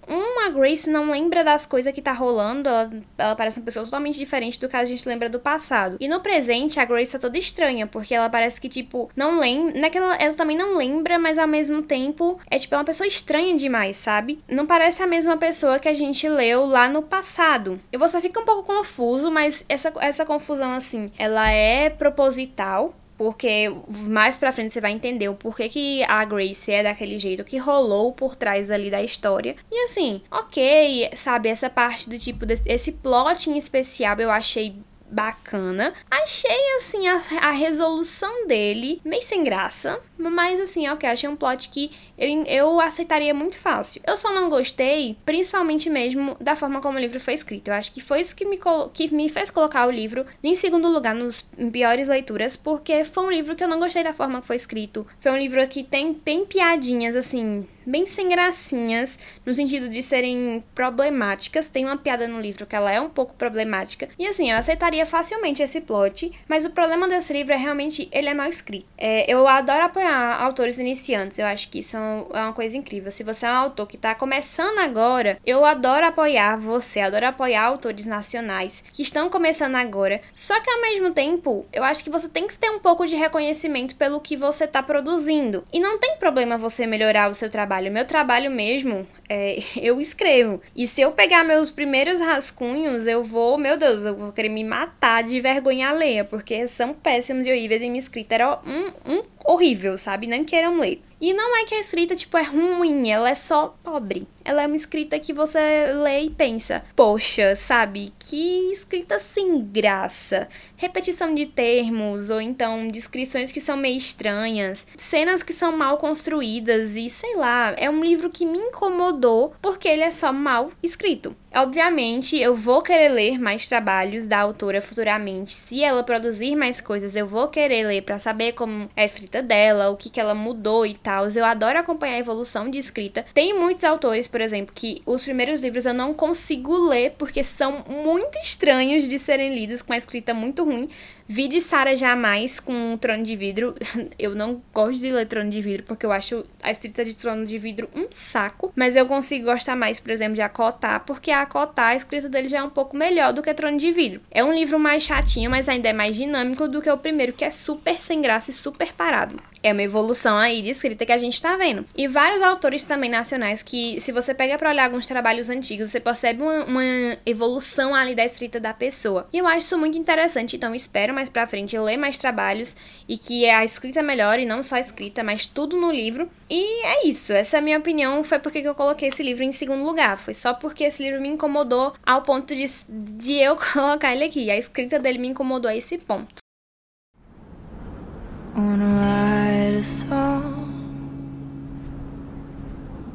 uma 0.45 0.49
Grace 0.49 0.89
não 0.89 1.11
lembra 1.11 1.43
das 1.43 1.65
coisas 1.65 1.93
que 1.93 2.01
tá 2.01 2.11
rolando, 2.11 2.69
ela 2.69 2.89
ela 3.17 3.35
parece 3.35 3.59
uma 3.59 3.65
pessoa 3.65 3.83
totalmente 3.83 4.17
diferente 4.17 4.59
do 4.59 4.69
que 4.69 4.75
a 4.75 4.85
gente 4.85 5.07
lembra 5.07 5.29
do 5.29 5.39
passado. 5.39 5.97
E 5.99 6.07
no 6.07 6.19
presente, 6.19 6.79
a 6.79 6.85
Grace 6.85 7.11
tá 7.11 7.19
toda 7.19 7.37
estranha, 7.37 7.87
porque 7.87 8.13
ela 8.13 8.29
parece 8.29 8.59
que, 8.59 8.69
tipo, 8.69 9.09
não 9.15 9.39
lembra. 9.39 9.79
Não 9.79 10.11
é 10.11 10.17
ela, 10.19 10.33
também 10.33 10.57
não 10.57 10.77
lembra, 10.77 11.17
mas 11.17 11.37
ao 11.37 11.47
mesmo 11.47 11.81
tempo 11.81 12.39
é, 12.49 12.57
tipo, 12.57 12.75
é 12.75 12.77
uma 12.77 12.83
pessoa 12.83 13.07
estranha 13.07 13.55
demais, 13.55 13.97
sabe? 13.97 14.39
Não 14.47 14.65
parece 14.65 15.01
a 15.01 15.07
mesma 15.07 15.37
pessoa 15.37 15.79
que 15.79 15.87
a 15.87 15.93
gente 15.93 16.27
leu 16.27 16.65
lá 16.65 16.87
no 16.87 17.01
passado. 17.01 17.79
E 17.91 17.97
você 17.97 18.21
fica 18.21 18.39
um 18.39 18.45
pouco 18.45 18.63
confuso, 18.63 19.31
mas 19.31 19.65
essa, 19.67 19.91
essa 19.99 20.25
confusão, 20.25 20.73
assim, 20.73 21.11
ela 21.17 21.49
é 21.49 21.89
proposital 21.89 22.93
porque 23.17 23.73
mais 23.87 24.37
pra 24.37 24.51
frente 24.51 24.73
você 24.73 24.81
vai 24.81 24.91
entender 24.91 25.29
o 25.29 25.35
porquê 25.35 25.69
que 25.69 26.03
a 26.03 26.23
Grace 26.25 26.71
é 26.71 26.83
daquele 26.83 27.17
jeito, 27.17 27.43
que 27.43 27.57
rolou 27.57 28.13
por 28.13 28.35
trás 28.35 28.71
ali 28.71 28.89
da 28.89 29.01
história. 29.01 29.55
E 29.71 29.85
assim, 29.85 30.21
ok, 30.31 31.11
sabe, 31.15 31.49
essa 31.49 31.69
parte 31.69 32.09
do 32.09 32.17
tipo, 32.17 32.45
desse, 32.45 32.63
esse 32.65 32.91
plot 32.93 33.49
em 33.49 33.57
especial 33.57 34.17
eu 34.19 34.31
achei 34.31 34.75
bacana. 35.09 35.93
Achei, 36.09 36.75
assim, 36.77 37.07
a, 37.07 37.21
a 37.41 37.51
resolução 37.51 38.47
dele 38.47 38.99
meio 39.05 39.21
sem 39.21 39.43
graça. 39.43 39.99
Mas, 40.17 40.59
assim, 40.59 40.87
ok, 40.89 41.07
achei 41.07 41.29
um 41.29 41.35
plot 41.35 41.69
que 41.69 41.91
eu, 42.17 42.43
eu 42.45 42.79
aceitaria 42.79 43.33
muito 43.33 43.57
fácil. 43.57 44.01
Eu 44.05 44.17
só 44.17 44.33
não 44.33 44.49
gostei, 44.49 45.17
principalmente 45.25 45.89
mesmo, 45.89 46.35
da 46.39 46.55
forma 46.55 46.81
como 46.81 46.97
o 46.97 47.01
livro 47.01 47.19
foi 47.19 47.33
escrito. 47.33 47.67
Eu 47.67 47.73
acho 47.73 47.91
que 47.91 48.01
foi 48.01 48.21
isso 48.21 48.35
que 48.35 48.45
me, 48.45 48.59
que 48.93 49.13
me 49.13 49.29
fez 49.29 49.49
colocar 49.49 49.87
o 49.87 49.91
livro 49.91 50.25
em 50.43 50.55
segundo 50.55 50.87
lugar 50.87 51.13
nos 51.13 51.41
piores 51.71 52.07
leituras, 52.07 52.55
porque 52.55 53.03
foi 53.03 53.23
um 53.23 53.31
livro 53.31 53.55
que 53.55 53.63
eu 53.63 53.67
não 53.67 53.79
gostei 53.79 54.03
da 54.03 54.13
forma 54.13 54.41
que 54.41 54.47
foi 54.47 54.55
escrito. 54.55 55.05
Foi 55.19 55.31
um 55.31 55.37
livro 55.37 55.65
que 55.67 55.83
tem, 55.83 56.13
tem 56.13 56.45
piadinhas, 56.45 57.15
assim, 57.15 57.65
bem 57.85 58.07
sem 58.07 58.29
gracinhas, 58.29 59.19
no 59.45 59.53
sentido 59.53 59.87
de 59.87 60.01
serem 60.01 60.63
problemáticas. 60.73 61.67
Tem 61.67 61.85
uma 61.85 61.97
piada 61.97 62.27
no 62.27 62.41
livro 62.41 62.65
que 62.65 62.75
ela 62.75 62.91
é 62.91 62.99
um 62.99 63.09
pouco 63.09 63.35
problemática. 63.35 64.09
E 64.17 64.25
assim, 64.25 64.51
eu 64.51 64.57
aceitaria 64.57 65.05
facilmente 65.05 65.61
esse 65.61 65.81
plot, 65.81 66.31
mas 66.47 66.65
o 66.65 66.71
problema 66.71 67.07
desse 67.07 67.33
livro 67.33 67.53
é 67.53 67.57
realmente 67.57 68.07
ele 68.11 68.29
é 68.29 68.33
mal 68.33 68.49
escrito. 68.49 68.85
É, 68.97 69.31
eu 69.31 69.47
adoro 69.47 69.83
apoiar 69.83 70.41
autores 70.41 70.79
iniciantes, 70.79 71.39
eu 71.39 71.45
acho 71.45 71.69
que 71.69 71.79
é 71.79 72.04
uma 72.29 72.53
coisa 72.53 72.77
incrível. 72.77 73.11
Se 73.11 73.23
você 73.23 73.45
é 73.45 73.49
um 73.49 73.55
autor 73.55 73.87
que 73.87 73.95
está 73.95 74.15
começando 74.15 74.79
agora, 74.79 75.37
eu 75.45 75.65
adoro 75.65 76.05
apoiar 76.05 76.57
você, 76.57 76.99
adoro 76.99 77.27
apoiar 77.27 77.65
autores 77.65 78.05
nacionais 78.05 78.83
que 78.93 79.03
estão 79.03 79.29
começando 79.29 79.75
agora. 79.75 80.21
Só 80.33 80.59
que 80.59 80.69
ao 80.69 80.81
mesmo 80.81 81.11
tempo, 81.11 81.65
eu 81.71 81.83
acho 81.83 82.03
que 82.03 82.09
você 82.09 82.27
tem 82.27 82.47
que 82.47 82.57
ter 82.57 82.69
um 82.69 82.79
pouco 82.79 83.05
de 83.05 83.15
reconhecimento 83.15 83.95
pelo 83.95 84.19
que 84.19 84.37
você 84.37 84.63
está 84.63 84.81
produzindo. 84.81 85.63
E 85.71 85.79
não 85.79 85.99
tem 85.99 86.17
problema 86.17 86.57
você 86.57 86.87
melhorar 86.87 87.29
o 87.29 87.35
seu 87.35 87.49
trabalho 87.49 87.65
trabalho. 87.65 87.91
Meu 87.91 88.05
trabalho 88.05 88.51
mesmo, 88.51 89.07
é, 89.27 89.59
eu 89.75 89.99
escrevo. 89.99 90.61
E 90.75 90.87
se 90.87 91.01
eu 91.01 91.11
pegar 91.11 91.43
meus 91.43 91.71
primeiros 91.71 92.19
rascunhos, 92.19 93.07
eu 93.07 93.23
vou, 93.23 93.57
meu 93.57 93.77
Deus, 93.77 94.03
eu 94.03 94.15
vou 94.15 94.31
querer 94.31 94.49
me 94.49 94.63
matar 94.63 95.23
de 95.23 95.39
vergonha 95.39 95.89
alheia, 95.89 96.23
porque 96.23 96.67
são 96.67 96.93
péssimos 96.93 97.45
e 97.47 97.51
horríveis 97.51 97.81
e 97.81 97.87
minha 97.89 97.99
escrita 97.99 98.35
era 98.35 98.59
um, 98.65 99.13
um 99.13 99.23
horrível, 99.45 99.97
sabe? 99.97 100.27
Nem 100.27 100.43
queiram 100.43 100.79
ler. 100.79 101.01
E 101.19 101.33
não 101.33 101.55
é 101.57 101.65
que 101.65 101.73
a 101.73 101.79
escrita, 101.79 102.15
tipo, 102.15 102.37
é 102.37 102.43
ruim, 102.43 103.09
ela 103.09 103.29
é 103.29 103.35
só 103.35 103.75
pobre. 103.83 104.27
Ela 104.43 104.63
é 104.63 104.67
uma 104.67 104.75
escrita 104.75 105.19
que 105.19 105.33
você 105.33 105.59
lê 106.03 106.21
e 106.21 106.29
pensa, 106.29 106.85
poxa, 106.95 107.55
sabe? 107.55 108.13
Que 108.19 108.71
escrita 108.71 109.17
sem 109.17 109.59
graça. 109.59 110.47
Repetição 110.77 111.33
de 111.33 111.45
termos, 111.45 112.29
ou 112.29 112.41
então 112.41 112.89
descrições 112.89 113.51
que 113.51 113.61
são 113.61 113.77
meio 113.77 113.97
estranhas, 113.97 114.85
cenas 114.97 115.41
que 115.41 115.53
são 115.53 115.75
mal 115.75 115.97
construídas 115.97 116.95
e 116.95 117.09
sei 117.09 117.35
lá, 117.37 117.73
é 117.77 117.89
um 117.89 118.03
livro 118.03 118.29
que 118.29 118.45
me 118.45 118.57
incomodou 118.57 119.55
porque 119.61 119.87
ele 119.87 120.03
é 120.03 120.11
só 120.11 120.33
mal 120.33 120.71
escrito. 120.83 121.35
Obviamente, 121.55 122.37
eu 122.37 122.53
vou 122.53 122.81
querer 122.81 123.09
ler 123.09 123.39
mais 123.39 123.69
trabalhos 123.69 124.25
da 124.25 124.39
autora 124.39 124.81
futuramente. 124.81 125.53
Se 125.53 125.81
ela 125.81 126.03
produzir 126.03 126.53
mais 126.53 126.81
coisas, 126.81 127.15
eu 127.15 127.25
vou 127.25 127.47
querer 127.47 127.87
ler 127.87 128.01
para 128.01 128.19
saber 128.19 128.51
como 128.51 128.89
é 128.93 129.03
a 129.03 129.05
escrita 129.05 129.41
dela, 129.41 129.89
o 129.89 129.95
que, 129.95 130.09
que 130.09 130.19
ela 130.19 130.35
mudou 130.35 130.85
e 130.85 130.93
tal. 131.05 131.27
Eu 131.27 131.45
adoro 131.45 131.77
acompanhar 131.77 132.15
a 132.15 132.19
evolução 132.19 132.67
de 132.67 132.79
escrita. 132.79 133.23
Tem 133.31 133.57
muitos 133.57 133.83
autores, 133.83 134.27
por 134.27 134.41
exemplo, 134.41 134.73
que 134.73 135.03
os 135.05 135.21
primeiros 135.21 135.61
livros 135.61 135.85
eu 135.85 135.93
não 135.93 136.15
consigo 136.15 136.75
ler 136.89 137.11
porque 137.11 137.43
são 137.43 137.83
muito 137.87 138.39
estranhos 138.39 139.07
de 139.07 139.19
serem 139.19 139.53
lidos 139.53 139.83
com 139.83 139.93
a 139.93 139.97
escrita 139.97 140.33
muito 140.33 140.63
ruim. 140.63 140.89
Vi 141.27 141.47
de 141.47 141.59
Sara 141.59 141.95
Jamais 141.95 142.59
com 142.59 142.95
Trono 142.97 143.23
de 143.23 143.35
Vidro. 143.35 143.75
Eu 144.19 144.35
não 144.35 144.61
gosto 144.71 144.99
de 144.99 145.11
ler 145.11 145.25
Trono 145.25 145.49
de 145.49 145.59
Vidro 145.59 145.83
porque 145.83 146.05
eu 146.05 146.11
acho 146.11 146.45
a 146.61 146.71
escrita 146.71 147.03
de 147.03 147.15
Trono 147.15 147.45
de 147.45 147.57
Vidro 147.57 147.89
um 147.95 148.05
saco. 148.11 148.71
Mas 148.75 148.95
eu 148.95 149.05
consigo 149.05 149.45
gostar 149.45 149.75
mais, 149.75 149.99
por 149.99 150.11
exemplo, 150.11 150.35
de 150.35 150.41
Acotar, 150.41 151.03
porque 151.05 151.31
a 151.31 151.41
Acotar, 151.41 151.89
a 151.89 151.95
escrita 151.95 152.29
dele 152.29 152.47
já 152.47 152.59
é 152.59 152.63
um 152.63 152.69
pouco 152.69 152.95
melhor 152.95 153.33
do 153.33 153.41
que 153.41 153.53
Trono 153.53 153.77
de 153.77 153.91
Vidro. 153.91 154.21
É 154.29 154.43
um 154.43 154.53
livro 154.53 154.79
mais 154.79 155.03
chatinho, 155.03 155.49
mas 155.49 155.67
ainda 155.67 155.89
é 155.89 155.93
mais 155.93 156.15
dinâmico 156.15 156.67
do 156.67 156.81
que 156.81 156.89
o 156.89 156.97
primeiro, 156.97 157.33
que 157.33 157.43
é 157.43 157.51
super 157.51 157.99
sem 157.99 158.21
graça 158.21 158.51
e 158.51 158.53
super 158.53 158.93
parado. 158.93 159.35
É 159.65 159.73
uma 159.73 159.81
evolução 159.81 160.37
aí 160.37 160.61
de 160.61 160.69
escrita 160.69 161.07
que 161.07 161.11
a 161.11 161.17
gente 161.17 161.41
tá 161.41 161.57
vendo. 161.57 161.83
E 161.97 162.07
vários 162.07 162.43
autores 162.43 162.83
também 162.83 163.09
nacionais 163.09 163.63
que, 163.63 163.99
se 163.99 164.11
você 164.11 164.31
pega 164.31 164.59
para 164.59 164.69
olhar 164.69 164.85
alguns 164.85 165.07
trabalhos 165.07 165.49
antigos, 165.49 165.89
você 165.89 165.99
percebe 165.99 166.43
uma, 166.43 166.65
uma, 166.65 167.17
evolução 167.25 167.95
ali 167.95 168.13
da 168.13 168.23
escrita 168.23 168.59
da 168.59 168.75
pessoa. 168.75 169.27
E 169.33 169.39
eu 169.39 169.47
acho 169.47 169.65
isso 169.65 169.77
muito 169.77 169.97
interessante, 169.97 170.55
então 170.55 170.75
espero 170.75 171.14
mais 171.15 171.29
pra 171.29 171.47
frente 171.47 171.77
ler 171.79 171.97
mais 171.97 172.19
trabalhos 172.19 172.75
e 173.07 173.17
que 173.17 173.49
a 173.49 173.63
escrita 173.63 174.03
melhore, 174.03 174.45
não 174.45 174.61
só 174.61 174.75
a 174.75 174.79
escrita, 174.79 175.23
mas 175.23 175.45
tudo 175.45 175.77
no 175.77 175.91
livro. 175.91 176.29
E 176.49 176.85
é 176.85 177.07
isso, 177.07 177.33
essa 177.33 177.57
é 177.57 177.59
a 177.59 177.61
minha 177.61 177.79
opinião, 177.79 178.23
foi 178.23 178.37
porque 178.37 178.59
eu 178.59 178.75
coloquei 178.75 179.07
esse 179.07 179.23
livro 179.23 179.43
em 179.43 179.51
segundo 179.51 179.83
lugar. 179.83 180.17
Foi 180.17 180.33
só 180.33 180.53
porque 180.53 180.83
esse 180.83 181.01
livro 181.01 181.21
me 181.21 181.29
incomodou 181.29 181.93
ao 182.05 182.21
ponto 182.21 182.53
de, 182.53 182.65
de 182.89 183.33
eu 183.33 183.55
colocar 183.73 184.13
ele 184.13 184.25
aqui. 184.25 184.51
A 184.51 184.57
escrita 184.57 184.99
dele 184.99 185.17
me 185.17 185.29
incomodou 185.29 185.71
a 185.71 185.75
esse 185.75 185.97
ponto. 185.97 186.35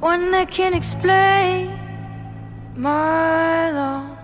One 0.03 0.31
that 0.31 0.51
can 0.51 0.73
explain 0.75 1.69
my 2.75 3.71
loss. 3.73 4.21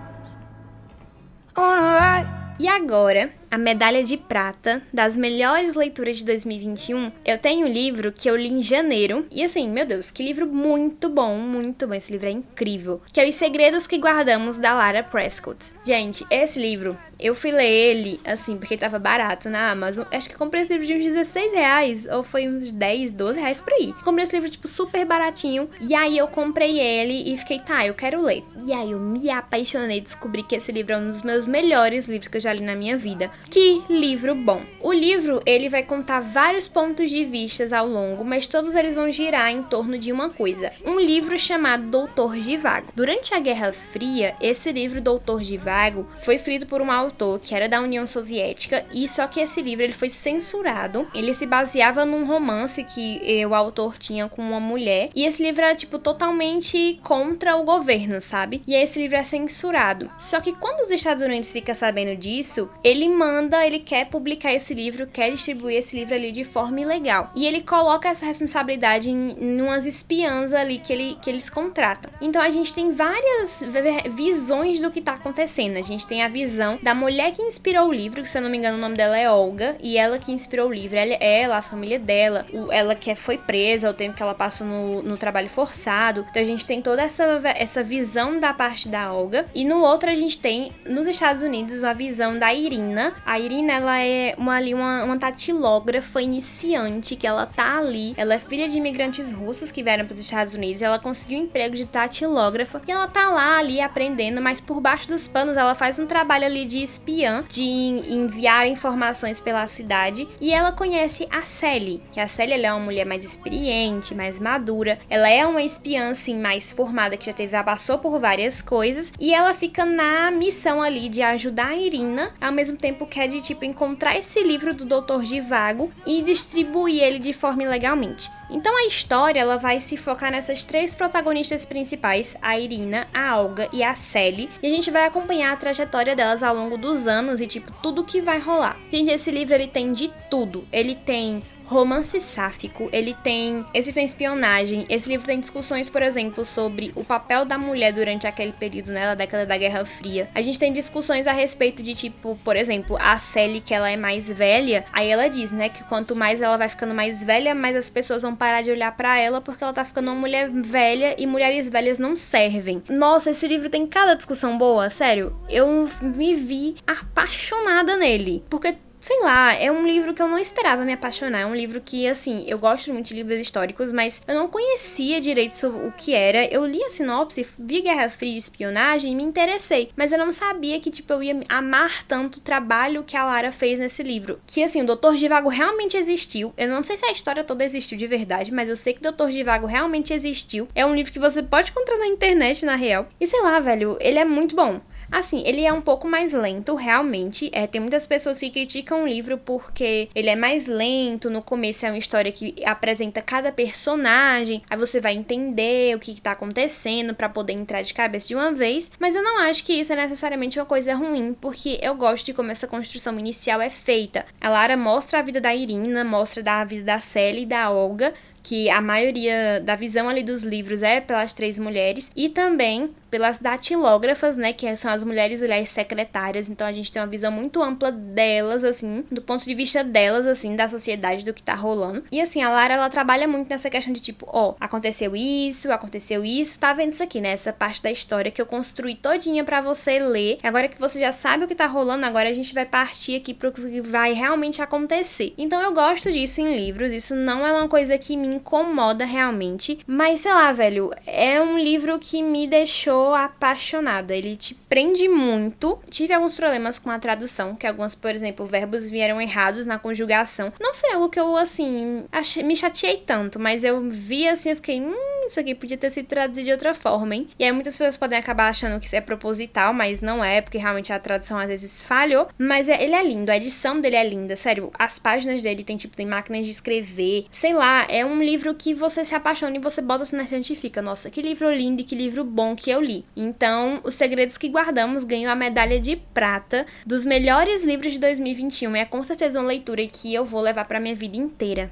E 2.59 2.67
agora, 2.67 3.29
a 3.49 3.57
medalha 3.57 4.03
de 4.03 4.17
prata 4.17 4.81
das 4.91 5.15
melhores 5.15 5.75
leituras 5.75 6.17
de 6.17 6.25
2021, 6.25 7.11
eu 7.25 7.37
tenho 7.37 7.65
um 7.65 7.69
livro 7.69 8.11
que 8.11 8.29
eu 8.29 8.35
li 8.35 8.49
em 8.49 8.61
janeiro. 8.61 9.25
E 9.31 9.43
assim, 9.43 9.69
meu 9.69 9.85
Deus, 9.85 10.11
que 10.11 10.23
livro 10.23 10.45
muito 10.45 11.09
bom, 11.09 11.37
muito 11.37 11.87
bom. 11.87 11.93
Esse 11.93 12.11
livro 12.11 12.27
é 12.27 12.31
incrível. 12.31 13.01
Que 13.11 13.21
é 13.21 13.27
Os 13.27 13.35
Segredos 13.35 13.87
que 13.87 13.97
Guardamos, 13.97 14.57
da 14.57 14.73
Lara 14.73 15.03
Prescott. 15.03 15.57
Gente, 15.85 16.25
esse 16.29 16.59
livro, 16.59 16.97
eu 17.19 17.33
fui 17.33 17.51
ler 17.51 17.69
ele, 17.69 18.19
assim, 18.25 18.57
porque 18.57 18.77
tava 18.77 18.99
barato 18.99 19.49
na 19.49 19.71
Amazon. 19.71 20.05
Acho 20.11 20.29
que 20.29 20.35
comprei 20.35 20.63
esse 20.63 20.73
livro 20.73 20.87
de 20.87 20.93
uns 20.93 21.13
16 21.13 21.53
reais, 21.53 22.07
ou 22.11 22.23
foi 22.23 22.47
uns 22.47 22.71
10, 22.71 23.11
12 23.11 23.39
reais 23.39 23.61
por 23.61 23.73
aí. 23.73 23.93
Comprei 24.03 24.23
esse 24.23 24.35
livro, 24.35 24.49
tipo, 24.49 24.67
super 24.67 25.05
baratinho. 25.05 25.69
E 25.81 25.95
aí 25.95 26.17
eu 26.17 26.27
comprei 26.27 26.79
ele 26.79 27.33
e 27.33 27.37
fiquei, 27.37 27.59
tá, 27.59 27.85
eu 27.85 27.93
quero 27.93 28.21
ler. 28.21 28.43
E 28.65 28.73
aí 28.73 28.91
eu 28.91 28.99
me 28.99 29.29
apaixonei, 29.29 30.01
descobri 30.01 30.43
que 30.43 30.55
esse 30.55 30.71
livro 30.71 30.93
é 30.93 30.97
um 30.97 31.09
dos 31.09 31.21
meus 31.21 31.47
melhores 31.47 32.05
livros 32.05 32.27
que 32.27 32.37
eu 32.37 32.41
já 32.41 32.53
li 32.53 32.63
na 32.63 32.75
minha 32.75 32.97
vida. 32.97 33.31
Que 33.49 33.81
livro 33.89 34.35
bom! 34.35 34.61
O 34.81 34.91
livro 34.93 35.41
ele 35.45 35.69
vai 35.69 35.81
contar 35.81 36.19
vários 36.19 36.67
pontos 36.67 37.09
de 37.09 37.25
vistas 37.25 37.73
ao 37.73 37.87
longo, 37.87 38.23
mas 38.23 38.45
todos 38.45 38.75
eles 38.75 38.95
vão 38.95 39.11
girar 39.11 39.49
em 39.49 39.63
torno 39.63 39.97
de 39.97 40.11
uma 40.11 40.29
coisa. 40.29 40.71
Um 40.85 40.99
livro 40.99 41.37
chamado 41.39 41.89
Doutor 41.89 42.37
Givago. 42.37 42.91
Durante 42.95 43.33
a 43.33 43.39
Guerra 43.39 43.73
Fria, 43.73 44.35
esse 44.41 44.71
livro 44.71 45.01
Doutor 45.01 45.43
Givago 45.43 46.07
foi 46.23 46.35
escrito 46.35 46.67
por 46.67 46.81
um 46.81 46.91
autor 46.91 47.39
que 47.39 47.55
era 47.55 47.67
da 47.67 47.81
União 47.81 48.05
Soviética 48.05 48.85
e 48.93 49.07
só 49.09 49.27
que 49.27 49.39
esse 49.39 49.61
livro 49.61 49.83
ele 49.83 49.93
foi 49.93 50.09
censurado. 50.09 51.07
Ele 51.13 51.33
se 51.33 51.45
baseava 51.45 52.05
num 52.05 52.25
romance 52.25 52.83
que 52.83 53.21
o 53.45 53.55
autor 53.55 53.97
tinha 53.97 54.27
com 54.27 54.41
uma 54.41 54.59
mulher 54.59 55.09
e 55.15 55.25
esse 55.25 55.41
livro 55.41 55.63
era 55.63 55.75
tipo 55.75 55.97
totalmente 55.97 56.99
contra 57.03 57.55
o 57.55 57.63
governo, 57.63 58.21
sabe? 58.21 58.61
E 58.67 58.75
aí 58.75 58.83
esse 58.83 58.99
livro 58.99 59.17
é 59.17 59.23
censurado. 59.23 60.11
Só 60.19 60.39
que 60.39 60.53
quando 60.53 60.81
os 60.81 60.91
Estados 60.91 61.23
Unidos 61.23 61.51
ficam 61.51 61.73
sabendo 61.73 62.15
disso, 62.15 62.69
ele 62.83 63.09
manda, 63.09 63.26
ele 63.65 63.79
quer 63.79 64.05
publicar 64.05 64.53
esse 64.53 64.73
livro, 64.73 65.07
quer 65.07 65.31
distribuir 65.31 65.77
esse 65.77 65.95
livro 65.95 66.15
ali 66.15 66.31
de 66.31 66.43
forma 66.43 66.81
ilegal. 66.81 67.31
E 67.35 67.45
ele 67.45 67.61
coloca 67.61 68.09
essa 68.09 68.25
responsabilidade 68.25 69.09
em, 69.09 69.35
em 69.39 69.61
umas 69.61 69.85
espiãs 69.85 70.53
ali 70.53 70.79
que, 70.79 70.91
ele, 70.93 71.17
que 71.21 71.29
eles 71.29 71.49
contratam. 71.49 72.11
Então 72.21 72.41
a 72.41 72.49
gente 72.49 72.73
tem 72.73 72.91
várias 72.91 73.63
visões 74.09 74.79
do 74.79 74.91
que 74.91 75.01
tá 75.01 75.13
acontecendo. 75.13 75.77
A 75.77 75.81
gente 75.81 76.05
tem 76.05 76.23
a 76.23 76.27
visão 76.27 76.79
da 76.81 76.93
mulher 76.93 77.31
que 77.31 77.41
inspirou 77.41 77.87
o 77.87 77.93
livro, 77.93 78.21
que 78.21 78.29
se 78.29 78.37
eu 78.37 78.41
não 78.41 78.49
me 78.49 78.57
engano 78.57 78.77
o 78.77 78.81
nome 78.81 78.95
dela 78.95 79.17
é 79.17 79.29
Olga, 79.29 79.75
e 79.81 79.97
ela 79.97 80.17
que 80.17 80.31
inspirou 80.31 80.69
o 80.69 80.73
livro, 80.73 80.97
ela, 80.97 81.13
ela 81.15 81.57
a 81.57 81.61
família 81.61 81.99
dela, 81.99 82.45
ela 82.71 82.95
que 82.95 83.13
foi 83.15 83.37
presa, 83.37 83.89
o 83.89 83.93
tempo 83.93 84.15
que 84.15 84.23
ela 84.23 84.33
passou 84.33 84.65
no, 84.65 85.01
no 85.01 85.17
trabalho 85.17 85.49
forçado. 85.49 86.25
Então 86.29 86.41
a 86.41 86.45
gente 86.45 86.65
tem 86.65 86.81
toda 86.81 87.01
essa, 87.01 87.41
essa 87.55 87.83
visão 87.83 88.39
da 88.39 88.53
parte 88.53 88.87
da 88.87 89.11
Olga. 89.13 89.45
E 89.53 89.65
no 89.65 89.81
outro 89.81 90.09
a 90.09 90.15
gente 90.15 90.39
tem, 90.39 90.71
nos 90.85 91.07
Estados 91.07 91.43
Unidos, 91.43 91.83
a 91.83 91.93
visão 91.93 92.37
da 92.37 92.53
Irina. 92.53 93.13
A 93.25 93.39
Irina, 93.39 93.73
ela 93.73 93.99
é 93.99 94.35
uma, 94.37 94.55
ali 94.55 94.73
uma, 94.73 95.03
uma 95.03 95.17
tatilógrafa 95.17 96.21
iniciante, 96.21 97.15
que 97.15 97.27
ela 97.27 97.45
tá 97.45 97.77
ali. 97.77 98.13
Ela 98.17 98.35
é 98.35 98.39
filha 98.39 98.67
de 98.69 98.77
imigrantes 98.77 99.31
russos 99.31 99.71
que 99.71 99.83
vieram 99.83 100.05
para 100.05 100.13
os 100.13 100.19
Estados 100.19 100.53
Unidos. 100.53 100.81
ela 100.81 100.99
conseguiu 100.99 101.39
um 101.39 101.43
emprego 101.43 101.75
de 101.75 101.85
tatilógrafa. 101.85 102.81
E 102.87 102.91
ela 102.91 103.07
tá 103.07 103.29
lá 103.29 103.57
ali 103.57 103.81
aprendendo, 103.81 104.41
mas 104.41 104.59
por 104.59 104.79
baixo 104.79 105.07
dos 105.07 105.27
panos 105.27 105.57
ela 105.57 105.75
faz 105.75 105.99
um 105.99 106.05
trabalho 106.05 106.45
ali 106.45 106.65
de 106.65 106.81
espiã, 106.81 107.43
de 107.49 107.63
enviar 107.63 108.67
informações 108.67 109.41
pela 109.41 109.65
cidade. 109.67 110.27
E 110.39 110.53
ela 110.53 110.71
conhece 110.71 111.27
a 111.31 111.41
Sally, 111.41 112.01
que 112.11 112.19
a 112.19 112.27
Sally 112.27 112.53
é 112.53 112.73
uma 112.73 112.83
mulher 112.83 113.05
mais 113.05 113.23
experiente, 113.23 114.13
mais 114.13 114.39
madura. 114.39 114.99
Ela 115.09 115.29
é 115.29 115.45
uma 115.45 115.61
espiã, 115.61 116.11
assim, 116.11 116.39
mais 116.39 116.71
formada, 116.71 117.17
que 117.17 117.25
já 117.25 117.33
teve, 117.33 117.57
passou 117.63 117.97
por 117.97 118.19
várias 118.19 118.61
coisas. 118.61 119.11
E 119.19 119.33
ela 119.33 119.53
fica 119.53 119.85
na 119.85 120.31
missão 120.31 120.81
ali 120.81 121.09
de 121.09 121.21
ajudar 121.21 121.69
a 121.69 121.75
Irina, 121.75 122.31
ao 122.39 122.51
mesmo 122.51 122.77
tempo 122.77 123.06
que 123.07 123.19
é 123.19 123.27
de, 123.27 123.41
tipo, 123.41 123.65
encontrar 123.65 124.17
esse 124.17 124.43
livro 124.43 124.73
do 124.73 124.85
Dr. 124.85 125.23
Givago 125.23 125.91
e 126.05 126.21
distribuir 126.21 127.01
ele 127.01 127.19
de 127.19 127.33
forma 127.33 127.63
ilegalmente. 127.63 128.29
Então 128.49 128.77
a 128.77 128.85
história 128.85 129.39
ela 129.39 129.57
vai 129.57 129.79
se 129.79 129.97
focar 129.97 130.31
nessas 130.31 130.63
três 130.63 130.95
protagonistas 130.95 131.65
principais, 131.65 132.37
a 132.41 132.57
Irina, 132.57 133.07
a 133.13 133.39
Olga 133.39 133.67
e 133.73 133.83
a 133.83 133.93
Sally, 133.93 134.49
e 134.61 134.67
a 134.67 134.69
gente 134.69 134.89
vai 134.89 135.05
acompanhar 135.05 135.53
a 135.53 135.57
trajetória 135.57 136.15
delas 136.15 136.43
ao 136.43 136.55
longo 136.55 136.77
dos 136.77 137.07
anos 137.07 137.41
e 137.41 137.47
tipo 137.47 137.71
tudo 137.81 138.03
que 138.03 138.21
vai 138.21 138.39
rolar. 138.39 138.77
Gente, 138.91 139.11
esse 139.11 139.31
livro 139.31 139.55
ele 139.55 139.67
tem 139.67 139.91
de 139.91 140.11
tudo. 140.29 140.67
Ele 140.71 140.95
tem 140.95 141.41
romance 141.67 142.19
sáfico, 142.19 142.89
ele 142.91 143.13
tem. 143.23 143.65
Esse 143.73 143.91
tem 143.91 144.05
espionagem. 144.05 144.85
Esse 144.89 145.09
livro 145.09 145.25
tem 145.25 145.39
discussões, 145.39 145.89
por 145.89 146.01
exemplo, 146.01 146.45
sobre 146.45 146.91
o 146.95 147.03
papel 147.03 147.45
da 147.45 147.57
mulher 147.57 147.91
durante 147.91 148.25
aquele 148.25 148.53
período, 148.53 148.91
né? 148.91 149.05
Na 149.05 149.15
década 149.15 149.45
da 149.45 149.57
Guerra 149.57 149.85
Fria. 149.85 150.29
A 150.33 150.41
gente 150.41 150.57
tem 150.57 150.71
discussões 150.71 151.27
a 151.27 151.33
respeito 151.33 151.83
de, 151.83 151.93
tipo, 151.93 152.39
por 152.43 152.55
exemplo, 152.55 152.97
a 152.99 153.19
Sally, 153.19 153.61
que 153.61 153.73
ela 153.73 153.89
é 153.89 153.97
mais 153.97 154.29
velha. 154.29 154.85
Aí 154.93 155.09
ela 155.09 155.27
diz, 155.27 155.51
né, 155.51 155.69
que 155.69 155.83
quanto 155.83 156.15
mais 156.15 156.41
ela 156.41 156.57
vai 156.57 156.69
ficando 156.69 156.93
mais 156.93 157.23
velha, 157.23 157.53
mais 157.53 157.75
as 157.75 157.89
pessoas 157.89 158.21
vão 158.21 158.35
parar 158.37 158.61
de 158.61 158.71
olhar 158.71 158.95
para 158.95 159.17
ela 159.17 159.41
porque 159.41 159.63
ela 159.63 159.73
tá 159.73 159.83
ficando 159.83 160.11
uma 160.11 160.19
mulher 160.19 160.49
velha 160.49 161.15
e 161.17 161.25
mulheres 161.27 161.69
velhas 161.69 161.97
não 161.97 162.15
servem. 162.15 162.83
Nossa, 162.89 163.31
esse 163.31 163.47
livro 163.47 163.69
tem 163.69 163.85
cada 163.85 164.13
discussão 164.13 164.57
boa, 164.57 164.89
sério. 164.89 165.35
Eu 165.49 165.87
me 166.01 166.35
vi 166.35 166.75
apaixonada 166.85 167.97
nele. 167.97 168.43
Porque 168.49 168.77
sei 169.07 169.21
lá, 169.21 169.53
é 169.53 169.71
um 169.71 169.87
livro 169.87 170.13
que 170.13 170.21
eu 170.21 170.27
não 170.27 170.37
esperava 170.37 170.83
me 170.83 170.91
apaixonar. 170.91 171.39
É 171.39 171.45
um 171.45 171.55
livro 171.55 171.79
que, 171.79 172.05
assim, 172.05 172.43
eu 172.45 172.59
gosto 172.59 172.91
muito 172.91 173.07
de 173.07 173.13
livros 173.13 173.39
históricos, 173.39 173.93
mas 173.93 174.21
eu 174.27 174.35
não 174.35 174.49
conhecia 174.49 175.21
direito 175.21 175.57
sobre 175.57 175.87
o 175.87 175.93
que 175.93 176.13
era. 176.13 176.45
Eu 176.47 176.65
li 176.65 176.83
a 176.83 176.89
sinopse, 176.89 177.47
vi 177.57 177.79
Guerra 177.79 178.09
Fria 178.09 178.33
e 178.33 178.37
espionagem 178.37 179.13
e 179.13 179.15
me 179.15 179.23
interessei, 179.23 179.91
mas 179.95 180.11
eu 180.11 180.17
não 180.17 180.29
sabia 180.29 180.81
que, 180.81 180.91
tipo, 180.91 181.13
eu 181.13 181.23
ia 181.23 181.39
amar 181.47 182.03
tanto 182.03 182.35
o 182.35 182.41
trabalho 182.41 183.05
que 183.05 183.15
a 183.15 183.23
Lara 183.23 183.49
fez 183.49 183.79
nesse 183.79 184.03
livro. 184.03 184.41
Que, 184.45 184.61
assim, 184.61 184.81
o 184.81 184.85
Doutor 184.85 185.15
Divago 185.15 185.47
realmente 185.47 185.95
existiu. 185.95 186.53
Eu 186.57 186.67
não 186.67 186.83
sei 186.83 186.97
se 186.97 187.05
a 187.05 187.11
história 187.11 187.45
toda 187.45 187.63
existiu 187.63 187.97
de 187.97 188.07
verdade, 188.07 188.51
mas 188.51 188.67
eu 188.67 188.75
sei 188.75 188.91
que 188.91 188.99
o 188.99 189.03
Doutor 189.03 189.31
Divago 189.31 189.67
realmente 189.67 190.11
existiu. 190.11 190.67
É 190.75 190.85
um 190.85 190.93
livro 190.93 191.13
que 191.13 191.19
você 191.19 191.41
pode 191.41 191.71
encontrar 191.71 191.97
na 191.97 192.07
internet, 192.07 192.65
na 192.65 192.75
real. 192.75 193.07
E 193.21 193.25
sei 193.25 193.41
lá, 193.41 193.57
velho, 193.61 193.97
ele 194.01 194.19
é 194.19 194.25
muito 194.25 194.53
bom. 194.53 194.81
Assim, 195.11 195.41
ele 195.45 195.63
é 195.63 195.71
um 195.71 195.81
pouco 195.81 196.07
mais 196.07 196.33
lento, 196.33 196.75
realmente. 196.75 197.49
É, 197.53 197.65
tem 197.65 197.79
muitas 197.79 198.05
pessoas 198.05 198.39
que 198.39 198.49
criticam 198.49 199.03
o 199.03 199.07
livro 199.07 199.37
porque 199.37 200.09
ele 200.13 200.29
é 200.29 200.35
mais 200.35 200.67
lento. 200.67 201.29
No 201.29 201.41
começo 201.41 201.85
é 201.85 201.89
uma 201.89 201.97
história 201.97 202.31
que 202.31 202.55
apresenta 202.65 203.21
cada 203.21 203.51
personagem, 203.51 204.61
aí 204.69 204.77
você 204.77 204.99
vai 204.99 205.13
entender 205.13 205.95
o 205.95 205.99
que, 205.99 206.11
está 206.11 206.31
acontecendo 206.31 207.13
para 207.13 207.29
poder 207.29 207.53
entrar 207.53 207.81
de 207.81 207.93
cabeça 207.93 208.27
de 208.27 208.35
uma 208.35 208.51
vez. 208.51 208.91
Mas 208.99 209.15
eu 209.15 209.23
não 209.23 209.39
acho 209.39 209.63
que 209.63 209.73
isso 209.73 209.93
é 209.93 209.95
necessariamente 209.95 210.59
uma 210.59 210.65
coisa 210.65 210.93
ruim, 210.93 211.35
porque 211.39 211.79
eu 211.81 211.95
gosto 211.95 212.25
de 212.25 212.33
como 212.33 212.51
essa 212.51 212.67
construção 212.67 213.17
inicial 213.17 213.61
é 213.61 213.69
feita. 213.69 214.25
A 214.41 214.49
Lara 214.49 214.75
mostra 214.75 215.19
a 215.19 215.21
vida 215.21 215.39
da 215.39 215.55
Irina, 215.55 216.03
mostra 216.03 216.43
da 216.43 216.63
vida 216.63 216.83
da 216.83 216.99
Sally 216.99 217.43
e 217.43 217.45
da 217.45 217.69
Olga, 217.69 218.13
que 218.47 218.69
a 218.69 218.79
maioria 218.79 219.59
da 219.59 219.75
visão 219.75 220.07
ali 220.07 220.23
dos 220.23 220.41
livros 220.41 220.81
é 220.81 221.01
pelas 221.01 221.33
três 221.33 221.59
mulheres, 221.59 222.09
e 222.15 222.29
também 222.29 222.89
pelas 223.09 223.39
datilógrafas, 223.39 224.37
né, 224.37 224.53
que 224.53 224.75
são 224.75 224.91
as 224.91 225.03
mulheres, 225.03 225.41
aliás, 225.41 225.69
secretárias. 225.69 226.49
Então 226.49 226.67
a 226.67 226.71
gente 226.71 226.91
tem 226.91 227.01
uma 227.01 227.07
visão 227.07 227.31
muito 227.31 227.61
ampla 227.61 227.91
delas, 227.91 228.63
assim, 228.63 229.03
do 229.11 229.21
ponto 229.21 229.43
de 229.45 229.53
vista 229.53 229.83
delas, 229.83 230.25
assim, 230.27 230.55
da 230.55 230.67
sociedade, 230.67 231.23
do 231.23 231.33
que 231.33 231.41
tá 231.41 231.55
rolando. 231.55 232.03
E 232.11 232.21
assim, 232.21 232.41
a 232.41 232.49
Lara, 232.49 232.75
ela 232.75 232.89
trabalha 232.89 233.27
muito 233.27 233.49
nessa 233.49 233.69
questão 233.69 233.93
de 233.93 234.01
tipo, 234.01 234.27
ó, 234.29 234.49
oh, 234.49 234.55
aconteceu 234.59 235.15
isso, 235.15 235.71
aconteceu 235.71 236.23
isso, 236.23 236.59
tá 236.59 236.73
vendo 236.73 236.93
isso 236.93 237.03
aqui, 237.03 237.21
né? 237.21 237.29
Essa 237.29 237.53
parte 237.53 237.81
da 237.81 237.91
história 237.91 238.31
que 238.31 238.41
eu 238.41 238.45
construí 238.45 238.95
todinha 238.95 239.43
para 239.43 239.61
você 239.61 239.99
ler. 239.99 240.39
Agora 240.43 240.67
que 240.67 240.79
você 240.79 240.99
já 240.99 241.11
sabe 241.11 241.45
o 241.45 241.47
que 241.47 241.55
tá 241.55 241.65
rolando, 241.65 242.05
agora 242.05 242.29
a 242.29 242.33
gente 242.33 242.53
vai 242.53 242.65
partir 242.65 243.15
aqui 243.15 243.33
pro 243.33 243.51
que 243.51 243.81
vai 243.81 244.13
realmente 244.13 244.61
acontecer. 244.61 245.33
Então 245.37 245.61
eu 245.61 245.73
gosto 245.73 246.11
disso 246.11 246.41
em 246.41 246.55
livros, 246.55 246.93
isso 246.93 247.15
não 247.15 247.45
é 247.45 247.51
uma 247.51 247.67
coisa 247.67 247.97
que 247.97 248.17
me 248.17 248.27
incomoda 248.27 249.05
realmente, 249.05 249.79
mas 249.85 250.21
sei 250.21 250.33
lá, 250.33 250.51
velho, 250.51 250.91
é 251.05 251.41
um 251.41 251.57
livro 251.57 251.97
que 251.99 252.21
me 252.21 252.47
deixou 252.47 252.96
apaixonada. 253.13 254.15
Ele 254.15 254.35
te 254.35 254.53
prende 254.53 255.07
muito. 255.07 255.79
Tive 255.89 256.13
alguns 256.13 256.35
problemas 256.35 256.79
com 256.79 256.89
a 256.89 256.99
tradução, 256.99 257.55
que 257.55 257.67
alguns, 257.67 257.95
por 257.95 258.13
exemplo, 258.13 258.45
verbos 258.45 258.89
vieram 258.89 259.19
errados 259.19 259.65
na 259.65 259.79
conjugação. 259.79 260.53
Não 260.59 260.73
foi 260.73 260.93
algo 260.93 261.09
que 261.09 261.19
eu, 261.19 261.35
assim, 261.35 262.05
achei, 262.11 262.43
me 262.43 262.55
chateei 262.55 262.97
tanto, 262.97 263.39
mas 263.39 263.63
eu 263.63 263.89
vi 263.89 264.27
assim, 264.27 264.49
eu 264.49 264.55
fiquei, 264.55 264.81
hum, 264.81 265.16
isso 265.27 265.39
aqui 265.39 265.53
podia 265.53 265.77
ter 265.77 265.89
sido 265.89 266.07
traduzido 266.07 266.45
de 266.45 266.51
outra 266.51 266.73
forma, 266.73 267.15
hein? 267.15 267.27
E 267.37 267.43
aí 267.43 267.51
muitas 267.51 267.75
pessoas 267.75 267.97
podem 267.97 268.17
acabar 268.17 268.49
achando 268.49 268.79
que 268.79 268.85
isso 268.85 268.95
é 268.95 269.01
proposital, 269.01 269.73
mas 269.73 270.01
não 270.01 270.23
é, 270.23 270.41
porque 270.41 270.57
realmente 270.57 270.91
a 270.91 270.99
tradução 270.99 271.37
às 271.37 271.47
vezes 271.47 271.81
falhou. 271.81 272.27
Mas 272.37 272.69
é, 272.69 272.83
ele 272.83 272.95
é 272.95 273.03
lindo, 273.03 273.31
a 273.31 273.37
edição 273.37 273.79
dele 273.79 273.95
é 273.95 274.07
linda, 274.07 274.35
sério. 274.35 274.71
As 274.77 274.99
páginas 274.99 275.43
dele 275.43 275.63
tem, 275.63 275.77
tipo, 275.77 275.95
tem 275.95 276.05
máquinas 276.05 276.45
de 276.45 276.51
escrever. 276.51 277.25
Sei 277.31 277.53
lá, 277.53 277.85
é 277.89 278.05
um 278.05 278.19
livro 278.19 278.53
que 278.53 278.73
você 278.73 279.03
se 279.03 279.15
apaixona 279.15 279.57
e 279.57 279.59
você 279.59 279.81
bota 279.81 280.03
assim 280.03 280.15
na 280.15 280.23
estante 280.23 280.53
e 280.53 280.55
fica, 280.55 280.81
nossa, 280.81 281.09
que 281.09 281.21
livro 281.21 281.51
lindo 281.51 281.81
e 281.81 281.83
que 281.83 281.95
livro 281.95 282.23
bom 282.23 282.55
que 282.55 282.69
eu 282.69 282.81
li. 282.81 283.05
Então, 283.15 283.81
Os 283.83 283.95
Segredos 283.95 284.37
que 284.37 284.49
Guardamos 284.49 285.03
ganhou 285.03 285.31
a 285.31 285.35
medalha 285.35 285.79
de 285.79 285.95
prata 285.95 286.65
dos 286.85 287.05
melhores 287.05 287.63
livros 287.63 287.93
de 287.93 287.99
2021. 287.99 288.75
É 288.75 288.85
com 288.85 289.03
certeza 289.03 289.39
uma 289.39 289.47
leitura 289.47 289.85
que 289.87 290.13
eu 290.13 290.25
vou 290.25 290.41
levar 290.41 290.65
para 290.65 290.79
minha 290.79 290.95
vida 290.95 291.17
inteira. 291.17 291.71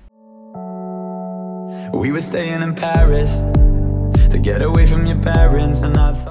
We 1.94 2.12
were 2.12 2.22
staying 2.22 2.62
in 2.62 2.76
Paris 2.76 3.42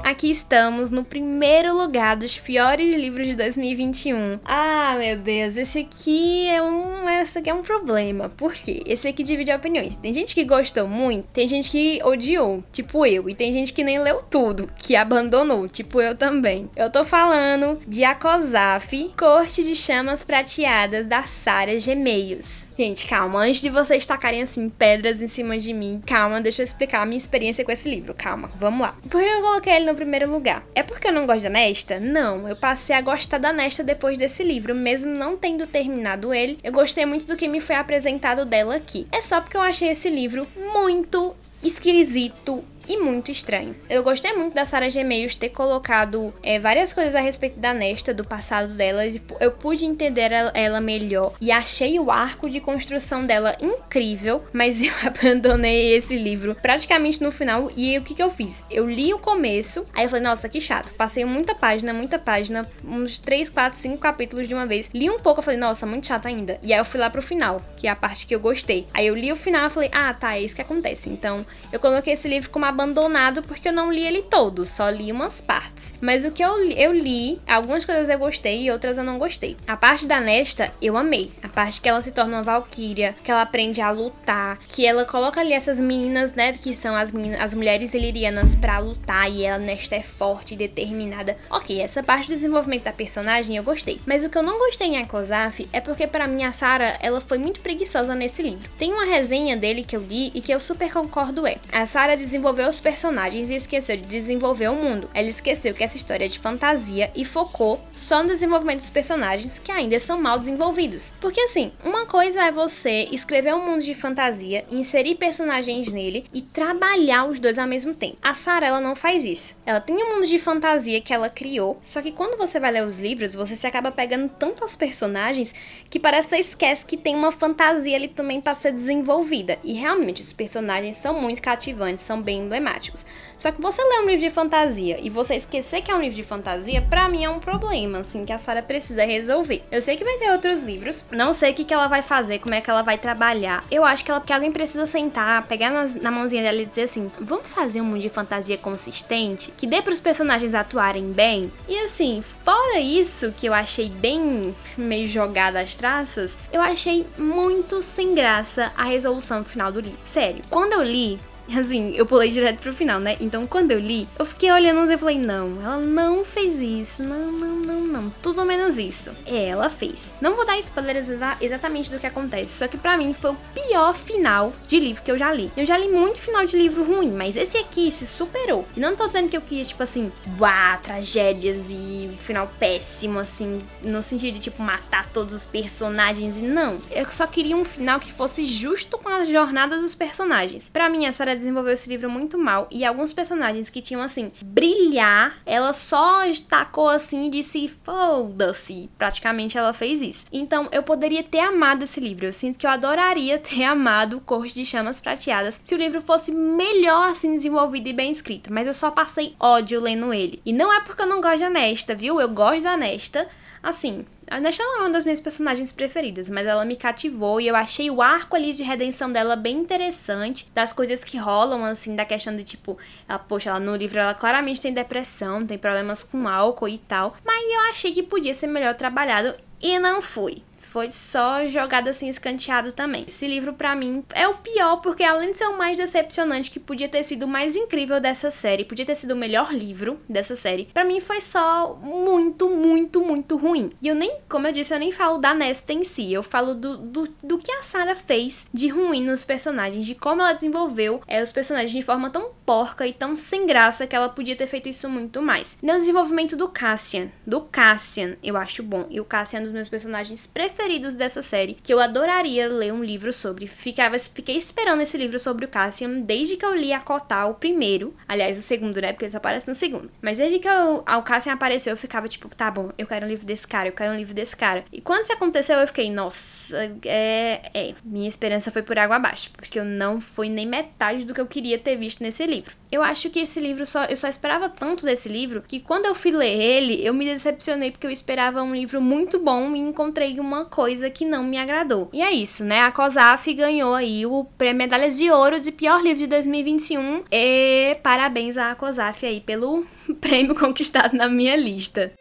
Aqui 0.05 0.31
estamos 0.31 0.91
no 0.91 1.03
primeiro 1.03 1.77
lugar 1.77 2.14
dos 2.14 2.39
piores 2.39 2.95
livros 2.95 3.27
de 3.27 3.35
2021. 3.35 4.39
Ah, 4.45 4.95
meu 4.99 5.18
Deus, 5.18 5.57
esse 5.57 5.81
aqui 5.81 6.47
é 6.47 6.62
um, 6.62 7.11
esse 7.11 7.39
aqui 7.39 7.51
é 7.51 7.55
um 7.55 7.62
problema. 7.62 8.29
Por 8.29 8.53
quê? 8.53 8.83
Esse 8.87 9.09
aqui 9.09 9.25
divide 9.25 9.53
opiniões. 9.53 9.97
Tem 9.97 10.14
gente 10.14 10.35
que 10.35 10.45
gostou 10.45 10.87
muito, 10.87 11.27
tem 11.33 11.49
gente 11.49 11.70
que 11.70 11.99
odiou, 12.05 12.62
tipo 12.70 13.05
eu, 13.05 13.29
e 13.29 13.35
tem 13.35 13.53
gente 13.53 13.72
que 13.72 13.83
nem 13.83 13.99
leu 13.99 14.22
tudo, 14.22 14.70
que 14.77 14.95
abandonou, 14.95 15.66
tipo 15.66 16.01
eu 16.01 16.14
também. 16.14 16.70
Eu 16.77 16.91
tô 16.91 17.05
falando 17.05 17.81
de 17.89 18.05
Akozaf, 18.05 19.12
Corte 19.19 19.65
de 19.65 19.74
Chamas 19.74 20.23
Prateadas 20.23 21.07
da 21.07 21.24
Sara 21.24 21.78
Gemeios. 21.78 22.69
Gente, 22.78 23.07
calma, 23.07 23.40
antes 23.40 23.61
de 23.61 23.70
vocês 23.70 24.07
tacarem 24.07 24.43
assim 24.43 24.69
pedras 24.69 25.20
em 25.20 25.27
cima 25.27 25.59
de 25.59 25.73
mim, 25.73 26.01
calma, 26.07 26.40
deixa 26.40 26.62
eu 26.62 26.65
explicar 26.65 27.03
a 27.03 27.07
minha 27.07 27.19
experiência 27.19 27.64
com 27.65 27.73
esse 27.73 27.89
livro. 27.89 28.15
Calma, 28.15 28.51
vamos 28.57 28.81
lá. 28.81 28.97
Por 29.09 29.20
que 29.20 29.27
eu 29.27 29.43
coloquei 29.43 29.74
ele 29.74 29.86
no 29.86 29.95
primeiro 29.95 30.31
lugar? 30.31 30.65
É 30.74 30.82
porque 30.82 31.09
eu 31.09 31.12
não 31.12 31.27
gosto 31.27 31.45
da 31.45 31.51
Nesta? 31.51 31.99
Não, 31.99 32.49
eu 32.49 32.57
passei 32.57 32.95
a 32.95 33.01
gostar 33.01 33.39
da 33.39 33.53
Nesta 33.53 33.82
depois 33.82 34.16
desse 34.19 34.43
livro, 34.43 34.74
mesmo 34.74 35.12
não 35.12 35.36
tendo 35.36 35.66
terminado 35.66 36.32
ele. 36.32 36.59
Eu 36.62 36.73
gostei 36.73 37.05
muito 37.07 37.27
do 37.27 37.36
que 37.36 37.49
me 37.49 37.61
foi 37.61 37.77
apresentado 37.77 38.45
dela 38.45 38.77
aqui. 38.77 39.07
É 39.11 39.20
só 39.20 39.41
porque 39.41 39.57
eu 39.57 39.62
achei 39.62 39.89
esse 39.89 40.09
livro 40.09 40.47
muito 40.73 41.35
esquisito, 41.62 42.62
e 42.89 42.97
muito 42.98 43.31
estranho. 43.31 43.74
Eu 43.89 44.02
gostei 44.02 44.32
muito 44.32 44.55
da 44.55 44.65
Sarah 44.65 44.89
Gemeios 44.89 45.36
ter 45.36 45.51
colocado 45.51 46.32
é, 46.43 46.59
várias 46.59 46.93
coisas 46.93 47.15
a 47.15 47.20
respeito 47.20 47.59
da 47.59 47.74
Nesta, 47.74 48.15
do 48.15 48.24
passado 48.24 48.74
dela. 48.74 49.11
Tipo, 49.11 49.36
eu 49.40 49.51
pude 49.51 49.85
entender 49.85 50.31
ela 50.55 50.81
melhor 50.81 51.32
e 51.40 51.51
achei 51.51 51.98
o 51.98 52.11
arco 52.11 52.48
de 52.48 52.61
construção 52.61 53.24
dela 53.27 53.56
incrível, 53.61 54.44
mas 54.52 54.81
eu 54.82 54.93
abandonei 55.05 55.94
esse 55.94 56.16
livro 56.16 56.56
praticamente 56.61 57.23
no 57.23 57.31
final. 57.31 57.70
E 57.77 57.97
o 57.98 58.02
que, 58.02 58.15
que 58.15 58.23
eu 58.23 58.31
fiz? 58.31 58.65
Eu 58.70 58.89
li 58.89 59.12
o 59.12 59.19
começo, 59.19 59.86
aí 59.94 60.05
eu 60.05 60.09
falei, 60.09 60.24
nossa, 60.24 60.48
que 60.48 60.61
chato. 60.61 60.93
Passei 60.94 61.24
muita 61.24 61.55
página, 61.55 61.93
muita 61.93 62.19
página, 62.19 62.69
uns 62.85 63.19
3, 63.19 63.48
4, 63.48 63.78
5 63.78 63.98
capítulos 63.98 64.48
de 64.48 64.55
uma 64.55 64.66
vez. 64.66 64.90
Li 64.93 65.11
um 65.11 65.19
pouco, 65.19 65.40
eu 65.40 65.43
falei, 65.43 65.59
nossa, 65.59 65.86
muito 65.86 66.06
chato 66.06 66.27
ainda. 66.27 66.59
E 66.62 66.73
aí 66.73 66.78
eu 66.78 66.85
fui 66.85 67.01
lá 67.01 67.11
pro 67.11 67.23
final, 67.23 67.62
que 67.77 67.86
é 67.86 67.90
a 67.90 67.97
parte 67.97 68.27
que 68.27 68.35
eu 68.35 68.40
gostei. 68.40 68.86
Aí 68.93 69.06
eu 69.06 69.15
li 69.15 69.32
o 69.32 69.36
final 69.36 69.66
e 69.66 69.70
falei, 69.70 69.90
ah, 69.93 70.12
tá, 70.15 70.36
é 70.36 70.43
isso 70.43 70.55
que 70.55 70.62
acontece. 70.62 71.09
Então 71.09 71.44
eu 71.73 71.81
coloquei 71.81 72.15
esse 72.15 72.28
livro 72.28 72.51
como 72.51 72.65
abandonado 72.74 73.42
porque 73.42 73.68
eu 73.68 73.72
não 73.72 73.92
li 73.92 74.05
ele 74.05 74.22
todo, 74.22 74.66
só 74.66 74.90
li 74.90 75.12
umas 75.12 75.40
partes. 75.40 75.94
Mas 76.01 76.24
o 76.24 76.32
que 76.32 76.44
eu 76.44 76.62
li, 76.62 76.74
eu 76.80 76.92
li, 76.92 77.40
algumas 77.46 77.84
coisas 77.84 78.09
eu 78.09 78.18
gostei 78.18 78.64
e 78.64 78.70
outras 78.70 78.98
eu 78.98 79.05
não 79.05 79.18
gostei. 79.18 79.56
A 79.66 79.76
parte 79.76 80.06
da 80.06 80.20
Nesta, 80.20 80.72
eu 80.82 80.96
amei. 80.96 81.30
A 81.42 81.48
parte 81.48 81.80
que 81.80 81.88
ela 81.88 82.02
se 82.02 82.10
torna 82.10 82.36
uma 82.36 82.42
valquíria, 82.42 83.14
que 83.22 83.30
ela 83.30 83.42
aprende 83.42 83.80
a 83.80 83.90
lutar, 83.90 84.59
que 84.68 84.84
ela 84.84 85.05
coloca 85.05 85.40
ali 85.40 85.52
essas 85.52 85.78
meninas, 85.78 86.34
né, 86.34 86.52
que 86.52 86.74
são 86.74 86.96
as 86.96 87.10
meninas, 87.12 87.40
as 87.40 87.55
mulheres 87.55 87.94
ilirianas 87.94 88.55
para 88.55 88.78
lutar 88.78 89.30
e 89.30 89.44
ela 89.44 89.59
Nesta 89.59 89.94
é 89.94 90.02
forte 90.02 90.55
e 90.55 90.56
determinada. 90.56 91.38
OK, 91.48 91.80
essa 91.80 92.02
parte 92.02 92.26
do 92.26 92.34
desenvolvimento 92.34 92.82
da 92.82 92.92
personagem 92.92 93.56
eu 93.56 93.62
gostei. 93.62 94.01
Mas 94.05 94.24
o 94.24 94.28
que 94.28 94.36
eu 94.36 94.42
não 94.42 94.59
gostei 94.59 94.88
em 94.88 94.98
Akozaf 94.98 95.66
é 95.72 95.80
porque 95.80 96.06
para 96.06 96.26
mim 96.26 96.44
a 96.44 96.52
Sarah, 96.52 96.98
ela 97.01 97.20
foi 97.20 97.38
muito 97.38 97.60
preguiçosa 97.60 98.14
nesse 98.14 98.42
livro. 98.42 98.68
Tem 98.78 98.92
uma 98.92 99.05
resenha 99.05 99.56
dele 99.56 99.84
que 99.84 99.96
eu 99.96 100.02
li 100.02 100.32
e 100.34 100.40
que 100.40 100.52
eu 100.52 100.60
super 100.60 100.92
concordo 100.92 101.46
é. 101.46 101.56
A 101.72 101.86
Sarah 101.86 102.16
desenvolveu 102.16 102.64
os 102.69 102.81
personagens 102.81 103.51
e 103.51 103.55
esqueceu 103.55 103.97
de 103.97 104.03
desenvolver 104.03 104.69
o 104.69 104.74
mundo. 104.74 105.09
Ela 105.15 105.28
esqueceu 105.28 105.74
que 105.74 105.85
essa 105.85 105.97
história 105.97 106.24
é 106.24 106.28
de 106.28 106.39
fantasia 106.39 107.11
e 107.15 107.24
focou 107.24 107.81
só 107.93 108.23
no 108.23 108.28
desenvolvimento 108.28 108.81
dos 108.81 108.91
personagens 108.91 109.59
que 109.59 109.73
ainda 109.73 109.99
são 109.99 110.20
mal 110.20 110.39
desenvolvidos. 110.39 111.12
Porque 111.20 111.41
assim, 111.41 111.73
uma 111.85 112.07
coisa 112.07 112.45
é 112.45 112.53
você 112.53 113.09
escrever 113.11 113.55
um 113.55 113.65
mundo 113.65 113.82
de 113.82 113.95
fantasia, 113.95 114.65
inserir 114.70 115.16
personagens 115.16 115.93
nele 115.93 116.24
e 116.32 116.43
trabalhar 116.43 117.27
os 117.27 117.39
dois 117.39 117.59
ao 117.59 117.66
mesmo 117.66 117.95
tempo. 117.95 118.16
A 118.23 118.35
Sarah 118.35 118.66
ela 118.66 118.81
não 118.81 118.97
faz 118.97 119.24
isso. 119.24 119.57
Ela 119.66 119.81
tem 119.81 119.97
um 119.97 120.15
mundo 120.15 120.27
de 120.27 120.39
fantasia 120.39 121.01
que 121.01 121.12
ela 121.12 121.28
criou, 121.28 121.78
só 121.82 122.01
que 122.01 122.12
quando 122.12 122.36
você 122.36 122.61
vai 122.61 122.73
ler 122.73 122.86
os 122.86 123.01
livros, 123.01 123.35
você 123.35 123.57
se 123.57 123.66
acaba 123.66 123.91
pegando 123.91 124.28
tanto 124.39 124.62
aos 124.62 124.77
personagens 124.77 125.55
que 125.91 125.99
parece 125.99 126.28
que 126.28 126.36
você 126.36 126.41
esquece 126.41 126.86
que 126.86 126.97
tem 126.97 127.15
uma 127.15 127.32
fantasia 127.32 127.97
ali 127.97 128.09
também 128.09 128.41
para 128.41 128.55
ser 128.55 128.73
desenvolvida. 128.73 129.59
E 129.62 129.73
realmente 129.73 130.23
os 130.23 130.32
personagens 130.32 130.97
são 130.97 131.20
muito 131.20 131.43
cativantes, 131.43 132.05
são 132.05 132.20
bem 132.20 132.49
emblemáticos. 132.55 133.05
Só 133.39 133.51
que 133.51 133.60
você 133.60 133.82
ler 133.82 134.01
um 134.01 134.06
livro 134.06 134.20
de 134.20 134.31
fantasia 134.31 134.98
e 135.02 135.10
você 135.10 135.35
esquecer 135.35 135.82
que 135.82 135.90
é 135.90 135.94
um 135.94 136.01
livro 136.01 136.16
de 136.16 136.22
fantasia, 136.22 136.81
para 136.81 137.09
mim 137.09 137.24
é 137.24 137.28
um 137.28 137.40
problema, 137.40 137.98
assim, 137.98 138.24
que 138.24 138.32
a 138.32 138.39
Sarah 138.39 138.62
precisa 138.62 139.05
resolver. 139.05 139.62
Eu 139.70 139.82
sei 139.82 139.97
que 139.97 140.05
vai 140.05 140.16
ter 140.18 140.31
outros 140.31 140.62
livros, 140.62 141.06
não 141.10 141.32
sei 141.32 141.52
o 141.52 141.55
que, 141.55 141.64
que 141.64 141.74
ela 141.74 141.89
vai 141.89 142.02
fazer, 142.02 142.39
como 142.39 142.55
é 142.55 142.60
que 142.60 142.70
ela 142.70 142.82
vai 142.82 142.97
trabalhar. 142.97 143.64
Eu 143.70 143.85
acho 143.85 144.05
que, 144.05 144.10
ela, 144.10 144.20
que 144.20 144.32
alguém 144.32 144.52
precisa 144.52 144.86
sentar, 144.86 145.47
pegar 145.47 145.70
nas, 145.70 145.94
na 145.94 146.10
mãozinha 146.10 146.43
dela 146.43 146.62
e 146.62 146.66
dizer 146.66 146.82
assim: 146.82 147.10
vamos 147.20 147.47
fazer 147.48 147.81
um 147.81 147.85
mundo 147.85 148.01
de 148.01 148.09
fantasia 148.09 148.56
consistente, 148.56 149.52
que 149.56 149.66
dê 149.66 149.82
para 149.82 149.93
os 149.93 150.01
personagens 150.01 150.55
atuarem 150.55 151.12
bem. 151.12 151.52
E 151.68 151.78
assim, 151.81 152.22
fora 152.44 152.78
isso, 152.78 153.32
que 153.36 153.47
eu 153.47 153.55
achei 153.55 153.89
bem 153.89 154.55
meio 154.76 155.09
jogada 155.09 155.60
as 155.60 155.74
traças, 155.74 156.39
eu 156.52 156.60
achei 156.60 157.06
muito 157.18 157.82
sem 157.82 158.14
graça 158.14 158.72
a 158.76 158.85
resolução 158.85 159.44
final 159.44 159.72
do 159.72 159.81
livro. 159.81 159.98
Sério, 160.05 160.43
quando 160.48 160.72
eu 160.72 160.82
li, 160.82 161.18
Assim, 161.59 161.93
eu 161.95 162.07
pulei 162.07 162.31
direto 162.31 162.61
pro 162.61 162.73
final, 162.73 163.01
né? 163.01 163.16
Então 163.21 163.47
quando 163.47 163.71
eu 163.71 163.79
li, 163.79 164.09
eu 164.19 164.25
fiquei 164.25 164.51
olhando 164.51 164.91
e 164.91 164.97
falei, 164.97 165.19
não, 165.19 165.62
ela 165.62 165.79
não 165.79 166.25
fez 166.25 166.61
isso, 166.61 167.03
não, 167.03 167.31
não, 167.31 167.57
não, 167.57 167.81
não. 167.81 168.11
Tudo 168.23 168.45
menos 168.45 168.79
isso. 168.79 169.11
Ela 169.27 169.69
fez. 169.69 170.12
Não 170.21 170.35
vou 170.35 170.47
dar 170.47 170.59
spoilers 170.59 171.11
exatamente 171.41 171.91
do 171.91 171.99
que 171.99 172.07
acontece, 172.07 172.59
só 172.59 172.69
que 172.69 172.77
para 172.77 172.97
mim 172.97 173.15
foi 173.15 173.33
o 173.33 173.37
pior 173.55 173.95
final 173.95 174.53
de 174.66 174.79
livro 174.81 175.03
que 175.03 175.11
eu 175.11 175.19
já 175.19 175.33
li. 175.33 175.51
Eu 175.57 175.66
já 175.66 175.77
li 175.77 175.89
muito 175.89 176.21
final 176.21 176.45
de 176.45 176.57
livro 176.57 176.85
ruim, 176.85 177.12
mas 177.12 177.37
esse 177.37 177.57
aqui 177.57 177.91
se 177.91 178.07
superou. 178.07 178.66
E 178.77 178.81
não 178.81 178.97
tô 178.97 179.07
dizendo 179.07 179.29
que 179.29 179.37
eu 179.37 179.41
queria, 179.41 179.65
tipo 179.65 179.83
assim, 179.83 180.11
uau, 180.39 180.79
tragédias 180.83 181.71
e 181.71 182.11
um 182.12 182.16
final 182.16 182.51
péssimo, 182.59 183.19
assim, 183.19 183.62
no 183.83 184.03
sentido 184.03 184.35
de, 184.35 184.41
tipo, 184.41 184.62
matar 184.62 185.09
todos 185.11 185.35
os 185.35 185.45
personagens. 185.45 186.39
E 186.39 186.43
não. 186.43 186.81
Eu 186.91 187.11
só 187.11 187.27
queria 187.27 187.57
um 187.57 187.65
final 187.65 188.01
que 188.01 188.12
fosse 188.12 188.45
justo 188.45 188.99
com 188.99 189.09
as 189.09 189.29
jornadas 189.29 189.83
dos 189.83 189.95
personagens. 189.95 190.69
Para 190.69 190.89
mim, 190.89 191.07
essa 191.07 191.23
era 191.23 191.34
desenvolveu 191.35 191.73
esse 191.73 191.89
livro 191.89 192.09
muito 192.11 192.39
mal 192.39 192.69
e 192.70 192.85
alguns 192.85 193.12
personagens 193.12 193.69
que 193.69 193.82
tinham 193.82 194.02
assim 194.02 194.32
brilhar, 194.43 195.39
ela 195.44 195.73
só 195.73 196.20
tacou 196.48 196.89
assim 196.89 197.27
e 197.27 197.31
disse 197.31 197.69
foda-se. 197.69 198.90
Praticamente 198.98 199.56
ela 199.59 199.73
fez 199.73 200.02
isso. 200.02 200.27
Então 200.32 200.69
eu 200.73 200.82
poderia 200.82 201.23
ter 201.23 201.40
amado 201.40 201.85
esse 201.85 202.01
livro. 202.01 202.27
Eu 202.27 202.32
sinto 202.32 202.59
que 202.59 202.66
eu 202.66 202.70
adoraria 202.70 203.39
ter 203.39 203.65
amado 203.65 204.20
Corte 204.20 204.55
de 204.55 204.66
Chamas 204.66 205.01
Prateadas 205.01 205.61
se 205.62 205.74
o 205.74 205.78
livro 205.78 206.01
fosse 206.01 206.32
melhor 206.32 207.11
assim 207.11 207.32
desenvolvido 207.32 207.89
e 207.89 207.93
bem 207.93 208.11
escrito, 208.11 208.52
mas 208.52 208.66
eu 208.66 208.74
só 208.74 208.90
passei 208.90 209.35
ódio 209.39 209.81
lendo 209.81 210.12
ele. 210.12 210.40
E 210.44 210.52
não 210.52 210.73
é 210.73 210.81
porque 210.81 211.02
eu 211.02 211.06
não 211.06 211.20
gosto 211.20 211.40
da 211.40 211.51
Nesta, 211.51 211.94
viu? 211.94 212.20
Eu 212.20 212.28
gosto 212.28 212.62
da 212.62 212.77
Nesta. 212.77 213.28
Assim, 213.62 214.05
a 214.30 214.40
Nesha 214.40 214.62
não 214.62 214.78
é 214.78 214.80
uma 214.80 214.90
das 214.90 215.05
minhas 215.05 215.20
personagens 215.20 215.72
preferidas, 215.72 216.28
mas 216.28 216.46
ela 216.46 216.64
me 216.64 216.76
cativou 216.76 217.40
e 217.40 217.46
eu 217.46 217.56
achei 217.56 217.90
o 217.90 218.02
arco 218.02 218.36
ali 218.36 218.52
de 218.52 218.62
redenção 218.62 219.10
dela 219.10 219.36
bem 219.36 219.56
interessante, 219.56 220.51
das 220.55 220.72
coisas 220.72 221.05
que 221.05 221.16
rolam, 221.16 221.64
assim, 221.64 221.94
da 221.94 222.05
questão 222.05 222.34
de 222.34 222.44
tipo, 222.44 222.78
ela, 223.09 223.18
poxa, 223.18 223.51
ela 223.51 223.60
no 223.60 223.76
livro 223.76 223.98
ela 223.98 224.14
claramente 224.14 224.60
tem 224.60 224.72
depressão, 224.72 225.46
tem 225.46 225.59
problemas 225.59 226.02
com 226.02 226.28
álcool 226.28 226.68
e 226.68 226.78
tal, 226.78 227.16
mas 227.24 227.44
eu 227.44 227.60
achei 227.70 227.92
que 227.92 228.02
podia 228.02 228.34
ser 228.34 228.46
melhor 228.46 228.74
trabalhado 228.74 229.34
e 229.60 229.78
não 229.78 230.02
foi 230.02 230.42
foi 230.74 230.90
só 230.90 231.46
jogado 231.46 231.86
assim 231.86 232.09
escanteado 232.09 232.72
também. 232.72 233.05
Esse 233.06 233.28
livro 233.28 233.52
para 233.52 233.76
mim 233.76 234.05
é 234.12 234.26
o 234.26 234.34
pior 234.34 234.78
porque 234.78 235.05
além 235.05 235.30
de 235.30 235.38
ser 235.38 235.46
o 235.46 235.56
mais 235.56 235.76
decepcionante 235.76 236.51
que 236.51 236.59
podia 236.59 236.88
ter 236.88 237.05
sido 237.05 237.26
o 237.26 237.28
mais 237.28 237.55
incrível 237.55 238.01
dessa 238.01 238.28
série, 238.28 238.64
podia 238.64 238.84
ter 238.84 238.96
sido 238.96 239.12
o 239.12 239.16
melhor 239.16 239.55
livro 239.55 240.01
dessa 240.09 240.34
série, 240.34 240.68
para 240.74 240.84
mim 240.84 240.98
foi 240.98 241.20
só 241.20 241.78
muito, 241.80 242.51
muito, 242.51 243.01
muito 243.01 243.36
ruim. 243.36 243.70
E 243.80 243.86
eu 243.86 243.94
nem, 243.94 244.18
como 244.28 244.48
eu 244.48 244.52
disse, 244.52 244.74
eu 244.74 244.80
nem 244.80 244.90
falo 244.90 245.18
da 245.18 245.32
Nesta 245.32 245.72
em 245.72 245.84
si, 245.84 246.12
eu 246.12 246.24
falo 246.24 246.56
do, 246.56 246.76
do, 246.76 247.09
do 247.22 247.38
que 247.38 247.52
a 247.52 247.62
Sarah 247.62 247.94
fez 247.94 248.48
de 248.52 248.66
ruim 248.66 249.05
nos 249.05 249.24
personagens, 249.24 249.86
de 249.86 249.94
como 249.94 250.22
ela 250.22 250.32
desenvolveu 250.32 251.01
é, 251.06 251.22
os 251.22 251.30
personagens 251.30 251.70
de 251.72 251.82
forma 251.82 252.10
tão 252.10 252.30
porca 252.45 252.87
e 252.87 252.93
tão 252.93 253.16
sem 253.16 253.47
graça 253.47 253.87
que 253.87 253.97
ela 253.97 254.09
podia 254.09 254.37
ter 254.37 254.47
feito 254.47 254.69
isso 254.69 254.89
muito 254.89 255.21
mais. 255.23 255.59
No 255.62 255.75
desenvolvimento 255.75 256.37
do 256.37 256.49
Cassian, 256.49 257.09
do 257.27 257.41
Cassian, 257.41 258.16
eu 258.23 258.37
acho 258.37 258.62
bom. 258.62 258.87
E 258.91 259.01
o 259.01 259.05
Cassian 259.05 259.39
é 259.39 259.41
um 259.41 259.45
dos 259.45 259.53
meus 259.53 259.69
personagens 259.69 260.27
preferidos 260.27 260.95
dessa 260.95 261.23
série, 261.23 261.55
que 261.62 261.73
eu 261.73 261.81
adoraria 261.81 262.49
ler 262.49 262.73
um 262.73 262.85
livro 262.85 263.12
sobre. 263.12 263.47
Ficava, 263.47 263.99
fiquei 263.99 264.37
esperando 264.37 264.83
esse 264.83 264.97
livro 264.97 265.19
sobre 265.19 265.45
o 265.45 265.49
Cassian 265.49 266.01
desde 266.01 266.37
que 266.37 266.45
eu 266.45 266.55
li 266.55 266.73
a 266.73 266.81
Kotal, 266.81 267.31
o 267.31 267.35
primeiro. 267.35 267.95
Aliás, 268.07 268.39
o 268.39 268.43
segundo, 268.43 268.81
né? 268.81 268.93
Porque 268.93 269.07
ele 269.07 269.12
só 269.12 269.19
aparece 269.19 269.49
no 269.49 269.55
segundo. 269.55 269.91
Mas 270.03 270.19
desde 270.19 270.39
que 270.39 270.49
eu, 270.49 270.85
o 270.87 271.03
Cassian 271.03 271.33
apareceu, 271.33 271.73
eu 271.73 271.77
ficava 271.77 272.09
tipo, 272.09 272.29
tá 272.29 272.51
bom, 272.51 272.71
eu 272.77 272.87
quero 272.87 273.07
um 273.07 273.09
livro 273.09 273.27
desse 273.27 273.47
cara, 273.47 273.69
eu 273.69 273.73
quero 273.73 273.93
um 273.93 273.97
livro 273.97 274.15
desse 274.15 274.37
cara. 274.37 274.65
E 274.73 274.81
quando 274.81 275.03
isso 275.03 275.12
aconteceu, 275.12 275.59
eu 275.59 275.66
fiquei, 275.66 275.91
nossa, 275.91 276.57
é. 276.85 277.51
é 277.55 277.75
minha 277.85 278.09
esperança 278.09 278.51
foi 278.51 278.62
por 278.62 278.79
água 278.79 278.97
abaixo. 278.97 279.31
Porque 279.31 279.59
eu 279.59 279.65
não 279.65 280.01
fui 280.01 280.29
nem 280.29 280.47
metade 280.47 281.05
do 281.05 281.15
que 281.15 281.21
eu 281.21 281.27
queria 281.27 281.59
ter 281.59 281.77
visto 281.77 282.03
nesse 282.03 282.25
livro. 282.27 282.34
Eu 282.73 282.82
acho 282.82 283.09
que 283.11 283.20
esse 283.20 283.39
livro 283.39 283.65
só. 283.65 283.85
Eu 283.85 283.97
só 283.97 284.09
esperava 284.09 284.48
tanto 284.48 284.85
desse 284.85 285.09
livro 285.09 285.43
que 285.47 285.61
quando 285.61 285.86
eu 285.86 285.94
fui 285.94 286.11
ler 286.11 286.35
ele, 286.35 286.85
eu 286.85 286.93
me 286.93 287.05
decepcionei 287.05 287.70
porque 287.70 287.86
eu 287.86 287.90
esperava 287.90 288.43
um 288.43 288.55
livro 288.55 288.81
muito 288.81 289.19
bom 289.19 289.55
e 289.55 289.61
encontrei 289.61 290.19
uma 290.19 290.47
coisa 290.47 290.90
que 290.90 291.05
não 291.05 291.23
me 291.23 291.39
agradou. 291.39 291.89
E 291.93 292.02
é 292.02 292.12
isso, 292.12 292.44
né? 292.44 292.61
A 292.61 292.73
COSAF 292.73 293.32
ganhou 293.32 293.74
aí 293.74 294.05
o 294.06 294.24
prêmio 294.36 294.59
Medalhas 294.59 294.97
de 294.97 295.11
Ouro 295.11 295.39
de 295.39 295.52
pior 295.52 295.82
livro 295.82 295.98
de 295.98 296.06
2021. 296.06 297.05
E 297.12 297.77
parabéns 297.82 298.36
à 298.36 298.55
COSAF 298.55 299.06
aí 299.06 299.20
pelo 299.20 299.65
prêmio 300.01 300.35
conquistado 300.35 300.97
na 300.97 301.09
minha 301.09 301.36
lista. 301.36 301.93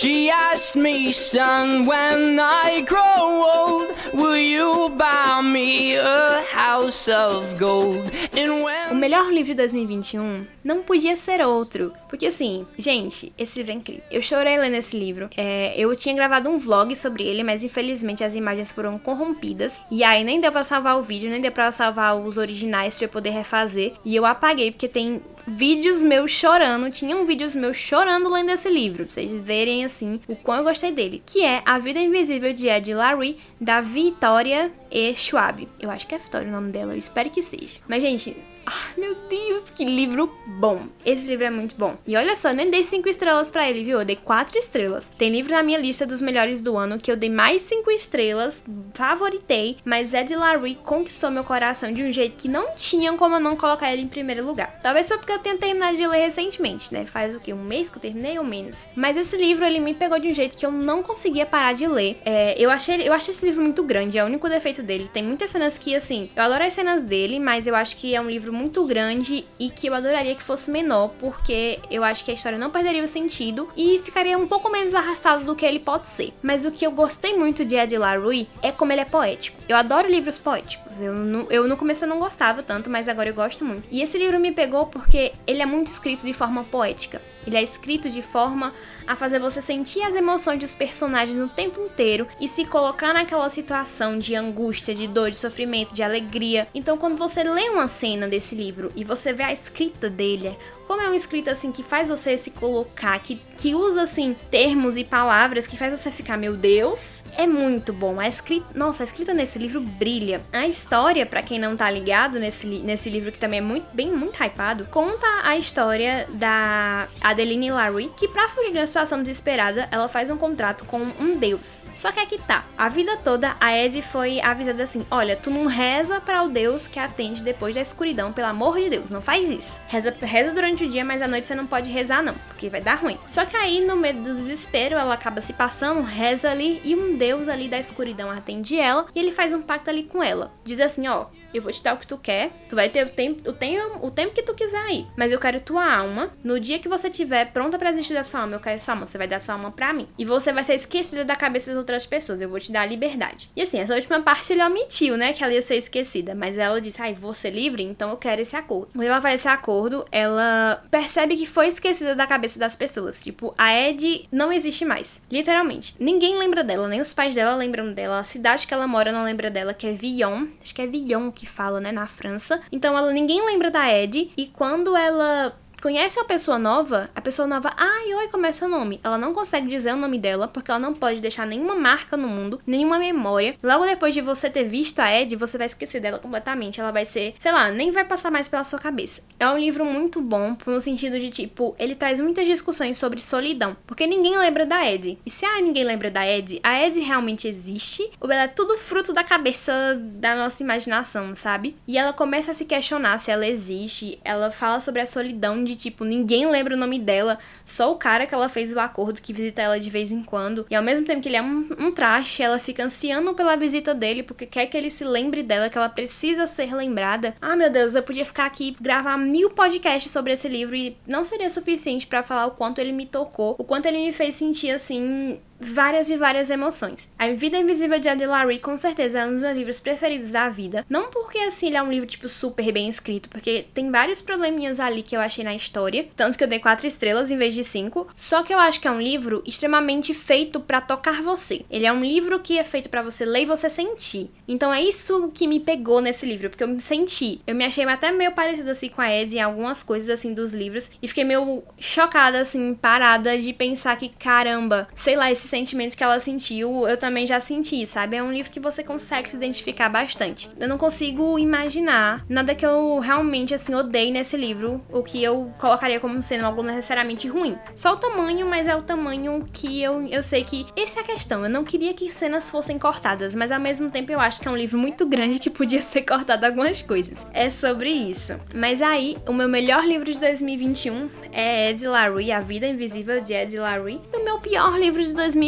She 0.00 0.30
asked 0.30 0.76
me, 0.76 1.12
son, 1.12 1.84
when 1.84 2.40
I 2.40 2.80
grow 2.88 3.44
old, 3.54 3.94
will 4.14 4.34
you 4.34 4.88
buy 4.96 5.42
me 5.42 5.94
a 5.96 6.42
house 6.50 7.06
of 7.06 7.58
gold? 7.58 8.10
And 8.32 8.62
when... 8.64 8.92
O 8.92 8.94
melhor 8.94 9.30
livro 9.30 9.54
de 9.54 9.56
2021 9.56 10.46
não 10.64 10.82
podia 10.82 11.18
ser 11.18 11.42
outro. 11.42 11.92
Porque 12.10 12.26
assim, 12.26 12.66
gente, 12.76 13.32
esse 13.38 13.58
livro 13.60 13.72
é 13.72 13.76
incrível. 13.76 14.02
Eu 14.10 14.20
chorei 14.20 14.58
lendo 14.58 14.74
esse 14.74 14.98
livro. 14.98 15.30
É, 15.36 15.72
eu 15.76 15.94
tinha 15.94 16.14
gravado 16.14 16.50
um 16.50 16.58
vlog 16.58 16.94
sobre 16.96 17.22
ele, 17.22 17.44
mas 17.44 17.62
infelizmente 17.62 18.24
as 18.24 18.34
imagens 18.34 18.70
foram 18.70 18.98
corrompidas. 18.98 19.80
E 19.90 20.02
aí 20.02 20.24
nem 20.24 20.40
deu 20.40 20.50
pra 20.50 20.64
salvar 20.64 20.98
o 20.98 21.02
vídeo, 21.02 21.30
nem 21.30 21.40
deu 21.40 21.52
pra 21.52 21.70
salvar 21.70 22.16
os 22.16 22.36
originais 22.36 22.96
pra 22.96 23.04
eu 23.04 23.08
poder 23.08 23.30
refazer. 23.30 23.92
E 24.04 24.16
eu 24.16 24.26
apaguei, 24.26 24.72
porque 24.72 24.88
tem 24.88 25.22
vídeos 25.46 26.02
meus 26.02 26.32
chorando. 26.32 26.90
Tinham 26.90 27.24
vídeos 27.24 27.54
meus 27.54 27.76
chorando 27.76 28.28
lendo 28.28 28.50
esse 28.50 28.68
livro. 28.68 29.04
Pra 29.04 29.14
vocês 29.14 29.40
verem, 29.40 29.84
assim, 29.84 30.20
o 30.26 30.34
quão 30.34 30.58
eu 30.58 30.64
gostei 30.64 30.90
dele. 30.90 31.22
Que 31.24 31.44
é 31.44 31.62
A 31.64 31.78
Vida 31.78 32.00
Invisível 32.00 32.52
de 32.52 32.68
Ed 32.68 32.92
Larry, 32.92 33.38
da 33.60 33.80
Vitória 33.80 34.72
E. 34.90 35.14
Schwab. 35.14 35.68
Eu 35.78 35.90
acho 35.90 36.06
que 36.06 36.14
é 36.14 36.18
Vitória 36.18 36.48
o 36.48 36.50
nome 36.50 36.72
dela. 36.72 36.92
Eu 36.92 36.98
espero 36.98 37.30
que 37.30 37.42
seja. 37.42 37.76
Mas, 37.88 38.02
gente, 38.02 38.36
Ai, 38.66 38.92
meu 38.96 39.14
Deus, 39.28 39.70
que 39.70 39.84
livro 39.84 40.32
bom. 40.46 40.82
Esse 41.04 41.28
livro 41.28 41.46
é 41.46 41.50
muito 41.50 41.74
bom. 41.76 41.96
E 42.06 42.16
olha 42.16 42.36
só, 42.36 42.52
nem 42.52 42.70
dei 42.70 42.84
5 42.84 43.08
estrelas 43.08 43.50
para 43.50 43.68
ele, 43.68 43.84
viu? 43.84 43.98
Eu 43.98 44.04
dei 44.04 44.16
4 44.16 44.58
estrelas. 44.58 45.10
Tem 45.16 45.30
livro 45.30 45.52
na 45.52 45.62
minha 45.62 45.78
lista 45.78 46.06
dos 46.06 46.20
melhores 46.20 46.60
do 46.60 46.76
ano 46.76 46.98
que 46.98 47.10
eu 47.10 47.16
dei 47.16 47.30
mais 47.30 47.62
5 47.62 47.90
estrelas, 47.90 48.62
favoritei, 48.94 49.78
mas 49.84 50.14
Ed 50.14 50.34
Larry 50.34 50.74
conquistou 50.76 51.30
meu 51.30 51.44
coração 51.44 51.92
de 51.92 52.02
um 52.02 52.12
jeito 52.12 52.36
que 52.36 52.48
não 52.48 52.74
tinha 52.76 53.12
como 53.14 53.36
eu 53.36 53.40
não 53.40 53.56
colocar 53.56 53.92
ele 53.92 54.02
em 54.02 54.08
primeiro 54.08 54.44
lugar. 54.44 54.78
Talvez 54.82 55.06
só 55.06 55.16
porque 55.16 55.32
eu 55.32 55.38
tenha 55.38 55.56
terminado 55.56 55.96
de 55.96 56.06
ler 56.06 56.20
recentemente, 56.20 56.92
né? 56.92 57.04
Faz 57.04 57.34
o 57.34 57.40
que? 57.40 57.52
Um 57.52 57.62
mês 57.62 57.88
que 57.88 57.96
eu 57.96 58.02
terminei 58.02 58.38
ou 58.38 58.44
menos. 58.44 58.88
Mas 58.94 59.16
esse 59.16 59.36
livro, 59.36 59.64
ele 59.64 59.80
me 59.80 59.94
pegou 59.94 60.18
de 60.18 60.28
um 60.28 60.34
jeito 60.34 60.56
que 60.56 60.66
eu 60.66 60.70
não 60.70 61.02
conseguia 61.02 61.46
parar 61.46 61.72
de 61.72 61.86
ler. 61.86 62.20
É, 62.24 62.54
eu, 62.58 62.70
achei, 62.70 63.08
eu 63.08 63.12
achei 63.12 63.32
esse 63.32 63.44
livro 63.44 63.62
muito 63.62 63.82
grande, 63.82 64.18
é 64.18 64.22
o 64.22 64.26
único 64.26 64.48
defeito 64.48 64.82
dele. 64.82 65.08
Tem 65.12 65.22
muitas 65.22 65.50
cenas 65.50 65.78
que, 65.78 65.94
assim, 65.94 66.28
eu 66.36 66.42
adoro 66.42 66.64
as 66.64 66.74
cenas 66.74 67.02
dele, 67.02 67.38
mas 67.40 67.66
eu 67.66 67.74
acho 67.74 67.96
que 67.96 68.14
é 68.14 68.20
um 68.20 68.28
livro 68.28 68.49
muito 68.52 68.84
grande 68.86 69.44
e 69.58 69.70
que 69.70 69.86
eu 69.86 69.94
adoraria 69.94 70.34
que 70.34 70.42
fosse 70.42 70.70
menor, 70.70 71.08
porque 71.18 71.80
eu 71.90 72.04
acho 72.04 72.24
que 72.24 72.30
a 72.30 72.34
história 72.34 72.58
não 72.58 72.70
perderia 72.70 73.02
o 73.02 73.08
sentido 73.08 73.68
e 73.76 73.98
ficaria 74.00 74.38
um 74.38 74.46
pouco 74.46 74.70
menos 74.70 74.94
arrastado 74.94 75.44
do 75.44 75.54
que 75.54 75.64
ele 75.64 75.80
pode 75.80 76.08
ser. 76.08 76.32
Mas 76.42 76.64
o 76.64 76.70
que 76.70 76.86
eu 76.86 76.90
gostei 76.90 77.36
muito 77.36 77.64
de 77.64 77.76
Ed 77.76 77.96
LaRue 77.96 78.48
é 78.62 78.72
como 78.72 78.92
ele 78.92 79.00
é 79.00 79.04
poético. 79.04 79.58
Eu 79.68 79.76
adoro 79.76 80.08
livros 80.08 80.38
poéticos. 80.38 81.00
Eu 81.00 81.14
no, 81.14 81.46
eu 81.50 81.68
no 81.68 81.76
começo 81.76 82.04
eu 82.04 82.08
não 82.08 82.18
gostava 82.18 82.62
tanto, 82.62 82.90
mas 82.90 83.08
agora 83.08 83.28
eu 83.28 83.34
gosto 83.34 83.64
muito. 83.64 83.86
E 83.90 84.02
esse 84.02 84.18
livro 84.18 84.38
me 84.38 84.52
pegou 84.52 84.86
porque 84.86 85.32
ele 85.46 85.62
é 85.62 85.66
muito 85.66 85.88
escrito 85.88 86.24
de 86.24 86.32
forma 86.32 86.64
poética. 86.64 87.20
Ele 87.46 87.56
é 87.56 87.62
escrito 87.62 88.10
de 88.10 88.22
forma 88.22 88.72
a 89.10 89.16
fazer 89.16 89.40
você 89.40 89.60
sentir 89.60 90.02
as 90.02 90.14
emoções 90.14 90.60
dos 90.60 90.72
personagens 90.72 91.40
o 91.40 91.48
tempo 91.48 91.80
inteiro 91.80 92.28
e 92.40 92.46
se 92.46 92.64
colocar 92.64 93.12
naquela 93.12 93.50
situação 93.50 94.16
de 94.20 94.36
angústia, 94.36 94.94
de 94.94 95.08
dor, 95.08 95.32
de 95.32 95.36
sofrimento, 95.36 95.92
de 95.92 96.00
alegria. 96.00 96.68
Então, 96.72 96.96
quando 96.96 97.18
você 97.18 97.42
lê 97.42 97.68
uma 97.70 97.88
cena 97.88 98.28
desse 98.28 98.54
livro 98.54 98.92
e 98.94 99.02
você 99.02 99.32
vê 99.32 99.42
a 99.42 99.52
escrita 99.52 100.08
dele, 100.08 100.56
como 100.86 101.02
é 101.02 101.06
uma 101.06 101.16
escrita 101.16 101.50
assim 101.50 101.72
que 101.72 101.82
faz 101.82 102.08
você 102.08 102.38
se 102.38 102.52
colocar, 102.52 103.18
que, 103.18 103.34
que 103.56 103.74
usa 103.74 104.02
assim 104.02 104.34
termos 104.48 104.96
e 104.96 105.02
palavras 105.02 105.66
que 105.66 105.76
faz 105.76 105.98
você 105.98 106.10
ficar, 106.10 106.36
meu 106.36 106.56
Deus, 106.56 107.22
é 107.36 107.48
muito 107.48 107.92
bom. 107.92 108.20
A 108.20 108.28
escrita, 108.28 108.66
nossa, 108.74 109.02
a 109.02 109.06
escrita 109.06 109.34
nesse 109.34 109.58
livro 109.58 109.80
brilha. 109.80 110.40
A 110.52 110.68
história, 110.68 111.26
para 111.26 111.42
quem 111.42 111.58
não 111.58 111.76
tá 111.76 111.90
ligado 111.90 112.38
nesse, 112.38 112.66
nesse 112.66 113.10
livro 113.10 113.32
que 113.32 113.38
também 113.40 113.58
é 113.58 113.62
muito 113.62 113.86
bem 113.92 114.12
muito 114.12 114.40
hypado, 114.40 114.84
conta 114.86 115.26
a 115.42 115.56
história 115.56 116.28
da 116.32 117.08
Adeline 117.20 117.72
Larry, 117.72 118.12
que 118.16 118.28
para 118.28 118.48
fugir 118.48 118.72
de 118.72 118.78
uma 118.78 118.84
situação 119.00 119.22
desesperada, 119.22 119.88
ela 119.90 120.08
faz 120.08 120.30
um 120.30 120.36
contrato 120.36 120.84
com 120.84 120.98
um 120.98 121.36
deus. 121.36 121.80
Só 121.94 122.12
que 122.12 122.20
aqui 122.20 122.38
tá. 122.38 122.64
A 122.76 122.88
vida 122.88 123.16
toda 123.18 123.56
a 123.60 123.76
Ed 123.76 124.02
foi 124.02 124.40
avisada 124.40 124.82
assim: 124.82 125.06
"Olha, 125.10 125.36
tu 125.36 125.50
não 125.50 125.66
reza 125.66 126.20
para 126.20 126.42
o 126.42 126.48
deus 126.48 126.86
que 126.86 126.98
atende 126.98 127.42
depois 127.42 127.74
da 127.74 127.80
escuridão, 127.80 128.32
pelo 128.32 128.48
amor 128.48 128.78
de 128.78 128.90
Deus, 128.90 129.10
não 129.10 129.22
faz 129.22 129.50
isso. 129.50 129.80
Reza, 129.88 130.14
reza 130.20 130.52
durante 130.52 130.84
o 130.84 130.88
dia, 130.88 131.04
mas 131.04 131.22
à 131.22 131.28
noite 131.28 131.48
você 131.48 131.54
não 131.54 131.66
pode 131.66 131.90
rezar, 131.90 132.22
não, 132.22 132.34
porque 132.46 132.68
vai 132.68 132.80
dar 132.80 132.96
ruim. 132.96 133.18
Só 133.26 133.44
que 133.44 133.56
aí, 133.56 133.80
no 133.80 133.96
meio 133.96 134.16
do 134.16 134.24
desespero, 134.24 134.96
ela 134.96 135.14
acaba 135.14 135.40
se 135.40 135.52
passando, 135.52 136.02
reza 136.02 136.50
ali, 136.50 136.80
e 136.84 136.94
um 136.94 137.16
deus 137.16 137.48
ali 137.48 137.68
da 137.68 137.78
escuridão 137.78 138.30
atende 138.30 138.78
ela, 138.78 139.06
e 139.14 139.18
ele 139.18 139.32
faz 139.32 139.52
um 139.52 139.62
pacto 139.62 139.90
ali 139.90 140.04
com 140.04 140.22
ela. 140.22 140.52
Diz 140.64 140.80
assim: 140.80 141.08
ó, 141.08 141.26
eu 141.52 141.62
vou 141.62 141.72
te 141.72 141.82
dar 141.82 141.94
o 141.94 141.98
que 141.98 142.06
tu 142.06 142.18
quer, 142.18 142.50
tu 142.68 142.76
vai 142.76 142.88
ter 142.88 143.06
o 143.06 143.08
tempo, 143.08 143.48
o 143.48 143.52
tempo, 143.52 144.06
o 144.06 144.10
tempo 144.10 144.34
que 144.34 144.42
tu 144.42 144.54
quiser 144.54 144.80
aí. 144.80 145.06
Mas 145.16 145.32
eu 145.32 145.38
quero 145.38 145.60
tua 145.60 145.94
alma. 145.94 146.30
No 146.42 146.60
dia 146.60 146.78
que 146.78 146.88
você 146.88 147.08
estiver 147.08 147.52
pronta 147.52 147.78
para 147.78 147.90
desistir 147.90 148.14
da 148.14 148.22
sua 148.22 148.40
alma, 148.40 148.54
eu 148.56 148.60
quero 148.60 148.78
sua 148.78 148.94
alma. 148.94 149.06
Você 149.06 149.18
vai 149.18 149.26
dar 149.26 149.40
sua 149.40 149.54
alma 149.54 149.70
pra 149.70 149.92
mim. 149.92 150.08
E 150.18 150.24
você 150.24 150.52
vai 150.52 150.64
ser 150.64 150.74
esquecida 150.74 151.24
da 151.24 151.36
cabeça 151.36 151.70
das 151.70 151.78
outras 151.78 152.06
pessoas. 152.06 152.40
Eu 152.40 152.48
vou 152.48 152.60
te 152.60 152.70
dar 152.70 152.82
a 152.82 152.86
liberdade. 152.86 153.50
E 153.56 153.62
assim, 153.62 153.78
essa 153.78 153.94
última 153.94 154.20
parte 154.20 154.52
ele 154.52 154.62
omitiu, 154.62 155.16
né? 155.16 155.32
Que 155.32 155.42
ela 155.42 155.52
ia 155.52 155.62
ser 155.62 155.76
esquecida. 155.76 156.34
Mas 156.34 156.58
ela 156.58 156.80
disse, 156.80 157.00
ai, 157.00 157.14
ser 157.32 157.50
livre, 157.50 157.82
então 157.82 158.10
eu 158.10 158.16
quero 158.16 158.40
esse 158.40 158.56
acordo. 158.56 158.88
Quando 158.92 159.06
ela 159.06 159.20
faz 159.20 159.40
esse 159.40 159.48
acordo, 159.48 160.04
ela 160.12 160.84
percebe 160.90 161.36
que 161.36 161.46
foi 161.46 161.68
esquecida 161.68 162.14
da 162.14 162.26
cabeça 162.26 162.58
das 162.58 162.76
pessoas. 162.76 163.22
Tipo, 163.22 163.54
a 163.56 163.72
Ed 163.74 164.28
não 164.30 164.52
existe 164.52 164.84
mais. 164.84 165.24
Literalmente. 165.30 165.94
Ninguém 165.98 166.38
lembra 166.38 166.62
dela, 166.62 166.88
nem 166.88 167.00
os 167.00 167.14
pais 167.14 167.34
dela 167.34 167.56
lembram 167.56 167.92
dela. 167.92 168.18
A 168.18 168.24
cidade 168.24 168.66
que 168.66 168.74
ela 168.74 168.86
mora 168.86 169.12
não 169.12 169.24
lembra 169.24 169.50
dela, 169.50 169.72
que 169.72 169.86
é 169.86 169.92
Villon. 169.92 170.46
Acho 170.60 170.74
que 170.74 170.82
é 170.82 170.86
Villon 170.86 171.30
que 171.40 171.46
fala, 171.46 171.80
né, 171.80 171.90
na 171.90 172.06
França. 172.06 172.60
Então 172.70 172.96
ela 172.96 173.10
ninguém 173.12 173.44
lembra 173.46 173.70
da 173.70 173.90
Ed 173.90 174.30
e 174.36 174.46
quando 174.46 174.94
ela 174.94 175.58
conhece 175.80 176.18
uma 176.18 176.24
pessoa 176.24 176.58
nova, 176.58 177.10
a 177.14 177.20
pessoa 177.20 177.48
nova, 177.48 177.72
ai, 177.76 178.14
oi, 178.14 178.28
como 178.28 178.46
é 178.46 178.52
seu 178.52 178.68
nome? 178.68 179.00
Ela 179.02 179.18
não 179.18 179.32
consegue 179.32 179.66
dizer 179.66 179.92
o 179.92 179.96
nome 179.96 180.18
dela 180.18 180.46
porque 180.46 180.70
ela 180.70 180.80
não 180.80 180.94
pode 180.94 181.20
deixar 181.20 181.46
nenhuma 181.46 181.74
marca 181.74 182.16
no 182.16 182.28
mundo, 182.28 182.60
nenhuma 182.66 182.98
memória. 182.98 183.56
Logo 183.62 183.84
depois 183.84 184.14
de 184.14 184.20
você 184.20 184.50
ter 184.50 184.64
visto 184.64 185.00
a 185.00 185.12
Ed, 185.12 185.34
você 185.36 185.56
vai 185.56 185.66
esquecer 185.66 186.00
dela 186.00 186.18
completamente. 186.18 186.80
Ela 186.80 186.90
vai 186.90 187.04
ser, 187.04 187.34
sei 187.38 187.52
lá, 187.52 187.70
nem 187.70 187.90
vai 187.90 188.04
passar 188.04 188.30
mais 188.30 188.48
pela 188.48 188.64
sua 188.64 188.78
cabeça. 188.78 189.22
É 189.38 189.48
um 189.48 189.58
livro 189.58 189.84
muito 189.84 190.20
bom 190.20 190.56
no 190.66 190.80
sentido 190.80 191.18
de 191.18 191.30
tipo, 191.30 191.74
ele 191.78 191.94
traz 191.94 192.20
muitas 192.20 192.46
discussões 192.46 192.98
sobre 192.98 193.20
solidão, 193.20 193.76
porque 193.86 194.06
ninguém 194.06 194.36
lembra 194.36 194.66
da 194.66 194.88
Ed. 194.88 195.18
E 195.24 195.30
se 195.30 195.44
ah, 195.44 195.60
ninguém 195.60 195.84
lembra 195.84 196.10
da 196.10 196.26
Ed, 196.26 196.60
a 196.62 196.86
Ed 196.86 197.00
realmente 197.00 197.48
existe 197.48 198.10
ou 198.20 198.30
ela 198.30 198.42
é 198.42 198.48
tudo 198.48 198.76
fruto 198.76 199.12
da 199.12 199.24
cabeça 199.24 199.72
da 200.00 200.34
nossa 200.36 200.62
imaginação, 200.62 201.34
sabe? 201.34 201.76
E 201.86 201.96
ela 201.96 202.12
começa 202.12 202.50
a 202.50 202.54
se 202.54 202.64
questionar 202.64 203.18
se 203.18 203.30
ela 203.30 203.46
existe. 203.46 204.18
Ela 204.24 204.50
fala 204.50 204.80
sobre 204.80 205.00
a 205.00 205.06
solidão 205.06 205.62
de 205.62 205.69
tipo, 205.76 206.04
ninguém 206.04 206.48
lembra 206.48 206.74
o 206.74 206.78
nome 206.78 206.98
dela, 206.98 207.38
só 207.64 207.92
o 207.92 207.96
cara 207.96 208.26
que 208.26 208.34
ela 208.34 208.48
fez 208.48 208.72
o 208.72 208.80
acordo 208.80 209.20
que 209.20 209.32
visita 209.32 209.62
ela 209.62 209.78
de 209.78 209.90
vez 209.90 210.12
em 210.12 210.22
quando. 210.22 210.66
E 210.70 210.74
ao 210.74 210.82
mesmo 210.82 211.06
tempo 211.06 211.20
que 211.20 211.28
ele 211.28 211.36
é 211.36 211.42
um, 211.42 211.68
um 211.78 211.92
traste, 211.92 212.42
ela 212.42 212.58
fica 212.58 212.84
ansiando 212.84 213.34
pela 213.34 213.56
visita 213.56 213.94
dele, 213.94 214.22
porque 214.22 214.46
quer 214.46 214.66
que 214.66 214.76
ele 214.76 214.90
se 214.90 215.04
lembre 215.04 215.42
dela, 215.42 215.68
que 215.68 215.78
ela 215.78 215.88
precisa 215.88 216.46
ser 216.46 216.74
lembrada. 216.74 217.34
Ah, 217.40 217.56
meu 217.56 217.70
Deus, 217.70 217.94
eu 217.94 218.02
podia 218.02 218.24
ficar 218.24 218.46
aqui 218.46 218.76
gravar 218.80 219.16
mil 219.16 219.50
podcasts 219.50 220.10
sobre 220.10 220.32
esse 220.32 220.48
livro 220.48 220.74
e 220.74 220.96
não 221.06 221.24
seria 221.24 221.50
suficiente 221.50 222.06
para 222.06 222.22
falar 222.22 222.46
o 222.46 222.52
quanto 222.52 222.80
ele 222.80 222.92
me 222.92 223.06
tocou, 223.06 223.56
o 223.58 223.64
quanto 223.64 223.86
ele 223.86 223.98
me 223.98 224.12
fez 224.12 224.34
sentir 224.34 224.70
assim 224.70 225.40
várias 225.60 226.08
e 226.08 226.16
várias 226.16 226.50
emoções. 226.50 227.08
A 227.18 227.28
Vida 227.28 227.58
Invisível 227.58 227.98
de 227.98 228.08
Adelarry 228.08 228.58
com 228.58 228.76
certeza 228.76 229.20
é 229.20 229.26
um 229.26 229.32
dos 229.32 229.42
meus 229.42 229.56
livros 229.56 229.80
preferidos 229.80 230.32
da 230.32 230.48
vida. 230.48 230.86
Não 230.88 231.10
porque 231.10 231.38
assim 231.38 231.66
ele 231.68 231.76
é 231.76 231.82
um 231.82 231.90
livro 231.90 232.06
tipo 232.06 232.28
super 232.28 232.72
bem 232.72 232.88
escrito, 232.88 233.28
porque 233.28 233.66
tem 233.74 233.90
vários 233.90 234.22
probleminhas 234.22 234.80
ali 234.80 235.02
que 235.02 235.16
eu 235.16 235.20
achei 235.20 235.44
na 235.44 235.54
história, 235.54 236.08
tanto 236.16 236.38
que 236.38 236.44
eu 236.44 236.48
dei 236.48 236.58
quatro 236.58 236.86
estrelas 236.86 237.30
em 237.30 237.36
vez 237.36 237.54
de 237.54 237.62
cinco. 237.62 238.08
Só 238.14 238.42
que 238.42 238.54
eu 238.54 238.58
acho 238.58 238.80
que 238.80 238.88
é 238.88 238.90
um 238.90 239.00
livro 239.00 239.42
extremamente 239.46 240.14
feito 240.14 240.60
para 240.60 240.80
tocar 240.80 241.22
você. 241.22 241.64
Ele 241.70 241.86
é 241.86 241.92
um 241.92 242.00
livro 242.00 242.40
que 242.40 242.58
é 242.58 242.64
feito 242.64 242.88
para 242.88 243.02
você 243.02 243.24
ler 243.24 243.42
e 243.42 243.46
você 243.46 243.68
sentir. 243.68 244.30
Então 244.48 244.72
é 244.72 244.82
isso 244.82 245.30
que 245.34 245.46
me 245.46 245.60
pegou 245.60 246.00
nesse 246.00 246.24
livro, 246.24 246.48
porque 246.48 246.64
eu 246.64 246.68
me 246.68 246.80
senti. 246.80 247.40
Eu 247.46 247.54
me 247.54 247.64
achei 247.64 247.84
até 247.84 248.10
meio 248.12 248.32
parecido 248.32 248.70
assim 248.70 248.88
com 248.88 249.02
a 249.02 249.12
Ed 249.12 249.36
em 249.36 249.40
algumas 249.40 249.82
coisas 249.82 250.08
assim 250.08 250.32
dos 250.32 250.54
livros 250.54 250.90
e 251.02 251.08
fiquei 251.08 251.24
meio 251.24 251.62
chocada 251.78 252.40
assim, 252.40 252.74
parada 252.74 253.38
de 253.38 253.52
pensar 253.52 253.96
que 253.96 254.08
caramba, 254.08 254.88
sei 254.94 255.16
lá, 255.16 255.30
esse 255.30 255.49
sentimento 255.50 255.96
que 255.96 256.02
ela 256.02 256.18
sentiu, 256.20 256.88
eu 256.88 256.96
também 256.96 257.26
já 257.26 257.40
senti, 257.40 257.86
sabe? 257.86 258.16
É 258.16 258.22
um 258.22 258.32
livro 258.32 258.50
que 258.50 258.60
você 258.60 258.82
consegue 258.82 259.30
se 259.30 259.36
identificar 259.36 259.88
bastante. 259.88 260.48
Eu 260.58 260.68
não 260.68 260.78
consigo 260.78 261.38
imaginar 261.38 262.24
nada 262.28 262.54
que 262.54 262.64
eu 262.64 263.00
realmente, 263.00 263.52
assim, 263.52 263.74
odeie 263.74 264.10
nesse 264.10 264.36
livro, 264.36 264.82
o 264.90 265.02
que 265.02 265.22
eu 265.22 265.52
colocaria 265.58 265.98
como 265.98 266.22
sendo 266.22 266.46
algo 266.46 266.62
necessariamente 266.62 267.26
ruim. 267.28 267.58
Só 267.74 267.94
o 267.94 267.96
tamanho, 267.96 268.46
mas 268.46 268.68
é 268.68 268.76
o 268.76 268.82
tamanho 268.82 269.46
que 269.52 269.82
eu, 269.82 270.06
eu 270.06 270.22
sei 270.22 270.44
que. 270.44 270.66
Essa 270.76 271.00
é 271.00 271.02
a 271.02 271.06
questão. 271.06 271.44
Eu 271.44 271.50
não 271.50 271.64
queria 271.64 271.92
que 271.92 272.10
cenas 272.10 272.50
fossem 272.50 272.78
cortadas, 272.78 273.34
mas 273.34 273.50
ao 273.50 273.60
mesmo 273.60 273.90
tempo 273.90 274.12
eu 274.12 274.20
acho 274.20 274.40
que 274.40 274.46
é 274.46 274.50
um 274.50 274.56
livro 274.56 274.78
muito 274.78 275.04
grande 275.04 275.38
que 275.38 275.50
podia 275.50 275.80
ser 275.82 276.02
cortado 276.02 276.46
algumas 276.46 276.80
coisas. 276.82 277.26
É 277.32 277.50
sobre 277.50 277.90
isso. 277.90 278.34
Mas 278.54 278.80
aí, 278.80 279.16
o 279.26 279.32
meu 279.32 279.48
melhor 279.48 279.84
livro 279.84 280.10
de 280.10 280.18
2021 280.18 281.10
é 281.32 281.70
Ed 281.70 281.86
Larry, 281.86 282.30
A 282.30 282.40
Vida 282.40 282.66
Invisível 282.66 283.20
de 283.20 283.32
Ed 283.34 283.56
Larry. 283.58 284.00
E 284.12 284.16
o 284.16 284.24
meu 284.24 284.38
pior 284.38 284.78
livro 284.78 285.02
de 285.02 285.14
2021 285.14 285.39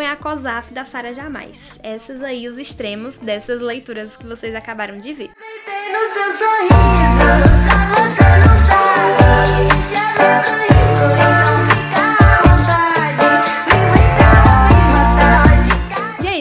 é 0.00 0.06
A 0.06 0.16
COSAF 0.16 0.72
da 0.72 0.86
Sarah 0.86 1.12
Jamais. 1.12 1.78
Essas 1.82 2.22
aí 2.22 2.48
os 2.48 2.56
extremos 2.56 3.18
dessas 3.18 3.60
leituras 3.60 4.16
que 4.16 4.26
vocês 4.26 4.54
acabaram 4.54 4.96
de 4.96 5.12
ver. 5.12 5.30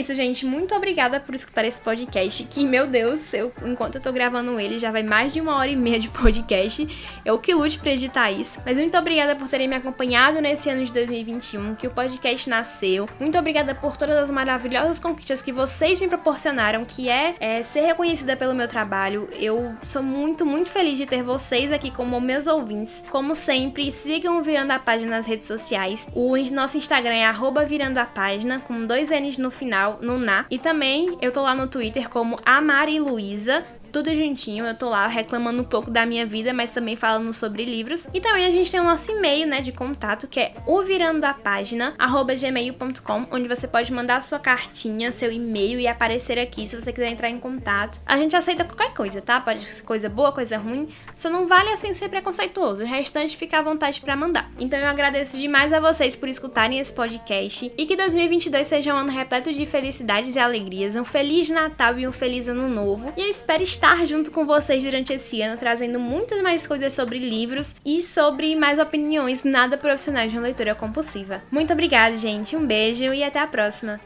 Isso, 0.04 0.14
gente. 0.14 0.46
Muito 0.46 0.76
obrigada 0.76 1.18
por 1.18 1.34
escutar 1.34 1.64
esse 1.64 1.82
podcast. 1.82 2.44
Que, 2.44 2.66
meu 2.66 2.86
Deus, 2.86 3.34
eu, 3.34 3.54
enquanto 3.66 3.96
eu 3.96 4.02
tô 4.02 4.12
gravando 4.12 4.60
ele, 4.60 4.78
já 4.78 4.92
vai 4.92 5.02
mais 5.02 5.32
de 5.32 5.40
uma 5.40 5.56
hora 5.56 5.72
e 5.72 5.78
meia 5.78 5.98
de 5.98 6.10
podcast. 6.12 6.86
Eu 7.24 7.40
que 7.40 7.54
lute 7.54 7.80
pra 7.80 7.92
editar 7.92 8.30
isso. 8.30 8.60
Mas 8.66 8.78
muito 8.78 8.98
obrigada 8.98 9.34
por 9.34 9.48
terem 9.48 9.66
me 9.66 9.76
acompanhado 9.78 10.42
nesse 10.42 10.70
ano 10.70 10.84
de 10.84 10.92
2021, 10.92 11.76
que 11.76 11.88
o 11.88 11.92
podcast 11.92 12.50
nasceu. 12.50 13.08
Muito 13.18 13.38
obrigada 13.38 13.74
por 13.74 13.96
todas 13.96 14.18
as 14.18 14.30
maravilhosas 14.30 15.00
conquistas 15.00 15.42
que 15.42 15.54
vocês 15.54 16.02
me 16.02 16.10
proporcionaram, 16.10 16.84
que 16.84 17.08
é, 17.08 17.36
é 17.40 17.64
ser 17.64 17.82
reconhecida 17.82 18.36
pelo 18.36 18.54
meu 18.54 18.68
trabalho. 18.68 19.30
Eu 19.32 19.74
sou 19.84 20.04
muito, 20.04 20.46
muito 20.46 20.70
feliz 20.70 20.98
de 20.98 21.06
ter 21.06 21.24
vocês 21.24 21.72
aqui 21.72 21.90
como 21.90 22.20
meus 22.20 22.46
ouvintes. 22.46 23.06
Como 23.10 23.34
sempre, 23.34 23.90
sigam 23.90 24.44
Virando 24.44 24.72
a 24.72 24.80
Página 24.80 25.12
nas 25.16 25.26
redes 25.26 25.48
sociais. 25.48 26.10
O 26.14 26.36
nosso 26.52 26.78
Instagram 26.78 27.16
é 27.16 27.34
virando 27.66 28.00
a 28.00 28.06
página, 28.06 28.60
com 28.60 28.84
dois 28.84 29.10
N's 29.10 29.38
no 29.38 29.50
final 29.50 29.93
no 30.02 30.18
Na. 30.18 30.46
E 30.50 30.58
também 30.58 31.18
eu 31.22 31.32
tô 31.32 31.42
lá 31.42 31.56
no 31.56 31.68
Twitter 31.68 32.10
como 32.10 32.40
a 32.46 32.62
Mari 32.62 33.00
Luiza, 33.00 33.64
tudo 33.94 34.14
juntinho. 34.14 34.66
Eu 34.66 34.76
tô 34.76 34.90
lá 34.90 35.06
reclamando 35.06 35.62
um 35.62 35.66
pouco 35.66 35.92
da 35.92 36.04
minha 36.04 36.26
vida, 36.26 36.52
mas 36.52 36.72
também 36.72 36.96
falando 36.96 37.32
sobre 37.32 37.64
livros. 37.64 38.08
E 38.12 38.20
também 38.20 38.46
a 38.48 38.50
gente 38.50 38.72
tem 38.72 38.80
o 38.80 38.84
nosso 38.84 39.12
e-mail, 39.12 39.48
né, 39.48 39.62
de 39.62 39.72
contato, 39.72 40.28
que 40.28 40.40
é 40.40 40.54
o 40.66 40.82
virando 40.82 41.24
a 41.24 41.34
página 41.34 41.96
gmail.com, 42.00 43.28
onde 43.32 43.48
você 43.48 43.68
pode 43.68 43.94
mandar 43.94 44.24
sua 44.24 44.40
cartinha, 44.40 45.12
seu 45.12 45.32
e-mail 45.32 45.80
e 45.80 45.88
aparecer 45.88 46.40
aqui 46.40 46.68
se 46.68 46.80
você 46.80 46.92
quiser 46.92 47.12
entrar 47.12 47.30
em 47.30 47.40
contato. 47.40 48.02
A 48.04 48.18
gente 48.18 48.36
aceita 48.36 48.66
qualquer 48.66 48.94
coisa, 48.96 49.22
tá? 49.22 49.40
Pode 49.40 49.64
ser 49.64 49.84
coisa 49.84 50.10
boa, 50.10 50.32
coisa 50.32 50.58
ruim. 50.58 50.90
Só 51.16 51.30
não 51.30 51.46
vale 51.46 51.70
assim 51.70 51.94
ser 51.94 52.10
preconceituoso. 52.10 52.82
O 52.82 52.88
restante 52.88 53.38
fica 53.38 53.60
à 53.60 53.62
vontade 53.62 54.02
para 54.02 54.16
mandar. 54.16 54.50
Então 54.58 54.80
eu 54.80 54.88
agradeço 54.88 55.38
demais 55.38 55.72
a 55.72 55.80
vocês 55.80 56.16
por 56.16 56.28
escutarem 56.28 56.80
esse 56.80 56.94
podcast 56.94 57.72
e 57.78 57.86
que 57.86 57.96
2022 57.96 58.66
seja 58.66 58.96
um 58.96 58.98
ano 58.98 59.12
repleto 59.12 59.54
de 59.54 59.68
felicidades 59.68 60.36
e 60.36 60.40
alegrias, 60.40 60.96
um 60.96 61.06
feliz 61.06 61.48
Natal 61.52 62.00
e 62.00 62.08
um 62.08 62.12
feliz 62.12 62.48
ano 62.48 62.68
novo. 62.68 63.14
E 63.16 63.22
eu 63.22 63.30
espero 63.30 63.62
estar 63.62 63.83
estar 63.84 64.06
junto 64.06 64.32
com 64.32 64.46
vocês 64.46 64.82
durante 64.82 65.12
esse 65.12 65.42
ano, 65.42 65.58
trazendo 65.58 66.00
muitas 66.00 66.42
mais 66.42 66.66
coisas 66.66 66.94
sobre 66.94 67.20
livros 67.20 67.76
e 67.86 68.02
sobre 68.02 68.56
mais 68.56 68.80
opiniões 68.80 69.44
nada 69.44 69.78
profissionais 69.78 70.32
de 70.32 70.38
uma 70.38 70.46
leitura 70.46 70.74
compulsiva. 70.74 71.42
Muito 71.52 71.74
obrigada, 71.74 72.16
gente. 72.16 72.56
Um 72.56 72.66
beijo 72.66 73.14
e 73.14 73.22
até 73.22 73.40
a 73.40 73.48
próxima. 73.48 74.00